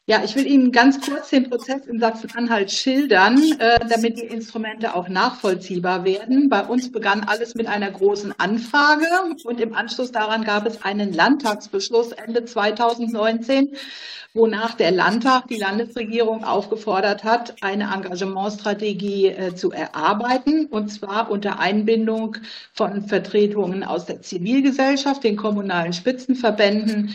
Ja, 0.10 0.24
ich 0.26 0.36
will 0.36 0.48
Ihnen 0.48 0.72
ganz 0.72 1.00
kurz 1.02 1.30
den 1.30 1.52
Prozess 1.52 1.86
in 1.86 2.00
Sachsen-Anhalt 2.00 2.72
schildern, 2.72 3.40
äh, 3.60 3.78
damit 3.88 4.18
die 4.18 4.26
Instrumente 4.26 4.96
auch 4.96 5.08
nachvollziehbar 5.08 6.04
werden. 6.04 6.50
Bei 6.50 6.66
uns 6.66 6.92
begann 6.92 7.26
alles 7.26 7.54
mit 7.54 7.68
einer 7.68 7.92
großen 7.92 8.34
Anfrage 8.40 9.06
und 9.44 9.62
im 9.62 9.76
Anschluss 9.76 10.12
daran 10.12 10.44
gab 10.44 10.66
es 10.66 10.82
einen 10.82 11.14
Landtagsbeschluss 11.14 12.12
Ende 12.14 12.44
2019, 12.44 13.76
wonach 14.34 14.74
der 14.74 14.90
Landtag 14.90 15.48
die 15.48 15.58
Landesregierung 15.58 16.44
aufgefordert 16.44 17.24
hat, 17.24 17.62
eine 17.62 17.94
Engagementstrategie 17.94 19.28
äh, 19.28 19.54
zu 19.54 19.72
erarbeiten, 19.72 20.66
und 20.68 20.90
zwar 20.90 21.30
unter 21.30 21.60
Einbindung 21.60 22.38
von 22.74 23.08
Vertretungen 23.08 23.84
aus 23.84 24.08
der 24.08 24.24
Zivilgesellschaft, 24.24 25.24
den 25.24 25.36
kommunalen 25.36 25.94
Spitzenverbänden, 25.94 27.14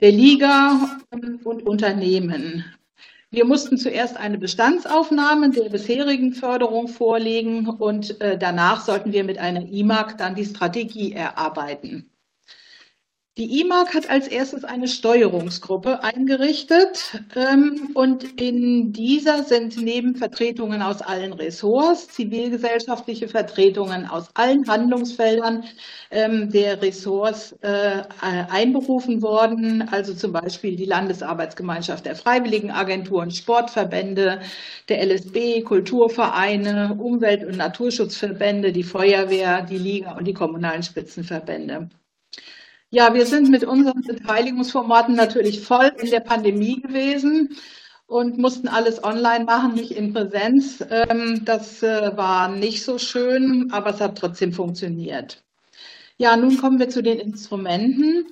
der 0.00 0.12
Liga 0.12 1.00
und 1.44 1.66
Unternehmen. 1.66 2.31
Wir 3.30 3.46
mussten 3.46 3.78
zuerst 3.78 4.18
eine 4.18 4.36
Bestandsaufnahme 4.36 5.50
der 5.50 5.70
bisherigen 5.70 6.34
Förderung 6.34 6.88
vorlegen 6.88 7.66
und 7.66 8.20
äh, 8.20 8.36
danach 8.36 8.84
sollten 8.84 9.12
wir 9.12 9.24
mit 9.24 9.38
einer 9.38 9.62
IMAG 9.62 10.18
dann 10.18 10.34
die 10.34 10.44
Strategie 10.44 11.12
erarbeiten. 11.12 12.11
Die 13.38 13.62
IMAG 13.62 13.94
hat 13.94 14.10
als 14.10 14.28
erstes 14.28 14.62
eine 14.62 14.86
Steuerungsgruppe 14.86 16.04
eingerichtet 16.04 17.18
ähm, 17.34 17.88
und 17.94 18.38
in 18.38 18.92
dieser 18.92 19.44
sind 19.44 19.78
neben 19.78 20.16
Vertretungen 20.16 20.82
aus 20.82 21.00
allen 21.00 21.32
Ressorts, 21.32 22.08
zivilgesellschaftliche 22.08 23.28
Vertretungen 23.28 24.06
aus 24.06 24.28
allen 24.34 24.68
Handlungsfeldern 24.68 25.64
ähm, 26.10 26.50
der 26.50 26.82
Ressorts 26.82 27.52
äh, 27.62 28.02
einberufen 28.20 29.22
worden, 29.22 29.88
also 29.90 30.12
zum 30.12 30.32
Beispiel 30.32 30.76
die 30.76 30.84
Landesarbeitsgemeinschaft 30.84 32.04
der 32.04 32.16
Freiwilligenagenturen, 32.16 33.30
Sportverbände, 33.30 34.42
der 34.90 35.06
LSB, 35.06 35.62
Kulturvereine, 35.62 36.98
Umwelt- 37.00 37.46
und 37.46 37.56
Naturschutzverbände, 37.56 38.72
die 38.72 38.82
Feuerwehr, 38.82 39.62
die 39.62 39.78
Liga 39.78 40.18
und 40.18 40.26
die 40.26 40.34
kommunalen 40.34 40.82
Spitzenverbände. 40.82 41.88
Ja, 42.94 43.14
wir 43.14 43.24
sind 43.24 43.48
mit 43.48 43.64
unseren 43.64 44.02
Beteiligungsformaten 44.02 45.14
natürlich 45.14 45.62
voll 45.62 45.92
in 45.98 46.10
der 46.10 46.20
Pandemie 46.20 46.82
gewesen 46.82 47.56
und 48.06 48.36
mussten 48.36 48.68
alles 48.68 49.02
online 49.02 49.46
machen, 49.46 49.72
nicht 49.72 49.92
in 49.92 50.12
Präsenz. 50.12 50.84
Ähm, 50.90 51.42
das 51.46 51.82
äh, 51.82 52.14
war 52.18 52.50
nicht 52.50 52.84
so 52.84 52.98
schön, 52.98 53.70
aber 53.72 53.94
es 53.94 54.00
hat 54.02 54.18
trotzdem 54.18 54.52
funktioniert. 54.52 55.42
Ja, 56.18 56.36
nun 56.36 56.58
kommen 56.58 56.78
wir 56.78 56.90
zu 56.90 57.02
den 57.02 57.18
Instrumenten. 57.18 58.26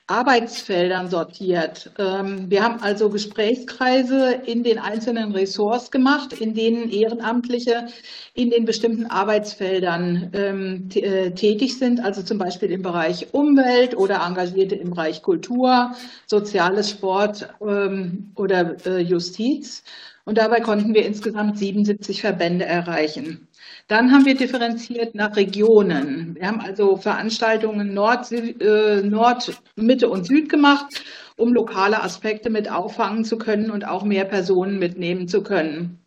Arbeitsfeldern 0.09 1.11
sortiert. 1.11 1.90
Ähm, 1.98 2.48
wir 2.48 2.62
haben 2.62 2.80
also 2.80 3.11
Gesprächskreise 3.11 4.40
in 4.46 4.62
den 4.62 4.78
einzelnen 4.78 5.32
Ressorts 5.32 5.90
gemacht, 5.90 6.32
in 6.32 6.54
denen 6.54 6.90
Ehrenamtliche 6.90 7.88
in 8.32 8.50
den 8.50 8.64
bestimmten 8.66 9.07
Arbeitsfeldern 9.07 10.30
ähm, 10.32 10.88
äh, 10.94 11.32
tätig 11.32 11.78
sind, 11.78 12.04
also 12.04 12.22
zum 12.22 12.38
Beispiel 12.38 12.70
im 12.70 12.82
Bereich 12.82 13.34
Umwelt 13.34 13.96
oder 13.96 14.24
Engagierte 14.24 14.76
im 14.76 14.90
Bereich 14.90 15.22
Kultur, 15.22 15.92
Soziales, 16.26 16.90
Sport 16.90 17.48
ähm, 17.61 18.30
oder 18.36 18.76
äh, 18.86 19.00
Justiz. 19.00 19.82
Und 20.24 20.38
dabei 20.38 20.61
konnten 20.61 20.94
wir 20.94 21.04
insgesamt 21.04 21.59
77 21.59 22.20
Verbände 22.20 22.64
erreichen. 22.64 23.45
Dann 23.89 24.11
haben 24.11 24.24
wir 24.24 24.34
differenziert 24.37 25.14
nach 25.14 25.37
Regionen. 25.37 26.34
Wir 26.34 26.49
haben 26.49 26.61
also 26.61 26.97
Veranstaltungen 26.97 27.95
Nord, 27.95 28.32
äh, 28.32 29.03
Nord, 29.03 29.62
Mitte 29.76 30.09
und 30.09 30.26
Süd 30.26 30.49
gemacht, 30.49 31.05
um 31.37 31.53
lokale 31.53 32.03
Aspekte 32.03 32.51
mit 32.51 32.70
auffangen 32.70 33.24
zu 33.24 33.39
können 33.39 33.70
und 33.70 33.87
auch 33.87 34.03
mehr 34.03 34.24
Personen 34.24 34.80
mitnehmen 34.80 35.28
zu 35.28 35.43
können. 35.43 36.01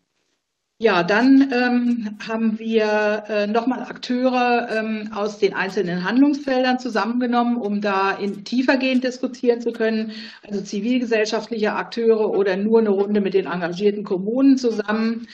Ja, 0.82 1.02
dann 1.02 1.52
ähm, 1.52 2.16
haben 2.26 2.58
wir 2.58 3.24
äh, 3.28 3.46
nochmal 3.46 3.80
Akteure 3.82 4.66
ähm, 4.70 5.10
aus 5.14 5.38
den 5.38 5.52
einzelnen 5.52 6.04
Handlungsfeldern 6.04 6.78
zusammengenommen, 6.78 7.58
um 7.58 7.82
da 7.82 8.12
in, 8.12 8.44
tiefergehend 8.44 9.04
diskutieren 9.04 9.60
zu 9.60 9.72
können, 9.72 10.12
also 10.42 10.62
zivilgesellschaftliche 10.62 11.74
Akteure 11.74 12.30
oder 12.30 12.56
nur 12.56 12.78
eine 12.78 12.88
Runde 12.88 13.20
mit 13.20 13.34
den 13.34 13.44
engagierten 13.44 14.04
Kommunen 14.04 14.56
zusammen. 14.56 15.28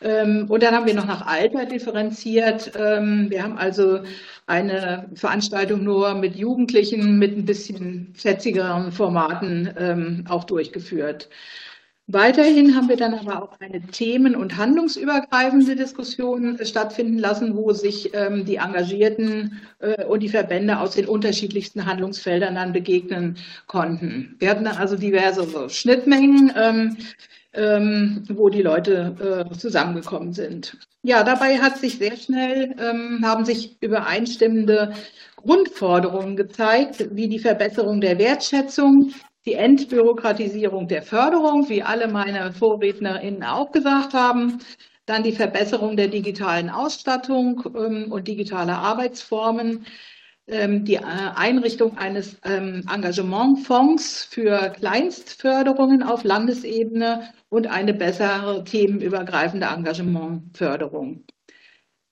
Ähm, 0.00 0.46
und 0.48 0.62
dann 0.62 0.74
haben 0.74 0.86
wir 0.86 0.94
noch 0.94 1.04
nach 1.06 1.26
Alter 1.26 1.66
differenziert. 1.66 2.72
Ähm, 2.74 3.28
wir 3.28 3.42
haben 3.42 3.58
also 3.58 4.00
eine 4.46 5.10
Veranstaltung 5.14 5.84
nur 5.84 6.14
mit 6.14 6.36
Jugendlichen, 6.36 7.18
mit 7.18 7.36
ein 7.36 7.44
bisschen 7.44 8.14
fetzigeren 8.14 8.90
Formaten 8.92 9.74
ähm, 9.76 10.24
auch 10.26 10.44
durchgeführt. 10.44 11.28
Weiterhin 12.08 12.76
haben 12.76 12.88
wir 12.88 12.96
dann 12.96 13.14
aber 13.14 13.42
auch 13.42 13.58
eine 13.58 13.80
themen- 13.80 14.36
und 14.36 14.56
handlungsübergreifende 14.56 15.74
Diskussion 15.74 16.56
stattfinden 16.64 17.18
lassen, 17.18 17.56
wo 17.56 17.72
sich 17.72 18.14
ähm, 18.14 18.44
die 18.44 18.56
Engagierten 18.56 19.60
äh, 19.80 20.04
und 20.04 20.20
die 20.20 20.28
Verbände 20.28 20.78
aus 20.78 20.92
den 20.94 21.06
unterschiedlichsten 21.06 21.84
Handlungsfeldern 21.84 22.54
dann 22.54 22.72
begegnen 22.72 23.36
konnten. 23.66 24.36
Wir 24.38 24.50
hatten 24.50 24.64
dann 24.64 24.76
also 24.76 24.96
diverse 24.96 25.42
so 25.48 25.68
Schnittmengen, 25.68 26.52
ähm, 26.56 26.96
ähm, 27.54 28.22
wo 28.28 28.50
die 28.50 28.62
Leute 28.62 29.48
äh, 29.50 29.56
zusammengekommen 29.56 30.32
sind. 30.32 30.76
Ja, 31.02 31.24
dabei 31.24 31.58
hat 31.58 31.78
sich 31.78 31.98
sehr 31.98 32.16
schnell, 32.16 32.74
ähm, 32.78 33.24
haben 33.24 33.44
sich 33.44 33.78
übereinstimmende 33.80 34.92
Grundforderungen 35.36 36.36
gezeigt, 36.36 37.08
wie 37.12 37.28
die 37.28 37.38
Verbesserung 37.38 38.00
der 38.00 38.18
Wertschätzung, 38.18 39.12
die 39.46 39.54
Entbürokratisierung 39.54 40.88
der 40.88 41.02
Förderung, 41.02 41.68
wie 41.68 41.82
alle 41.82 42.08
meine 42.08 42.52
VorrednerInnen 42.52 43.44
auch 43.44 43.70
gesagt 43.70 44.12
haben, 44.12 44.58
dann 45.06 45.22
die 45.22 45.32
Verbesserung 45.32 45.96
der 45.96 46.08
digitalen 46.08 46.68
Ausstattung 46.68 47.62
ähm, 47.76 48.10
und 48.10 48.26
digitaler 48.26 48.78
Arbeitsformen, 48.78 49.86
ähm, 50.48 50.84
die 50.84 50.96
äh, 50.96 51.02
Einrichtung 51.36 51.96
eines 51.96 52.36
ähm, 52.44 52.84
Engagementfonds 52.92 54.24
für 54.24 54.70
Kleinstförderungen 54.70 56.02
auf 56.02 56.24
Landesebene 56.24 57.32
und 57.48 57.68
eine 57.68 57.94
bessere 57.94 58.64
themenübergreifende 58.64 59.66
Engagementförderung. 59.66 61.24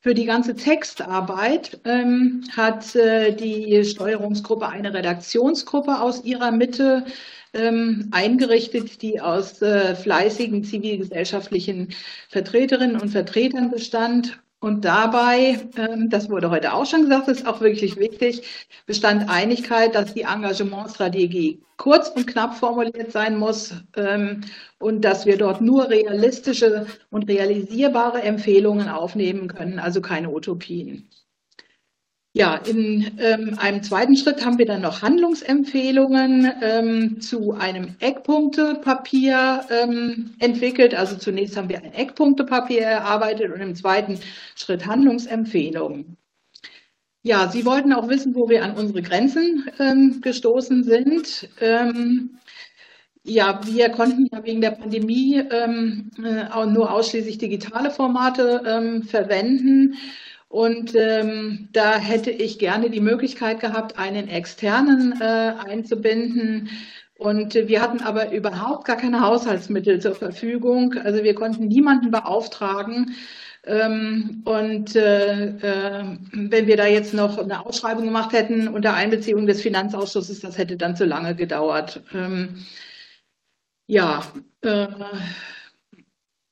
Für 0.04 0.12
die 0.12 0.26
ganze 0.26 0.54
Textarbeit 0.54 1.80
ähm, 1.86 2.44
hat 2.54 2.94
äh, 2.94 3.34
die 3.34 3.82
Steuerungsgruppe 3.86 4.68
eine 4.68 4.92
Redaktionsgruppe 4.92 5.98
aus 5.98 6.24
ihrer 6.24 6.50
Mitte 6.50 7.06
ähm, 7.54 8.08
eingerichtet, 8.10 9.00
die 9.00 9.22
aus 9.22 9.62
äh, 9.62 9.94
fleißigen 9.94 10.62
zivilgesellschaftlichen 10.62 11.94
Vertreterinnen 12.28 13.00
und 13.00 13.08
Vertretern 13.08 13.70
bestand 13.70 14.38
und 14.64 14.82
dabei, 14.86 15.68
ähm, 15.76 16.08
das 16.08 16.30
wurde 16.30 16.48
heute 16.48 16.72
auch 16.72 16.86
schon 16.86 17.02
gesagt, 17.02 17.28
ist 17.28 17.46
auch 17.46 17.60
wirklich 17.60 17.98
wichtig, 17.98 18.42
bestand 18.86 19.28
Einigkeit, 19.28 19.94
dass 19.94 20.14
die 20.14 20.22
Engagementstrategie 20.22 21.62
kurz 21.76 22.08
und 22.08 22.26
knapp 22.26 22.56
formuliert 22.56 23.12
sein 23.12 23.36
muss 23.36 23.74
ähm, 23.94 24.40
und 24.78 25.02
dass 25.04 25.26
wir 25.26 25.36
dort 25.36 25.60
nur 25.60 25.90
realistische 25.90 26.86
und 27.10 27.28
realisierbare 27.28 28.22
Empfehlungen 28.22 28.88
aufnehmen 28.88 29.48
können, 29.48 29.78
also 29.78 30.00
keine 30.00 30.30
Utopien. 30.30 31.10
Ja, 32.36 32.56
in 32.56 33.16
ähm, 33.18 33.56
einem 33.60 33.84
zweiten 33.84 34.16
Schritt 34.16 34.44
haben 34.44 34.58
wir 34.58 34.66
dann 34.66 34.80
noch 34.80 35.02
Handlungsempfehlungen 35.02 36.50
ähm, 36.62 37.20
zu 37.20 37.52
einem 37.52 37.94
Eckpunktepapier 38.00 39.64
ähm, 39.70 40.34
entwickelt. 40.40 40.96
Also 40.96 41.16
zunächst 41.16 41.56
haben 41.56 41.68
wir 41.68 41.78
ein 41.78 41.92
Eckpunktepapier 41.94 42.82
erarbeitet 42.82 43.52
und 43.52 43.60
im 43.60 43.76
zweiten 43.76 44.18
Schritt 44.56 44.84
Handlungsempfehlungen. 44.84 46.16
Ja, 47.22 47.48
Sie 47.48 47.64
wollten 47.64 47.92
auch 47.92 48.08
wissen, 48.08 48.34
wo 48.34 48.48
wir 48.48 48.64
an 48.64 48.74
unsere 48.76 49.00
Grenzen 49.02 49.70
ähm, 49.78 50.20
gestoßen 50.20 50.82
sind. 50.82 51.48
Ähm, 51.60 52.38
ja, 53.22 53.60
wir 53.64 53.90
konnten 53.90 54.26
ja 54.32 54.44
wegen 54.44 54.60
der 54.60 54.72
Pandemie 54.72 55.36
ähm, 55.36 56.10
äh, 56.18 56.66
nur 56.66 56.92
ausschließlich 56.92 57.38
digitale 57.38 57.92
Formate 57.92 59.02
verwenden. 59.08 59.94
Und 60.54 60.94
ähm, 60.94 61.68
da 61.72 61.98
hätte 61.98 62.30
ich 62.30 62.60
gerne 62.60 62.88
die 62.88 63.00
Möglichkeit 63.00 63.58
gehabt, 63.58 63.98
einen 63.98 64.28
externen 64.28 65.20
äh, 65.20 65.52
einzubinden. 65.58 66.68
Und 67.18 67.54
wir 67.56 67.82
hatten 67.82 68.00
aber 68.00 68.30
überhaupt 68.30 68.84
gar 68.84 68.96
keine 68.96 69.20
Haushaltsmittel 69.20 70.00
zur 70.00 70.14
Verfügung. 70.14 70.94
Also 71.02 71.24
wir 71.24 71.34
konnten 71.34 71.66
niemanden 71.66 72.12
beauftragen. 72.12 73.16
Ähm, 73.64 74.42
und 74.44 74.94
äh, 74.94 75.56
äh, 75.56 76.18
wenn 76.32 76.68
wir 76.68 76.76
da 76.76 76.86
jetzt 76.86 77.14
noch 77.14 77.38
eine 77.38 77.66
Ausschreibung 77.66 78.04
gemacht 78.04 78.32
hätten 78.32 78.68
unter 78.68 78.94
Einbeziehung 78.94 79.48
des 79.48 79.60
Finanzausschusses, 79.60 80.38
das 80.38 80.56
hätte 80.56 80.76
dann 80.76 80.94
zu 80.94 81.04
lange 81.04 81.34
gedauert. 81.34 82.00
Ähm, 82.14 82.64
ja, 83.88 84.22
äh, 84.60 84.86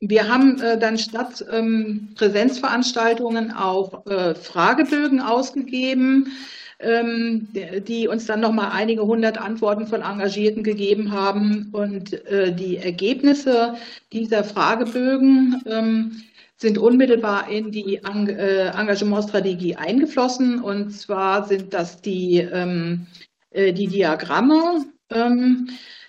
wir 0.05 0.29
haben 0.29 0.61
äh, 0.61 0.77
dann 0.77 0.99
statt 0.99 1.45
ähm, 1.53 2.09
Präsenzveranstaltungen 2.17 3.53
auch 3.53 4.05
äh, 4.07 4.35
Fragebögen 4.35 5.21
ausgegeben, 5.21 6.33
ähm, 6.81 7.47
die 7.87 8.09
uns 8.09 8.27
dann 8.27 8.41
nochmal 8.41 8.71
einige 8.73 9.07
hundert 9.07 9.39
Antworten 9.39 9.87
von 9.87 10.03
Engagierten 10.03 10.65
gegeben 10.65 11.13
haben. 11.13 11.69
Und 11.71 12.15
äh, 12.27 12.53
die 12.53 12.79
Ergebnisse 12.79 13.75
dieser 14.13 14.43
Fragebögen 14.43 15.63
ähm, 15.67 16.23
sind 16.57 16.79
unmittelbar 16.79 17.49
in 17.49 17.71
die 17.71 17.99
äh, 17.99 18.67
Engagementstrategie 18.77 19.77
eingeflossen. 19.77 20.61
Und 20.61 20.91
zwar 20.91 21.47
sind 21.47 21.73
das 21.73 22.03
die, 22.03 22.39
ähm, 22.39 23.07
äh, 23.51 23.73
die 23.73 23.87
Diagramme. 23.87 24.85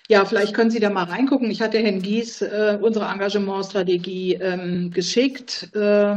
Ja, 0.08 0.24
vielleicht 0.26 0.54
können 0.54 0.70
Sie 0.70 0.80
da 0.80 0.90
mal 0.90 1.04
reingucken. 1.04 1.50
Ich 1.50 1.62
hatte 1.62 1.78
Herrn 1.78 2.02
Gies 2.02 2.42
äh, 2.42 2.78
unsere 2.80 3.06
Engagementstrategie 3.06 4.34
ähm, 4.34 4.90
geschickt. 4.90 5.70
Äh, 5.74 6.16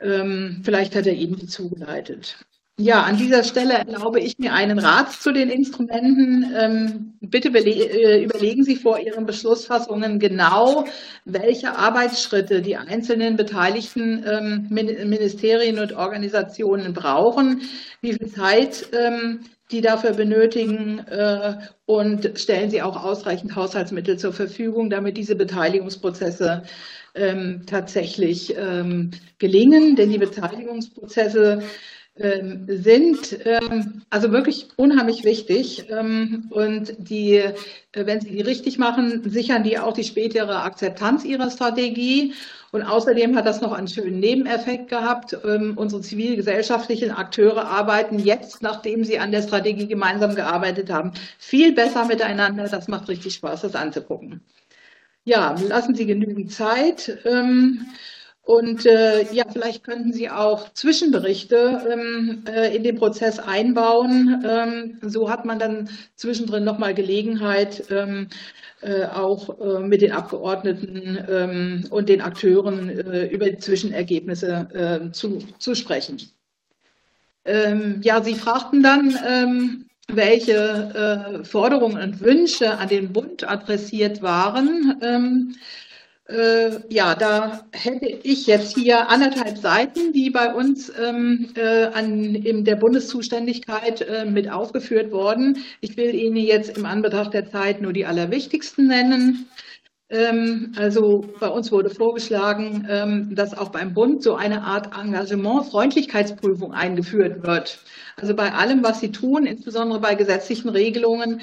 ähm, 0.00 0.60
vielleicht 0.62 0.94
hat 0.94 1.06
er 1.06 1.14
Ihnen 1.14 1.36
die 1.36 1.46
zugeleitet. 1.46 2.36
Ja, 2.76 3.02
an 3.02 3.16
dieser 3.16 3.44
Stelle 3.44 3.74
erlaube 3.74 4.18
ich 4.18 4.36
mir 4.38 4.52
einen 4.52 4.80
Rat 4.80 5.12
zu 5.12 5.32
den 5.32 5.48
Instrumenten. 5.48 6.52
Ähm, 6.56 7.14
bitte 7.20 7.48
äh, 7.50 8.24
überlegen 8.24 8.64
Sie 8.64 8.74
vor 8.74 8.98
Ihren 8.98 9.26
Beschlussfassungen 9.26 10.18
genau, 10.18 10.84
welche 11.24 11.76
Arbeitsschritte 11.76 12.62
die 12.62 12.76
einzelnen 12.76 13.36
beteiligten 13.36 14.24
ähm, 14.26 14.66
Ministerien 14.70 15.78
und 15.78 15.92
Organisationen 15.92 16.94
brauchen, 16.94 17.62
wie 18.00 18.14
viel 18.14 18.28
Zeit 18.28 18.88
ähm, 18.92 19.40
die 19.70 19.80
dafür 19.80 20.12
benötigen 20.12 20.98
äh, 21.00 21.54
und 21.86 22.38
stellen 22.38 22.70
Sie 22.70 22.82
auch 22.82 23.02
ausreichend 23.02 23.56
Haushaltsmittel 23.56 24.18
zur 24.18 24.32
Verfügung, 24.32 24.90
damit 24.90 25.16
diese 25.16 25.36
Beteiligungsprozesse 25.36 26.62
tatsächlich 27.66 28.56
gelingen. 29.38 29.94
Denn 29.94 30.10
die 30.10 30.18
Beteiligungsprozesse 30.18 31.62
ähm, 32.16 32.66
sind 32.68 33.44
ähm, 33.44 34.02
also 34.08 34.30
wirklich 34.30 34.68
unheimlich 34.76 35.24
wichtig. 35.24 35.86
Ähm, 35.90 36.46
und 36.50 36.94
die, 36.98 37.38
äh, 37.38 37.54
wenn 37.92 38.20
Sie 38.20 38.30
die 38.30 38.40
richtig 38.40 38.78
machen, 38.78 39.28
sichern 39.28 39.64
die 39.64 39.80
auch 39.80 39.94
die 39.94 40.04
spätere 40.04 40.62
Akzeptanz 40.62 41.24
Ihrer 41.24 41.50
Strategie. 41.50 42.32
Und 42.74 42.82
außerdem 42.82 43.36
hat 43.36 43.46
das 43.46 43.60
noch 43.60 43.70
einen 43.70 43.86
schönen 43.86 44.18
Nebeneffekt 44.18 44.88
gehabt. 44.88 45.32
Unsere 45.32 46.02
zivilgesellschaftlichen 46.02 47.12
Akteure 47.12 47.68
arbeiten 47.68 48.18
jetzt, 48.18 48.62
nachdem 48.62 49.04
sie 49.04 49.20
an 49.20 49.30
der 49.30 49.42
Strategie 49.42 49.86
gemeinsam 49.86 50.34
gearbeitet 50.34 50.90
haben, 50.90 51.12
viel 51.38 51.72
besser 51.72 52.04
miteinander. 52.04 52.66
Das 52.66 52.88
macht 52.88 53.08
richtig 53.08 53.34
Spaß, 53.34 53.60
das 53.60 53.76
anzugucken. 53.76 54.40
Ja, 55.22 55.54
lassen 55.68 55.94
Sie 55.94 56.04
genügend 56.04 56.50
Zeit. 56.50 57.16
Und 58.44 58.84
äh, 58.84 59.22
ja, 59.32 59.44
vielleicht 59.50 59.84
könnten 59.84 60.12
Sie 60.12 60.28
auch 60.28 60.70
Zwischenberichte 60.74 61.82
ähm, 61.90 62.44
äh, 62.46 62.76
in 62.76 62.82
den 62.82 62.96
Prozess 62.96 63.38
einbauen. 63.38 64.44
Ähm, 64.46 64.98
so 65.00 65.30
hat 65.30 65.46
man 65.46 65.58
dann 65.58 65.88
zwischendrin 66.14 66.62
nochmal 66.62 66.92
Gelegenheit, 66.92 67.84
ähm, 67.90 68.28
äh, 68.82 69.06
auch 69.06 69.58
äh, 69.60 69.78
mit 69.80 70.02
den 70.02 70.12
Abgeordneten 70.12 71.18
ähm, 71.26 71.84
und 71.88 72.10
den 72.10 72.20
Akteuren 72.20 72.90
äh, 72.90 73.26
über 73.28 73.58
Zwischenergebnisse 73.58 74.68
äh, 75.08 75.12
zu, 75.12 75.38
zu 75.58 75.74
sprechen. 75.74 76.20
Ähm, 77.46 78.00
ja, 78.02 78.22
Sie 78.22 78.34
fragten 78.34 78.82
dann, 78.82 79.18
ähm, 79.26 79.86
welche 80.08 81.40
Forderungen 81.44 81.98
und 81.98 82.20
Wünsche 82.20 82.76
an 82.76 82.90
den 82.90 83.14
Bund 83.14 83.48
adressiert 83.48 84.20
waren. 84.20 85.00
Äh, 86.26 86.80
ja, 86.88 87.14
da 87.14 87.66
hätte 87.72 88.06
ich 88.06 88.46
jetzt 88.46 88.74
hier 88.74 89.10
anderthalb 89.10 89.58
Seiten, 89.58 90.12
die 90.14 90.30
bei 90.30 90.54
uns 90.54 90.90
ähm, 90.98 91.50
äh, 91.54 91.84
an, 91.86 92.34
in 92.34 92.64
der 92.64 92.76
Bundeszuständigkeit 92.76 94.00
äh, 94.00 94.24
mit 94.24 94.50
aufgeführt 94.50 95.12
wurden. 95.12 95.58
Ich 95.82 95.98
will 95.98 96.14
Ihnen 96.14 96.36
jetzt 96.36 96.78
im 96.78 96.86
Anbetracht 96.86 97.34
der 97.34 97.50
Zeit 97.50 97.82
nur 97.82 97.92
die 97.92 98.06
allerwichtigsten 98.06 98.86
nennen. 98.86 99.48
Ähm, 100.08 100.72
also 100.76 101.26
bei 101.40 101.48
uns 101.48 101.70
wurde 101.70 101.90
vorgeschlagen, 101.90 102.86
ähm, 102.88 103.34
dass 103.34 103.52
auch 103.56 103.70
beim 103.70 103.92
Bund 103.92 104.22
so 104.22 104.34
eine 104.34 104.62
Art 104.62 104.96
Engagement-Freundlichkeitsprüfung 104.98 106.72
eingeführt 106.72 107.42
wird. 107.46 107.80
Also 108.16 108.34
bei 108.34 108.52
allem, 108.52 108.82
was 108.82 109.00
Sie 109.00 109.12
tun, 109.12 109.44
insbesondere 109.44 110.00
bei 110.00 110.14
gesetzlichen 110.14 110.70
Regelungen, 110.70 111.42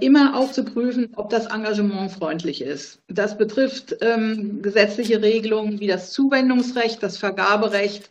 immer 0.00 0.36
auch 0.36 0.50
zu 0.50 0.64
prüfen, 0.64 1.10
ob 1.14 1.30
das 1.30 1.46
Engagement 1.46 2.10
freundlich 2.10 2.60
ist. 2.60 3.00
Das 3.06 3.38
betrifft 3.38 3.96
ähm, 4.00 4.62
gesetzliche 4.62 5.22
Regelungen 5.22 5.78
wie 5.78 5.86
das 5.86 6.10
Zuwendungsrecht, 6.10 7.00
das 7.02 7.16
Vergaberecht, 7.18 8.10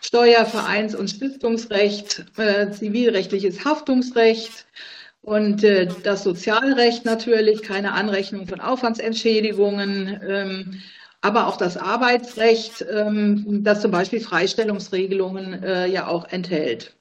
Steuer-, 0.00 0.44
Vereins- 0.44 0.94
und 0.94 1.08
Stiftungsrecht, 1.08 2.26
äh, 2.36 2.70
zivilrechtliches 2.70 3.64
Haftungsrecht 3.64 4.66
und 5.22 5.64
äh, 5.64 5.88
das 6.02 6.24
Sozialrecht 6.24 7.04
natürlich, 7.04 7.62
keine 7.62 7.92
Anrechnung 7.92 8.46
von 8.46 8.60
Aufwandsentschädigungen, 8.60 10.20
ähm, 10.26 10.82
aber 11.20 11.48
auch 11.48 11.56
das 11.56 11.76
Arbeitsrecht, 11.76 12.84
ähm, 12.90 13.64
das 13.64 13.82
zum 13.82 13.90
Beispiel 13.90 14.20
Freistellungsregelungen 14.20 15.62
äh, 15.62 15.86
ja 15.86 16.06
auch 16.06 16.28
enthält. 16.28 16.97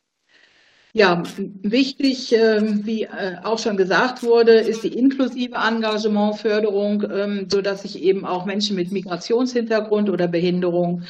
Ja, 0.98 1.22
wichtig, 1.62 2.34
ähm, 2.34 2.84
wie 2.88 3.04
äh, 3.04 3.36
auch 3.44 3.60
schon 3.60 3.78
gesagt 3.78 4.24
wurde, 4.24 4.54
ist 4.54 4.84
die 4.84 4.98
inklusive 4.98 5.54
Engagementförderung, 5.54 7.04
ähm, 7.12 7.48
sodass 7.52 7.84
sich 7.84 8.02
eben 8.02 8.26
auch 8.26 8.46
Menschen 8.46 8.76
mit 8.76 8.92
Migrationshintergrund 8.92 10.10
oder 10.10 10.28
Behinderung 10.28 11.04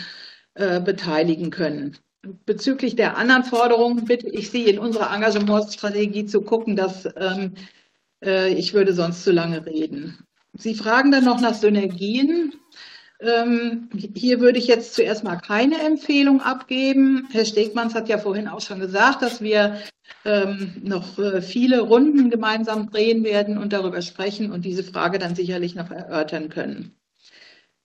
äh, 0.55 0.81
beteiligen 0.81 1.51
können. 1.51 1.95
Bezüglich 2.45 2.97
der 2.97 3.15
anderen 3.15 3.45
Forderungen 3.45 4.03
bitte 4.03 4.27
ich 4.27 4.49
Sie 4.51 4.63
in 4.63 4.77
unserer 4.77 5.15
Engagementstrategie 5.15 6.25
zu 6.25 6.41
gucken, 6.41 6.75
dass 6.75 7.07
ähm, 7.15 7.53
äh, 8.21 8.53
ich 8.53 8.73
würde 8.73 8.91
sonst 8.91 9.23
zu 9.23 9.31
lange 9.31 9.65
reden. 9.65 10.17
Sie 10.51 10.75
fragen 10.75 11.11
dann 11.11 11.23
noch 11.23 11.39
nach 11.39 11.53
Synergien. 11.53 12.51
Ähm, 13.19 13.89
hier 14.13 14.39
würde 14.39 14.59
ich 14.59 14.67
jetzt 14.67 14.93
zuerst 14.93 15.23
mal 15.23 15.37
keine 15.37 15.81
Empfehlung 15.81 16.41
abgeben. 16.41 17.27
Herr 17.31 17.45
Stegmanns 17.45 17.95
hat 17.95 18.09
ja 18.09 18.19
vorhin 18.19 18.47
auch 18.47 18.61
schon 18.61 18.79
gesagt, 18.79 19.23
dass 19.23 19.41
wir 19.41 19.77
ähm, 20.23 20.75
noch 20.83 21.17
äh, 21.17 21.41
viele 21.41 21.81
Runden 21.81 22.29
gemeinsam 22.29 22.91
drehen 22.91 23.23
werden 23.23 23.57
und 23.57 23.73
darüber 23.73 24.03
sprechen 24.03 24.51
und 24.51 24.65
diese 24.65 24.83
Frage 24.83 25.17
dann 25.17 25.35
sicherlich 25.35 25.73
noch 25.73 25.89
erörtern 25.89 26.49
können. 26.49 26.95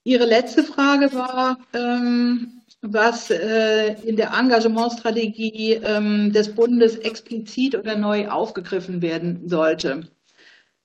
Ihre 0.04 0.26
letzte 0.26 0.64
Frage 0.64 1.14
war, 1.14 1.59
ähm, 1.72 2.60
was 2.82 3.30
äh, 3.30 3.94
in 4.02 4.16
der 4.16 4.32
Engagementstrategie 4.38 5.80
des 5.80 6.54
Bundes 6.54 6.96
explizit 6.96 7.76
oder 7.76 7.96
neu 7.96 8.28
aufgegriffen 8.28 9.00
werden 9.00 9.48
sollte. 9.48 10.09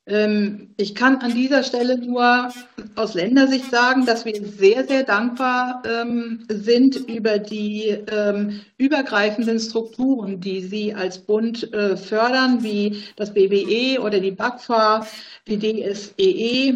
Ähm, 0.07 0.69
ich 0.77 0.95
kann 0.95 1.17
an 1.17 1.34
dieser 1.34 1.63
Stelle 1.63 1.97
nur 1.97 2.49
aus 2.95 3.13
Ländersicht 3.13 3.69
sagen, 3.69 4.05
dass 4.05 4.23
wir 4.23 4.41
sehr, 4.41 4.88
sehr 4.88 5.03
dankbar 5.03 5.84
ähm, 5.85 6.45
sind 6.47 6.95
über 6.95 7.39
die 7.39 7.97
ähm, 8.09 8.61
übergreifenden 8.77 9.59
Strukturen, 9.59 10.39
die 10.39 10.61
Sie 10.61 10.93
als 10.93 11.19
Bund 11.19 11.73
äh, 11.73 11.97
fördern, 11.97 12.63
wie 12.63 13.03
das 13.17 13.34
BBE 13.34 14.01
oder 14.01 14.21
die 14.21 14.31
BAGFA, 14.31 15.05
die 15.45 15.59
DSEE 15.59 16.75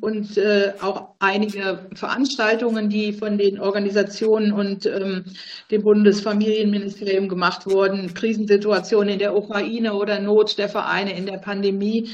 und 0.00 0.36
äh, 0.36 0.72
auch 0.80 1.08
einige 1.20 1.86
Veranstaltungen, 1.94 2.90
die 2.90 3.12
von 3.12 3.38
den 3.38 3.60
Organisationen 3.60 4.52
und 4.52 4.84
dem 4.84 5.82
Bundesfamilienministerium 5.82 7.28
gemacht 7.28 7.66
wurden, 7.66 8.14
Krisensituationen 8.14 9.10
in 9.10 9.18
der 9.18 9.36
Ukraine 9.36 9.94
oder 9.94 10.20
Not 10.20 10.58
der 10.58 10.68
Vereine 10.68 11.16
in 11.16 11.26
der 11.26 11.38
Pandemie. 11.38 12.10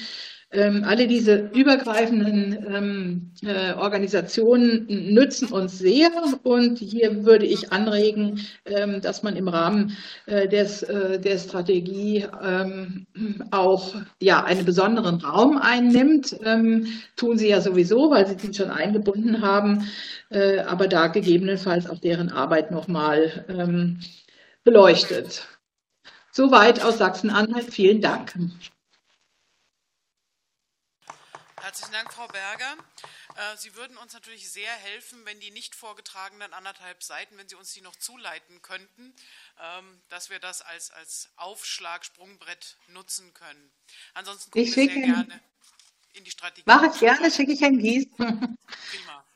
Ähm, 0.50 0.82
alle 0.86 1.06
diese 1.06 1.50
übergreifenden 1.52 2.66
ähm, 2.74 3.32
äh, 3.42 3.74
Organisationen 3.74 4.86
nützen 4.88 5.48
uns 5.52 5.78
sehr 5.78 6.10
und 6.42 6.78
hier 6.78 7.26
würde 7.26 7.44
ich 7.44 7.70
anregen, 7.70 8.40
ähm, 8.64 9.02
dass 9.02 9.22
man 9.22 9.36
im 9.36 9.48
Rahmen 9.48 9.94
äh, 10.24 10.48
des, 10.48 10.82
äh, 10.84 11.20
der 11.20 11.36
Strategie 11.36 12.24
ähm, 12.42 13.06
auch 13.50 13.94
ja, 14.22 14.42
einen 14.42 14.64
besonderen 14.64 15.16
Raum 15.20 15.58
einnimmt. 15.58 16.34
Ähm, 16.42 16.86
tun 17.16 17.36
sie 17.36 17.48
ja 17.48 17.60
sowieso, 17.60 18.10
weil 18.10 18.26
sie 18.26 18.36
den 18.36 18.54
schon 18.54 18.70
eingebunden 18.70 19.42
haben, 19.42 19.86
äh, 20.30 20.60
aber 20.60 20.88
da 20.88 21.08
gegebenenfalls 21.08 21.90
auch 21.90 21.98
deren 21.98 22.30
Arbeit 22.30 22.70
nochmal 22.70 23.44
ähm, 23.50 24.00
beleuchtet. 24.64 25.46
Soweit 26.32 26.82
aus 26.82 26.96
Sachsen-Anhalt. 26.98 27.66
Vielen 27.70 28.00
Dank. 28.00 28.32
Herzlichen 31.68 31.92
Dank, 31.92 32.10
Frau 32.14 32.26
Berger. 32.28 32.78
Äh, 33.36 33.58
Sie 33.58 33.74
würden 33.74 33.98
uns 33.98 34.14
natürlich 34.14 34.50
sehr 34.50 34.72
helfen, 34.72 35.26
wenn 35.26 35.38
die 35.38 35.50
nicht 35.50 35.74
vorgetragenen 35.74 36.54
anderthalb 36.54 37.02
Seiten, 37.02 37.36
wenn 37.36 37.46
Sie 37.46 37.56
uns 37.56 37.74
die 37.74 37.82
noch 37.82 37.94
zuleiten 37.96 38.62
könnten, 38.62 39.14
ähm, 39.60 40.00
dass 40.08 40.30
wir 40.30 40.38
das 40.38 40.62
als, 40.62 40.90
als 40.90 41.28
Aufschlag, 41.36 42.06
Sprungbrett 42.06 42.78
nutzen 42.86 43.34
können. 43.34 43.70
Ansonsten 44.14 44.50
gucken 44.50 44.66
ich 44.66 44.74
wir 44.76 44.86
sehr 44.86 44.94
gerne 44.94 45.42
in 46.14 46.24
die 46.24 46.30
Strategie. 46.30 46.62
Mache 46.64 46.86
ich 46.86 47.00
gerne, 47.00 47.30
schicke 47.30 47.52
ich 47.52 47.60
Herrn 47.60 47.78
Gies. 47.78 48.06
Prima. 48.16 49.26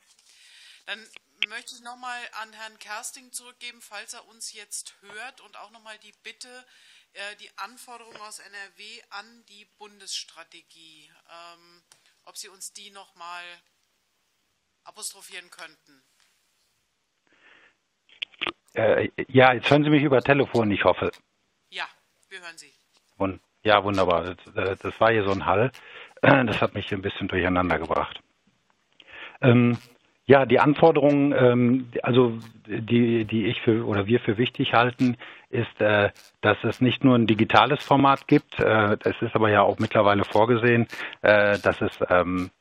Dann 0.87 1.07
möchte 1.49 1.75
ich 1.75 1.81
nochmal 1.81 2.19
an 2.41 2.51
Herrn 2.53 2.79
Kersting 2.79 3.31
zurückgeben, 3.31 3.79
falls 3.79 4.13
er 4.13 4.27
uns 4.27 4.53
jetzt 4.53 4.95
hört 5.01 5.39
und 5.41 5.55
auch 5.57 5.69
nochmal 5.69 5.99
die 5.99 6.13
Bitte, 6.23 6.65
äh, 7.11 7.35
die 7.35 7.55
Anforderungen 7.59 8.21
aus 8.21 8.39
NRW 8.39 9.03
an 9.11 9.45
die 9.45 9.65
Bundesstrategie. 9.77 11.11
Ähm, 11.29 11.83
ob 12.25 12.37
Sie 12.37 12.49
uns 12.49 12.73
die 12.73 12.91
noch 12.91 13.15
mal 13.15 13.43
apostrophieren 14.83 15.49
könnten. 15.49 16.03
Äh, 18.73 19.09
ja, 19.27 19.53
jetzt 19.53 19.69
hören 19.69 19.83
Sie 19.83 19.89
mich 19.89 20.03
über 20.03 20.21
Telefon, 20.21 20.71
ich 20.71 20.83
hoffe. 20.83 21.11
Ja, 21.69 21.87
wir 22.29 22.41
hören 22.41 22.57
Sie. 22.57 22.73
Und, 23.17 23.41
ja, 23.63 23.83
wunderbar. 23.83 24.35
Das, 24.35 24.55
äh, 24.55 24.75
das, 24.75 24.99
war 24.99 25.11
hier 25.11 25.23
so 25.23 25.31
ein 25.31 25.45
Hall. 25.45 25.71
Das 26.21 26.61
hat 26.61 26.73
mich 26.73 26.89
ein 26.93 27.01
bisschen 27.01 27.27
durcheinander 27.27 27.77
gebracht. 27.77 28.21
Ähm, 29.41 29.77
ja, 30.25 30.45
die 30.45 30.59
Anforderungen, 30.59 31.33
ähm, 31.37 31.87
also 32.01 32.33
die, 32.65 33.25
die 33.25 33.45
ich 33.47 33.61
für 33.61 33.85
oder 33.85 34.07
wir 34.07 34.19
für 34.19 34.37
wichtig 34.37 34.73
halten, 34.73 35.17
ist, 35.49 35.81
äh, 35.81 36.11
dass 36.41 36.57
es 36.63 36.79
nicht 36.79 37.03
nur 37.03 37.15
ein 37.15 37.27
digitales 37.27 37.83
Format 37.83 38.27
gibt, 38.27 38.59
äh, 38.59 38.97
es 39.03 39.21
ist 39.21 39.35
aber 39.35 39.49
ja 39.49 39.61
auch 39.61 39.79
mittlerweile 39.79 40.23
vorgesehen, 40.23 40.87
äh, 41.21 41.59
dass 41.59 41.81
es 41.81 41.91
ähm, 42.09 42.51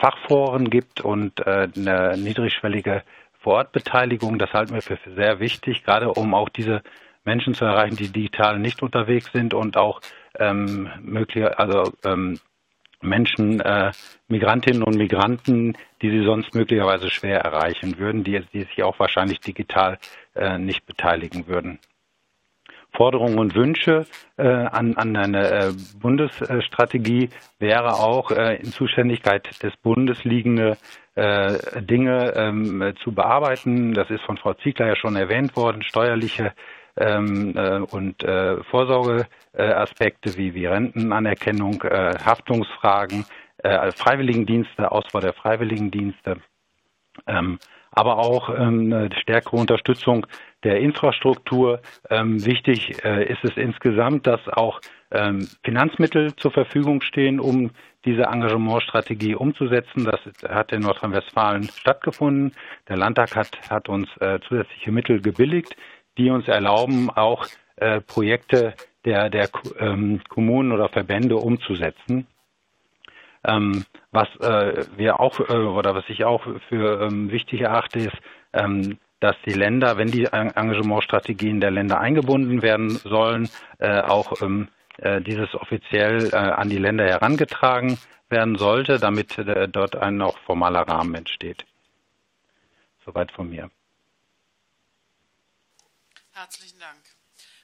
Fachforen 0.00 0.70
gibt 0.70 1.00
und 1.00 1.40
äh, 1.46 1.68
eine 1.74 2.16
niedrigschwellige 2.18 3.02
Vorortbeteiligung. 3.40 4.38
Das 4.38 4.52
halten 4.52 4.74
wir 4.74 4.82
für 4.82 4.98
sehr 5.14 5.40
wichtig, 5.40 5.84
gerade 5.84 6.10
um 6.12 6.34
auch 6.34 6.48
diese 6.48 6.82
Menschen 7.24 7.54
zu 7.54 7.64
erreichen, 7.64 7.96
die 7.96 8.10
digital 8.10 8.58
nicht 8.58 8.82
unterwegs 8.82 9.30
sind 9.32 9.54
und 9.54 9.76
auch 9.76 10.00
ähm, 10.38 10.88
möglich, 11.00 11.46
also 11.58 11.92
ähm, 12.04 12.38
Menschen, 13.00 13.60
äh, 13.60 13.92
Migrantinnen 14.28 14.82
und 14.82 14.96
Migranten, 14.96 15.76
die 16.02 16.10
sie 16.10 16.24
sonst 16.24 16.54
möglicherweise 16.54 17.10
schwer 17.10 17.40
erreichen 17.40 17.98
würden, 17.98 18.24
die, 18.24 18.40
die 18.52 18.64
sich 18.64 18.82
auch 18.82 18.98
wahrscheinlich 18.98 19.40
digital 19.40 19.98
äh, 20.34 20.58
nicht 20.58 20.86
beteiligen 20.86 21.46
würden. 21.46 21.78
Forderungen 22.92 23.38
und 23.38 23.54
Wünsche 23.54 24.06
äh, 24.36 24.46
an, 24.48 24.96
an 24.96 25.16
eine 25.16 25.50
äh, 25.50 25.72
Bundesstrategie 26.00 27.28
wäre 27.58 27.94
auch 27.94 28.30
äh, 28.30 28.56
in 28.56 28.72
Zuständigkeit 28.72 29.62
des 29.62 29.76
Bundes 29.76 30.24
liegende 30.24 30.78
äh, 31.14 31.82
Dinge 31.82 32.32
ähm, 32.34 32.94
zu 33.02 33.12
bearbeiten. 33.12 33.92
Das 33.92 34.10
ist 34.10 34.22
von 34.22 34.38
Frau 34.38 34.54
Ziegler 34.54 34.88
ja 34.88 34.96
schon 34.96 35.16
erwähnt 35.16 35.54
worden, 35.54 35.82
steuerliche 35.82 36.54
ähm, 36.98 37.56
äh, 37.56 37.78
und 37.78 38.22
äh, 38.24 38.62
Vorsorgeaspekte 38.64 40.36
wie, 40.36 40.54
wie 40.54 40.66
Rentenanerkennung, 40.66 41.82
äh, 41.82 42.14
Haftungsfragen, 42.24 43.24
äh, 43.58 43.92
Freiwilligendienste, 43.92 44.90
Ausbau 44.90 45.20
der 45.20 45.32
Freiwilligendienste, 45.32 46.36
ähm, 47.26 47.58
aber 47.90 48.18
auch 48.18 48.50
ähm, 48.50 48.92
eine 48.92 49.10
stärkere 49.20 49.56
Unterstützung 49.56 50.26
der 50.64 50.80
Infrastruktur. 50.80 51.80
Ähm, 52.10 52.44
wichtig 52.44 53.04
äh, 53.04 53.24
ist 53.24 53.44
es 53.44 53.56
insgesamt, 53.56 54.26
dass 54.26 54.40
auch 54.48 54.80
ähm, 55.10 55.48
Finanzmittel 55.64 56.34
zur 56.36 56.50
Verfügung 56.50 57.00
stehen, 57.00 57.40
um 57.40 57.70
diese 58.04 58.22
Engagementstrategie 58.22 59.34
umzusetzen. 59.34 60.04
Das 60.04 60.20
hat 60.48 60.72
in 60.72 60.82
Nordrhein-Westfalen 60.82 61.64
stattgefunden. 61.64 62.52
Der 62.88 62.96
Landtag 62.96 63.34
hat, 63.34 63.58
hat 63.70 63.88
uns 63.88 64.08
äh, 64.20 64.38
zusätzliche 64.48 64.92
Mittel 64.92 65.20
gebilligt 65.20 65.74
die 66.18 66.30
uns 66.30 66.48
erlauben, 66.48 67.10
auch 67.10 67.46
äh, 67.76 68.00
Projekte 68.00 68.74
der, 69.04 69.30
der 69.30 69.48
ähm, 69.78 70.20
Kommunen 70.28 70.72
oder 70.72 70.88
Verbände 70.88 71.36
umzusetzen. 71.36 72.26
Ähm, 73.44 73.84
was 74.10 74.28
äh, 74.40 74.84
wir 74.96 75.20
auch 75.20 75.38
äh, 75.40 75.52
oder 75.52 75.94
was 75.94 76.04
ich 76.08 76.24
auch 76.24 76.42
für 76.68 77.02
ähm, 77.02 77.30
wichtig 77.30 77.60
erachte, 77.60 78.00
ist, 78.00 78.16
ähm, 78.52 78.98
dass 79.20 79.36
die 79.46 79.52
Länder, 79.52 79.96
wenn 79.96 80.10
die 80.10 80.26
Engagementstrategien 80.26 81.60
der 81.60 81.70
Länder 81.70 82.00
eingebunden 82.00 82.62
werden 82.62 82.90
sollen, 82.90 83.48
äh, 83.78 84.00
auch 84.00 84.42
ähm, 84.42 84.68
äh, 84.98 85.20
dieses 85.20 85.54
offiziell 85.54 86.30
äh, 86.32 86.36
an 86.36 86.68
die 86.68 86.78
Länder 86.78 87.04
herangetragen 87.04 87.98
werden 88.28 88.56
sollte, 88.56 88.98
damit 88.98 89.38
dort 89.72 89.96
ein 89.96 90.20
auch 90.20 90.36
formaler 90.40 90.82
Rahmen 90.82 91.14
entsteht. 91.14 91.64
Soweit 93.06 93.32
von 93.32 93.48
mir. 93.48 93.70
Herzlichen 96.38 96.78
Dank. 96.78 97.04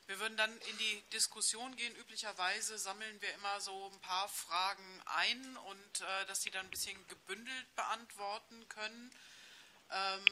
Wir 0.06 0.18
würden 0.18 0.36
dann 0.36 0.50
in 0.50 0.78
die 0.78 1.02
Diskussion 1.12 1.76
gehen. 1.76 1.94
Üblicherweise 1.94 2.76
sammeln 2.76 3.22
wir 3.22 3.32
immer 3.34 3.60
so 3.60 3.88
ein 3.92 4.00
paar 4.00 4.28
Fragen 4.28 5.00
ein 5.06 5.56
und 5.58 6.00
äh, 6.00 6.26
dass 6.26 6.42
Sie 6.42 6.50
dann 6.50 6.66
ein 6.66 6.70
bisschen 6.70 7.06
gebündelt 7.06 7.74
beantworten 7.76 8.68
können. 8.68 9.12
Ähm, 9.92 10.24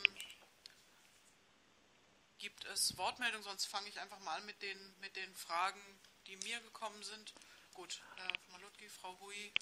gibt 2.38 2.64
es 2.64 2.96
Wortmeldungen? 2.96 3.44
Sonst 3.44 3.66
fange 3.66 3.88
ich 3.88 4.00
einfach 4.00 4.18
mal 4.18 4.38
an 4.38 4.44
mit 4.44 4.60
den, 4.60 4.98
mit 4.98 5.14
den 5.14 5.36
Fragen, 5.36 5.80
die 6.26 6.34
mir 6.38 6.58
gekommen 6.62 7.04
sind. 7.04 7.32
Gut, 7.74 8.02
Herr 8.16 8.32
Malutki, 8.50 8.88
Frau 8.88 9.16
Hui. 9.20 9.52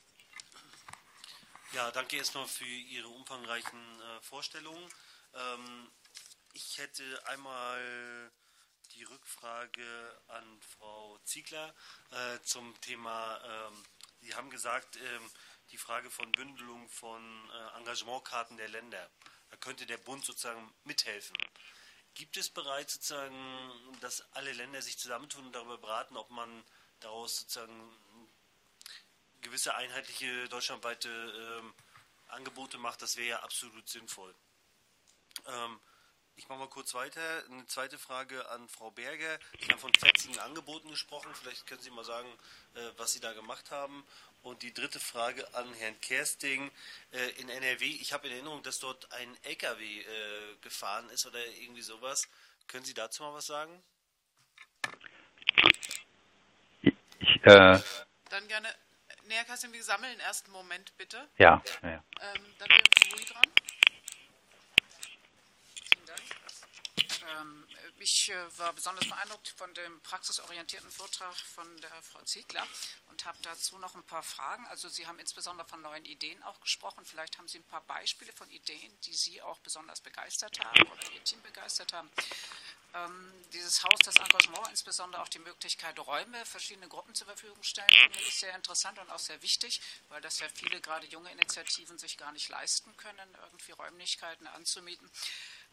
Ja, 1.73 1.91
danke 1.91 2.17
erstmal 2.17 2.49
für 2.49 2.65
Ihre 2.65 3.09
umfangreichen 3.09 4.01
äh, 4.01 4.23
Vorstellungen. 4.23 4.91
Ähm, 5.35 5.93
ich 6.55 6.79
hätte 6.79 7.27
einmal 7.27 8.33
die 8.93 9.05
Rückfrage 9.05 10.21
an 10.29 10.61
Frau 10.63 11.19
Ziegler 11.25 11.75
äh, 12.11 12.39
zum 12.43 12.79
Thema, 12.81 13.41
ähm, 13.45 13.85
Sie 14.21 14.35
haben 14.35 14.51
gesagt, 14.51 14.97
ähm, 14.97 15.31
die 15.71 15.79
Frage 15.79 16.11
von 16.11 16.31
Bündelung 16.33 16.89
von 16.89 17.51
äh, 17.51 17.79
Engagementkarten 17.79 18.57
der 18.57 18.69
Länder. 18.69 19.11
Da 19.51 19.57
könnte 19.57 19.87
der 19.87 19.99
Bund 19.99 20.25
sozusagen 20.25 20.73
mithelfen. 20.85 21.37
Gibt 22.15 22.37
es 22.37 22.51
bereits 22.51 22.95
sozusagen, 22.95 23.99
dass 24.01 24.23
alle 24.33 24.53
Länder 24.53 24.83
sich 24.83 24.99
zusammentun 24.99 25.47
und 25.47 25.53
darüber 25.53 25.79
beraten, 25.79 26.17
ob 26.17 26.29
man 26.31 26.65
daraus 27.01 27.41
sozusagen 27.41 27.97
gewisse 29.41 29.75
einheitliche 29.75 30.49
deutschlandweite 30.49 31.09
ähm, 31.61 31.75
Angebote 32.29 32.79
macht? 32.79 33.01
Das 33.03 33.17
wäre 33.17 33.29
ja 33.29 33.43
absolut 33.43 33.89
sinnvoll. 33.89 34.35
Ähm, 35.47 35.81
ich 36.41 36.49
mache 36.49 36.61
mal 36.61 36.69
kurz 36.69 36.95
weiter. 36.95 37.21
Eine 37.51 37.67
zweite 37.67 37.99
Frage 37.99 38.49
an 38.49 38.67
Frau 38.67 38.91
Berger. 38.91 39.39
Sie 39.61 39.71
haben 39.71 39.79
von 39.79 39.93
fetzigen 39.93 40.39
Angeboten 40.39 40.89
gesprochen. 40.89 41.31
Vielleicht 41.35 41.67
können 41.67 41.83
Sie 41.83 41.91
mal 41.91 42.05
sagen, 42.05 42.29
äh, 42.75 42.81
was 42.97 43.13
Sie 43.13 43.21
da 43.21 43.35
gemacht 43.35 43.71
haben. 43.71 44.07
Und 44.43 44.63
die 44.63 44.73
dritte 44.73 44.99
Frage 44.99 45.47
an 45.55 45.71
Herrn 45.75 46.01
Kersting. 46.01 46.71
Äh, 47.13 47.29
in 47.41 47.51
NRW, 47.51 47.85
ich 47.85 48.15
habe 48.15 48.27
in 48.27 48.33
Erinnerung, 48.33 48.63
dass 48.63 48.79
dort 48.79 49.13
ein 49.13 49.37
LKW 49.43 50.01
äh, 50.01 50.57
gefahren 50.63 51.11
ist 51.11 51.27
oder 51.27 51.45
irgendwie 51.61 51.83
sowas. 51.83 52.27
Können 52.69 52.87
Sie 52.87 52.95
dazu 52.95 53.23
mal 53.23 53.35
was 53.35 53.47
sagen? 53.47 53.83
Ich, 57.19 57.45
äh 57.45 57.79
Dann 58.31 58.49
gerne. 58.49 58.75
Nee, 59.25 59.35
Herr 59.35 59.45
Kersting, 59.45 59.75
wir 59.75 59.85
sammeln 59.85 60.19
ersten 60.21 60.51
Moment, 60.53 60.97
bitte. 60.97 61.29
Ja. 61.37 61.63
ja. 61.83 61.89
Ähm, 61.91 62.03
dann 62.59 62.71
wäre 62.71 62.83
Louis 63.11 63.27
dran. 63.27 63.45
Ähm, 67.11 67.20
ich 67.99 68.31
äh, 68.31 68.59
war 68.59 68.73
besonders 68.73 69.07
beeindruckt 69.07 69.49
von 69.49 69.73
dem 69.75 70.01
praxisorientierten 70.01 70.91
Vortrag 70.91 71.37
von 71.37 71.77
der 71.81 72.03
Frau 72.03 72.23
Ziegler 72.23 72.67
und 73.11 73.25
habe 73.25 73.39
dazu 73.43 73.79
noch 73.79 73.95
ein 73.95 74.03
paar 74.05 74.23
Fragen. 74.23 74.67
Also 74.67 74.89
Sie 74.89 75.07
haben 75.07 75.19
insbesondere 75.19 75.69
von 75.69 75.83
neuen 75.83 76.05
Ideen 76.05 76.43
auch 76.45 76.61
gesprochen. 76.61 77.05
Vielleicht 77.05 77.39
haben 77.39 77.49
Sie 77.49 77.59
ein 77.59 77.65
paar 77.65 77.83
Beispiele 77.83 78.33
von 78.33 78.51
Ideen, 78.51 78.93
die 79.03 79.15
Sie 79.15 79.43
auch 79.43 79.59
besonders 79.59 80.01
begeistert 80.01 80.59
haben 80.61 80.83
oder 80.83 81.13
Ihr 81.13 81.25
Team 81.25 81.43
begeistert 81.43 81.93
haben. 81.93 82.11
Ähm, 82.93 83.33
dieses 83.53 83.85
Haus, 83.85 83.99
das 84.05 84.17
Engagement, 84.17 84.67
insbesondere 84.69 85.23
auch 85.23 85.29
die 85.29 85.39
Möglichkeit, 85.39 85.99
Räume, 86.01 86.45
verschiedene 86.45 86.89
Gruppen 86.89 87.15
zur 87.15 87.27
Verfügung 87.29 87.63
stellen, 87.63 87.89
finde 87.89 88.19
ich 88.19 88.35
sehr 88.35 88.55
interessant 88.57 88.99
und 88.99 89.11
auch 89.11 89.19
sehr 89.19 89.41
wichtig, 89.43 89.81
weil 90.09 90.21
das 90.21 90.41
ja 90.41 90.49
viele, 90.49 90.81
gerade 90.81 91.07
junge 91.07 91.31
Initiativen, 91.31 91.99
sich 91.99 92.19
gar 92.19 92.33
nicht 92.33 92.49
leisten 92.49 92.97
können, 92.97 93.37
irgendwie 93.45 93.73
Räumlichkeiten 93.73 94.49
anzumieten. 94.49 95.09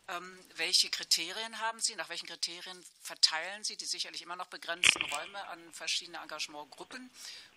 Ähm, 0.09 0.39
welche 0.55 0.89
Kriterien 0.89 1.59
haben 1.59 1.79
Sie? 1.79 1.95
Nach 1.95 2.07
welchen 2.07 2.27
Kriterien 2.27 2.85
verteilen 3.01 3.63
Sie 3.63 3.75
die 3.75 3.85
sicherlich 3.85 4.21
immer 4.21 4.37
noch 4.37 4.47
begrenzten 4.47 5.01
Räume 5.01 5.45
an 5.47 5.73
verschiedene 5.73 6.19
Engagementgruppen? 6.19 7.11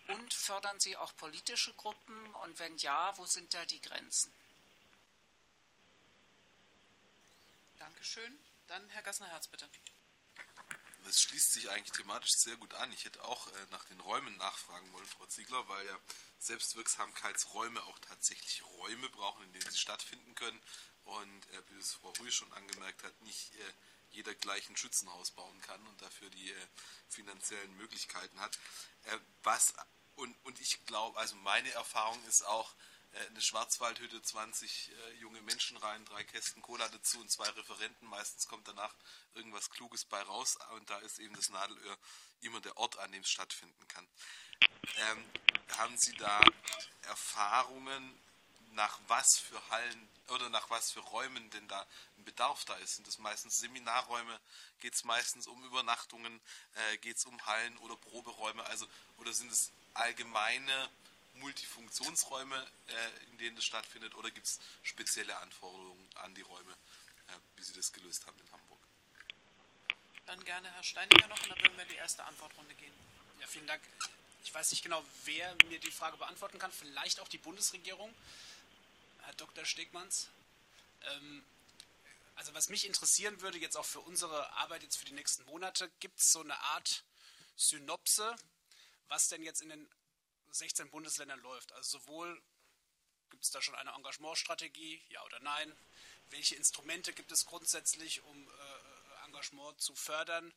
Und 0.08 0.34
fördern 0.34 0.80
Sie 0.80 0.96
auch 0.96 1.14
politische 1.16 1.72
Gruppen? 1.74 2.34
Und 2.42 2.58
wenn 2.58 2.76
ja, 2.78 3.16
wo 3.18 3.26
sind 3.26 3.54
da 3.54 3.64
die 3.66 3.80
Grenzen? 3.80 4.32
Dankeschön. 7.78 8.38
Dann 8.66 8.88
Herr 8.90 9.02
Gassner-Herz, 9.02 9.46
bitte. 9.46 9.68
Das 11.04 11.22
schließt 11.22 11.52
sich 11.52 11.70
eigentlich 11.70 11.96
thematisch 11.96 12.32
sehr 12.32 12.56
gut 12.56 12.74
an. 12.74 12.92
Ich 12.92 13.04
hätte 13.04 13.24
auch 13.24 13.46
äh, 13.46 13.66
nach 13.70 13.84
den 13.84 14.00
Räumen 14.00 14.36
nachfragen 14.36 14.92
wollen, 14.92 15.06
Frau 15.06 15.26
Ziegler, 15.26 15.66
weil 15.68 15.86
ja 15.86 15.98
Selbstwirksamkeitsräume 16.40 17.82
auch 17.84 17.98
tatsächlich 18.00 18.62
Räume 18.64 19.08
brauchen, 19.08 19.44
in 19.44 19.52
denen 19.52 19.70
sie 19.70 19.78
stattfinden 19.78 20.34
können 20.34 20.60
und 21.18 21.46
äh, 21.52 21.62
wie 21.68 21.78
es 21.78 21.94
Frau 21.94 22.12
Rühl 22.20 22.30
schon 22.30 22.52
angemerkt 22.52 23.02
hat, 23.02 23.20
nicht 23.22 23.54
äh, 23.54 23.72
jeder 24.10 24.34
gleich 24.34 24.68
ein 24.68 24.76
Schützenhaus 24.76 25.30
bauen 25.30 25.60
kann 25.62 25.84
und 25.86 26.02
dafür 26.02 26.30
die 26.30 26.50
äh, 26.50 26.66
finanziellen 27.08 27.76
Möglichkeiten 27.76 28.40
hat. 28.40 28.58
Äh, 29.04 29.18
was 29.42 29.74
und, 30.16 30.36
und 30.44 30.60
ich 30.60 30.84
glaube, 30.86 31.18
also 31.18 31.34
meine 31.36 31.70
Erfahrung 31.70 32.22
ist 32.26 32.44
auch, 32.44 32.74
äh, 33.12 33.26
eine 33.26 33.40
Schwarzwaldhütte, 33.40 34.22
20 34.22 34.92
äh, 34.92 35.12
junge 35.14 35.40
Menschen 35.42 35.76
rein, 35.78 36.04
drei 36.04 36.22
Kästen 36.24 36.62
Cola 36.62 36.88
dazu 36.88 37.20
und 37.20 37.30
zwei 37.30 37.48
Referenten. 37.48 38.06
Meistens 38.08 38.46
kommt 38.46 38.68
danach 38.68 38.94
irgendwas 39.34 39.70
Kluges 39.70 40.04
bei 40.04 40.20
raus 40.22 40.58
und 40.76 40.88
da 40.90 40.98
ist 40.98 41.18
eben 41.18 41.34
das 41.34 41.48
Nadelöhr 41.48 41.98
immer 42.40 42.60
der 42.60 42.76
Ort, 42.76 42.98
an 42.98 43.10
dem 43.12 43.22
es 43.22 43.30
stattfinden 43.30 43.88
kann. 43.88 44.06
Ähm, 44.96 45.24
haben 45.78 45.96
Sie 45.98 46.14
da 46.14 46.40
Erfahrungen, 47.02 48.18
nach 48.72 48.98
was 49.08 49.38
für 49.38 49.60
Hallen 49.70 50.08
oder 50.28 50.48
nach 50.48 50.70
was 50.70 50.92
für 50.92 51.00
Räumen 51.00 51.50
denn 51.50 51.66
da 51.68 51.86
ein 52.16 52.24
Bedarf 52.24 52.64
da 52.64 52.74
ist. 52.76 52.96
Sind 52.96 53.06
das 53.06 53.18
meistens 53.18 53.58
Seminarräume? 53.58 54.38
Geht 54.80 54.94
es 54.94 55.04
meistens 55.04 55.46
um 55.46 55.62
Übernachtungen? 55.64 56.40
Äh, 56.74 56.98
Geht 56.98 57.16
es 57.16 57.24
um 57.24 57.44
Hallen 57.46 57.76
oder 57.78 57.96
Proberäume? 57.96 58.64
Also 58.64 58.86
oder 59.18 59.32
sind 59.32 59.50
es 59.50 59.72
allgemeine 59.94 60.88
Multifunktionsräume, 61.34 62.66
äh, 62.88 63.24
in 63.30 63.38
denen 63.38 63.56
das 63.56 63.64
stattfindet, 63.64 64.14
oder 64.14 64.30
gibt 64.30 64.46
es 64.46 64.58
spezielle 64.82 65.36
Anforderungen 65.38 66.08
an 66.16 66.34
die 66.34 66.42
Räume, 66.42 66.72
äh, 67.28 67.32
wie 67.56 67.62
Sie 67.62 67.72
das 67.72 67.92
gelöst 67.92 68.26
haben 68.26 68.38
in 68.38 68.52
Hamburg? 68.52 68.80
Dann 70.26 70.44
gerne 70.44 70.70
Herr 70.72 70.84
Steiniger 70.84 71.26
noch 71.28 71.42
und 71.42 71.50
dann 71.50 71.58
würden 71.60 71.76
wir 71.76 71.82
in 71.82 71.88
die 71.88 71.96
erste 71.96 72.24
Antwortrunde 72.24 72.74
gehen. 72.74 72.92
Ja, 73.40 73.46
vielen 73.46 73.66
Dank. 73.66 73.82
Ich 74.44 74.54
weiß 74.54 74.70
nicht 74.70 74.82
genau, 74.82 75.04
wer 75.24 75.54
mir 75.68 75.78
die 75.78 75.90
Frage 75.90 76.16
beantworten 76.16 76.58
kann. 76.58 76.72
Vielleicht 76.72 77.20
auch 77.20 77.28
die 77.28 77.38
Bundesregierung. 77.38 78.14
Herr 79.30 79.36
Dr. 79.36 79.64
Stegmanns. 79.64 80.28
Ähm, 81.02 81.44
also 82.34 82.52
was 82.52 82.68
mich 82.68 82.84
interessieren 82.84 83.40
würde, 83.40 83.58
jetzt 83.58 83.76
auch 83.76 83.84
für 83.84 84.00
unsere 84.00 84.50
Arbeit 84.54 84.82
jetzt 84.82 84.96
für 84.96 85.04
die 85.04 85.12
nächsten 85.12 85.44
Monate, 85.44 85.88
gibt 86.00 86.18
es 86.18 86.32
so 86.32 86.40
eine 86.40 86.58
Art 86.58 87.04
Synopse, 87.54 88.34
was 89.06 89.28
denn 89.28 89.44
jetzt 89.44 89.62
in 89.62 89.68
den 89.68 89.88
16 90.50 90.90
Bundesländern 90.90 91.38
läuft. 91.42 91.70
Also 91.74 91.98
sowohl 91.98 92.42
gibt 93.30 93.44
es 93.44 93.52
da 93.52 93.62
schon 93.62 93.76
eine 93.76 93.92
Engagementstrategie, 93.92 95.00
ja 95.10 95.22
oder 95.22 95.38
nein? 95.38 95.72
Welche 96.30 96.56
Instrumente 96.56 97.12
gibt 97.12 97.30
es 97.30 97.46
grundsätzlich, 97.46 98.22
um 98.22 98.48
äh, 98.48 99.26
Engagement 99.26 99.80
zu 99.80 99.94
fördern? 99.94 100.52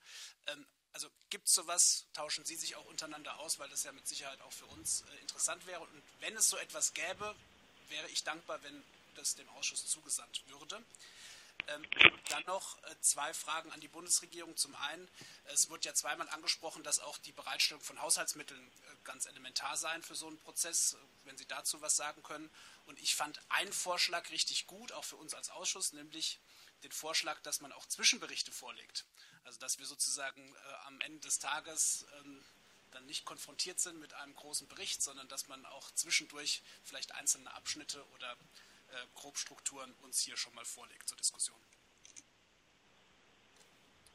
Ähm, 0.47 0.65
also 0.93 1.11
gibt 1.29 1.47
es 1.47 1.53
sowas, 1.53 2.07
tauschen 2.13 2.43
Sie 2.43 2.55
sich 2.55 2.75
auch 2.75 2.85
untereinander 2.85 3.37
aus, 3.37 3.59
weil 3.59 3.69
das 3.69 3.83
ja 3.83 3.91
mit 3.91 4.07
Sicherheit 4.07 4.41
auch 4.41 4.51
für 4.51 4.65
uns 4.65 5.01
äh, 5.01 5.21
interessant 5.21 5.63
wäre. 5.67 5.81
Und 5.81 6.03
wenn 6.21 6.35
es 6.35 6.49
so 6.49 6.57
etwas 6.57 6.95
gäbe, 6.95 7.35
wäre 7.93 8.09
ich 8.09 8.23
dankbar, 8.23 8.61
wenn 8.63 8.83
das 9.15 9.35
dem 9.35 9.47
Ausschuss 9.49 9.85
zugesandt 9.87 10.43
würde. 10.47 10.83
Ähm, 11.67 11.85
dann 12.29 12.43
noch 12.45 12.83
äh, 12.83 12.95
zwei 12.99 13.33
Fragen 13.33 13.71
an 13.71 13.79
die 13.79 13.87
Bundesregierung. 13.87 14.57
Zum 14.57 14.75
einen, 14.75 15.07
es 15.45 15.69
wird 15.69 15.85
ja 15.85 15.93
zweimal 15.93 16.27
angesprochen, 16.29 16.83
dass 16.83 16.99
auch 16.99 17.17
die 17.19 17.31
Bereitstellung 17.31 17.81
von 17.81 18.01
Haushaltsmitteln 18.01 18.59
äh, 18.59 18.95
ganz 19.03 19.27
elementar 19.27 19.77
sein 19.77 20.01
für 20.01 20.15
so 20.15 20.27
einen 20.27 20.39
Prozess, 20.39 20.93
äh, 20.93 20.97
wenn 21.25 21.37
Sie 21.37 21.45
dazu 21.45 21.81
was 21.81 21.95
sagen 21.95 22.23
können. 22.23 22.49
Und 22.87 22.99
ich 22.99 23.15
fand 23.15 23.39
einen 23.49 23.71
Vorschlag 23.71 24.29
richtig 24.31 24.65
gut, 24.65 24.91
auch 24.91 25.05
für 25.05 25.15
uns 25.15 25.35
als 25.35 25.51
Ausschuss, 25.51 25.93
nämlich 25.93 26.39
den 26.83 26.91
Vorschlag, 26.91 27.39
dass 27.43 27.61
man 27.61 27.71
auch 27.71 27.85
Zwischenberichte 27.85 28.51
vorlegt. 28.51 29.05
Also 29.45 29.59
dass 29.59 29.77
wir 29.77 29.85
sozusagen 29.85 30.41
äh, 30.41 30.73
am 30.87 30.99
Ende 31.01 31.19
des 31.19 31.39
Tages 31.39 32.05
ähm, 32.19 32.43
dann 32.93 33.05
nicht 33.05 33.25
konfrontiert 33.25 33.79
sind 33.79 33.99
mit 33.99 34.13
einem 34.13 34.35
großen 34.35 34.67
Bericht, 34.67 35.01
sondern 35.01 35.27
dass 35.27 35.47
man 35.47 35.65
auch 35.65 35.91
zwischendurch 35.91 36.61
vielleicht 36.83 37.13
einzelne 37.13 37.53
Abschnitte 37.53 38.03
oder 38.13 38.31
äh, 38.91 39.05
Grobstrukturen 39.15 39.93
uns 40.01 40.19
hier 40.19 40.37
schon 40.37 40.53
mal 40.53 40.65
vorlegt 40.65 41.07
zur 41.09 41.17
Diskussion. 41.17 41.59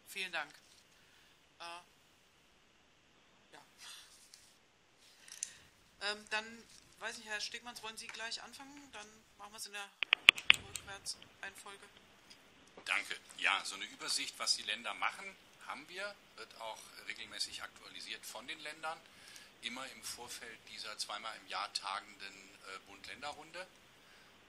Vielen 0.06 0.32
Dank. 0.32 0.52
Äh, 1.58 1.64
ja. 3.52 3.62
Ähm, 6.02 6.24
dann 6.30 6.64
weiß 7.00 7.18
ich, 7.18 7.26
Herr 7.26 7.40
Stegmanns, 7.40 7.82
wollen 7.82 7.96
Sie 7.96 8.06
gleich 8.06 8.42
anfangen? 8.42 8.90
Dann 8.92 9.06
machen 9.36 9.52
wir 9.52 9.58
es 9.58 9.66
in 9.66 9.72
der 9.72 9.90
Rückwärtseinfolge. 10.66 11.86
Danke. 12.84 13.16
Ja, 13.38 13.64
so 13.64 13.74
eine 13.74 13.84
Übersicht, 13.86 14.38
was 14.38 14.56
die 14.56 14.62
Länder 14.62 14.94
machen, 14.94 15.36
haben 15.68 15.88
wir, 15.88 16.14
wird 16.36 16.54
auch 16.60 16.78
regelmäßig 17.06 17.62
aktualisiert 17.62 18.24
von 18.24 18.46
den 18.46 18.58
Ländern, 18.60 18.98
immer 19.62 19.86
im 19.88 20.02
Vorfeld 20.02 20.58
dieser 20.70 20.96
zweimal 20.98 21.36
im 21.38 21.48
Jahr 21.48 21.72
tagenden 21.72 22.34
äh, 22.34 22.78
Bund-Länder-Runde 22.86 23.66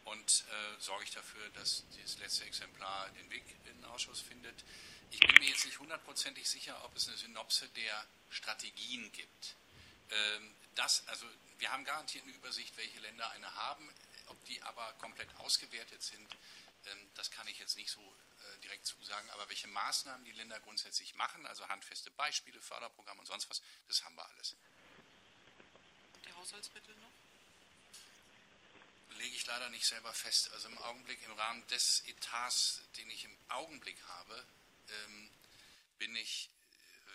und 0.06 0.46
äh, 0.50 0.82
sorge 0.82 1.04
ich 1.04 1.12
dafür, 1.12 1.48
dass 1.50 1.84
das 2.02 2.18
letzte 2.20 2.46
Exemplar 2.46 3.10
den 3.10 3.30
Weg 3.30 3.44
in 3.66 3.76
den 3.76 3.86
Ausschuss 3.86 4.22
findet. 4.22 4.56
Ich 5.12 5.20
bin 5.20 5.32
mir 5.40 5.50
jetzt 5.50 5.66
nicht 5.66 5.80
hundertprozentig 5.80 6.48
sicher, 6.48 6.84
ob 6.86 6.96
es 6.96 7.08
eine 7.08 7.18
Synopse 7.18 7.68
der 7.70 8.06
Strategien 8.30 9.12
gibt. 9.12 9.56
Ähm, 10.12 10.56
das, 10.76 11.08
also 11.08 11.26
wir 11.58 11.72
haben 11.72 11.84
garantiert 11.84 12.24
eine 12.24 12.34
Übersicht, 12.34 12.76
welche 12.78 13.00
Länder 13.00 13.30
eine 13.32 13.54
haben, 13.56 13.90
ob 14.28 14.44
die 14.46 14.62
aber 14.64 14.94
komplett 15.00 15.30
ausgewertet 15.38 16.02
sind, 16.02 16.28
das 17.16 17.32
kann 17.32 17.48
ich 17.48 17.60
jetzt 17.60 17.76
nicht 17.76 17.92
so 17.92 18.02
äh, 18.02 18.60
direkt 18.60 18.86
zusagen, 18.86 19.30
aber 19.32 19.48
welche 19.50 19.68
Maßnahmen 19.68 20.26
die 20.26 20.32
Länder 20.32 20.60
grundsätzlich 20.62 21.16
machen, 21.16 21.46
also 21.46 21.68
handfeste 21.68 22.12
Beispiele, 22.12 22.62
Förderprogramme 22.62 23.20
und 23.20 23.26
sonst 23.26 23.50
was, 23.50 23.62
das 23.88 24.04
haben 24.04 24.16
wir 24.16 24.26
alles. 24.30 24.56
Die 26.26 26.34
Haushaltsmittel 26.34 26.96
noch? 26.96 27.12
lege 29.20 29.36
ich 29.36 29.46
leider 29.46 29.70
nicht 29.70 29.86
selber 29.86 30.14
fest. 30.14 30.52
Also 30.54 30.70
im 30.70 30.78
Augenblick, 30.80 31.22
im 31.24 31.34
Rahmen 31.34 31.66
des 31.68 32.04
Etats, 32.08 32.82
den 32.98 33.10
ich 33.10 33.26
im 33.26 33.38
Augenblick 33.50 34.02
habe, 34.08 34.46
ähm, 35.06 35.30
bin 35.98 36.16
ich 36.16 36.50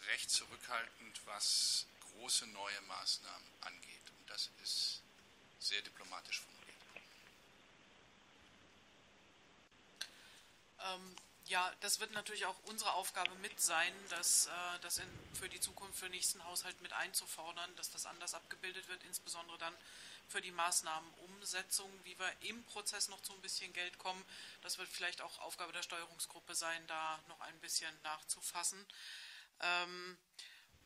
recht 0.08 0.30
zurückhaltend, 0.30 1.20
was 1.26 1.86
große 2.00 2.46
neue 2.48 2.80
Maßnahmen 2.82 3.48
angeht. 3.62 4.10
Und 4.18 4.30
das 4.30 4.50
ist 4.62 5.02
sehr 5.58 5.80
diplomatisch 5.82 6.40
formuliert. 6.40 6.63
Ähm, 10.84 11.16
ja, 11.46 11.70
das 11.80 12.00
wird 12.00 12.12
natürlich 12.12 12.46
auch 12.46 12.58
unsere 12.64 12.94
Aufgabe 12.94 13.34
mit 13.36 13.60
sein, 13.60 13.92
das, 14.08 14.46
äh, 14.46 14.50
das 14.80 14.98
in, 14.98 15.08
für 15.34 15.48
die 15.48 15.60
Zukunft, 15.60 15.98
für 15.98 16.06
den 16.06 16.12
nächsten 16.12 16.42
Haushalt 16.44 16.80
mit 16.80 16.92
einzufordern, 16.94 17.74
dass 17.76 17.90
das 17.90 18.06
anders 18.06 18.34
abgebildet 18.34 18.88
wird, 18.88 19.02
insbesondere 19.04 19.58
dann 19.58 19.74
für 20.28 20.40
die 20.40 20.52
Maßnahmenumsetzung, 20.52 21.90
wie 22.04 22.18
wir 22.18 22.32
im 22.48 22.64
Prozess 22.64 23.08
noch 23.08 23.20
zu 23.20 23.34
ein 23.34 23.42
bisschen 23.42 23.72
Geld 23.74 23.98
kommen. 23.98 24.24
Das 24.62 24.78
wird 24.78 24.88
vielleicht 24.88 25.20
auch 25.20 25.38
Aufgabe 25.40 25.72
der 25.72 25.82
Steuerungsgruppe 25.82 26.54
sein, 26.54 26.86
da 26.86 27.20
noch 27.28 27.40
ein 27.42 27.58
bisschen 27.60 27.94
nachzufassen. 28.02 28.84
Ähm, 29.60 30.16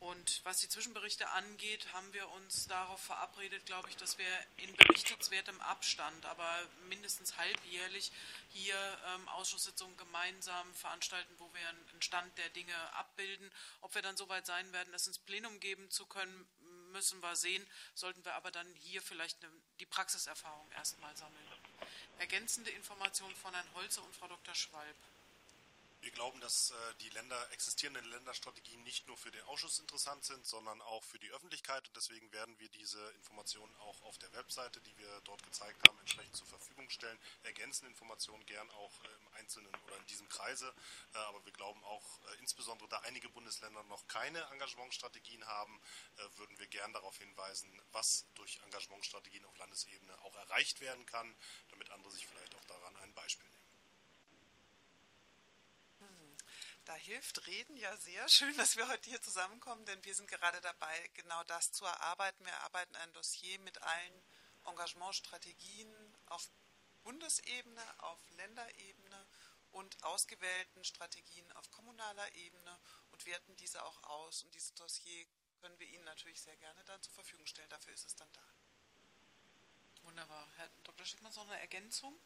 und 0.01 0.45
was 0.45 0.61
die 0.61 0.69
Zwischenberichte 0.69 1.29
angeht, 1.31 1.93
haben 1.93 2.13
wir 2.13 2.29
uns 2.31 2.69
darauf 2.69 3.01
verabredet, 3.01 3.67
glaube 3.67 3.89
ich, 3.89 3.97
dass 3.97 4.17
wir 4.17 4.27
in 4.59 4.75
berichtenswertem 4.77 5.61
Abstand, 5.61 6.25
aber 6.27 6.49
mindestens 6.89 7.37
halbjährlich 7.37 8.13
hier 8.51 8.77
ähm, 9.15 9.29
Ausschusssitzungen 9.31 9.97
gemeinsam 9.97 10.73
veranstalten, 10.75 11.35
wo 11.39 11.53
wir 11.53 11.69
einen 11.69 12.03
Stand 12.03 12.39
der 12.39 12.49
Dinge 12.51 12.75
abbilden. 12.95 13.51
Ob 13.81 13.95
wir 13.97 14.03
dann 14.03 14.17
soweit 14.17 14.47
sein 14.47 14.73
werden, 14.73 14.93
das 14.93 15.09
ins 15.09 15.19
Plenum 15.19 15.59
geben 15.59 15.91
zu 15.91 16.07
können, 16.07 16.49
müssen 16.93 17.21
wir 17.21 17.35
sehen. 17.35 17.67
Sollten 17.95 18.25
wir 18.25 18.35
aber 18.35 18.53
dann 18.53 18.73
hier 18.75 19.03
vielleicht 19.03 19.43
eine, 19.43 19.53
die 19.81 19.87
Praxiserfahrung 19.87 20.71
erstmal 20.73 21.17
sammeln. 21.17 21.49
Ergänzende 22.19 22.71
Informationen 22.71 23.35
von 23.35 23.53
Herrn 23.53 23.75
Holze 23.75 24.01
und 24.01 24.15
Frau 24.15 24.29
Dr. 24.29 24.55
Schwalb. 24.55 24.97
Wir 26.01 26.13
glauben, 26.13 26.41
dass 26.41 26.71
äh, 26.71 26.95
die 27.01 27.09
Länder, 27.11 27.51
existierenden 27.51 28.05
Länderstrategien 28.05 28.83
nicht 28.85 29.09
nur 29.09 29.17
für 29.17 29.33
den 29.33 29.43
Ausschuss 29.43 29.81
interessant 29.81 30.25
sind, 30.25 30.47
sondern 30.47 30.81
auch 30.83 31.03
für 31.03 31.19
die 31.19 31.31
Öffentlichkeit. 31.33 31.89
Und 31.89 31.97
deswegen 31.97 32.31
werden 32.33 32.57
wir 32.61 32.69
diese 32.69 33.05
Informationen 33.17 33.75
auch 33.77 34.01
auf 34.03 34.17
der 34.19 34.33
Webseite, 34.33 34.81
die 34.81 34.97
wir 34.97 35.21
dort 35.23 35.43
gezeigt 35.43 35.89
haben, 35.89 35.99
entsprechend 35.99 36.37
zur 36.37 36.47
Verfügung 36.47 36.89
stellen. 36.89 37.19
Ergänzen 37.43 37.87
Informationen 37.87 38.47
gern 38.47 38.71
auch 38.71 38.93
äh, 39.05 39.09
im 39.09 39.29
Einzelnen 39.35 39.75
oder 39.87 39.97
in 39.97 40.07
diesem 40.07 40.29
Kreise. 40.29 40.73
Äh, 41.15 41.19
aber 41.19 41.45
wir 41.45 41.53
glauben 41.53 41.83
auch, 41.83 42.21
insbesondere 42.39 42.89
da 42.89 42.99
einige 43.01 43.29
Bundesländer 43.31 43.83
noch 43.85 44.07
keine 44.07 44.41
Engagementstrategien 44.53 45.45
haben, 45.47 45.81
würden 46.37 46.59
wir 46.59 46.67
gern 46.69 46.93
darauf 46.93 47.17
hinweisen, 47.19 47.71
was 47.93 48.27
durch 48.35 48.61
Engagementstrategien 48.65 49.45
auf 49.45 49.57
Landesebene 49.59 50.17
auch 50.23 50.35
erreicht 50.37 50.81
werden 50.81 51.05
kann, 51.07 51.35
damit 51.71 51.91
andere 51.91 52.11
sich 52.13 52.27
vielleicht 52.27 52.55
auch 52.55 52.65
daran 52.65 52.97
ein 52.97 53.15
Beispiel 53.15 53.49
nehmen. 53.49 53.58
Da 56.89 56.95
hilft 56.95 57.47
Reden 57.47 57.77
ja 57.77 57.95
sehr. 57.99 58.27
Schön, 58.31 58.57
dass 58.57 58.77
wir 58.77 58.89
heute 58.89 59.11
hier 59.11 59.21
zusammenkommen, 59.21 59.85
denn 59.85 60.03
wir 60.07 60.15
sind 60.15 60.27
gerade 60.27 60.59
dabei, 60.63 61.11
genau 61.13 61.45
das 61.45 61.71
zu 61.71 61.85
erarbeiten. 61.85 62.47
Wir 62.47 62.53
erarbeiten 62.53 62.97
ein 62.97 63.13
Dossier 63.13 63.59
mit 63.59 63.83
allen 63.83 64.23
Engagementstrategien 64.65 65.95
auf 66.29 66.51
Bundesebene, 67.03 67.83
auf 67.99 68.19
Länderebene 68.39 69.27
und 69.73 70.03
ausgewählten 70.03 70.83
Strategien 70.83 71.53
auf 71.53 71.71
kommunaler 71.73 72.33
Ebene 72.37 72.81
und 73.13 73.27
werten 73.27 73.55
diese 73.57 73.85
auch 73.85 74.03
aus. 74.05 74.43
Und 74.45 74.55
dieses 74.55 74.73
Dossier 74.73 75.27
können 75.61 75.79
wir 75.79 75.89
Ihnen 75.89 76.05
natürlich 76.05 76.41
sehr 76.41 76.57
gerne 76.57 76.83
dann 76.85 77.03
zur 77.03 77.13
Verfügung 77.13 77.45
stellen. 77.45 77.69
Dafür 77.69 77.93
ist 77.93 78.07
es 78.07 78.17
dann 78.17 78.33
da. 78.33 78.45
Wunderbar. 80.05 80.49
Herr 80.57 80.71
Dr. 80.85 81.05
Schickmann, 81.05 81.35
noch 81.35 81.51
eine 81.51 81.61
Ergänzung? 81.61 82.19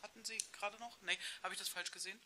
Hatten 0.00 0.24
Sie 0.24 0.38
gerade 0.52 0.78
noch? 0.78 0.98
Nein, 1.02 1.18
habe 1.42 1.52
ich 1.52 1.58
das 1.58 1.68
falsch 1.68 1.90
gesehen? 1.90 2.18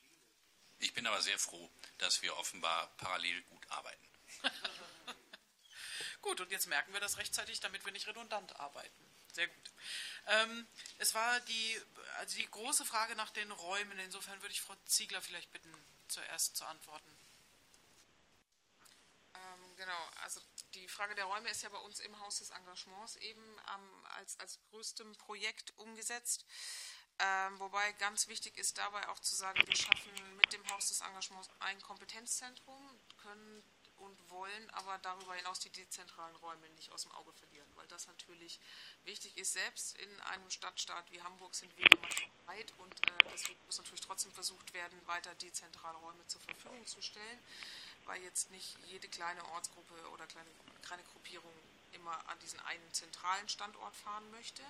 Ich 0.81 0.95
bin 0.95 1.07
aber 1.07 1.21
sehr 1.21 1.39
froh, 1.39 1.71
dass 1.99 2.23
wir 2.23 2.37
offenbar 2.37 2.89
parallel 2.97 3.43
gut 3.43 3.71
arbeiten. 3.71 4.09
gut, 6.23 6.41
und 6.41 6.51
jetzt 6.51 6.67
merken 6.67 6.93
wir 6.93 7.01
das 7.01 7.19
rechtzeitig, 7.19 7.61
damit 7.61 7.85
wir 7.85 7.93
nicht 7.93 8.07
redundant 8.07 8.57
arbeiten. 8.57 9.11
Sehr 9.33 9.47
gut. 9.47 9.71
Ähm, 10.27 10.67
es 10.99 11.15
war 11.15 11.41
die, 11.41 11.81
also 12.19 12.37
die 12.37 12.51
große 12.51 12.85
Frage 12.85 13.15
nach 13.15 13.31
den 13.31 13.51
Räumen. 13.51 13.99
Insofern 14.01 14.41
würde 14.41 14.53
ich 14.53 14.61
Frau 14.61 14.75
Ziegler 14.87 15.21
vielleicht 15.21 15.53
bitten, 15.53 15.73
zuerst 16.09 16.57
zu 16.57 16.65
antworten. 16.65 17.17
Ähm, 19.35 19.77
genau, 19.77 20.09
also 20.23 20.41
die 20.75 20.89
Frage 20.89 21.15
der 21.15 21.27
Räume 21.27 21.51
ist 21.51 21.63
ja 21.63 21.69
bei 21.69 21.79
uns 21.79 22.01
im 22.01 22.19
Haus 22.21 22.39
des 22.39 22.51
Engagements 22.51 23.17
eben 23.17 23.43
ähm, 23.43 24.07
als, 24.17 24.39
als 24.41 24.59
größtem 24.71 25.15
Projekt 25.17 25.77
umgesetzt. 25.77 26.47
Ähm, 27.23 27.61
wobei 27.61 27.93
ganz 27.93 28.29
wichtig 28.29 28.57
ist 28.57 28.79
dabei 28.79 29.07
auch 29.09 29.19
zu 29.19 29.35
sagen, 29.35 29.61
wir 29.67 29.77
schaffen 29.77 30.37
mit 30.37 30.53
dem 30.53 30.67
Haus 30.71 30.89
des 30.89 31.03
Engagements 31.03 31.51
ein 31.61 31.81
Kompetenzzentrum, 31.83 32.99
können 33.23 33.63
und 34.01 34.31
wollen 34.31 34.71
aber 34.71 34.99
darüber 34.99 35.35
hinaus 35.35 35.61
die 35.61 35.71
dezentralen 35.71 36.35
Räume 36.37 36.69
nicht 36.71 36.91
aus 36.93 37.03
dem 37.03 37.13
Auge 37.13 37.33
verlieren, 37.33 37.69
weil 37.77 37.87
das 37.89 38.07
natürlich 38.07 38.59
wichtig 39.05 39.37
ist. 39.37 39.53
Selbst 39.53 39.99
in 39.99 40.21
einem 40.23 40.49
Stadtstaat 40.51 41.11
wie 41.11 41.21
Hamburg 41.23 41.55
sind 41.55 41.77
Wege 41.77 41.97
manchmal 42.01 42.31
weit 42.47 42.73
und 42.79 42.95
äh, 42.95 43.13
deswegen 43.33 43.61
muss 43.67 43.79
natürlich 43.79 44.01
trotzdem 44.01 44.33
versucht 44.33 44.73
werden, 44.73 44.99
weiter 45.07 45.35
dezentrale 45.35 45.99
Räume 45.99 46.27
zur 46.27 46.41
Verfügung 46.41 46.87
zu 46.87 47.03
stellen, 47.03 47.39
weil 48.07 48.23
jetzt 48.23 48.51
nicht 48.51 48.79
jede 48.87 49.09
kleine 49.09 49.45
Ortsgruppe 49.53 50.09
oder 50.11 50.27
kleine, 50.27 50.49
kleine 50.83 51.05
Gruppierung 51.13 51.53
immer 51.93 52.17
an 52.29 52.39
diesen 52.41 52.61
einen 52.61 52.93
zentralen 52.93 53.49
Standort 53.49 53.95
fahren 53.95 54.31
möchte. 54.31 54.63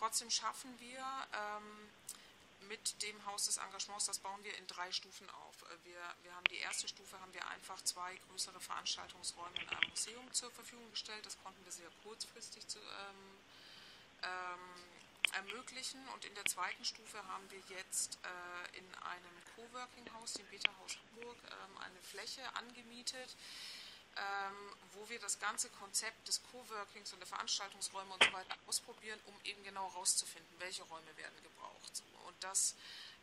Trotzdem 0.00 0.30
schaffen 0.30 0.74
wir 0.80 1.04
ähm, 1.34 2.68
mit 2.68 3.02
dem 3.02 3.26
Haus 3.26 3.44
des 3.44 3.58
Engagements, 3.58 4.06
das 4.06 4.18
bauen 4.18 4.42
wir 4.42 4.56
in 4.56 4.66
drei 4.66 4.90
Stufen 4.92 5.28
auf. 5.28 5.62
Äh, 5.62 5.84
wir, 5.84 6.00
wir 6.22 6.34
haben 6.34 6.44
die 6.50 6.56
erste 6.56 6.88
Stufe, 6.88 7.20
haben 7.20 7.34
wir 7.34 7.46
einfach 7.48 7.82
zwei 7.82 8.16
größere 8.28 8.58
Veranstaltungsräume 8.60 9.60
in 9.60 9.68
einem 9.68 9.90
Museum 9.90 10.32
zur 10.32 10.50
Verfügung 10.52 10.90
gestellt. 10.90 11.26
Das 11.26 11.38
konnten 11.42 11.62
wir 11.66 11.72
sehr 11.72 11.90
kurzfristig 12.02 12.66
zu, 12.66 12.78
ähm, 12.78 13.36
ähm, 14.22 15.34
ermöglichen. 15.34 16.00
Und 16.14 16.24
in 16.24 16.34
der 16.34 16.46
zweiten 16.46 16.84
Stufe 16.86 17.22
haben 17.28 17.50
wir 17.50 17.60
jetzt 17.68 18.18
äh, 18.24 18.78
in 18.78 18.94
einem 19.04 19.36
Coworking-Haus, 19.54 20.32
dem 20.32 20.46
Beta-Haus 20.46 20.96
Hamburg, 20.96 21.36
ähm, 21.44 21.78
eine 21.78 22.00
Fläche 22.00 22.42
angemietet, 22.56 23.36
wo 24.92 25.08
wir 25.08 25.18
das 25.18 25.38
ganze 25.38 25.68
Konzept 25.70 26.28
des 26.28 26.42
Coworkings 26.50 27.12
und 27.12 27.20
der 27.20 27.26
Veranstaltungsräume 27.26 28.12
und 28.12 28.24
so 28.24 28.32
weiter 28.32 28.56
ausprobieren, 28.66 29.18
um 29.26 29.34
eben 29.44 29.62
genau 29.64 29.90
herauszufinden, 29.92 30.54
welche 30.58 30.82
Räume 30.84 31.16
werden 31.16 31.42
gebraucht. 31.42 32.02
Und 32.26 32.36
das 32.44 32.74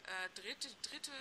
äh, 0.04 0.30
dritte, 0.42 0.74
dritte 0.84 1.12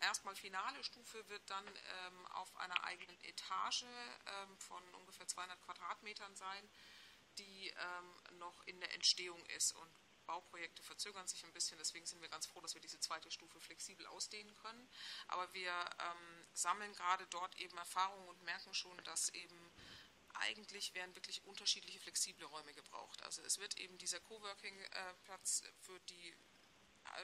erstmal 0.00 0.34
finale 0.34 0.82
Stufe 0.84 1.28
wird 1.28 1.42
dann 1.50 1.66
ähm, 1.66 2.26
auf 2.34 2.56
einer 2.56 2.84
eigenen 2.84 3.16
Etage 3.24 3.84
ähm, 3.84 4.58
von 4.58 4.82
ungefähr 4.94 5.26
200 5.26 5.60
Quadratmetern 5.64 6.34
sein, 6.36 6.70
die 7.38 7.68
ähm, 7.68 8.38
noch 8.38 8.66
in 8.66 8.80
der 8.80 8.94
Entstehung 8.94 9.44
ist. 9.56 9.72
Und 9.72 9.90
Bauprojekte 10.26 10.82
verzögern 10.82 11.26
sich 11.26 11.44
ein 11.44 11.52
bisschen, 11.52 11.78
deswegen 11.78 12.06
sind 12.06 12.20
wir 12.20 12.28
ganz 12.28 12.46
froh, 12.46 12.60
dass 12.60 12.74
wir 12.74 12.82
diese 12.82 13.00
zweite 13.00 13.30
Stufe 13.30 13.60
flexibel 13.60 14.06
ausdehnen 14.06 14.54
können. 14.62 14.88
Aber 15.28 15.52
wir 15.54 15.72
ähm, 15.72 16.37
sammeln 16.60 16.92
gerade 16.94 17.26
dort 17.28 17.56
eben 17.56 17.76
Erfahrungen 17.78 18.28
und 18.28 18.42
merken 18.42 18.74
schon, 18.74 18.96
dass 19.04 19.28
eben 19.30 19.72
eigentlich 20.34 20.94
werden 20.94 21.14
wirklich 21.14 21.44
unterschiedliche 21.44 21.98
flexible 21.98 22.44
Räume 22.46 22.72
gebraucht. 22.74 23.22
Also 23.22 23.42
es 23.42 23.58
wird 23.58 23.78
eben 23.78 23.98
dieser 23.98 24.20
Coworking-Platz 24.20 25.62
für 25.82 25.98
die 26.00 26.34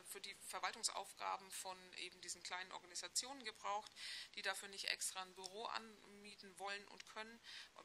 für 0.04 0.20
die 0.20 0.34
Verwaltungsaufgaben 0.46 1.50
von 1.50 1.76
eben 1.98 2.20
diesen 2.22 2.42
kleinen 2.42 2.72
Organisationen 2.72 3.44
gebraucht, 3.44 3.92
die 4.34 4.42
dafür 4.42 4.68
nicht 4.68 4.86
extra 4.86 5.22
ein 5.22 5.34
Büro 5.34 5.64
anmieten 5.66 6.58
wollen 6.58 6.88
und 6.88 7.06
können, 7.06 7.40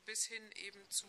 bis 0.06 0.26
hin 0.26 0.52
eben 0.54 0.90
zu 0.90 1.08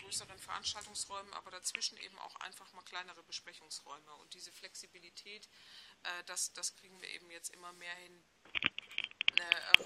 größeren 0.00 0.38
Veranstaltungsräumen, 0.38 1.32
aber 1.34 1.50
dazwischen 1.50 1.96
eben 1.98 2.18
auch 2.18 2.34
einfach 2.36 2.72
mal 2.72 2.82
kleinere 2.82 3.22
Besprechungsräume. 3.22 4.14
Und 4.16 4.34
diese 4.34 4.52
Flexibilität, 4.52 5.48
äh, 6.02 6.24
das, 6.24 6.52
das 6.52 6.74
kriegen 6.74 7.00
wir 7.00 7.08
eben 7.10 7.30
jetzt 7.30 7.50
immer 7.50 7.72
mehr 7.74 7.94
hin 7.94 8.24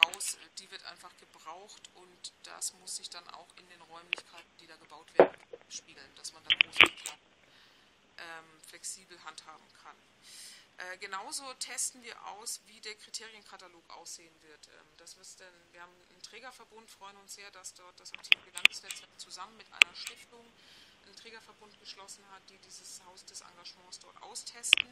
raus, 0.05 0.37
die 0.59 0.71
wird 0.71 0.85
einfach 0.87 1.11
gebraucht 1.19 1.83
und 1.95 2.33
das 2.43 2.73
muss 2.75 2.97
sich 2.97 3.11
dann 3.11 3.27
auch 3.31 3.49
in 3.57 3.69
den 3.69 3.81
Räumlichkeiten, 3.83 4.51
die 4.61 4.67
da 4.67 4.77
gebaut 4.77 5.07
werden, 5.19 5.37
spiegeln, 5.69 6.15
dass 6.17 6.33
man 6.33 6.43
da 6.45 6.57
groß 6.57 6.77
und 6.81 6.97
klein 7.03 7.19
ähm, 8.19 8.61
flexibel 8.67 9.23
handhaben 9.25 9.67
kann. 9.83 9.97
Äh, 10.79 10.99
genauso 10.99 11.43
testen 11.55 12.03
wir 12.03 12.15
aus, 12.27 12.61
wie 12.67 12.81
der 12.81 12.95
Kriterienkatalog 12.97 13.89
aussehen 13.91 14.35
wird. 14.43 14.69
Ähm, 14.69 14.87
das 14.99 15.17
denn, 15.37 15.73
wir 15.73 15.81
haben 15.81 15.93
einen 16.11 16.23
Trägerverbund, 16.23 16.91
freuen 16.91 17.17
uns 17.17 17.35
sehr, 17.35 17.51
dass 17.53 17.73
dort 17.75 17.99
das 17.99 18.13
aktive 18.13 18.51
Landesnetzwerk 18.51 19.11
zusammen 19.19 19.57
mit 19.57 19.67
einer 19.73 19.95
Stiftung 19.95 20.45
einen 21.07 21.17
Trägerverbund 21.17 21.79
geschlossen 21.81 22.25
hat, 22.33 22.43
die 22.51 22.59
dieses 22.59 23.03
Haus 23.07 23.25
des 23.25 23.41
Engagements 23.41 24.01
dort 24.01 24.23
austesten 24.23 24.89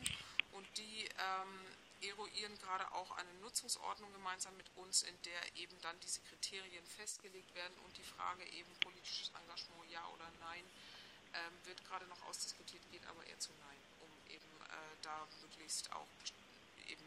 und 0.53 0.67
die 0.79 1.05
ähm, 1.19 1.67
eruieren 2.09 2.59
gerade 2.59 2.91
auch 2.93 3.11
eine 3.13 3.33
Nutzungsordnung 3.41 4.13
gemeinsam 4.13 4.57
mit 4.57 4.67
uns, 4.77 5.03
in 5.03 5.23
der 5.23 5.57
eben 5.57 5.81
dann 5.83 5.99
diese 6.01 6.21
Kriterien 6.23 6.87
festgelegt 6.87 7.55
werden 7.55 7.77
und 7.85 7.97
die 7.97 8.03
Frage 8.03 8.45
eben 8.51 8.73
politisches 8.81 9.31
Engagement 9.41 9.91
ja 9.91 10.07
oder 10.09 10.31
nein 10.41 10.65
ähm, 11.35 11.53
wird 11.65 11.85
gerade 11.85 12.07
noch 12.07 12.23
ausdiskutiert, 12.27 12.83
geht 12.91 13.05
aber 13.07 13.25
eher 13.27 13.39
zu 13.39 13.51
Nein, 13.61 13.79
um 14.01 14.33
eben 14.33 14.51
äh, 14.69 14.97
da 15.03 15.27
möglichst 15.43 15.93
auch 15.93 16.07
eben 16.89 17.05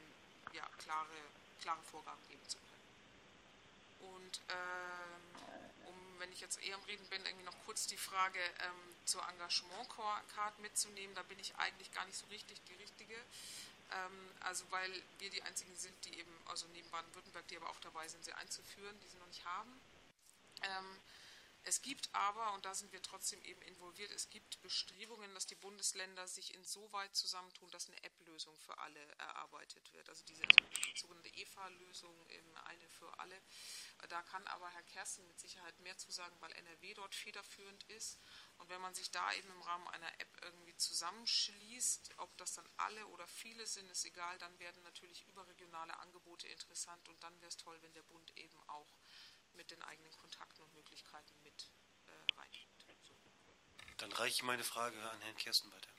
ja, 0.53 0.67
klare, 0.77 1.17
klare 1.61 1.81
Vorgaben 1.83 2.21
geben 2.29 2.47
zu 2.47 2.57
können. 2.57 4.13
Und 4.13 4.41
ähm, 4.49 5.87
um, 5.87 6.19
wenn 6.19 6.31
ich 6.31 6.41
jetzt 6.41 6.61
eher 6.61 6.75
am 6.75 6.83
Reden 6.83 7.05
bin, 7.07 7.25
irgendwie 7.25 7.45
noch 7.45 7.65
kurz 7.65 7.87
die 7.87 7.97
Frage 7.97 8.39
ähm, 8.39 8.95
zur 9.05 9.27
Engagement-Card 9.29 10.59
mitzunehmen, 10.59 11.15
da 11.15 11.23
bin 11.23 11.39
ich 11.39 11.55
eigentlich 11.55 11.91
gar 11.93 12.05
nicht 12.05 12.17
so 12.17 12.25
richtig 12.27 12.61
die 12.69 12.75
Richtige. 12.75 13.15
Ähm, 13.91 14.31
also 14.41 14.65
weil 14.71 14.91
wir 15.19 15.29
die 15.29 15.41
einzigen 15.43 15.75
sind, 15.75 15.93
die 16.05 16.19
eben, 16.19 16.31
also 16.47 16.67
neben 16.73 16.89
Baden-Württemberg, 16.89 17.47
die 17.47 17.57
aber 17.57 17.69
auch 17.69 17.79
dabei 17.79 18.07
sind, 18.07 18.23
sie 18.23 18.33
einzuführen, 18.33 18.99
die 19.01 19.07
sie 19.07 19.17
noch 19.17 19.27
nicht 19.27 19.45
haben. 19.45 19.71
Es 21.67 21.81
gibt 21.81 22.07
aber, 22.13 22.53
und 22.53 22.63
da 22.63 22.73
sind 22.73 22.93
wir 22.93 23.01
trotzdem 23.01 23.41
eben 23.41 23.61
involviert, 23.63 24.09
es 24.11 24.29
gibt 24.29 24.61
Bestrebungen, 24.61 25.33
dass 25.33 25.47
die 25.47 25.55
Bundesländer 25.55 26.25
sich 26.25 26.53
insoweit 26.53 27.13
zusammentun, 27.13 27.69
dass 27.71 27.89
eine 27.89 28.01
App-Lösung 28.03 28.57
für 28.57 28.77
alle 28.77 29.01
erarbeitet 29.17 29.91
wird. 29.91 30.07
Also 30.07 30.23
diese 30.23 30.43
sogenannte 30.95 31.27
EFA-Lösung, 31.27 32.15
eine 32.63 32.87
für 32.87 33.19
alle. 33.19 33.41
Da 34.07 34.21
kann 34.21 34.47
aber 34.47 34.69
Herr 34.69 34.83
Kersten 34.83 35.27
mit 35.27 35.41
Sicherheit 35.41 35.77
mehr 35.81 35.97
zu 35.97 36.09
sagen, 36.09 36.37
weil 36.39 36.53
NRW 36.53 36.93
dort 36.93 37.13
federführend 37.13 37.83
ist. 37.89 38.17
Und 38.59 38.69
wenn 38.69 38.79
man 38.79 38.95
sich 38.95 39.11
da 39.11 39.33
eben 39.33 39.51
im 39.51 39.61
Rahmen 39.61 39.89
einer 39.89 40.21
App 40.21 40.39
irgendwie 40.43 40.75
zusammenschließt, 40.77 42.13
ob 42.19 42.37
das 42.37 42.53
dann 42.53 42.69
alle 42.77 43.05
oder 43.07 43.27
viele 43.27 43.67
sind, 43.67 43.89
ist 43.89 44.05
egal, 44.05 44.37
dann 44.37 44.57
werden 44.59 44.81
natürlich 44.83 45.27
überregionale 45.27 45.99
Angebote 45.99 46.47
interessant 46.47 47.09
und 47.09 47.21
dann 47.23 47.37
wäre 47.41 47.49
es 47.49 47.57
toll, 47.57 47.77
wenn 47.81 47.93
der 47.93 48.03
Bund 48.03 48.37
eben 48.37 48.57
auch 48.69 48.95
mit 49.57 49.71
den 49.71 49.81
eigenen 49.81 50.11
Kontakten 50.21 50.63
und 50.63 50.73
Möglichkeiten 50.75 51.33
mit 51.43 51.71
äh, 52.05 52.39
reingeht. 52.39 52.69
So. 53.01 53.13
Dann 53.97 54.11
reiche 54.11 54.35
ich 54.35 54.43
meine 54.43 54.63
Frage 54.63 54.95
an 55.11 55.19
Herrn 55.21 55.35
Kirsten 55.35 55.71
weiter. 55.71 55.89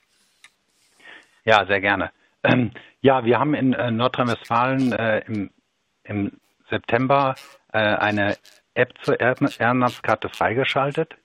Ja, 1.45 1.67
sehr 1.67 1.81
gerne. 1.81 2.13
Ähm, 2.45 2.71
ja, 3.01 3.25
wir 3.25 3.39
haben 3.39 3.55
in 3.55 3.73
äh, 3.73 3.91
Nordrhein-Westfalen 3.91 4.93
äh, 4.93 5.19
im, 5.27 5.51
im, 6.05 6.41
September 6.71 7.35
äh, 7.73 7.79
eine 7.79 8.37
App 8.75 8.93
zur 9.03 9.19
Ehrenamtskarte 9.19 10.29
freigeschaltet. 10.29 11.17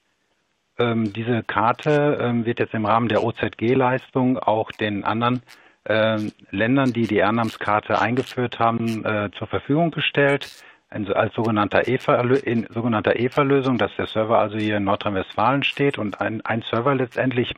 Ähm, 0.79 1.13
diese 1.13 1.43
Karte 1.43 2.17
ähm, 2.19 2.45
wird 2.45 2.59
jetzt 2.59 2.73
im 2.73 2.85
Rahmen 2.85 3.09
der 3.09 3.23
OZG-Leistung 3.23 4.39
auch 4.39 4.71
den 4.71 5.03
anderen 5.03 5.43
ähm, 5.85 6.31
Ländern, 6.49 6.93
die 6.93 7.07
die 7.07 7.17
Ehrenamtskarte 7.17 7.99
eingeführt 7.99 8.57
haben, 8.57 9.03
äh, 9.05 9.29
zur 9.37 9.47
Verfügung 9.47 9.91
gestellt 9.91 10.63
als 10.93 11.33
sogenannter 11.33 11.87
EVA-Lösung, 11.87 12.67
sogenannter 12.69 13.19
EVA 13.19 13.43
dass 13.43 13.95
der 13.97 14.07
Server 14.07 14.39
also 14.39 14.57
hier 14.57 14.77
in 14.77 14.83
Nordrhein-Westfalen 14.83 15.63
steht 15.63 15.97
und 15.97 16.21
ein, 16.21 16.41
ein 16.45 16.63
Server 16.69 16.95
letztendlich 16.95 17.53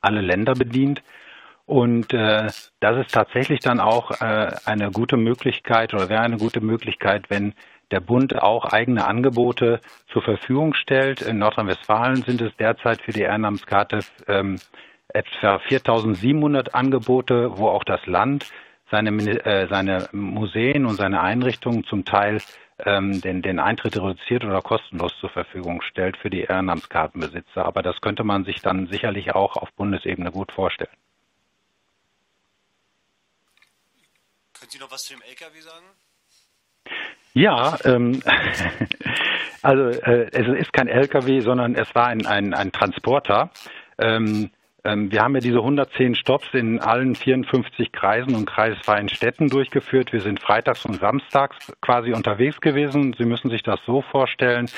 alle 0.00 0.20
Länder 0.20 0.54
bedient. 0.54 1.02
Und 1.66 2.12
äh, 2.12 2.48
das 2.80 2.96
ist 2.98 3.12
tatsächlich 3.12 3.60
dann 3.60 3.80
auch 3.80 4.20
äh, 4.20 4.50
eine 4.64 4.90
gute 4.90 5.16
Möglichkeit 5.16 5.94
oder 5.94 6.08
wäre 6.08 6.22
eine 6.22 6.38
gute 6.38 6.60
Möglichkeit, 6.60 7.30
wenn 7.30 7.54
der 7.90 8.00
Bund 8.00 8.40
auch 8.40 8.64
eigene 8.64 9.06
Angebote 9.06 9.80
zur 10.12 10.22
Verfügung 10.22 10.74
stellt. 10.74 11.22
In 11.22 11.38
Nordrhein-Westfalen 11.38 12.22
sind 12.22 12.40
es 12.40 12.56
derzeit 12.56 13.02
für 13.02 13.12
die 13.12 13.22
Ehrenamtskarte 13.22 14.00
ähm, 14.28 14.58
etwa 15.08 15.56
4.700 15.56 16.70
Angebote, 16.70 17.56
wo 17.56 17.68
auch 17.68 17.84
das 17.84 18.04
Land 18.06 18.50
seine, 18.90 19.10
äh, 19.44 19.68
seine 19.68 20.08
Museen 20.12 20.86
und 20.86 20.96
seine 20.96 21.20
Einrichtungen 21.20 21.84
zum 21.84 22.04
Teil 22.04 22.40
ähm, 22.84 23.20
den, 23.20 23.42
den 23.42 23.58
Eintritt 23.58 23.96
reduziert 23.96 24.44
oder 24.44 24.62
kostenlos 24.62 25.12
zur 25.20 25.30
Verfügung 25.30 25.82
stellt 25.82 26.16
für 26.16 26.30
die 26.30 26.42
Ehrenamtskartenbesitzer. 26.42 27.64
Aber 27.64 27.82
das 27.82 28.00
könnte 28.00 28.24
man 28.24 28.44
sich 28.44 28.60
dann 28.62 28.86
sicherlich 28.88 29.34
auch 29.34 29.56
auf 29.56 29.72
Bundesebene 29.72 30.30
gut 30.30 30.52
vorstellen. 30.52 30.90
Können 34.58 34.70
Sie 34.70 34.78
noch 34.78 34.90
was 34.90 35.02
zu 35.02 35.14
dem 35.14 35.22
LKW 35.22 35.60
sagen? 35.60 35.86
Ja, 37.32 37.78
ähm, 37.84 38.20
also 39.62 40.00
äh, 40.00 40.28
es 40.32 40.48
ist 40.60 40.72
kein 40.72 40.88
LKW, 40.88 41.40
sondern 41.40 41.74
es 41.74 41.94
war 41.94 42.08
ein, 42.08 42.26
ein, 42.26 42.54
ein 42.54 42.72
Transporter. 42.72 43.50
Ähm, 43.98 44.50
wir 44.82 45.20
haben 45.20 45.34
ja 45.34 45.40
diese 45.40 45.58
110 45.58 46.14
Stops 46.14 46.48
in 46.52 46.80
allen 46.80 47.14
54 47.14 47.92
Kreisen 47.92 48.34
und 48.34 48.46
kreisfreien 48.46 49.08
Städten 49.10 49.48
durchgeführt. 49.48 50.12
Wir 50.12 50.20
sind 50.20 50.40
freitags 50.40 50.86
und 50.86 50.94
samstags 50.94 51.72
quasi 51.82 52.12
unterwegs 52.12 52.60
gewesen. 52.60 53.14
Sie 53.18 53.26
müssen 53.26 53.50
sich 53.50 53.62
das 53.62 53.78
so 53.84 54.00
vorstellen, 54.00 54.70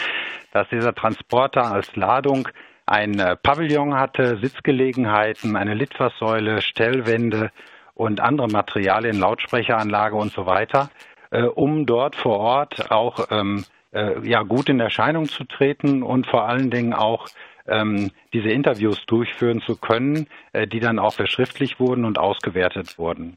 dass 0.52 0.68
dieser 0.70 0.94
Transporter 0.94 1.70
als 1.70 1.94
Ladung 1.94 2.48
ein 2.86 3.18
äh, 3.18 3.36
Pavillon 3.36 3.94
hatte, 3.94 4.38
Sitzgelegenheiten, 4.38 5.56
eine 5.56 5.74
Litfaßsäule, 5.74 6.62
Stellwände 6.62 7.50
und 7.94 8.20
andere 8.20 8.48
Materialien, 8.48 9.18
Lautsprecheranlage 9.18 10.16
und 10.16 10.32
so 10.32 10.46
weiter, 10.46 10.90
äh, 11.30 11.42
um 11.42 11.86
dort 11.86 12.16
vor 12.16 12.38
Ort 12.38 12.90
auch 12.90 13.28
ähm, 13.30 13.64
äh, 13.92 14.26
ja 14.28 14.42
gut 14.42 14.68
in 14.68 14.80
Erscheinung 14.80 15.26
zu 15.26 15.44
treten 15.44 16.02
und 16.02 16.26
vor 16.26 16.48
allen 16.48 16.70
Dingen 16.70 16.92
auch 16.92 17.28
ähm, 17.66 18.10
diese 18.32 18.48
Interviews 18.48 19.04
durchführen 19.06 19.60
zu 19.62 19.76
können, 19.76 20.28
äh, 20.52 20.66
die 20.66 20.80
dann 20.80 20.98
auch 20.98 21.14
verschriftlich 21.14 21.78
wurden 21.80 22.04
und 22.04 22.18
ausgewertet 22.18 22.98
wurden. 22.98 23.36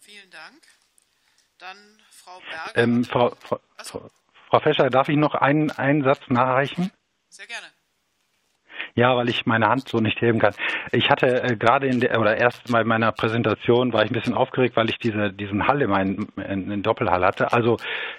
Vielen 0.00 0.30
Dank. 0.30 0.62
Dann 1.58 1.76
Frau 2.10 2.38
Berger. 2.38 2.76
Ähm, 2.76 3.04
Frau, 3.04 3.34
Frau, 3.40 3.60
Frau 4.48 4.60
Fescher, 4.60 4.90
darf 4.90 5.08
ich 5.08 5.16
noch 5.16 5.34
einen, 5.34 5.70
einen 5.70 6.04
Satz 6.04 6.20
nachreichen? 6.28 6.92
Sehr 7.28 7.46
gerne. 7.46 7.66
Ja, 8.96 9.14
weil 9.14 9.28
ich 9.28 9.44
meine 9.44 9.68
Hand 9.68 9.88
so 9.88 9.98
nicht 9.98 10.20
heben 10.22 10.38
kann. 10.38 10.54
Ich 10.90 11.10
hatte 11.10 11.42
äh, 11.42 11.56
gerade 11.56 11.86
in 11.86 12.00
der 12.00 12.18
oder 12.18 12.38
erst 12.38 12.72
bei 12.72 12.82
meiner 12.82 13.12
Präsentation 13.12 13.92
war 13.92 14.02
ich 14.02 14.10
ein 14.10 14.14
bisschen 14.14 14.34
aufgeregt, 14.34 14.74
weil 14.74 14.88
ich 14.88 14.98
diese 14.98 15.32
diesen 15.32 15.68
Hall 15.68 15.82
in 15.82 15.90
meinen 15.90 16.28
in, 16.48 16.70
in 16.70 16.82
Doppelhall 16.82 17.24
hatte. 17.24 17.52
Also 17.52 17.76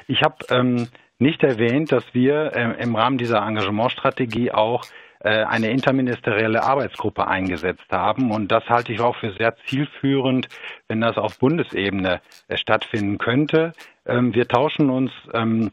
ich 0.07 0.21
habe 0.21 0.35
ähm, 0.51 0.87
nicht 1.17 1.43
erwähnt, 1.43 1.91
dass 1.91 2.03
wir 2.13 2.55
äh, 2.55 2.81
im 2.83 2.95
Rahmen 2.95 3.17
dieser 3.17 3.39
Engagementstrategie 3.39 4.51
auch 4.51 4.83
äh, 5.19 5.43
eine 5.45 5.71
interministerielle 5.71 6.63
Arbeitsgruppe 6.63 7.27
eingesetzt 7.27 7.91
haben. 7.91 8.29
Und 8.29 8.51
das 8.51 8.69
halte 8.69 8.93
ich 8.93 9.01
auch 9.01 9.15
für 9.15 9.31
sehr 9.33 9.55
zielführend, 9.65 10.47
wenn 10.87 11.01
das 11.01 11.17
auf 11.17 11.39
Bundesebene 11.39 12.21
äh, 12.49 12.57
stattfinden 12.57 13.17
könnte. 13.17 13.73
Ähm, 14.05 14.35
wir 14.35 14.47
tauschen 14.47 14.91
uns 14.91 15.11
ähm, 15.33 15.71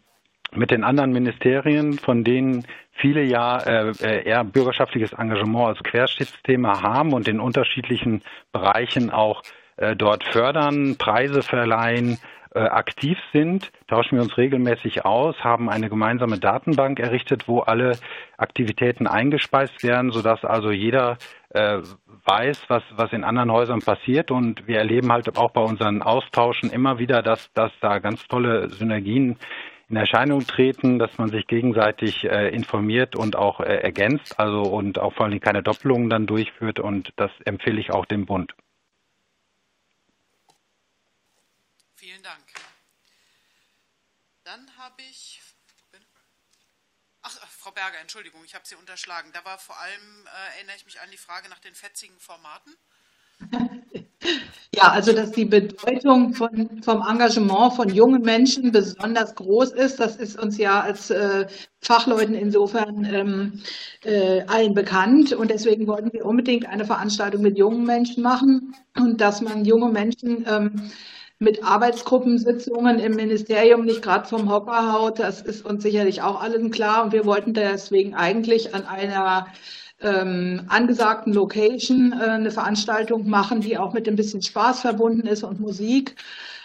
mit 0.56 0.70
den 0.70 0.85
anderen 0.85 1.12
Ministerien, 1.12 1.94
von 1.94 2.24
denen 2.24 2.66
viele 2.93 3.22
ja 3.22 3.59
äh, 3.59 4.24
eher 4.24 4.44
bürgerschaftliches 4.44 5.12
Engagement 5.12 5.68
als 5.68 5.82
Querschnittsthema 5.82 6.82
haben 6.82 7.12
und 7.12 7.28
in 7.28 7.40
unterschiedlichen 7.40 8.22
Bereichen 8.52 9.10
auch 9.10 9.43
äh, 9.76 9.97
dort 9.97 10.24
fördern, 10.24 10.97
Preise 10.97 11.43
verleihen, 11.43 12.18
äh, 12.55 12.60
aktiv 12.60 13.18
sind, 13.32 13.72
tauschen 13.89 14.16
wir 14.16 14.22
uns 14.22 14.39
regelmäßig 14.39 15.05
aus, 15.05 15.35
haben 15.43 15.68
eine 15.68 15.89
gemeinsame 15.89 16.39
Datenbank 16.39 17.01
errichtet, 17.01 17.48
wo 17.48 17.60
alle 17.60 17.98
Aktivitäten 18.36 19.09
eingespeist 19.09 19.82
werden, 19.82 20.12
sodass 20.12 20.44
also 20.44 20.70
jeder 20.70 21.18
äh, 21.51 21.81
weiß, 22.24 22.66
was, 22.68 22.85
was 22.94 23.12
in 23.12 23.24
anderen 23.24 23.51
Häusern 23.51 23.81
passiert. 23.81 24.31
Und 24.31 24.68
wir 24.68 24.78
erleben 24.78 25.10
halt 25.10 25.36
auch 25.36 25.51
bei 25.51 25.62
unseren 25.62 26.01
Austauschen 26.01 26.70
immer 26.70 27.01
wieder, 27.01 27.22
dass, 27.22 27.52
dass 27.55 27.72
da 27.81 27.98
ganz 27.98 28.24
tolle 28.28 28.68
Synergien 28.68 29.36
in 29.95 30.01
Erscheinung 30.01 30.45
treten, 30.45 30.99
dass 30.99 31.16
man 31.19 31.31
sich 31.31 31.47
gegenseitig 31.47 32.25
äh, 32.25 32.49
informiert 32.49 33.15
und 33.15 33.37
auch 33.37 33.61
äh, 33.61 33.77
ergänzt, 33.77 34.41
also 34.41 34.62
und 34.62 34.99
auch 34.99 35.15
vor 35.15 35.27
allem 35.27 35.39
keine 35.39 35.62
Doppelungen 35.62 36.11
dann 36.11 36.27
durchführt 36.27 36.81
und 36.81 37.12
das 37.15 37.31
empfehle 37.45 37.81
ich 37.81 37.93
auch 37.93 38.05
dem 38.05 38.27
Bund. 38.27 38.57
Vielen 41.95 42.25
Dank. 42.25 42.43
Dann 44.43 44.69
habe 44.79 45.01
ich 45.09 45.41
Ach, 47.23 47.31
Frau 47.49 47.71
Berger, 47.71 48.01
Entschuldigung, 48.01 48.45
ich 48.45 48.55
habe 48.55 48.66
Sie 48.66 48.75
unterschlagen. 48.75 49.31
Da 49.33 49.45
war 49.47 49.59
vor 49.59 49.79
allem, 49.81 50.27
äh, 50.27 50.57
erinnere 50.57 50.77
ich 50.77 50.85
mich 50.85 51.01
an 51.01 51.11
die 51.11 51.16
Frage 51.16 51.49
nach 51.49 51.61
den 51.61 51.75
fetzigen 51.75 52.19
Formaten. 52.19 52.77
Ja, 54.75 54.91
also 54.91 55.13
dass 55.13 55.31
die 55.31 55.45
Bedeutung 55.45 56.35
von, 56.35 56.83
vom 56.83 57.03
Engagement 57.09 57.75
von 57.75 57.89
jungen 57.91 58.23
Menschen 58.23 58.73
besonders 58.73 59.35
groß 59.37 59.71
ist, 59.71 60.01
das 60.01 60.17
ist 60.17 60.37
uns 60.41 60.59
ja 60.59 60.81
als 60.81 61.11
äh, 61.11 61.47
Fachleuten 61.81 62.35
insofern 62.35 63.05
ähm, 63.05 63.61
äh, 64.05 64.43
allen 64.49 64.75
bekannt. 64.75 65.33
Und 65.33 65.51
deswegen 65.53 65.87
wollten 65.87 66.13
wir 66.13 66.27
unbedingt 66.27 66.67
eine 66.67 66.85
Veranstaltung 66.85 67.43
mit 67.43 67.57
jungen 67.57 67.85
Menschen 67.85 68.23
machen 68.25 68.75
und 68.97 69.21
dass 69.21 69.41
man 69.41 69.65
junge 69.65 69.91
Menschen 69.93 70.45
ähm, 70.49 70.91
mit 71.39 71.63
Arbeitsgruppensitzungen 71.63 72.99
im 72.99 73.15
Ministerium 73.15 73.85
nicht 73.85 74.03
gerade 74.03 74.27
vom 74.27 74.51
Hocker 74.51 74.93
haut, 74.93 75.19
das 75.21 75.41
ist 75.43 75.65
uns 75.65 75.83
sicherlich 75.83 76.23
auch 76.23 76.41
allen 76.41 76.71
klar. 76.71 77.05
Und 77.05 77.13
wir 77.13 77.27
wollten 77.27 77.55
deswegen 77.55 78.15
eigentlich 78.15 78.75
an 78.75 78.87
einer 78.87 79.47
ähm, 80.05 80.62
angesagten 80.68 81.32
Location 81.32 82.12
äh, 82.12 82.24
eine 82.24 82.51
Veranstaltung 82.51 83.28
machen, 83.28 83.60
die 83.60 83.78
auch 83.78 83.93
mit 83.93 84.06
ein 84.09 84.16
bisschen 84.16 84.43
Spaß 84.43 84.81
verbunden 84.81 85.26
ist 85.26 85.43
und 85.43 85.60
Musik. 85.60 86.16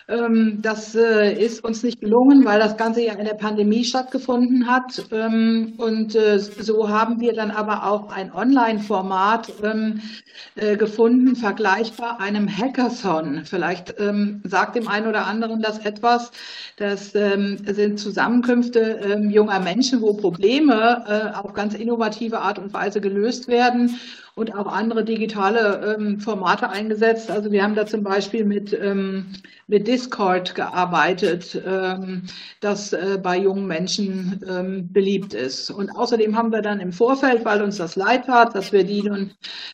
Ähm, 0.10 0.60
das 0.62 0.96
äh, 0.96 1.34
ist 1.34 1.64
uns 1.64 1.84
nicht 1.84 2.02
gelungen, 2.02 2.44
weil 2.44 2.60
das 2.60 2.78
Ganze 2.78 3.04
ja 3.04 3.14
in 3.14 3.26
der 3.26 3.36
Pandemie 3.36 3.84
stattgefunden 3.84 4.68
hat. 4.68 5.06
Ähm, 5.12 5.74
und 5.78 6.16
äh, 6.16 6.40
so 6.40 6.90
haben 6.90 7.20
wir 7.20 7.34
dann 7.34 7.52
aber 7.52 7.86
auch 7.86 8.12
ein 8.12 8.34
Online-Format 8.34 9.54
ähm, 9.64 10.02
äh, 10.56 10.78
gefunden, 10.78 11.36
vergleichbar 11.36 12.20
einem 12.20 12.50
Hackathon. 12.50 13.44
Vielleicht 13.46 13.96
sagt 14.44 14.76
dem 14.76 14.88
einen 14.88 15.08
oder 15.08 15.28
anderen 15.28 15.62
das 15.62 15.80
etwas. 15.80 16.32
Das 16.78 17.12
sind 17.12 18.00
Zusammenkünfte 18.00 19.20
junger 19.30 19.60
Menschen, 19.60 20.02
wo 20.02 20.14
Probleme 20.14 21.36
auf 21.36 21.54
ganz 21.54 21.74
innovative 21.74 22.40
Art 22.40 22.60
und 22.60 22.74
Weise 22.74 23.02
gelöst 23.02 23.48
werden 23.48 24.00
und 24.40 24.56
auch 24.56 24.68
andere 24.68 25.04
digitale 25.04 25.98
ähm, 26.00 26.20
Formate 26.20 26.70
eingesetzt. 26.70 27.30
Also 27.30 27.52
wir 27.52 27.62
haben 27.62 27.76
da 27.76 27.86
zum 27.86 28.04
Beispiel 28.04 28.46
mit, 28.46 28.72
ähm, 28.72 29.34
mit 29.68 29.86
Discord 29.86 30.56
gearbeitet, 30.56 31.62
ähm, 31.68 32.24
das 32.62 32.94
äh, 32.94 33.20
bei 33.22 33.38
jungen 33.38 33.68
Menschen 33.68 34.40
ähm, 34.50 34.94
beliebt 34.94 35.34
ist. 35.34 35.70
Und 35.70 35.90
außerdem 35.90 36.38
haben 36.38 36.54
wir 36.54 36.62
dann 36.62 36.80
im 36.80 36.94
Vorfeld, 36.94 37.44
weil 37.44 37.62
uns 37.62 37.78
das 37.78 37.98
leid 37.98 38.28
tat, 38.28 38.56
dass 38.56 38.72
wir 38.72 38.86
die 38.86 39.04
nun, 39.04 39.32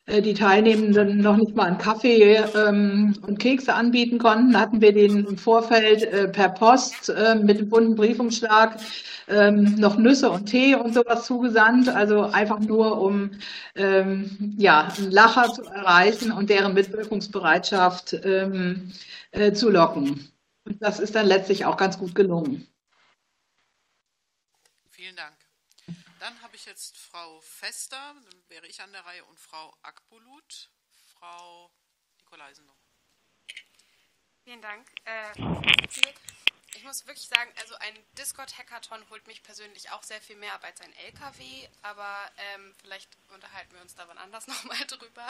äh, 0.08 0.22
die 0.22 0.34
Teilnehmenden 0.34 1.20
noch 1.20 1.38
nicht 1.38 1.56
mal 1.56 1.68
einen 1.68 1.78
Kaffee 1.78 2.44
ähm, 2.56 3.14
und 3.22 3.38
Kekse 3.38 3.76
anbieten 3.76 4.18
konnten, 4.18 4.60
hatten 4.60 4.82
wir 4.82 4.94
den 4.94 5.26
im 5.26 5.38
Vorfeld 5.38 6.04
äh, 6.06 6.28
per 6.28 6.50
Post 6.50 7.10
äh, 7.10 7.36
mit 7.36 7.60
einem 7.60 7.70
bunten 7.70 7.96
Briefumschlag 7.96 8.80
ähm, 9.28 9.76
noch 9.76 9.98
Nüsse 9.98 10.30
und 10.30 10.46
Tee 10.48 10.76
und 10.76 10.94
sowas 10.94 11.26
zugesandt. 11.26 11.90
Also 11.90 12.22
einfach 12.22 12.60
nur, 12.60 13.02
um 13.02 13.32
ähm, 13.76 14.55
ja, 14.58 14.88
einen 14.88 15.12
Lacher 15.12 15.54
zu 15.54 15.64
erreichen 15.64 16.32
und 16.32 16.50
deren 16.50 16.74
Mitwirkungsbereitschaft 16.74 18.14
ähm, 18.24 18.94
äh, 19.32 19.54
zu 19.54 19.70
locken. 19.70 20.32
Und 20.64 20.82
das 20.82 21.00
ist 21.00 21.16
dann 21.16 21.28
letztlich 21.28 21.66
auch 21.66 21.78
ganz 21.78 21.98
gut 21.98 22.16
gelungen. 22.16 22.68
Vielen 24.90 25.16
Dank. 25.16 25.36
Dann 26.20 26.42
habe 26.42 26.56
ich 26.56 26.66
jetzt 26.66 26.98
Frau 26.98 27.40
Fester, 27.42 28.16
dann 28.16 28.44
wäre 28.48 28.66
ich 28.68 28.82
an 28.82 28.92
der 28.92 29.06
Reihe, 29.06 29.24
und 29.26 29.40
Frau 29.40 29.76
Akbulut. 29.84 30.72
Frau 31.20 31.72
Nikolaisen 32.18 32.66
noch. 32.66 32.78
Vielen 34.44 34.62
Dank. 34.62 34.88
Äh, 35.06 35.34
ich 36.76 36.84
muss 36.84 37.08
wirklich 37.08 37.28
sagen, 37.28 37.52
also 37.60 37.76
ein 37.76 37.96
Discord-Hackathon 38.18 39.10
holt 39.10 39.26
mich 39.28 39.42
persönlich 39.44 39.92
auch 39.92 40.04
sehr 40.04 40.22
viel 40.22 40.36
mehr 40.36 40.54
ab 40.54 40.64
als 40.64 40.82
ein 40.82 40.94
LKW, 40.94 41.68
aber 41.82 42.32
ähm, 42.38 42.76
vielleicht 42.82 43.10
unterhalten 43.30 43.74
wir 43.74 43.82
uns 43.82 43.96
da 43.96 44.08
wann 44.08 44.18
anders 44.18 44.48
nochmal 44.48 44.86
drüber. 44.86 45.28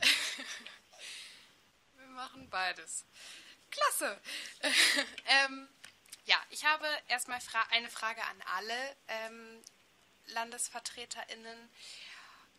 wir 1.96 2.06
machen 2.06 2.48
beides. 2.48 3.04
Klasse. 3.70 4.20
ähm, 5.26 5.68
ja, 6.24 6.36
ich 6.50 6.64
habe 6.64 6.86
erstmal 7.08 7.40
fra 7.40 7.62
eine 7.70 7.90
Frage 7.90 8.24
an 8.24 8.42
alle 8.56 8.96
ähm, 9.08 9.62
LandesvertreterInnen. 10.26 11.70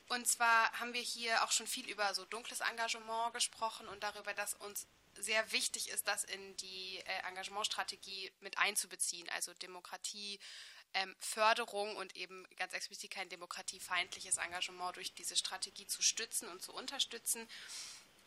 Und 0.07 0.27
zwar 0.27 0.71
haben 0.79 0.93
wir 0.93 1.01
hier 1.01 1.43
auch 1.43 1.51
schon 1.51 1.65
viel 1.65 1.89
über 1.89 2.13
so 2.13 2.25
dunkles 2.25 2.59
Engagement 2.59 3.33
gesprochen 3.33 3.87
und 3.87 4.03
darüber, 4.03 4.35
dass 4.35 4.53
uns 4.53 4.85
sehr 5.17 5.51
wichtig 5.51 5.89
ist, 5.89 6.07
das 6.07 6.23
in 6.23 6.57
die 6.57 6.97
äh, 6.97 7.27
Engagementstrategie 7.27 8.31
mit 8.39 8.57
einzubeziehen, 8.57 9.29
also 9.29 9.53
Demokratie. 9.55 10.39
Ähm, 10.93 11.13
Förderung 11.19 11.97
und 11.97 12.15
eben 12.15 12.47
ganz 12.55 12.71
explizit 12.71 13.11
kein 13.11 13.27
demokratiefeindliches 13.27 14.37
Engagement 14.37 14.95
durch 14.95 15.13
diese 15.13 15.35
Strategie 15.35 15.85
zu 15.87 16.01
stützen 16.01 16.47
und 16.47 16.61
zu 16.61 16.73
unterstützen. 16.73 17.49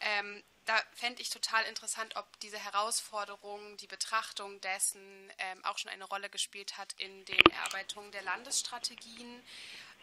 Ähm, 0.00 0.42
da 0.64 0.76
fände 0.94 1.22
ich 1.22 1.30
total 1.30 1.64
interessant, 1.64 2.14
ob 2.16 2.38
diese 2.40 2.58
Herausforderung, 2.58 3.76
die 3.78 3.86
Betrachtung 3.86 4.60
dessen 4.60 5.32
ähm, 5.38 5.64
auch 5.64 5.78
schon 5.78 5.90
eine 5.90 6.04
Rolle 6.04 6.28
gespielt 6.28 6.76
hat 6.76 6.92
in 6.98 7.24
den 7.24 7.40
Erarbeitungen 7.50 8.12
der 8.12 8.22
Landesstrategien 8.22 9.42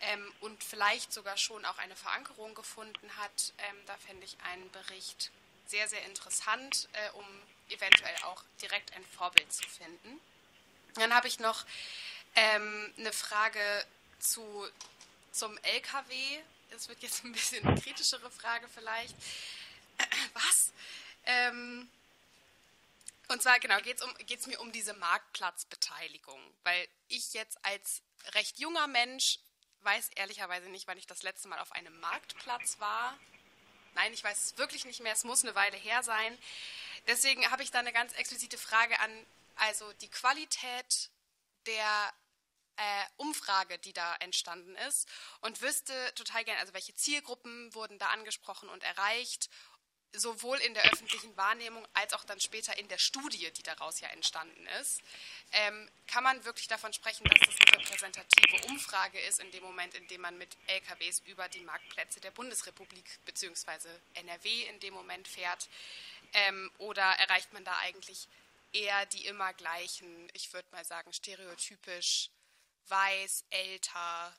ähm, 0.01 0.33
und 0.41 0.63
vielleicht 0.63 1.13
sogar 1.13 1.37
schon 1.37 1.63
auch 1.65 1.77
eine 1.77 1.95
Verankerung 1.95 2.55
gefunden 2.55 3.15
hat. 3.17 3.53
Ähm, 3.59 3.77
da 3.85 3.95
fände 3.97 4.25
ich 4.25 4.37
einen 4.41 4.69
Bericht 4.71 5.31
sehr, 5.69 5.87
sehr 5.87 6.03
interessant, 6.05 6.87
äh, 6.93 7.09
um 7.11 7.25
eventuell 7.69 8.15
auch 8.23 8.43
direkt 8.61 8.93
ein 8.93 9.05
Vorbild 9.17 9.51
zu 9.51 9.67
finden. 9.67 10.19
Dann 10.95 11.13
habe 11.13 11.27
ich 11.27 11.39
noch 11.39 11.65
ähm, 12.35 12.93
eine 12.97 13.11
Frage 13.11 13.85
zu, 14.19 14.67
zum 15.31 15.57
LKW. 15.59 16.39
Das 16.69 16.87
wird 16.87 17.01
jetzt 17.03 17.23
ein 17.23 17.31
bisschen 17.31 17.65
eine 17.65 17.79
kritischere 17.79 18.29
Frage 18.31 18.67
vielleicht. 18.67 19.15
Was? 20.33 20.71
Ähm, 21.25 21.89
und 23.27 23.41
zwar, 23.41 23.59
genau, 23.59 23.79
geht 23.81 23.97
es 23.97 24.03
um, 24.03 24.13
geht's 24.25 24.45
mir 24.45 24.59
um 24.59 24.71
diese 24.71 24.93
Marktplatzbeteiligung. 24.93 26.39
Weil 26.63 26.87
ich 27.07 27.33
jetzt 27.33 27.57
als 27.63 28.01
recht 28.33 28.59
junger 28.59 28.87
Mensch 28.87 29.39
weiß 29.81 30.09
ehrlicherweise 30.15 30.69
nicht, 30.69 30.87
wann 30.87 30.97
ich 30.97 31.07
das 31.07 31.23
letzte 31.23 31.47
Mal 31.47 31.59
auf 31.59 31.71
einem 31.71 31.99
Marktplatz 31.99 32.79
war. 32.79 33.17
Nein, 33.95 34.13
ich 34.13 34.23
weiß 34.23 34.45
es 34.45 34.57
wirklich 34.57 34.85
nicht 34.85 34.99
mehr. 35.01 35.13
Es 35.13 35.23
muss 35.23 35.43
eine 35.43 35.55
Weile 35.55 35.77
her 35.77 36.03
sein. 36.03 36.37
Deswegen 37.07 37.49
habe 37.49 37.63
ich 37.63 37.71
da 37.71 37.79
eine 37.79 37.93
ganz 37.93 38.13
explizite 38.13 38.57
Frage 38.57 38.99
an, 38.99 39.25
also 39.55 39.91
die 40.01 40.09
Qualität 40.09 41.09
der 41.65 42.13
äh, 42.77 43.05
Umfrage, 43.17 43.77
die 43.79 43.93
da 43.93 44.15
entstanden 44.15 44.75
ist 44.87 45.07
und 45.41 45.61
wüsste 45.61 45.93
total 46.15 46.43
gerne, 46.43 46.59
also 46.59 46.73
welche 46.73 46.93
Zielgruppen 46.93 47.73
wurden 47.73 47.97
da 47.97 48.07
angesprochen 48.07 48.69
und 48.69 48.83
erreicht 48.83 49.49
sowohl 50.19 50.57
in 50.59 50.73
der 50.73 50.85
öffentlichen 50.91 51.35
Wahrnehmung 51.37 51.87
als 51.93 52.13
auch 52.13 52.23
dann 52.23 52.39
später 52.39 52.77
in 52.77 52.87
der 52.87 52.97
Studie, 52.97 53.51
die 53.51 53.63
daraus 53.63 53.99
ja 53.99 54.07
entstanden 54.09 54.67
ist, 54.81 55.01
ähm, 55.51 55.89
kann 56.07 56.23
man 56.23 56.43
wirklich 56.45 56.67
davon 56.67 56.93
sprechen, 56.93 57.25
dass 57.25 57.39
das 57.39 57.55
eine 57.59 57.81
repräsentative 57.81 58.67
Umfrage 58.67 59.19
ist, 59.19 59.39
in 59.39 59.51
dem 59.51 59.63
Moment, 59.63 59.93
in 59.95 60.07
dem 60.07 60.21
man 60.21 60.37
mit 60.37 60.55
LKWs 60.67 61.21
über 61.25 61.47
die 61.49 61.61
Marktplätze 61.61 62.19
der 62.19 62.31
Bundesrepublik 62.31 63.05
bzw. 63.25 63.89
NRW 64.13 64.63
in 64.63 64.79
dem 64.79 64.93
Moment 64.93 65.27
fährt? 65.27 65.67
Ähm, 66.33 66.71
oder 66.79 67.03
erreicht 67.03 67.53
man 67.53 67.63
da 67.63 67.77
eigentlich 67.77 68.27
eher 68.73 69.05
die 69.07 69.25
immer 69.25 69.53
gleichen, 69.53 70.29
ich 70.33 70.51
würde 70.53 70.67
mal 70.71 70.83
sagen, 70.83 71.13
stereotypisch 71.13 72.29
weiß, 72.87 73.45
älter 73.49 74.35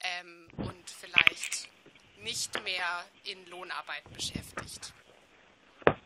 ähm, 0.00 0.48
und 0.56 0.90
vielleicht 0.90 1.68
nicht 2.18 2.62
mehr 2.62 3.04
in 3.24 3.46
Lohnarbeit 3.46 4.04
beschäftigt. 4.12 4.92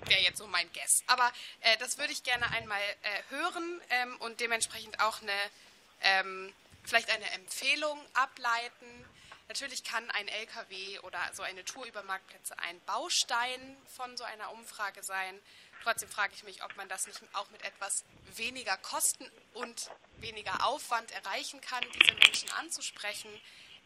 Wäre 0.07 0.21
jetzt 0.23 0.39
so 0.39 0.47
mein 0.47 0.71
Guess. 0.73 1.03
Aber 1.07 1.31
äh, 1.61 1.77
das 1.79 1.99
würde 1.99 2.13
ich 2.13 2.23
gerne 2.23 2.51
einmal 2.51 2.81
äh, 2.81 3.23
hören 3.31 3.81
ähm, 3.91 4.17
und 4.21 4.41
dementsprechend 4.41 5.01
auch 5.01 5.21
eine, 5.23 5.33
ähm, 6.03 6.53
vielleicht 6.85 7.11
eine 7.11 7.31
Empfehlung 7.33 8.01
ableiten. 8.15 9.05
Natürlich 9.49 9.83
kann 9.83 10.11
ein 10.11 10.29
LKW 10.29 10.99
oder 11.01 11.21
so 11.33 11.43
eine 11.43 11.65
Tour 11.65 11.87
über 11.87 12.03
Marktplätze 12.03 12.59
ein 12.59 12.81
Baustein 12.85 13.77
von 13.97 14.17
so 14.17 14.25
einer 14.25 14.53
Umfrage 14.53 15.03
sein. 15.03 15.41
Trotzdem 15.83 16.09
frage 16.09 16.35
ich 16.35 16.43
mich, 16.43 16.63
ob 16.65 16.77
man 16.77 16.89
das 16.89 17.07
nicht 17.07 17.21
auch 17.33 17.49
mit 17.51 17.63
etwas 17.63 18.05
weniger 18.37 18.77
Kosten 18.79 19.31
und 19.55 19.91
weniger 20.19 20.67
Aufwand 20.67 21.11
erreichen 21.13 21.61
kann, 21.61 21.85
diese 21.99 22.15
Menschen 22.15 22.51
anzusprechen. 22.53 23.31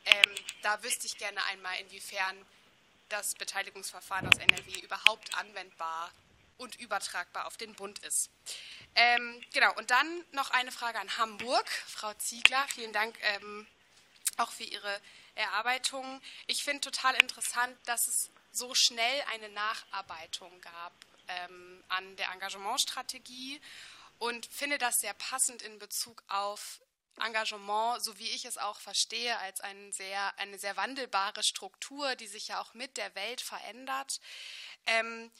Ähm, 0.04 0.34
da 0.62 0.82
wüsste 0.82 1.06
ich 1.06 1.16
gerne 1.18 1.42
einmal, 1.44 1.78
inwiefern 1.80 2.46
das 3.08 3.34
Beteiligungsverfahren 3.34 4.26
aus 4.28 4.38
NRW 4.38 4.80
überhaupt 4.80 5.36
anwendbar 5.36 6.10
und 6.58 6.76
übertragbar 6.76 7.46
auf 7.46 7.56
den 7.56 7.74
Bund 7.74 7.98
ist. 8.00 8.30
Ähm, 8.94 9.44
genau, 9.52 9.72
und 9.74 9.90
dann 9.90 10.24
noch 10.32 10.50
eine 10.50 10.72
Frage 10.72 10.98
an 10.98 11.16
Hamburg. 11.18 11.68
Frau 11.86 12.12
Ziegler, 12.14 12.64
vielen 12.68 12.92
Dank 12.92 13.16
ähm, 13.22 13.66
auch 14.36 14.50
für 14.50 14.64
Ihre 14.64 15.00
Erarbeitung. 15.34 16.20
Ich 16.46 16.64
finde 16.64 16.80
total 16.80 17.14
interessant, 17.16 17.76
dass 17.86 18.08
es 18.08 18.30
so 18.52 18.74
schnell 18.74 19.22
eine 19.32 19.48
Nacharbeitung 19.50 20.60
gab 20.60 20.92
ähm, 21.28 21.82
an 21.88 22.16
der 22.16 22.30
Engagementstrategie 22.30 23.60
und 24.18 24.46
finde 24.46 24.78
das 24.78 25.00
sehr 25.00 25.14
passend 25.14 25.62
in 25.62 25.78
Bezug 25.78 26.22
auf 26.28 26.80
Engagement, 27.24 28.02
so 28.02 28.18
wie 28.18 28.28
ich 28.28 28.44
es 28.44 28.58
auch 28.58 28.80
verstehe, 28.80 29.38
als 29.38 29.60
ein 29.60 29.92
sehr, 29.92 30.38
eine 30.38 30.58
sehr 30.58 30.76
wandelbare 30.76 31.42
Struktur, 31.42 32.16
die 32.16 32.26
sich 32.26 32.48
ja 32.48 32.60
auch 32.60 32.74
mit 32.74 32.96
der 32.96 33.14
Welt 33.14 33.40
verändert. 33.40 34.20
Ähm, 34.86 35.30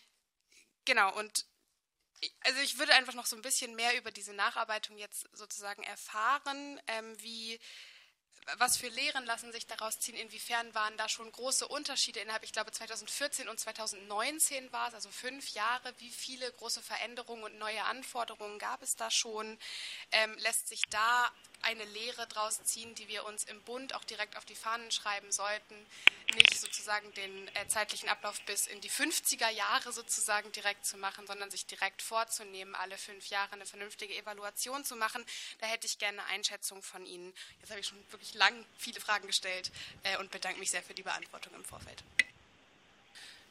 genau, 0.85 1.13
und 1.19 1.47
also 2.41 2.61
ich 2.61 2.79
würde 2.79 2.95
einfach 2.95 3.15
noch 3.15 3.27
so 3.27 3.37
ein 3.37 3.43
bisschen 3.43 3.75
mehr 3.75 3.97
über 3.97 4.11
diese 4.11 4.33
Nacharbeitung 4.33 4.97
jetzt 4.97 5.29
sozusagen 5.33 5.83
erfahren, 5.83 6.81
ähm, 6.87 7.21
wie 7.21 7.59
was 8.59 8.77
für 8.77 8.89
Lehren 8.89 9.25
lassen 9.25 9.53
sich 9.53 9.67
daraus 9.67 10.01
ziehen? 10.01 10.17
Inwiefern 10.17 10.75
waren 10.75 10.97
da 10.97 11.09
schon 11.09 11.31
große 11.31 11.67
Unterschiede 11.69 12.21
innerhalb, 12.21 12.43
ich 12.43 12.53
glaube 12.53 12.73
2014 12.73 13.49
und 13.49 13.59
2019 13.59 14.73
war 14.73 14.89
es, 14.89 14.95
also 14.95 15.11
fünf 15.11 15.51
Jahre. 15.51 15.95
Wie 15.99 16.11
viele 16.11 16.51
große 16.53 16.83
Veränderungen 16.83 17.45
und 17.45 17.59
neue 17.59 17.85
Anforderungen 17.85 18.59
gab 18.59 18.83
es 18.83 18.97
da 18.97 19.11
schon? 19.11 19.59
Ähm, 20.11 20.37
lässt 20.39 20.69
sich 20.69 20.83
da 20.91 21.31
eine 21.63 21.85
Lehre 21.85 22.27
daraus 22.27 22.63
ziehen, 22.65 22.95
die 22.97 23.09
wir 23.09 23.25
uns 23.25 23.45
im 23.45 23.61
Bund 23.63 23.95
auch 23.95 24.05
direkt 24.05 24.37
auf 24.37 24.45
die 24.45 24.55
Fahnen 24.55 24.91
schreiben 24.91 25.31
sollten, 25.31 25.75
nicht 26.35 26.59
sozusagen 26.59 27.13
den 27.15 27.49
äh, 27.55 27.69
zeitlichen 27.69 28.09
Ablauf 28.09 28.41
bis 28.43 28.67
in 28.67 28.81
die 28.81 28.91
50er 28.91 29.49
Jahre 29.51 29.93
sozusagen 29.93 30.51
direkt 30.53 30.85
zu 30.85 30.97
machen, 30.97 31.27
sondern 31.27 31.51
sich 31.51 31.67
direkt 31.67 32.03
vorzunehmen, 32.03 32.75
alle 32.75 32.99
fünf 32.99 33.27
Jahre 33.27 33.53
eine 33.53 33.67
vernünftige 33.67 34.17
Evaluation 34.17 34.85
zu 34.85 34.97
machen. 34.97 35.25
Da 35.61 35.67
hätte 35.67 35.87
ich 35.87 35.99
gerne 35.99 36.23
eine 36.25 36.35
Einschätzung 36.35 36.83
von 36.83 37.07
Ihnen. 37.07 37.33
Jetzt 37.61 37.71
habe 37.71 37.81
ich 37.81 37.87
schon 37.87 38.05
wirklich 38.11 38.32
lang 38.35 38.65
viele 38.79 39.01
Fragen 39.01 39.27
gestellt 39.27 39.71
äh, 40.03 40.17
und 40.19 40.31
bedanke 40.31 40.59
mich 40.59 40.71
sehr 40.71 40.83
für 40.83 40.95
die 40.95 41.03
Beantwortung 41.03 41.55
im 41.55 41.65
Vorfeld. 41.65 42.03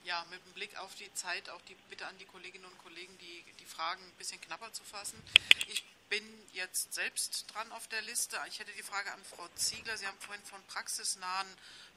Ja, 0.03 0.25
mit 0.31 0.43
dem 0.43 0.53
Blick 0.53 0.75
auf 0.77 0.95
die 0.95 1.13
Zeit 1.13 1.49
auch 1.49 1.61
die 1.67 1.75
Bitte 1.89 2.07
an 2.07 2.17
die 2.17 2.25
Kolleginnen 2.25 2.65
und 2.65 2.77
Kollegen, 2.79 3.15
die, 3.19 3.45
die 3.59 3.65
Fragen 3.65 4.03
ein 4.03 4.17
bisschen 4.17 4.41
knapper 4.41 4.73
zu 4.73 4.83
fassen. 4.83 5.21
Ich 5.67 5.83
bin 6.11 6.23
jetzt 6.51 6.93
selbst 6.93 7.45
dran 7.53 7.71
auf 7.71 7.87
der 7.87 8.01
Liste. 8.01 8.37
Ich 8.49 8.59
hätte 8.59 8.73
die 8.73 8.83
Frage 8.83 9.13
an 9.13 9.23
Frau 9.23 9.47
Ziegler. 9.55 9.95
Sie 9.95 10.05
haben 10.05 10.19
vorhin 10.19 10.43
von 10.43 10.61
praxisnahen 10.67 11.47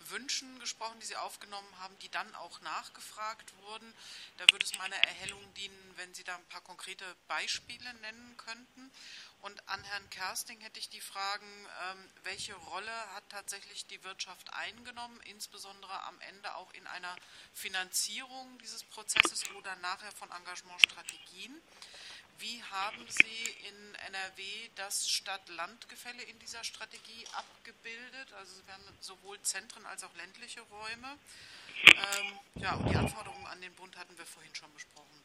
Wünschen 0.09 0.61
gesprochen, 0.61 1.01
die 1.01 1.07
Sie 1.07 1.17
aufgenommen 1.17 1.79
haben, 1.81 1.99
die 1.99 2.09
dann 2.11 2.33
auch 2.37 2.61
nachgefragt 2.61 3.53
wurden. 3.63 3.93
Da 4.39 4.45
würde 4.53 4.65
es 4.65 4.79
meiner 4.79 4.97
Erhellung 4.97 5.43
dienen, 5.55 5.95
wenn 5.97 6.15
Sie 6.15 6.23
da 6.23 6.37
ein 6.37 6.45
paar 6.45 6.61
konkrete 6.61 7.05
Beispiele 7.27 7.93
nennen 7.95 8.37
könnten. 8.37 8.91
Und 9.45 9.69
an 9.69 9.85
Herrn 9.85 10.09
Kersting 10.09 10.59
hätte 10.61 10.79
ich 10.79 10.89
die 10.89 11.03
Fragen, 11.03 11.47
ähm, 11.91 12.11
welche 12.23 12.55
Rolle 12.55 13.15
hat 13.15 13.25
tatsächlich 13.29 13.85
die 13.85 14.03
Wirtschaft 14.03 14.51
eingenommen, 14.55 15.21
insbesondere 15.27 16.03
am 16.05 16.19
Ende 16.23 16.55
auch 16.55 16.73
in 16.73 16.87
einer 16.87 17.15
Finanzierung 17.53 18.57
dieses 18.61 18.85
Prozesses 18.85 19.45
oder 19.51 19.77
nachher 19.77 20.11
von 20.13 20.31
Engagementstrategien. 20.31 21.61
Wie 22.39 22.63
haben 22.71 23.07
Sie 23.07 23.69
in 23.69 23.95
NRW 24.07 24.71
das 24.77 25.11
Stadt-Land-Gefälle 25.11 26.23
in 26.23 26.39
dieser 26.39 26.65
Strategie 26.65 27.27
abgebildet? 27.35 28.33
Also 28.39 28.55
Sie 28.55 28.67
werden 28.67 28.99
sowohl 29.01 29.39
Zentren 29.43 29.85
als 29.85 30.05
auch 30.05 30.15
ländliche 30.15 30.63
Räume. 30.63 31.19
Ähm, 31.85 32.39
ja, 32.55 32.77
und 32.77 32.89
die 32.89 32.97
Anforderungen 32.97 33.47
an 33.49 33.61
den 33.61 33.75
Bund 33.75 33.95
hatten 33.99 34.17
wir 34.17 34.25
vorhin 34.25 34.55
schon 34.55 34.73
besprochen. 34.73 35.23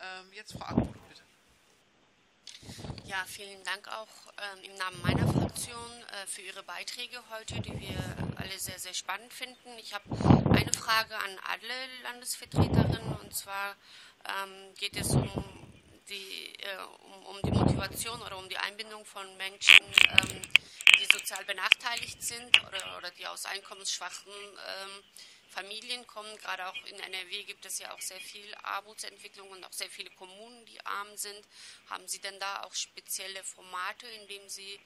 Ähm, 0.00 0.32
jetzt 0.32 0.52
Frau 0.54 0.64
Akbulo, 0.64 1.00
bitte. 1.08 1.22
Ja, 3.06 3.24
vielen 3.24 3.62
Dank 3.62 3.86
auch 3.86 4.08
ähm, 4.36 4.64
im 4.64 4.74
Namen 4.78 5.00
meiner 5.00 5.32
Fraktion 5.32 6.02
äh, 6.10 6.26
für 6.26 6.40
Ihre 6.42 6.64
Beiträge 6.64 7.22
heute, 7.30 7.60
die 7.60 7.78
wir 7.78 7.96
alle 8.34 8.58
sehr, 8.58 8.80
sehr 8.80 8.94
spannend 8.94 9.32
finden. 9.32 9.78
Ich 9.78 9.94
habe 9.94 10.04
eine 10.50 10.72
Frage 10.72 11.16
an 11.16 11.38
alle 11.44 12.02
Landesvertreterinnen 12.02 13.16
und 13.22 13.32
zwar 13.32 13.76
ähm, 14.24 14.74
geht 14.74 14.96
es 14.96 15.12
um 15.12 15.30
die, 16.08 16.52
äh, 16.58 16.78
um, 17.04 17.26
um, 17.26 17.42
die 17.42 17.52
Motivation 17.52 18.20
oder 18.22 18.38
um 18.38 18.48
die 18.48 18.58
Einbindung 18.58 19.04
von 19.04 19.36
Menschen, 19.36 19.86
ähm, 20.08 20.42
die 20.98 21.04
sozial 21.04 21.44
benachteiligt 21.44 22.20
sind 22.20 22.60
oder, 22.66 22.98
oder 22.98 23.12
die 23.12 23.26
aus 23.28 23.46
einkommensschwachen 23.46 24.32
ähm, 24.32 25.04
Familien 25.56 26.06
kommen. 26.06 26.36
Gerade 26.38 26.66
auch 26.66 26.84
in 26.84 27.00
NRW 27.00 27.44
gibt 27.44 27.64
es 27.64 27.78
ja 27.78 27.90
auch 27.94 28.00
sehr 28.00 28.20
viel 28.20 28.54
Armutsentwicklung 28.62 29.48
und 29.50 29.64
auch 29.64 29.72
sehr 29.72 29.88
viele 29.88 30.10
Kommunen, 30.10 30.66
die 30.66 30.84
arm 30.84 31.16
sind. 31.16 31.42
Haben 31.88 32.06
Sie 32.06 32.20
denn 32.20 32.38
da 32.38 32.62
auch 32.64 32.74
spezielle 32.74 33.42
Formate, 33.42 34.06
in 34.06 34.28
denen 34.28 34.48
Sie 34.50 34.78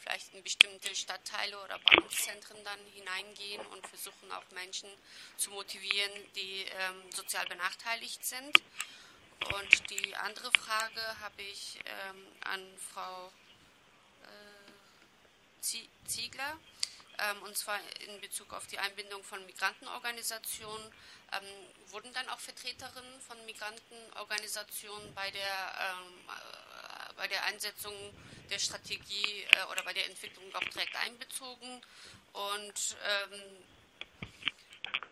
vielleicht 0.00 0.34
in 0.34 0.42
bestimmte 0.42 0.94
Stadtteile 0.96 1.62
oder 1.62 1.78
Ballungszentren 1.78 2.62
dann 2.64 2.80
hineingehen 2.92 3.64
und 3.66 3.86
versuchen 3.86 4.32
auch 4.32 4.50
Menschen 4.50 4.90
zu 5.36 5.50
motivieren, 5.50 6.12
die 6.34 6.62
ähm, 6.62 7.12
sozial 7.12 7.46
benachteiligt 7.46 8.24
sind? 8.24 8.62
Und 9.54 9.90
die 9.90 10.16
andere 10.16 10.50
Frage 10.58 11.20
habe 11.20 11.42
ich 11.42 11.78
ähm, 11.84 12.26
an 12.40 12.78
Frau 12.92 13.32
äh, 14.22 15.86
Ziegler, 16.06 16.58
und 17.42 17.56
zwar 17.56 17.78
in 18.06 18.20
Bezug 18.20 18.52
auf 18.52 18.66
die 18.66 18.78
Einbindung 18.78 19.22
von 19.22 19.44
Migrantenorganisationen. 19.46 20.92
Ähm, 21.32 21.42
wurden 21.88 22.12
dann 22.12 22.28
auch 22.28 22.38
Vertreterinnen 22.38 23.20
von 23.20 23.44
Migrantenorganisationen 23.46 25.12
bei 25.14 25.30
der, 25.30 25.40
ähm, 25.80 26.18
äh, 26.28 27.12
bei 27.16 27.26
der 27.26 27.44
Einsetzung 27.46 27.94
der 28.48 28.58
Strategie 28.60 29.42
äh, 29.42 29.72
oder 29.72 29.82
bei 29.82 29.92
der 29.92 30.06
Entwicklung 30.06 30.44
auch 30.54 30.68
direkt 30.72 30.94
einbezogen? 30.96 31.82
Und 32.32 32.96
ähm, 33.04 33.42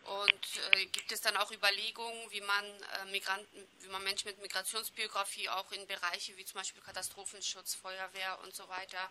und 0.05 0.76
äh, 0.76 0.86
gibt 0.86 1.10
es 1.12 1.20
dann 1.20 1.36
auch 1.36 1.51
Überlegungen, 1.51 2.31
wie 2.31 2.40
man, 2.43 2.64
äh, 2.64 3.05
Migranten, 3.10 3.68
wie 3.81 3.89
man 3.89 4.02
Menschen 4.05 4.28
mit 4.28 4.40
Migrationsbiografie 4.40 5.48
auch 5.48 5.70
in 5.72 5.86
Bereiche 5.86 6.36
wie 6.36 6.44
zum 6.44 6.59
Beispiel 6.59 6.82
Katastrophenschutz, 6.82 7.74
Feuerwehr 7.74 8.39
und 8.43 8.55
so 8.55 8.68
weiter 8.68 9.09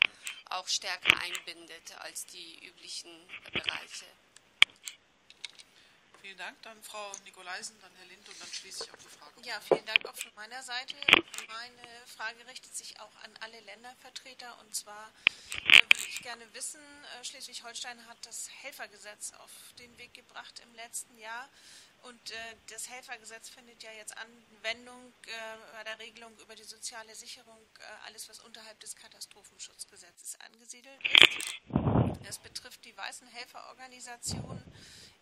auch 0.50 0.68
stärker 0.68 1.18
einbindet 1.22 1.98
als 2.00 2.26
die 2.28 2.66
üblichen 2.68 3.28
Bereiche? 3.52 4.06
Vielen 6.24 6.38
Dank. 6.38 6.62
Dann 6.62 6.82
Frau 6.82 7.12
Nikolaisen, 7.26 7.76
dann 7.82 7.92
Herr 7.98 8.06
Lind 8.06 8.30
und 8.30 8.40
dann 8.40 8.48
schließe 8.48 8.86
ich 8.86 8.92
auch 8.94 8.98
die 8.98 9.10
Frage. 9.10 9.42
Ja, 9.44 9.60
vielen 9.60 9.86
Dank 9.86 10.06
auch 10.06 10.16
von 10.16 10.32
meiner 10.36 10.64
Seite. 10.64 10.96
Meine 11.50 12.06
Frage 12.06 12.48
richtet 12.48 12.74
sich 12.74 12.98
auch 13.02 13.14
an 13.24 13.32
alle 13.42 13.60
Ländervertreter. 13.60 14.58
Und 14.62 14.74
zwar 14.74 15.12
würde 15.52 16.08
ich 16.08 16.22
gerne 16.22 16.46
wissen, 16.54 16.80
äh, 16.80 17.26
Schleswig-Holstein 17.26 18.08
hat 18.08 18.26
das 18.26 18.50
Helfergesetz 18.62 19.34
auf 19.34 19.52
den 19.80 19.98
Weg 19.98 20.14
gebracht 20.14 20.62
im 20.64 20.74
letzten 20.76 21.18
Jahr. 21.18 21.50
Und 22.04 22.32
äh, 22.32 22.36
das 22.68 22.88
Helfergesetz 22.88 23.50
findet 23.50 23.84
ja 23.84 23.92
jetzt 23.92 24.16
Anwendung 24.18 25.14
äh, 25.26 25.32
bei 25.74 25.84
der 25.84 26.00
Regelung 26.00 26.38
über 26.40 26.56
die 26.56 26.64
soziale 26.64 27.14
Sicherung, 27.16 27.68
alles 28.06 28.30
was 28.30 28.40
unterhalb 28.40 28.80
des 28.80 28.96
Katastrophenschutzgesetzes 28.96 30.40
angesiedelt 30.40 31.02
ist. 31.04 31.54
Es 32.26 32.38
betrifft 32.38 32.86
die 32.86 32.96
weißen 32.96 33.28
Helferorganisationen, 33.28 34.64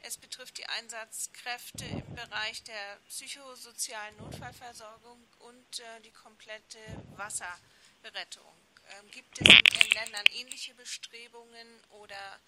es 0.03 0.18
betrifft 0.18 0.57
die 0.57 0.65
Einsatzkräfte 0.65 1.86
im 1.86 2.15
Bereich 2.15 2.64
der 2.64 2.98
psychosozialen 3.07 4.18
Notfallversorgung 4.18 5.28
und 5.40 5.80
äh, 5.80 6.02
die 6.02 6.11
komplette 6.11 6.80
Wasserrettung. 7.15 8.53
Ähm, 8.90 9.11
gibt 9.11 9.40
es 9.40 9.48
in 9.48 9.76
Ihren 9.76 9.91
Ländern 9.91 10.26
ähnliche 10.34 10.73
Bestrebungen 10.76 11.68
oder 11.90 12.40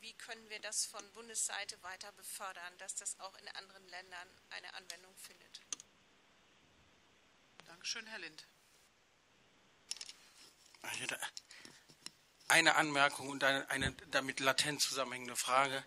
wie 0.00 0.12
können 0.14 0.48
wir 0.48 0.60
das 0.60 0.86
von 0.86 1.02
Bundesseite 1.12 1.82
weiter 1.82 2.12
befördern, 2.12 2.78
dass 2.78 2.94
das 2.94 3.18
auch 3.20 3.36
in 3.38 3.48
anderen 3.48 3.88
Ländern 3.88 4.28
eine 4.50 4.72
Anwendung 4.74 5.14
findet? 5.16 5.60
Dankeschön, 7.66 8.06
Herr 8.06 8.18
Lind. 8.18 8.46
Eine 12.48 12.76
Anmerkung 12.76 13.28
und 13.28 13.44
eine, 13.44 13.68
eine 13.70 13.92
damit 14.10 14.40
latent 14.40 14.80
zusammenhängende 14.80 15.36
Frage. 15.36 15.84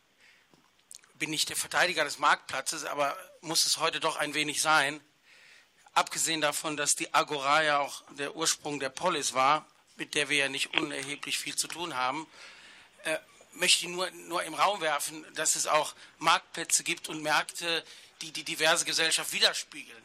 Bin 1.21 1.29
nicht 1.29 1.49
der 1.49 1.55
Verteidiger 1.55 2.03
des 2.03 2.17
Marktplatzes, 2.17 2.83
aber 2.83 3.15
muss 3.41 3.65
es 3.65 3.77
heute 3.77 3.99
doch 3.99 4.15
ein 4.15 4.33
wenig 4.33 4.59
sein. 4.59 4.99
Abgesehen 5.93 6.41
davon, 6.41 6.77
dass 6.77 6.95
die 6.95 7.13
Agora 7.13 7.61
ja 7.61 7.77
auch 7.77 8.03
der 8.17 8.35
Ursprung 8.35 8.79
der 8.79 8.89
Polis 8.89 9.35
war, 9.35 9.67
mit 9.97 10.15
der 10.15 10.29
wir 10.29 10.37
ja 10.37 10.49
nicht 10.49 10.75
unerheblich 10.75 11.37
viel 11.37 11.55
zu 11.55 11.67
tun 11.67 11.95
haben, 11.95 12.25
äh, 13.03 13.19
möchte 13.51 13.85
ich 13.85 13.91
nur, 13.91 14.09
nur 14.09 14.41
im 14.41 14.55
Raum 14.55 14.81
werfen, 14.81 15.23
dass 15.35 15.55
es 15.55 15.67
auch 15.67 15.93
Marktplätze 16.17 16.83
gibt 16.83 17.07
und 17.07 17.21
Märkte, 17.21 17.85
die 18.23 18.31
die 18.31 18.43
diverse 18.43 18.85
Gesellschaft 18.85 19.31
widerspiegeln. 19.31 20.03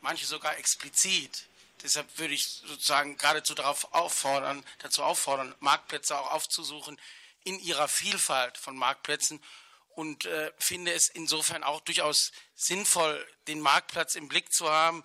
Manche 0.00 0.26
sogar 0.26 0.58
explizit. 0.58 1.46
Deshalb 1.84 2.08
würde 2.18 2.34
ich 2.34 2.44
sozusagen 2.44 3.16
geradezu 3.18 3.54
darauf 3.54 3.94
auffordern, 3.94 4.64
dazu 4.80 5.04
auffordern, 5.04 5.54
Marktplätze 5.60 6.18
auch 6.18 6.32
aufzusuchen 6.32 6.98
in 7.44 7.60
ihrer 7.60 7.86
Vielfalt 7.86 8.58
von 8.58 8.76
Marktplätzen 8.76 9.40
und 9.96 10.26
äh, 10.26 10.52
finde 10.58 10.92
es 10.92 11.08
insofern 11.08 11.64
auch 11.64 11.80
durchaus 11.80 12.30
sinnvoll, 12.54 13.26
den 13.48 13.60
Marktplatz 13.60 14.14
im 14.14 14.28
Blick 14.28 14.52
zu 14.52 14.70
haben, 14.70 15.02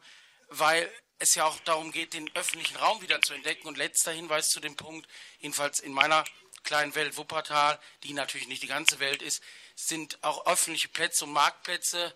weil 0.50 0.92
es 1.18 1.34
ja 1.34 1.46
auch 1.46 1.58
darum 1.62 1.94
geht, 1.94 2.14
den 2.14 2.30
öffentlichen 2.36 2.76
Raum 2.76 3.02
wieder 3.02 3.22
zu 3.22 3.34
entdecken. 3.34 3.68
Und 3.68 3.78
letzter 3.78 4.12
Hinweis 4.12 4.50
zu 4.50 4.60
dem 4.60 4.76
Punkt, 4.76 5.08
jedenfalls 5.40 5.80
in 5.80 5.94
meiner 5.94 6.26
kleinen 6.64 6.94
Welt 6.94 7.16
Wuppertal, 7.16 7.80
die 8.04 8.12
natürlich 8.12 8.50
nicht 8.50 8.64
die 8.64 8.68
ganze 8.68 9.00
Welt 9.00 9.22
ist, 9.22 9.42
sind 9.76 10.22
auch 10.24 10.46
öffentliche 10.46 10.90
Plätze 10.90 11.24
und 11.24 11.32
Marktplätze 11.32 12.14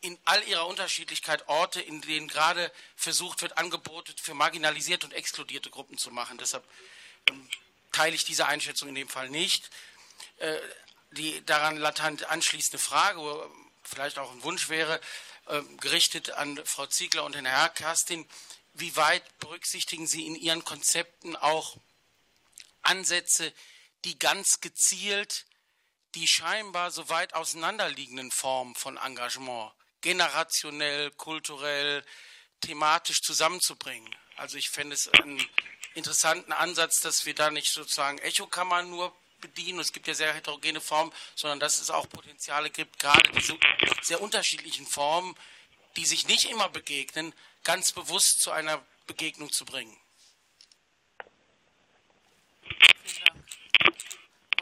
in 0.00 0.18
all 0.24 0.42
ihrer 0.48 0.66
Unterschiedlichkeit 0.66 1.48
Orte, 1.48 1.80
in 1.80 2.00
denen 2.00 2.26
gerade 2.26 2.72
versucht 2.96 3.42
wird, 3.42 3.56
Angebote 3.58 4.12
für 4.20 4.34
marginalisierte 4.34 5.06
und 5.06 5.12
exkludierte 5.12 5.70
Gruppen 5.70 5.98
zu 5.98 6.10
machen. 6.10 6.36
Deshalb 6.38 6.64
ähm, 7.30 7.48
teile 7.92 8.16
ich 8.16 8.24
diese 8.24 8.46
Einschätzung 8.46 8.88
in 8.88 8.96
dem 8.96 9.08
Fall 9.08 9.30
nicht. 9.30 9.70
Äh, 10.38 10.58
die 11.12 11.44
daran 11.46 11.76
latent 11.76 12.24
anschließende 12.24 12.78
Frage, 12.78 13.50
vielleicht 13.82 14.18
auch 14.18 14.30
ein 14.32 14.42
Wunsch 14.42 14.68
wäre, 14.68 15.00
äh, 15.46 15.62
gerichtet 15.80 16.30
an 16.30 16.60
Frau 16.64 16.86
Ziegler 16.86 17.24
und 17.24 17.34
Herrn 17.34 17.46
Herr 17.46 17.68
Kerstin, 17.70 18.28
wie 18.74 18.94
weit 18.96 19.38
berücksichtigen 19.38 20.06
Sie 20.06 20.26
in 20.26 20.36
Ihren 20.36 20.64
Konzepten 20.64 21.36
auch 21.36 21.76
Ansätze, 22.82 23.52
die 24.04 24.18
ganz 24.18 24.60
gezielt 24.60 25.46
die 26.14 26.26
scheinbar 26.26 26.90
so 26.90 27.08
weit 27.08 27.34
auseinanderliegenden 27.34 28.30
Formen 28.30 28.74
von 28.74 28.96
Engagement 28.96 29.72
generationell, 30.00 31.10
kulturell, 31.12 32.04
thematisch 32.60 33.22
zusammenzubringen. 33.22 34.14
Also 34.36 34.56
ich 34.56 34.70
fände 34.70 34.94
es 34.94 35.08
einen 35.08 35.44
interessanten 35.94 36.52
Ansatz, 36.52 37.00
dass 37.00 37.26
wir 37.26 37.34
da 37.34 37.50
nicht 37.50 37.72
sozusagen 37.72 38.18
Echokammern 38.18 38.88
nur 38.90 39.14
bedienen, 39.40 39.78
es 39.80 39.92
gibt 39.92 40.06
ja 40.06 40.14
sehr 40.14 40.32
heterogene 40.34 40.80
Formen, 40.80 41.12
sondern 41.34 41.60
dass 41.60 41.78
es 41.78 41.90
auch 41.90 42.08
Potenziale 42.08 42.70
gibt, 42.70 42.98
gerade 42.98 43.30
diese 43.32 43.56
sehr 44.02 44.20
unterschiedlichen 44.20 44.86
Formen, 44.86 45.34
die 45.96 46.04
sich 46.04 46.28
nicht 46.28 46.50
immer 46.50 46.68
begegnen, 46.68 47.32
ganz 47.64 47.92
bewusst 47.92 48.40
zu 48.40 48.50
einer 48.50 48.82
Begegnung 49.06 49.50
zu 49.50 49.64
bringen. 49.64 49.96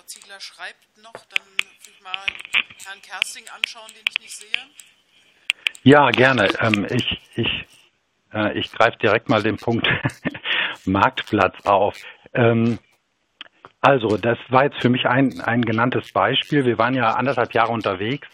Ziegler 0.06 0.40
schreibt 0.40 0.96
noch, 0.98 1.12
dann 1.12 1.46
will 1.58 1.66
ich 1.80 2.00
mal 2.00 2.26
Herrn 2.84 3.02
Kersting 3.02 3.44
anschauen, 3.48 3.90
den 3.94 4.04
ich 4.08 4.22
nicht 4.22 4.36
sehe. 4.36 4.48
Ja, 5.82 6.10
gerne. 6.10 6.48
Ähm, 6.60 6.86
ich 6.90 7.20
ich, 7.36 7.66
äh, 8.32 8.58
ich 8.58 8.72
greife 8.72 8.96
direkt 8.98 9.28
mal 9.28 9.42
den 9.42 9.56
Punkt 9.56 9.86
Marktplatz 10.84 11.54
auf. 11.64 11.96
Ähm, 12.34 12.78
also, 13.86 14.16
das 14.16 14.36
war 14.48 14.64
jetzt 14.64 14.80
für 14.80 14.88
mich 14.88 15.06
ein, 15.06 15.40
ein 15.42 15.62
genanntes 15.62 16.10
Beispiel. 16.10 16.64
Wir 16.64 16.76
waren 16.76 16.94
ja 16.94 17.10
anderthalb 17.10 17.54
Jahre 17.54 17.70
unterwegs 17.70 18.26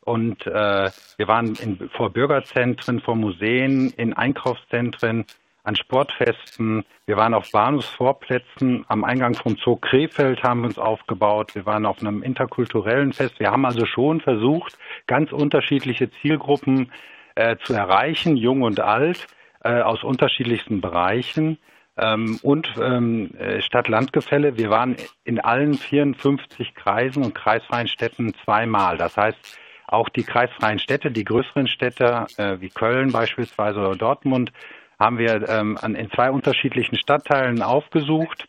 und 0.00 0.46
äh, 0.46 0.90
wir 1.18 1.28
waren 1.28 1.54
in, 1.56 1.90
vor 1.90 2.08
Bürgerzentren, 2.08 3.02
vor 3.02 3.14
Museen, 3.14 3.90
in 3.98 4.14
Einkaufszentren, 4.14 5.26
an 5.62 5.76
Sportfesten. 5.76 6.86
Wir 7.04 7.18
waren 7.18 7.34
auf 7.34 7.50
Bahnhofsvorplätzen. 7.50 8.86
Am 8.88 9.04
Eingang 9.04 9.34
vom 9.34 9.58
Zoo 9.62 9.76
Krefeld 9.76 10.42
haben 10.42 10.60
wir 10.60 10.68
uns 10.68 10.78
aufgebaut. 10.78 11.54
Wir 11.54 11.66
waren 11.66 11.84
auf 11.84 12.00
einem 12.00 12.22
interkulturellen 12.22 13.12
Fest. 13.12 13.38
Wir 13.38 13.50
haben 13.50 13.66
also 13.66 13.84
schon 13.84 14.22
versucht, 14.22 14.78
ganz 15.06 15.32
unterschiedliche 15.32 16.10
Zielgruppen 16.22 16.90
äh, 17.34 17.58
zu 17.62 17.74
erreichen, 17.74 18.38
jung 18.38 18.62
und 18.62 18.80
alt, 18.80 19.26
äh, 19.62 19.82
aus 19.82 20.02
unterschiedlichsten 20.02 20.80
Bereichen. 20.80 21.58
Ähm, 21.96 22.38
und 22.42 22.74
ähm, 22.80 23.30
äh, 23.38 23.60
Stadt-Land-Gefälle. 23.62 24.56
Wir 24.56 24.70
waren 24.70 24.96
in 25.24 25.40
allen 25.40 25.74
54 25.74 26.74
Kreisen 26.74 27.22
und 27.22 27.34
kreisfreien 27.34 27.88
Städten 27.88 28.34
zweimal. 28.44 28.96
Das 28.96 29.16
heißt, 29.16 29.58
auch 29.86 30.08
die 30.08 30.24
kreisfreien 30.24 30.78
Städte, 30.78 31.10
die 31.10 31.24
größeren 31.24 31.68
Städte 31.68 32.26
äh, 32.36 32.60
wie 32.60 32.70
Köln 32.70 33.12
beispielsweise 33.12 33.78
oder 33.78 33.96
Dortmund, 33.96 34.52
haben 34.98 35.18
wir 35.18 35.48
ähm, 35.48 35.78
in 35.82 36.10
zwei 36.10 36.30
unterschiedlichen 36.30 36.96
Stadtteilen 36.96 37.62
aufgesucht 37.62 38.46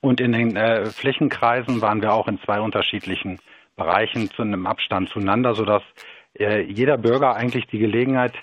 und 0.00 0.20
in 0.20 0.32
den 0.32 0.56
äh, 0.56 0.86
Flächenkreisen 0.86 1.80
waren 1.80 2.02
wir 2.02 2.12
auch 2.12 2.28
in 2.28 2.40
zwei 2.40 2.60
unterschiedlichen 2.60 3.38
Bereichen 3.76 4.30
zu 4.30 4.42
einem 4.42 4.66
Abstand 4.66 5.08
zueinander, 5.08 5.54
sodass 5.54 5.82
äh, 6.38 6.62
jeder 6.62 6.98
Bürger 6.98 7.34
eigentlich 7.34 7.66
die 7.66 7.78
Gelegenheit 7.78 8.34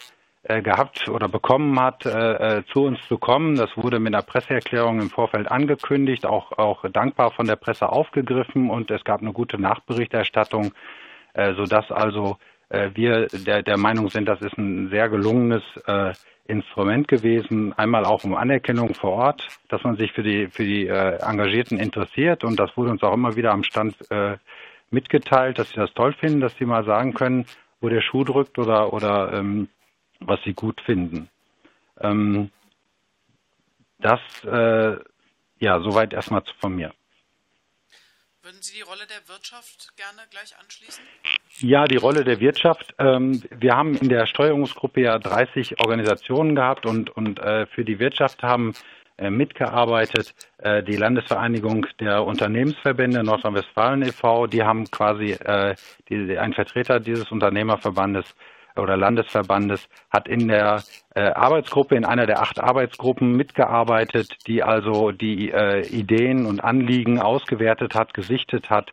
gehabt 0.43 1.09
oder 1.09 1.27
bekommen 1.27 1.79
hat, 1.79 2.05
äh, 2.05 2.59
äh, 2.59 2.63
zu 2.71 2.83
uns 2.83 2.99
zu 3.07 3.17
kommen. 3.17 3.55
Das 3.55 3.75
wurde 3.75 3.99
mit 3.99 4.13
einer 4.13 4.23
Presseerklärung 4.23 5.01
im 5.01 5.09
Vorfeld 5.09 5.51
angekündigt, 5.51 6.25
auch, 6.25 6.57
auch 6.57 6.85
dankbar 6.89 7.31
von 7.31 7.45
der 7.45 7.57
Presse 7.57 7.89
aufgegriffen 7.89 8.69
und 8.69 8.89
es 8.89 9.03
gab 9.03 9.21
eine 9.21 9.33
gute 9.33 9.59
Nachberichterstattung, 9.59 10.71
äh, 11.33 11.53
sodass 11.55 11.91
also 11.91 12.37
äh, 12.69 12.91
wir 12.93 13.27
der, 13.27 13.63
der 13.63 13.77
Meinung 13.77 14.09
sind, 14.09 14.27
das 14.27 14.41
ist 14.41 14.57
ein 14.57 14.89
sehr 14.89 15.09
gelungenes 15.09 15.63
äh, 15.85 16.13
Instrument 16.47 17.07
gewesen, 17.07 17.73
einmal 17.77 18.05
auch 18.05 18.23
um 18.23 18.33
Anerkennung 18.33 18.95
vor 18.95 19.11
Ort, 19.11 19.47
dass 19.67 19.83
man 19.83 19.97
sich 19.97 20.13
für 20.13 20.23
die, 20.23 20.47
für 20.47 20.63
die 20.63 20.87
äh, 20.87 21.17
Engagierten 21.21 21.77
interessiert 21.77 22.45
und 22.45 22.57
das 22.59 22.75
wurde 22.77 22.91
uns 22.91 23.03
auch 23.03 23.13
immer 23.13 23.35
wieder 23.35 23.51
am 23.51 23.63
Stand 23.63 23.95
äh, 24.09 24.37
mitgeteilt, 24.89 25.59
dass 25.59 25.69
sie 25.69 25.75
das 25.75 25.93
toll 25.93 26.13
finden, 26.13 26.39
dass 26.39 26.55
sie 26.55 26.65
mal 26.65 26.85
sagen 26.85 27.13
können, 27.13 27.45
wo 27.81 27.89
der 27.89 28.01
Schuh 28.01 28.23
drückt 28.23 28.57
oder, 28.57 28.93
oder 28.93 29.33
ähm, 29.33 29.67
was 30.19 30.39
sie 30.43 30.53
gut 30.53 30.81
finden. 30.81 31.29
Ähm, 31.99 32.51
das, 33.99 34.19
äh, 34.45 34.97
ja, 35.59 35.79
soweit 35.81 36.13
erstmal 36.13 36.43
von 36.59 36.75
mir. 36.75 36.93
Würden 38.41 38.61
Sie 38.61 38.77
die 38.77 38.81
Rolle 38.81 39.05
der 39.05 39.27
Wirtschaft 39.27 39.95
gerne 39.97 40.21
gleich 40.31 40.57
anschließen? 40.57 41.03
Ja, 41.59 41.85
die 41.85 41.97
Rolle 41.97 42.23
der 42.23 42.39
Wirtschaft. 42.39 42.95
Ähm, 42.97 43.43
wir 43.51 43.75
haben 43.75 43.95
in 43.95 44.07
der 44.07 44.25
Steuerungsgruppe 44.25 45.01
ja 45.01 45.19
30 45.19 45.81
Organisationen 45.81 46.55
gehabt 46.55 46.85
und, 46.85 47.09
und 47.09 47.39
äh, 47.39 47.65
für 47.67 47.83
die 47.83 47.99
Wirtschaft 47.99 48.41
haben 48.41 48.73
äh, 49.17 49.29
mitgearbeitet 49.29 50.33
äh, 50.59 50.81
die 50.81 50.95
Landesvereinigung 50.95 51.85
der 51.99 52.23
Unternehmensverbände 52.23 53.23
Nordrhein-Westfalen 53.23 54.03
e.V. 54.03 54.47
Die 54.47 54.63
haben 54.63 54.89
quasi 54.89 55.37
die, 56.07 56.37
ein 56.37 56.53
Vertreter 56.53 56.99
dieses 57.01 57.31
Unternehmerverbandes 57.31 58.33
oder 58.75 58.97
Landesverbandes 58.97 59.87
hat 60.09 60.27
in 60.27 60.47
der 60.47 60.83
äh, 61.15 61.21
Arbeitsgruppe, 61.21 61.95
in 61.95 62.05
einer 62.05 62.25
der 62.25 62.41
acht 62.41 62.59
Arbeitsgruppen 62.59 63.35
mitgearbeitet, 63.35 64.37
die 64.47 64.63
also 64.63 65.11
die 65.11 65.51
äh, 65.51 65.87
Ideen 65.87 66.45
und 66.45 66.63
Anliegen 66.63 67.19
ausgewertet 67.19 67.95
hat, 67.95 68.13
gesichtet 68.13 68.69
hat 68.69 68.91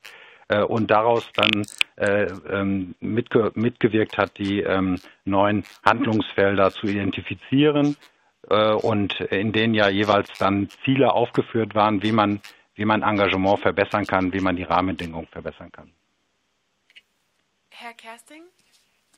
äh, 0.48 0.62
und 0.62 0.90
daraus 0.90 1.31
dann 1.35 1.66
äh, 1.97 2.27
ähm, 2.51 2.94
mitge 3.01 3.53
mitgewirkt 3.55 4.19
hat, 4.19 4.39
die 4.39 4.61
ähm, 4.61 4.98
neuen 5.24 5.65
Handlungsfelder 5.85 6.70
zu 6.70 6.86
identifizieren 6.86 7.97
äh, 8.48 8.73
und 8.73 9.20
in 9.20 9.53
denen 9.53 9.74
ja 9.74 9.89
jeweils 9.89 10.31
dann 10.39 10.69
Ziele 10.85 11.12
aufgeführt 11.12 11.74
waren, 11.74 12.03
wie 12.03 12.12
man, 12.12 12.40
wie 12.74 12.85
man 12.85 13.03
Engagement 13.03 13.61
verbessern 13.61 14.07
kann, 14.07 14.32
wie 14.32 14.40
man 14.40 14.57
die 14.57 14.65
Rahmenbedingungen 14.65 15.27
verbessern 15.28 15.73
kann. 15.73 15.90
Herr 17.70 17.93
Kersting? 17.93 18.43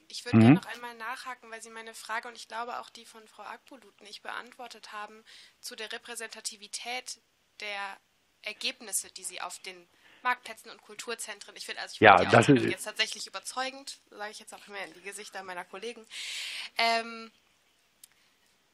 Ich 0.08 0.24
würde 0.24 0.38
mhm. 0.38 0.42
gerne 0.42 0.54
noch 0.56 0.66
einmal 0.66 0.94
nachhaken, 0.94 1.50
weil 1.50 1.62
Sie 1.62 1.70
meine 1.70 1.94
Frage 1.94 2.28
und 2.28 2.36
ich 2.36 2.48
glaube 2.48 2.80
auch 2.80 2.90
die 2.90 3.04
von 3.04 3.26
Frau 3.28 3.42
Akbulut 3.42 4.00
nicht 4.00 4.22
beantwortet 4.22 4.92
haben, 4.92 5.22
zu 5.60 5.76
der 5.76 5.92
Repräsentativität 5.92 7.20
der 7.60 7.98
Ergebnisse, 8.42 9.12
die 9.12 9.24
Sie 9.24 9.40
auf 9.40 9.58
den 9.60 9.76
Marktplätzen 10.22 10.70
und 10.70 10.80
Kulturzentren. 10.82 11.54
Ich 11.56 11.66
finde 11.66 11.82
also 11.82 11.94
ich 11.94 12.00
ja, 12.00 12.16
die 12.16 12.28
das 12.28 12.48
ist 12.48 12.64
jetzt 12.64 12.84
tatsächlich 12.84 13.26
überzeugend, 13.26 13.98
sage 14.10 14.30
ich 14.30 14.38
jetzt 14.38 14.54
auch 14.54 14.66
immer 14.66 14.78
in 14.86 14.94
die 14.94 15.02
Gesichter 15.02 15.42
meiner 15.42 15.64
Kollegen. 15.64 16.04
Ähm, 16.76 17.30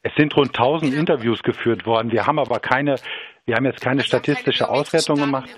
es 0.02 0.14
sind 0.16 0.36
rund 0.36 0.50
1000 0.50 0.90
genau. 0.90 1.00
Interviews 1.00 1.42
geführt 1.42 1.86
worden. 1.86 2.12
Wir 2.12 2.26
haben 2.26 2.38
aber 2.38 2.60
keine, 2.60 2.96
wir 3.46 3.56
haben 3.56 3.64
jetzt 3.64 3.80
keine 3.80 4.02
also 4.02 4.08
statistische 4.08 4.64
keine 4.64 4.78
Auswertung 4.78 5.18
gemacht. 5.18 5.50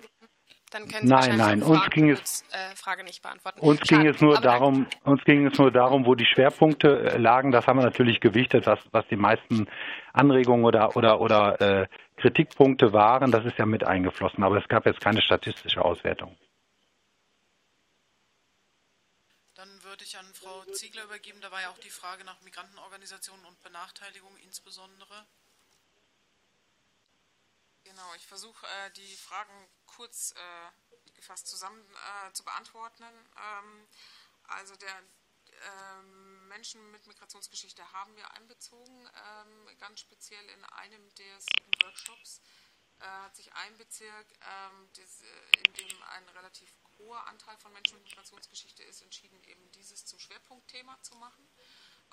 Dann 0.71 0.89
können 0.89 1.07
Sie 1.07 1.15
nein, 1.15 1.37
nein, 1.37 1.63
uns 1.63 1.89
ging 1.91 2.11
es 2.11 2.43
äh, 2.51 2.75
Frage 2.75 3.05
nicht 3.05 3.23
beantworten. 3.23 3.61
Uns 3.61 3.79
Schade, 3.87 4.03
ging 4.03 4.11
es 4.13 4.21
nur 4.21 4.41
darum, 4.41 4.87
uns 5.05 5.23
ging 5.25 5.47
es 5.47 5.57
nur 5.59 5.71
darum, 5.71 6.07
wo 6.07 6.17
die 6.17 6.27
Schwerpunkte 6.27 7.13
äh, 7.13 7.19
lagen. 7.19 7.53
Das 7.53 7.67
haben 7.67 7.79
wir 7.79 7.85
natürlich 7.85 8.21
gewichtet, 8.21 8.67
was, 8.67 8.81
was 8.91 9.07
die 9.09 9.17
meisten 9.17 9.69
Anregungen 10.13 10.65
oder 10.65 10.97
oder 10.97 11.21
oder 11.21 11.61
äh, 11.61 11.87
Kritikpunkte 12.17 12.93
waren. 12.93 13.31
Das 13.31 13.45
ist 13.45 13.59
ja 13.59 13.67
mit 13.67 13.85
eingeflossen, 13.85 14.43
aber 14.43 14.57
es 14.59 14.67
gab 14.69 14.87
jetzt 14.87 15.01
keine 15.01 15.23
statistische 15.23 15.85
Auswertung. 15.85 16.37
Dann 19.55 19.69
würde 19.85 20.03
ich 20.03 20.19
an 20.19 20.27
Frau 20.35 20.65
Ziegler 20.73 21.05
übergeben. 21.05 21.39
Da 21.41 21.51
war 21.53 21.63
ja 21.63 21.71
auch 21.71 21.79
die 21.79 21.91
Frage 21.91 22.25
nach 22.25 22.41
Migrantenorganisationen 22.43 23.47
und 23.47 23.63
Benachteiligung 23.63 24.37
insbesondere. 24.45 25.27
Genau, 27.97 28.15
ich 28.15 28.27
versuche 28.27 28.67
äh, 28.67 28.91
die 28.91 29.17
Fragen 29.17 29.69
kurz 29.87 30.33
äh, 30.33 31.13
gefasst 31.15 31.47
zusammen 31.47 31.83
äh, 32.27 32.33
zu 32.35 32.45
beantworten. 32.45 33.05
Ähm, 33.05 33.89
also 34.49 34.77
der 34.77 35.03
ähm, 35.65 36.47
Menschen 36.49 36.91
mit 36.91 37.07
Migrationsgeschichte 37.07 37.91
haben 37.95 38.15
wir 38.17 38.31
einbezogen, 38.33 39.09
ähm, 39.17 39.79
ganz 39.79 40.01
speziell 40.01 40.47
in 40.51 40.63
einem 40.67 41.15
der 41.15 41.41
sieben 41.41 41.73
Workshops 41.85 42.43
äh, 42.99 43.05
hat 43.07 43.35
sich 43.35 43.51
ein 43.55 43.79
Bezirk, 43.79 44.27
ähm, 44.43 44.91
äh, 44.99 45.67
in 45.67 45.73
dem 45.73 46.03
ein 46.03 46.29
relativ 46.29 46.71
hoher 46.99 47.27
Anteil 47.29 47.57
von 47.57 47.73
Menschen 47.73 47.97
mit 47.97 48.09
Migrationsgeschichte 48.11 48.83
ist, 48.83 49.01
entschieden, 49.01 49.43
eben 49.45 49.73
dieses 49.73 50.05
zum 50.05 50.19
Schwerpunktthema 50.19 51.01
zu 51.01 51.15
machen. 51.15 51.49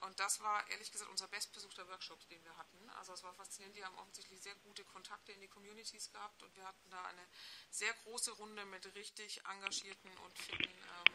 Und 0.05 0.19
das 0.19 0.41
war 0.41 0.67
ehrlich 0.69 0.91
gesagt 0.91 1.09
unser 1.09 1.27
bestbesuchter 1.27 1.87
Workshop, 1.87 2.19
den 2.27 2.43
wir 2.43 2.55
hatten. 2.57 2.89
Also 2.97 3.13
es 3.13 3.23
war 3.23 3.33
faszinierend, 3.33 3.75
die 3.75 3.85
haben 3.85 3.97
offensichtlich 3.97 4.41
sehr 4.41 4.55
gute 4.55 4.83
Kontakte 4.83 5.31
in 5.31 5.39
die 5.39 5.47
Communities 5.47 6.11
gehabt 6.11 6.43
und 6.43 6.55
wir 6.55 6.65
hatten 6.65 6.89
da 6.89 7.01
eine 7.05 7.25
sehr 7.71 7.93
große 8.03 8.31
Runde 8.31 8.65
mit 8.65 8.93
richtig 8.95 9.41
engagierten 9.45 10.11
und 10.25 10.37
fitten 10.37 10.63
ähm, 10.63 11.13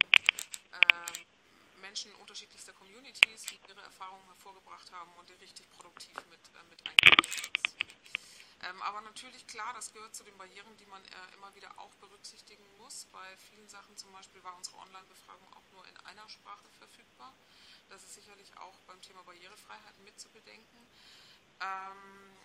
äh, 0.72 1.80
Menschen 1.80 2.14
unterschiedlichster 2.16 2.72
Communities, 2.72 3.42
die 3.42 3.60
ihre 3.68 3.82
Erfahrungen 3.82 4.24
hervorgebracht 4.26 4.90
haben 4.92 5.12
und 5.18 5.28
die 5.28 5.34
richtig 5.34 5.68
produktiv 5.70 6.16
mit, 6.30 6.40
äh, 6.54 6.64
mit 6.70 6.86
eingebracht 6.86 7.48
ähm, 8.62 8.82
aber 8.82 9.00
natürlich, 9.02 9.46
klar, 9.46 9.72
das 9.74 9.92
gehört 9.92 10.16
zu 10.16 10.24
den 10.24 10.36
Barrieren, 10.36 10.76
die 10.78 10.86
man 10.86 11.04
äh, 11.04 11.34
immer 11.34 11.54
wieder 11.54 11.78
auch 11.78 11.94
berücksichtigen 12.00 12.64
muss. 12.78 13.06
Bei 13.12 13.36
vielen 13.50 13.68
Sachen 13.68 13.96
zum 13.96 14.10
Beispiel 14.10 14.42
war 14.42 14.56
unsere 14.56 14.78
Online-Befragung 14.78 15.46
auch 15.54 15.70
nur 15.72 15.86
in 15.86 15.96
einer 15.98 16.28
Sprache 16.28 16.68
verfügbar. 16.78 17.32
Das 17.88 18.02
ist 18.02 18.14
sicherlich 18.14 18.56
auch 18.58 18.74
beim 18.86 19.00
Thema 19.02 19.22
Barrierefreiheit 19.22 19.98
mit 20.00 20.18
zu 20.20 20.28
bedenken. 20.30 20.86
Ähm, 21.60 22.36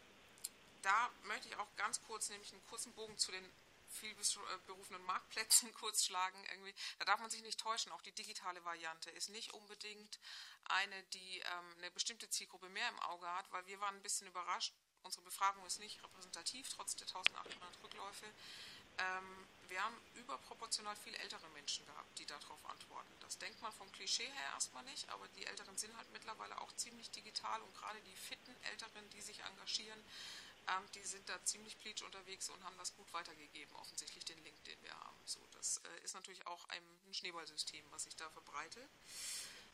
da 0.82 1.10
möchte 1.24 1.48
ich 1.48 1.56
auch 1.58 1.76
ganz 1.78 2.02
kurz 2.04 2.30
nämlich 2.30 2.52
einen 2.52 2.66
kurzen 2.68 2.94
Bogen 2.94 3.18
zu 3.18 3.32
den 3.32 3.46
vielberufenen 3.90 5.04
Marktplätzen 5.06 5.74
kurz 5.80 6.06
schlagen. 6.06 6.44
Irgendwie. 6.52 6.74
Da 7.00 7.06
darf 7.06 7.20
man 7.20 7.30
sich 7.30 7.42
nicht 7.42 7.60
täuschen. 7.60 7.92
Auch 7.92 8.02
die 8.02 8.12
digitale 8.12 8.64
Variante 8.66 9.10
ist 9.12 9.30
nicht 9.30 9.54
unbedingt 9.54 10.20
eine, 10.66 11.04
die 11.14 11.40
ähm, 11.40 11.76
eine 11.78 11.92
bestimmte 11.92 12.30
Zielgruppe 12.30 12.70
mehr 12.70 12.88
im 12.90 13.00
Auge 13.00 13.28
hat, 13.28 13.52
weil 13.52 13.66
wir 13.68 13.80
waren 13.80 13.96
ein 13.96 14.02
bisschen 14.02 14.28
überrascht. 14.28 14.74
Unsere 15.04 15.24
Befragung 15.24 15.66
ist 15.66 15.80
nicht 15.80 16.02
repräsentativ, 16.04 16.70
trotz 16.70 16.96
der 16.96 17.08
1800 17.08 17.84
Rückläufe. 17.84 18.26
Ähm, 18.98 19.48
wir 19.74 19.84
haben 19.84 19.98
überproportional 20.14 20.96
viel 20.98 21.16
ältere 21.16 21.50
Menschen 21.50 21.84
gehabt, 21.88 22.20
die 22.20 22.28
darauf 22.28 22.64
antworten. 22.70 23.12
Das 23.22 23.40
denkt 23.40 23.60
man 23.64 23.72
vom 23.74 23.92
Klischee 23.92 24.30
her 24.30 24.50
erstmal 24.54 24.84
nicht, 24.84 25.10
aber 25.10 25.28
die 25.30 25.48
Älteren 25.48 25.76
sind 25.78 25.98
halt 25.98 26.08
mittlerweile 26.12 26.62
auch 26.62 26.72
ziemlich 26.74 27.10
digital 27.10 27.60
und 27.60 27.74
gerade 27.76 28.00
die 28.02 28.16
fitten 28.16 28.56
Älteren, 28.66 29.10
die 29.10 29.22
sich 29.22 29.40
engagieren, 29.40 30.00
ähm, 30.68 30.84
die 30.94 31.02
sind 31.02 31.28
da 31.28 31.44
ziemlich 31.44 31.80
pleatsch 31.80 32.04
unterwegs 32.04 32.50
und 32.50 32.64
haben 32.64 32.78
das 32.78 32.96
gut 32.96 33.12
weitergegeben, 33.14 33.76
offensichtlich 33.78 34.24
den 34.26 34.44
Link, 34.44 34.64
den 34.66 34.80
wir 34.84 34.94
haben. 34.94 35.20
So, 35.26 35.40
das 35.54 35.78
äh, 35.78 36.04
ist 36.04 36.14
natürlich 36.14 36.46
auch 36.46 36.70
ein, 36.70 36.84
ein 37.08 37.14
Schneeballsystem, 37.16 37.84
was 37.90 38.04
sich 38.04 38.16
da 38.16 38.30
verbreitet. 38.30 38.88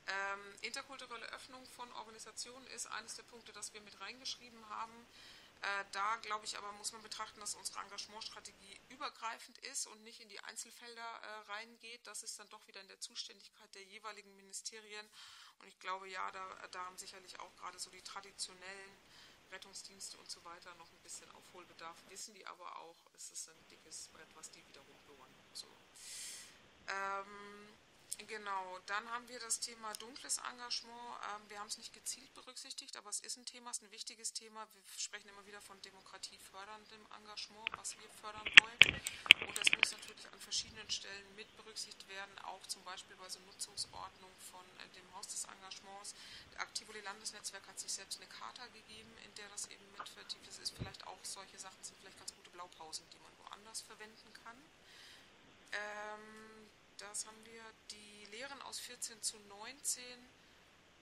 Ähm, 0.08 0.56
interkulturelle 0.62 1.26
Öffnung 1.34 1.66
von 1.76 1.92
Organisationen 1.92 2.66
ist 2.68 2.88
eines 2.88 3.16
der 3.16 3.24
Punkte, 3.24 3.52
das 3.52 3.74
wir 3.74 3.82
mit 3.82 4.00
reingeschrieben 4.00 4.70
haben. 4.70 4.94
Äh, 5.62 5.86
da 5.92 6.16
glaube 6.18 6.46
ich 6.46 6.58
aber, 6.58 6.72
muss 6.74 6.94
man 6.94 7.02
betrachten, 7.02 7.40
dass 7.42 7.56
unsere 7.56 7.80
Engagementstrategie 7.80 8.80
übergreifend 8.90 9.58
ist 9.60 9.88
und 9.88 10.02
nicht 10.04 10.22
in 10.22 10.30
die 10.30 10.40
Einzelfelder 10.42 11.02
äh, 11.02 11.52
reingeht. 11.52 12.06
Das 12.08 12.24
ist 12.24 12.40
dann 12.40 12.50
doch 12.50 12.66
wieder 12.68 12.80
in 12.80 12.88
der 12.88 13.00
Zuständigkeit 13.02 13.76
der 13.76 13.84
jeweiligen 13.84 14.34
Ministerien. 14.38 15.06
Und 15.60 15.68
ich 15.68 15.78
glaube, 15.80 16.08
ja, 16.08 16.32
da, 16.32 16.86
haben 16.86 16.98
sicherlich 16.98 17.38
auch 17.42 17.54
gerade 17.58 17.78
so 17.78 17.90
die 17.90 18.02
traditionellen 18.02 18.98
Rettungsdienste 19.52 20.18
und 20.18 20.30
so 20.30 20.42
weiter 20.46 20.74
noch 20.76 20.90
ein 20.92 21.00
bisschen 21.00 21.30
Aufholbedarf. 21.32 21.98
Wissen 22.08 22.34
die 22.36 22.46
aber 22.48 22.78
auch, 22.78 22.96
es 23.16 23.32
ist 23.32 23.50
ein 23.50 23.68
dickes 23.70 24.08
Brett, 24.14 24.34
was 24.36 24.50
die 24.52 24.66
wiederum 24.68 24.96
bohren. 25.08 25.34
So. 25.54 25.68
Ähm, 26.88 27.68
Genau, 28.28 28.78
dann 28.86 29.10
haben 29.12 29.28
wir 29.30 29.40
das 29.40 29.62
Thema 29.62 29.94
dunkles 29.94 30.40
Engagement. 30.40 31.16
Ähm, 31.24 31.50
wir 31.50 31.60
haben 31.60 31.68
es 31.68 31.78
nicht 31.78 31.94
gezielt 31.94 32.34
berücksichtigt, 32.34 32.98
aber 32.98 33.10
es 33.10 33.22
ist 33.22 33.38
ein 33.38 33.46
Thema, 33.46 33.72
es 33.72 33.78
ist 33.78 33.84
ein 33.84 33.92
wichtiges 33.92 34.34
Thema. 34.34 34.68
Wir 34.74 34.84
sprechen 34.98 35.30
immer 35.30 35.46
wieder 35.46 35.62
von 35.62 35.82
demokratieförderndem 35.82 37.00
Engagement, 37.16 37.70
was 37.78 37.98
wir 37.98 38.10
fördern 38.20 38.46
wollen. 38.60 39.02
Und 39.48 39.58
das 39.58 39.72
muss 39.72 39.92
natürlich 39.92 40.28
an 40.34 40.40
verschiedenen 40.40 40.90
Stellen 40.90 41.36
mit 41.36 41.48
berücksichtigt 41.56 42.08
werden, 42.10 42.38
auch 42.44 42.66
zum 42.68 42.84
Beispiel 42.84 43.16
bei 43.16 43.30
so 43.30 43.40
Nutzungsordnung 43.48 44.32
von 44.52 44.66
äh, 44.84 44.90
dem 45.00 45.16
Haus 45.16 45.28
des 45.30 45.46
Engagements. 45.46 46.14
Der 46.52 46.62
Aktivoli 46.62 47.00
Landesnetzwerk 47.00 47.66
hat 47.68 47.80
sich 47.80 47.94
selbst 47.94 48.20
eine 48.20 48.30
Charta 48.30 48.68
gegeben, 48.68 49.16
in 49.24 49.34
der 49.36 49.48
das 49.48 49.68
eben 49.68 49.86
mit 49.98 50.10
vertieft 50.10 50.46
ist. 50.46 50.60
ist 50.60 50.76
vielleicht 50.76 51.08
auch 51.08 51.20
solche 51.24 51.58
Sachen 51.58 51.82
sind 51.84 51.98
vielleicht 52.00 52.20
ganz 52.20 52.36
gute 52.36 52.50
Blaupausen, 52.50 53.06
die 53.14 53.20
man 53.20 53.32
woanders 53.48 53.80
verwenden 53.80 54.34
kann. 54.44 54.58
Ähm, 55.72 56.59
das 57.02 57.26
haben 57.26 57.46
wir 57.46 57.64
die 57.92 58.26
Lehren 58.32 58.62
aus 58.64 58.80
14 58.80 59.22
zu 59.22 59.38
19 59.40 60.04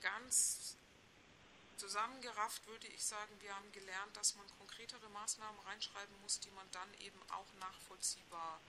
ganz 0.01 0.77
zusammengerafft, 1.77 2.65
würde 2.67 2.87
ich 2.87 3.05
sagen, 3.05 3.33
wir 3.39 3.55
haben 3.55 3.71
gelernt, 3.71 4.15
dass 4.17 4.35
man 4.35 4.47
konkretere 4.57 5.09
Maßnahmen 5.09 5.59
reinschreiben 5.61 6.21
muss, 6.21 6.39
die 6.39 6.49
man 6.51 6.69
dann 6.71 6.91
eben 6.99 7.21
auch 7.31 7.51
nachvollziehbar 7.59 8.59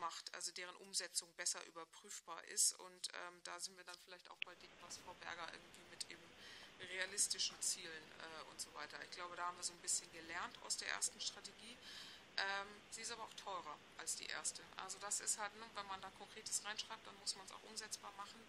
macht, 0.00 0.34
also 0.34 0.52
deren 0.52 0.74
Umsetzung 0.76 1.28
besser 1.36 1.62
überprüfbar 1.66 2.42
ist. 2.44 2.72
Und 2.80 3.08
ähm, 3.08 3.40
da 3.44 3.60
sind 3.60 3.76
wir 3.76 3.84
dann 3.84 3.98
vielleicht 4.04 4.28
auch 4.30 4.38
bei 4.44 4.54
dem, 4.54 4.70
was 4.80 4.96
Frau 4.98 5.14
Berger 5.14 5.52
irgendwie 5.52 5.84
mit 5.90 6.10
eben 6.10 6.22
realistischen 6.80 7.60
Zielen 7.60 8.12
äh, 8.20 8.50
und 8.50 8.60
so 8.60 8.72
weiter. 8.74 8.98
Ich 9.04 9.10
glaube, 9.10 9.36
da 9.36 9.46
haben 9.46 9.56
wir 9.56 9.64
so 9.64 9.72
ein 9.72 9.82
bisschen 9.82 10.10
gelernt 10.12 10.56
aus 10.64 10.76
der 10.76 10.88
ersten 10.88 11.20
Strategie. 11.20 11.76
Ähm, 12.36 12.68
sie 12.90 13.00
ist 13.00 13.10
aber 13.12 13.24
auch 13.24 13.34
teurer 13.34 13.76
als 13.98 14.16
die 14.16 14.26
erste. 14.26 14.62
Also 14.76 14.98
das 14.98 15.20
ist 15.20 15.38
halt, 15.38 15.54
ne, 15.56 15.64
wenn 15.74 15.86
man 15.86 16.00
da 16.02 16.10
Konkretes 16.18 16.64
reinschreibt, 16.64 17.06
dann 17.06 17.18
muss 17.20 17.34
man 17.36 17.46
es 17.46 17.52
auch 17.52 17.62
umsetzbar 17.62 18.12
machen. 18.16 18.40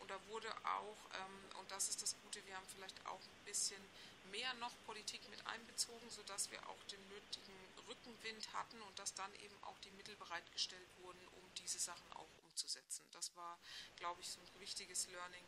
Und 0.00 0.10
da 0.10 0.18
wurde 0.28 0.50
auch, 0.64 0.98
ähm, 1.14 1.58
und 1.60 1.70
das 1.70 1.88
ist 1.88 2.02
das 2.02 2.16
Gute, 2.22 2.44
wir 2.46 2.56
haben 2.56 2.66
vielleicht 2.74 3.06
auch 3.06 3.20
ein 3.20 3.44
bisschen 3.44 3.82
mehr 4.30 4.52
noch 4.54 4.72
Politik 4.86 5.20
mit 5.30 5.44
einbezogen, 5.46 6.10
sodass 6.10 6.50
wir 6.50 6.58
auch 6.68 6.82
den 6.90 7.08
nötigen 7.08 7.54
Rückenwind 7.88 8.52
hatten 8.52 8.80
und 8.82 8.98
dass 8.98 9.14
dann 9.14 9.32
eben 9.36 9.56
auch 9.62 9.78
die 9.80 9.90
Mittel 9.92 10.16
bereitgestellt 10.16 10.88
wurden, 11.02 11.20
um 11.36 11.54
diese 11.56 11.78
Sachen 11.78 12.12
auch 12.14 12.28
umzusetzen. 12.44 13.04
Das 13.12 13.34
war, 13.36 13.58
glaube 13.96 14.20
ich, 14.20 14.28
so 14.28 14.40
ein 14.40 14.60
wichtiges 14.60 15.06
Learning, 15.08 15.44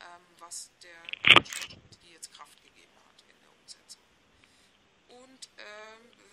ähm, 0.00 0.26
was 0.38 0.70
der 0.82 1.02
Strategie 1.44 2.12
jetzt 2.12 2.32
Kraft 2.32 2.62
gegeben 2.62 2.92
hat 3.08 3.22
in 3.28 3.40
der 3.40 3.52
Umsetzung. 3.52 4.02
Und 5.08 5.48
ähm, 5.56 6.29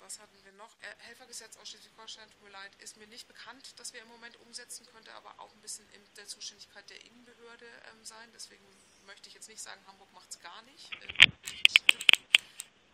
was 0.00 0.18
hatten 0.18 0.44
wir 0.44 0.52
noch? 0.52 0.70
Äh, 0.80 0.94
Helfergesetz 0.98 1.56
aus 1.56 1.68
Schleswig-Holstein, 1.68 2.28
tut 2.30 2.42
mir 2.42 2.50
leid, 2.50 2.70
ist 2.78 2.96
mir 2.96 3.06
nicht 3.06 3.28
bekannt, 3.28 3.78
dass 3.78 3.92
wir 3.92 4.02
im 4.02 4.08
Moment 4.08 4.36
umsetzen, 4.40 4.86
könnte 4.86 5.12
aber 5.14 5.38
auch 5.38 5.52
ein 5.52 5.60
bisschen 5.60 5.88
in 5.92 6.02
der 6.16 6.26
Zuständigkeit 6.26 6.88
der 6.90 7.00
Innenbehörde 7.04 7.66
ähm, 7.66 8.04
sein. 8.04 8.28
Deswegen 8.34 8.64
möchte 9.06 9.28
ich 9.28 9.34
jetzt 9.34 9.48
nicht 9.48 9.62
sagen, 9.62 9.80
Hamburg 9.86 10.12
macht 10.12 10.30
es 10.30 10.40
gar 10.40 10.62
nicht. 10.62 10.90
Ähm, 11.02 11.32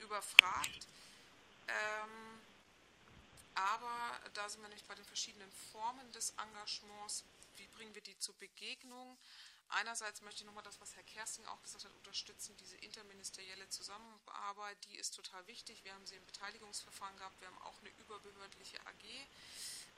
überfragt. 0.01 0.87
Ähm, 1.69 2.41
aber 3.55 4.21
da 4.35 4.49
sind 4.49 4.61
wir 4.61 4.69
nämlich 4.69 4.85
bei 4.85 4.95
den 4.95 5.05
verschiedenen 5.05 5.51
Formen 5.73 6.13
des 6.13 6.35
Engagements. 6.39 7.25
Wie 7.57 7.67
bringen 7.69 7.95
wir 7.95 8.03
die 8.03 8.19
zur 8.19 8.35
Begegnung? 8.35 9.17
Einerseits 9.69 10.21
möchte 10.23 10.43
ich 10.43 10.47
nochmal 10.47 10.63
das, 10.63 10.81
was 10.81 10.95
Herr 10.95 11.03
Kersting 11.03 11.45
auch 11.47 11.63
gesagt 11.63 11.85
hat, 11.85 11.93
unterstützen. 11.95 12.57
Diese 12.59 12.77
interministerielle 12.77 13.69
Zusammenarbeit, 13.69 14.77
die 14.85 14.97
ist 14.97 15.15
total 15.15 15.47
wichtig. 15.47 15.83
Wir 15.85 15.93
haben 15.93 16.07
sie 16.07 16.15
im 16.15 16.25
Beteiligungsverfahren 16.27 17.17
gehabt. 17.17 17.41
Wir 17.41 17.49
haben 17.49 17.59
auch 17.63 17.79
eine 17.81 17.91
überbehördliche 17.99 18.81
AG. 18.87 19.05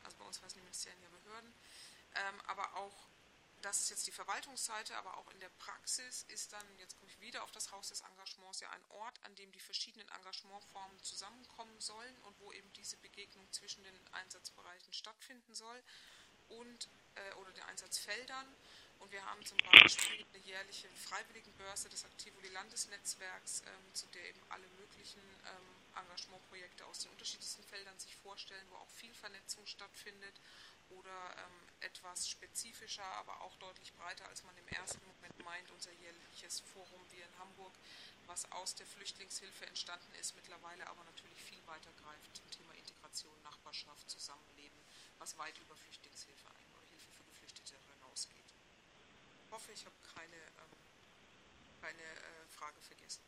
Also 0.04 0.16
bei 0.16 0.24
uns 0.24 0.40
heißen 0.40 0.58
die 0.58 0.62
Ministerien 0.62 1.02
ja 1.02 1.08
Behörden. 1.10 1.54
Ähm, 2.14 2.40
aber 2.46 2.74
auch, 2.76 2.96
das 3.60 3.80
ist 3.80 3.90
jetzt 3.90 4.06
die 4.06 4.12
Verwaltungsseite, 4.12 4.96
aber 4.96 5.18
auch 5.18 5.30
in 5.30 5.40
der 5.40 5.50
Praxis 5.50 6.24
ist 6.28 6.52
dann, 6.52 6.78
jetzt 6.78 6.96
komme 6.96 7.10
ich 7.10 7.20
wieder 7.20 7.42
auf 7.42 7.50
das 7.52 7.70
Haus 7.70 7.88
des 7.88 8.00
Engagements, 8.00 8.60
ja 8.60 8.70
ein 8.70 8.84
Ort, 8.90 9.22
an 9.24 9.34
dem 9.34 9.52
die 9.52 9.60
verschiedenen 9.60 10.08
Engagementformen 10.08 11.02
zusammenkommen 11.02 11.80
sollen 11.80 12.16
und 12.22 12.40
wo 12.40 12.52
eben 12.52 12.72
diese 12.74 12.96
Begegnung 12.98 13.50
zwischen 13.52 13.82
den 13.84 14.08
Einsatzbereichen 14.12 14.92
stattfinden 14.92 15.54
soll 15.54 15.82
und 16.48 16.88
äh, 17.16 17.34
oder 17.34 17.52
den 17.52 17.64
Einsatzfeldern. 17.64 18.46
Und 18.98 19.12
wir 19.12 19.24
haben 19.24 19.44
zum 19.44 19.58
Beispiel 19.58 20.26
eine 20.34 20.44
jährliche 20.44 20.88
Freiwilligenbörse 20.90 21.88
des 21.88 22.04
Aktivoli 22.04 22.48
Landesnetzwerks, 22.48 23.62
ähm, 23.66 23.94
zu 23.94 24.06
der 24.08 24.28
eben 24.28 24.40
alle 24.48 24.66
möglichen 24.78 25.20
ähm, 25.20 25.78
Engagementprojekte 25.96 26.84
aus 26.86 27.00
den 27.00 27.12
unterschiedlichsten 27.12 27.62
Feldern 27.64 27.98
sich 27.98 28.14
vorstellen, 28.16 28.66
wo 28.70 28.76
auch 28.76 28.90
viel 28.90 29.14
Vernetzung 29.14 29.64
stattfindet 29.66 30.40
oder 30.90 31.36
ähm, 31.36 31.68
etwas 31.80 32.28
spezifischer, 32.28 33.04
aber 33.04 33.40
auch 33.42 33.56
deutlich 33.56 33.92
breiter, 33.94 34.26
als 34.28 34.42
man 34.44 34.56
im 34.56 34.68
ersten 34.68 35.04
Moment 35.06 35.44
meint, 35.44 35.70
unser 35.70 35.92
jährliches 35.92 36.60
Forum 36.60 37.00
wie 37.10 37.20
in 37.20 37.38
Hamburg, 37.38 37.72
was 38.26 38.50
aus 38.52 38.74
der 38.74 38.86
Flüchtlingshilfe 38.86 39.66
entstanden 39.66 40.12
ist, 40.20 40.34
mittlerweile 40.36 40.86
aber 40.86 41.04
natürlich 41.04 41.42
viel 41.42 41.64
weiter 41.66 41.90
greift 42.02 42.36
zum 42.36 42.50
Thema 42.50 42.74
Integration, 42.74 43.42
Nachbarschaft, 43.42 44.08
Zusammenleben, 44.10 44.80
was 45.18 45.36
weit 45.38 45.58
über 45.58 45.76
Flüchtlingshilfe 45.76 46.48
ein 46.48 46.68
oder 46.76 46.86
Hilfe 46.88 47.10
für 47.12 47.24
Geflüchtete 47.24 47.76
hinausgeht. 47.94 48.52
Ich 49.32 49.37
hoffe, 49.50 49.72
ich 49.72 49.84
habe 49.84 49.96
keine, 50.14 50.36
ähm, 50.36 50.76
keine 51.80 52.02
äh, 52.02 52.46
Frage 52.56 52.80
vergessen. 52.80 53.22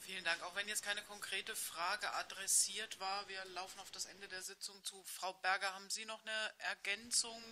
Vielen 0.00 0.22
Dank. 0.22 0.40
Auch 0.44 0.54
wenn 0.54 0.68
jetzt 0.68 0.84
keine 0.84 1.02
konkrete 1.02 1.56
Frage 1.56 2.12
adressiert 2.14 3.00
war, 3.00 3.26
wir 3.28 3.44
laufen 3.46 3.80
auf 3.80 3.90
das 3.90 4.04
Ende 4.04 4.28
der 4.28 4.42
Sitzung 4.42 4.82
zu. 4.84 5.02
Frau 5.02 5.32
Berger, 5.32 5.74
haben 5.74 5.90
Sie 5.90 6.04
noch 6.04 6.22
eine 6.22 6.52
Ergänzung? 6.58 7.42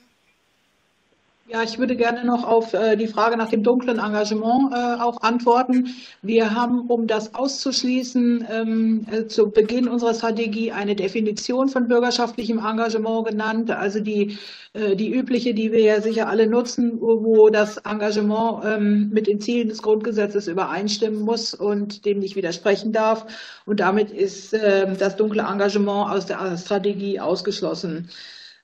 Ja, 1.47 1.63
ich 1.63 1.79
würde 1.79 1.95
gerne 1.95 2.25
noch 2.25 2.43
auf 2.45 2.73
äh, 2.73 2.97
die 2.97 3.07
Frage 3.07 3.37
nach 3.37 3.51
dem 3.51 3.63
dunklen 3.63 3.99
Engagement 3.99 4.73
äh, 4.73 5.03
auch 5.03 5.21
antworten. 5.21 5.95
Wir 6.23 6.55
haben, 6.55 6.87
um 6.89 7.07
das 7.07 7.35
auszuschließen, 7.35 8.47
ähm, 8.51 9.07
äh, 9.13 9.27
zu 9.27 9.51
Beginn 9.51 9.87
unserer 9.87 10.15
Strategie 10.15 10.73
eine 10.73 10.97
Definition 10.97 11.69
von 11.69 11.87
bürgerschaftlichem 11.87 12.59
Engagement 12.59 13.27
genannt, 13.29 13.71
also 13.71 14.01
die, 14.01 14.39
die 14.75 15.15
übliche, 15.15 15.55
die 15.55 15.71
wir 15.71 15.81
ja 15.81 16.01
sicher 16.01 16.29
alle 16.29 16.49
nutzen, 16.49 17.01
wo 17.01 17.49
das 17.49 17.77
Engagement 17.77 18.65
ähm, 18.65 19.11
mit 19.11 19.29
den 19.29 19.41
Zielen 19.41 19.69
des 19.69 19.83
Grundgesetzes 19.83 20.49
übereinstimmen 20.49 21.21
muss 21.21 21.55
und 21.55 22.05
dem 22.07 22.19
nicht 22.19 22.35
widersprechen 22.35 22.91
darf. 22.93 23.25
Und 23.67 23.79
damit 23.79 24.11
ist 24.11 24.53
ähm, 24.53 24.97
das 24.99 25.15
dunkle 25.15 25.43
Engagement 25.43 26.11
aus 26.11 26.27
der 26.27 26.57
Strategie 26.57 27.21
ausgeschlossen. 27.21 28.09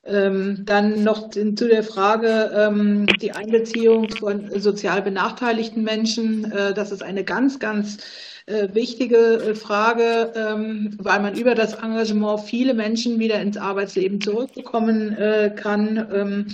Ähm, 0.03 0.63
dann 0.65 1.05
noch 1.05 1.29
zu 1.29 1.69
der 1.69 1.83
Frage, 1.83 2.51
ähm, 2.55 3.07
die 3.21 3.33
Einbeziehung 3.33 4.09
von 4.09 4.51
sozial 4.59 5.03
benachteiligten 5.03 5.85
Menschen. 5.85 6.51
Äh, 6.51 6.73
das 6.73 6.91
ist 6.91 7.03
eine 7.03 7.23
ganz, 7.23 7.59
ganz 7.59 7.99
äh, 8.47 8.69
wichtige 8.73 9.17
äh, 9.17 9.55
Frage, 9.55 10.33
ähm, 10.35 10.97
weil 10.99 11.21
man 11.21 11.35
über 11.35 11.55
das 11.55 11.75
Engagement 11.75 12.41
viele 12.41 12.73
Menschen 12.73 13.19
wieder 13.19 13.43
ins 13.43 13.59
Arbeitsleben 13.59 14.21
zurückbekommen 14.23 15.17
kann. 15.57 16.49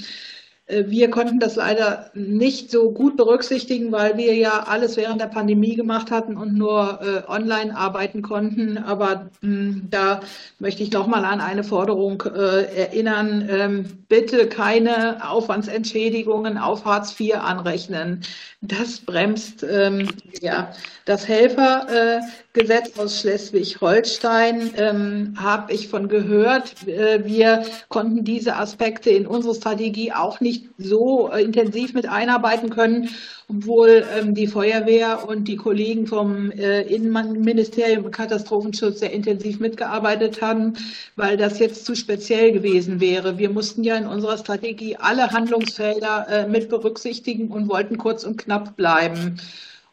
Äh, 0.66 0.84
wir 0.88 1.10
konnten 1.10 1.38
das 1.38 1.56
leider 1.56 2.10
nicht 2.14 2.70
so 2.70 2.90
gut 2.90 3.16
berücksichtigen, 3.16 3.92
weil 3.92 4.16
wir 4.16 4.34
ja 4.34 4.64
alles 4.66 4.96
während 4.96 5.20
der 5.20 5.26
Pandemie 5.26 5.76
gemacht 5.76 6.10
hatten 6.10 6.36
und 6.36 6.54
nur 6.54 7.00
äh, 7.02 7.30
online 7.30 7.76
arbeiten 7.76 8.22
konnten. 8.22 8.78
Aber 8.78 9.30
mh, 9.40 9.56
hm, 9.56 9.82
da 9.90 10.20
möchte 10.58 10.82
ich 10.82 10.92
nochmal 10.92 11.24
an 11.24 11.40
eine 11.40 11.64
Forderung 11.64 12.22
äh, 12.22 12.64
erinnern. 12.74 13.48
Ähm, 13.50 13.84
bitte 14.08 14.48
keine 14.48 15.28
Aufwandsentschädigungen 15.28 16.58
auf 16.58 16.84
Hartz 16.84 17.18
IV 17.18 17.36
anrechnen. 17.36 18.22
Das 18.62 18.98
bremst 18.98 19.64
ähm, 19.68 20.08
ja, 20.40 20.72
das 21.04 21.28
Helfergesetz 21.28 22.98
aus 22.98 23.20
Schleswig-Holstein, 23.20 24.72
ähm, 24.76 25.34
habe 25.38 25.72
ich 25.72 25.88
von 25.88 26.08
gehört. 26.08 26.86
Äh, 26.88 27.24
wir 27.24 27.64
konnten 27.88 28.24
diese 28.24 28.56
Aspekte 28.56 29.10
in 29.10 29.26
unsere 29.26 29.54
Strategie 29.54 30.12
auch 30.12 30.40
nicht 30.40 30.55
so 30.78 31.30
äh, 31.30 31.42
intensiv 31.42 31.94
mit 31.94 32.08
einarbeiten 32.08 32.70
können, 32.70 33.10
obwohl 33.48 34.04
ähm, 34.16 34.34
die 34.34 34.46
Feuerwehr 34.46 35.28
und 35.28 35.46
die 35.48 35.56
Kollegen 35.56 36.06
vom 36.06 36.50
äh, 36.50 36.82
Innenministerium 36.82 38.10
Katastrophenschutz 38.10 39.00
sehr 39.00 39.12
intensiv 39.12 39.60
mitgearbeitet 39.60 40.42
haben, 40.42 40.74
weil 41.16 41.36
das 41.36 41.58
jetzt 41.58 41.84
zu 41.86 41.94
speziell 41.94 42.52
gewesen 42.52 43.00
wäre. 43.00 43.38
Wir 43.38 43.50
mussten 43.50 43.84
ja 43.84 43.96
in 43.96 44.06
unserer 44.06 44.38
Strategie 44.38 44.96
alle 44.96 45.30
Handlungsfelder 45.30 46.26
äh, 46.28 46.48
mit 46.48 46.68
berücksichtigen 46.68 47.48
und 47.48 47.68
wollten 47.68 47.98
kurz 47.98 48.24
und 48.24 48.36
knapp 48.36 48.76
bleiben. 48.76 49.40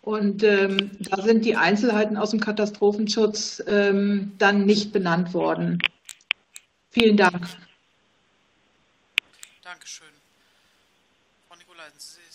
Und 0.02 0.44
ähm, 0.44 0.91
da 0.99 1.22
sind 1.22 1.45
die 1.45 1.56
Einzelheiten 1.56 2.18
aus 2.18 2.31
dem 2.31 2.41
Katastrophenschutz 2.41 3.64
ähm, 3.68 4.34
dann 4.38 4.65
nicht 4.65 4.91
benannt 4.91 5.34
worden. 5.34 5.80
Vielen 6.90 7.15
Dank. 7.15 7.48
Dankeschön. 9.64 10.12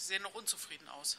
Sehen 0.09 0.23
noch 0.23 0.35
unzufrieden 0.35 0.89
aus. 0.89 1.19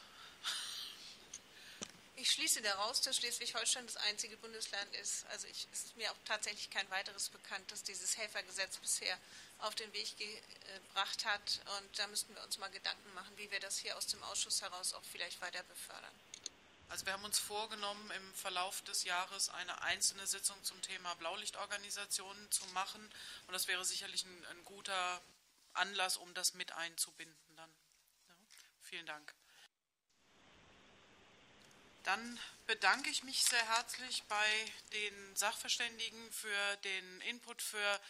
Ich 2.16 2.32
schließe 2.32 2.60
daraus, 2.60 3.00
dass 3.00 3.16
Schleswig-Holstein 3.16 3.86
das 3.86 3.96
einzige 3.96 4.36
Bundesland 4.36 4.94
ist. 4.96 5.24
Also 5.26 5.46
ich, 5.46 5.68
es 5.72 5.84
ist 5.84 5.96
mir 5.96 6.10
auch 6.10 6.16
tatsächlich 6.24 6.68
kein 6.70 6.90
weiteres 6.90 7.28
bekannt, 7.28 7.70
das 7.70 7.84
dieses 7.84 8.18
Helfergesetz 8.18 8.78
bisher 8.78 9.16
auf 9.60 9.76
den 9.76 9.90
Weg 9.92 10.16
gebracht 10.18 11.24
hat. 11.24 11.60
Und 11.78 11.98
da 12.00 12.08
müssten 12.08 12.34
wir 12.34 12.42
uns 12.42 12.58
mal 12.58 12.68
Gedanken 12.70 13.14
machen, 13.14 13.30
wie 13.36 13.50
wir 13.52 13.60
das 13.60 13.78
hier 13.78 13.96
aus 13.96 14.08
dem 14.08 14.22
Ausschuss 14.24 14.60
heraus 14.60 14.92
auch 14.92 15.04
vielleicht 15.04 15.40
weiter 15.40 15.62
befördern. 15.62 16.20
Also 16.88 17.06
wir 17.06 17.12
haben 17.12 17.24
uns 17.24 17.38
vorgenommen, 17.38 18.10
im 18.10 18.34
Verlauf 18.34 18.82
des 18.82 19.04
Jahres 19.04 19.48
eine 19.50 19.82
einzelne 19.82 20.26
Sitzung 20.26 20.62
zum 20.64 20.82
Thema 20.82 21.14
Blaulichtorganisationen 21.14 22.50
zu 22.50 22.66
machen. 22.74 23.02
Und 23.46 23.52
das 23.52 23.68
wäre 23.68 23.84
sicherlich 23.84 24.24
ein, 24.24 24.46
ein 24.46 24.64
guter 24.64 25.22
Anlass, 25.74 26.16
um 26.16 26.34
das 26.34 26.54
mit 26.54 26.72
einzubinden 26.72 27.49
vielen 28.90 29.06
Dank. 29.06 29.32
Dann 32.02 32.40
bedanke 32.66 33.08
ich 33.08 33.22
mich 33.22 33.44
sehr 33.44 33.64
herzlich 33.76 34.24
bei 34.24 34.72
den 34.92 35.36
Sachverständigen 35.36 36.32
für 36.32 36.76
den 36.82 37.20
Input, 37.20 37.62
für 37.62 38.00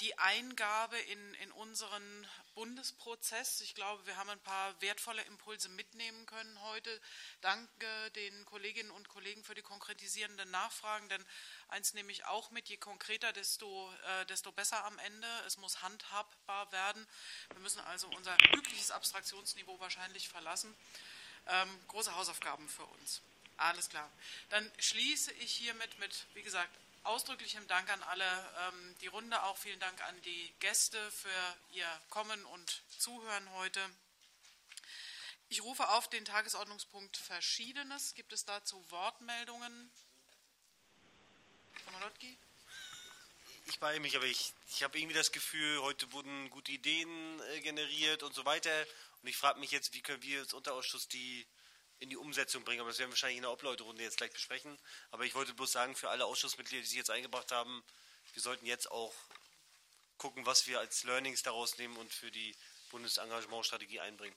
die 0.00 0.18
Eingabe 0.18 0.98
in, 0.98 1.34
in 1.34 1.52
unseren 1.52 2.26
Bundesprozess. 2.58 3.60
Ich 3.60 3.76
glaube, 3.76 4.04
wir 4.04 4.16
haben 4.16 4.30
ein 4.30 4.40
paar 4.40 4.80
wertvolle 4.80 5.22
Impulse 5.22 5.68
mitnehmen 5.68 6.26
können 6.26 6.60
heute. 6.62 7.00
Danke 7.40 8.10
den 8.16 8.44
Kolleginnen 8.46 8.90
und 8.90 9.08
Kollegen 9.08 9.44
für 9.44 9.54
die 9.54 9.62
konkretisierenden 9.62 10.50
Nachfragen, 10.50 11.08
denn 11.08 11.24
eins 11.68 11.94
nehme 11.94 12.10
ich 12.10 12.24
auch 12.24 12.50
mit, 12.50 12.68
je 12.68 12.76
konkreter, 12.76 13.32
desto, 13.32 13.92
äh, 13.92 14.26
desto 14.26 14.50
besser 14.50 14.84
am 14.86 14.98
Ende. 14.98 15.28
Es 15.46 15.56
muss 15.56 15.82
handhabbar 15.82 16.72
werden. 16.72 17.06
Wir 17.52 17.60
müssen 17.60 17.80
also 17.82 18.08
unser 18.16 18.36
übliches 18.56 18.90
Abstraktionsniveau 18.90 19.78
wahrscheinlich 19.78 20.28
verlassen. 20.28 20.74
Ähm, 21.46 21.68
große 21.86 22.12
Hausaufgaben 22.16 22.68
für 22.68 22.86
uns. 22.86 23.22
Alles 23.56 23.88
klar. 23.88 24.10
Dann 24.48 24.68
schließe 24.78 25.32
ich 25.34 25.52
hiermit 25.52 25.96
mit, 26.00 26.26
wie 26.34 26.42
gesagt, 26.42 26.70
ausdrücklichem 27.04 27.66
Dank 27.68 27.90
an 27.90 28.02
alle, 28.04 28.24
ähm, 28.68 28.94
die 29.00 29.06
Runde 29.06 29.42
auch. 29.44 29.56
Vielen 29.56 29.80
Dank 29.80 30.00
an 30.04 30.22
die 30.22 30.54
Gäste 30.60 30.98
für 31.10 31.56
ihr 31.70 31.86
Kommen 32.10 32.44
und 32.46 32.82
Zuhören 32.98 33.50
heute. 33.52 33.80
Ich 35.48 35.62
rufe 35.62 35.88
auf 35.88 36.08
den 36.08 36.24
Tagesordnungspunkt 36.24 37.16
Verschiedenes. 37.16 38.14
Gibt 38.14 38.32
es 38.32 38.44
dazu 38.44 38.84
Wortmeldungen? 38.90 39.90
Von 41.84 41.94
Holotki? 41.96 42.36
Ich 43.66 43.78
beeile 43.80 44.00
mich, 44.00 44.16
aber 44.16 44.26
ich, 44.26 44.52
ich 44.70 44.82
habe 44.82 44.98
irgendwie 44.98 45.14
das 45.14 45.32
Gefühl, 45.32 45.82
heute 45.82 46.10
wurden 46.12 46.50
gute 46.50 46.72
Ideen 46.72 47.40
äh, 47.40 47.60
generiert 47.60 48.22
und 48.22 48.34
so 48.34 48.44
weiter. 48.44 48.70
Und 49.22 49.28
ich 49.28 49.36
frage 49.36 49.60
mich 49.60 49.70
jetzt, 49.70 49.94
wie 49.94 50.00
können 50.00 50.22
wir 50.22 50.40
als 50.40 50.54
Unterausschuss 50.54 51.08
die 51.08 51.46
in 52.00 52.10
die 52.10 52.16
Umsetzung 52.16 52.64
bringen. 52.64 52.80
Aber 52.80 52.90
das 52.90 52.98
werden 52.98 53.10
wir 53.10 53.14
wahrscheinlich 53.14 53.38
in 53.38 53.42
der 53.42 53.52
Obleuterunde 53.52 54.02
jetzt 54.02 54.18
gleich 54.18 54.32
besprechen. 54.32 54.78
Aber 55.10 55.24
ich 55.24 55.34
wollte 55.34 55.54
bloß 55.54 55.72
sagen, 55.72 55.94
für 55.94 56.10
alle 56.10 56.24
Ausschussmitglieder, 56.26 56.82
die 56.82 56.88
sich 56.88 56.98
jetzt 56.98 57.10
eingebracht 57.10 57.52
haben, 57.52 57.82
wir 58.34 58.42
sollten 58.42 58.66
jetzt 58.66 58.90
auch 58.90 59.14
gucken, 60.18 60.46
was 60.46 60.66
wir 60.66 60.80
als 60.80 61.04
Learnings 61.04 61.42
daraus 61.42 61.78
nehmen 61.78 61.96
und 61.96 62.12
für 62.12 62.30
die 62.30 62.54
Bundesengagementstrategie 62.90 64.00
einbringen. 64.00 64.36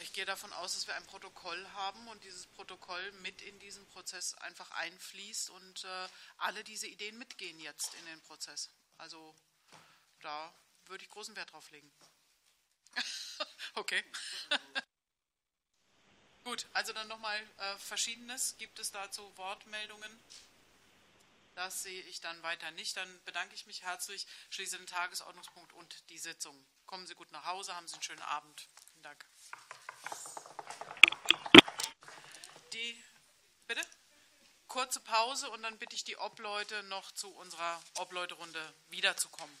Ich 0.00 0.14
gehe 0.14 0.24
davon 0.24 0.52
aus, 0.54 0.74
dass 0.74 0.86
wir 0.86 0.94
ein 0.94 1.04
Protokoll 1.06 1.68
haben 1.74 2.08
und 2.08 2.24
dieses 2.24 2.46
Protokoll 2.46 3.12
mit 3.22 3.42
in 3.42 3.58
diesen 3.58 3.84
Prozess 3.88 4.34
einfach 4.34 4.70
einfließt 4.70 5.50
und 5.50 5.84
äh, 5.84 6.08
alle 6.38 6.64
diese 6.64 6.86
Ideen 6.86 7.18
mitgehen 7.18 7.60
jetzt 7.60 7.94
in 7.94 8.06
den 8.06 8.20
Prozess. 8.22 8.70
Also 8.96 9.34
da 10.20 10.52
würde 10.86 11.04
ich 11.04 11.10
großen 11.10 11.36
Wert 11.36 11.52
drauf 11.52 11.70
legen. 11.70 11.90
okay. 13.74 14.02
Gut, 16.44 16.66
also 16.72 16.92
dann 16.92 17.08
nochmal 17.08 17.38
äh, 17.58 17.76
Verschiedenes. 17.76 18.56
Gibt 18.58 18.78
es 18.78 18.90
dazu 18.90 19.30
Wortmeldungen? 19.36 20.10
Das 21.54 21.82
sehe 21.82 22.00
ich 22.02 22.20
dann 22.20 22.42
weiter 22.42 22.70
nicht. 22.70 22.96
Dann 22.96 23.24
bedanke 23.24 23.54
ich 23.54 23.66
mich 23.66 23.82
herzlich, 23.82 24.26
schließe 24.50 24.78
den 24.78 24.86
Tagesordnungspunkt 24.86 25.72
und 25.74 26.08
die 26.08 26.18
Sitzung. 26.18 26.56
Kommen 26.86 27.06
Sie 27.06 27.14
gut 27.14 27.30
nach 27.32 27.44
Hause, 27.44 27.76
haben 27.76 27.86
Sie 27.86 27.94
einen 27.94 28.02
schönen 28.02 28.22
Abend. 28.22 28.66
Vielen 28.92 29.02
Dank. 29.02 29.26
Die, 32.72 33.04
bitte? 33.66 33.82
Kurze 34.68 35.00
Pause 35.00 35.50
und 35.50 35.62
dann 35.62 35.78
bitte 35.78 35.94
ich 35.94 36.04
die 36.04 36.16
Obleute 36.16 36.82
noch 36.84 37.10
zu 37.12 37.28
unserer 37.34 37.82
Obleuterunde 37.98 38.74
wiederzukommen. 38.88 39.56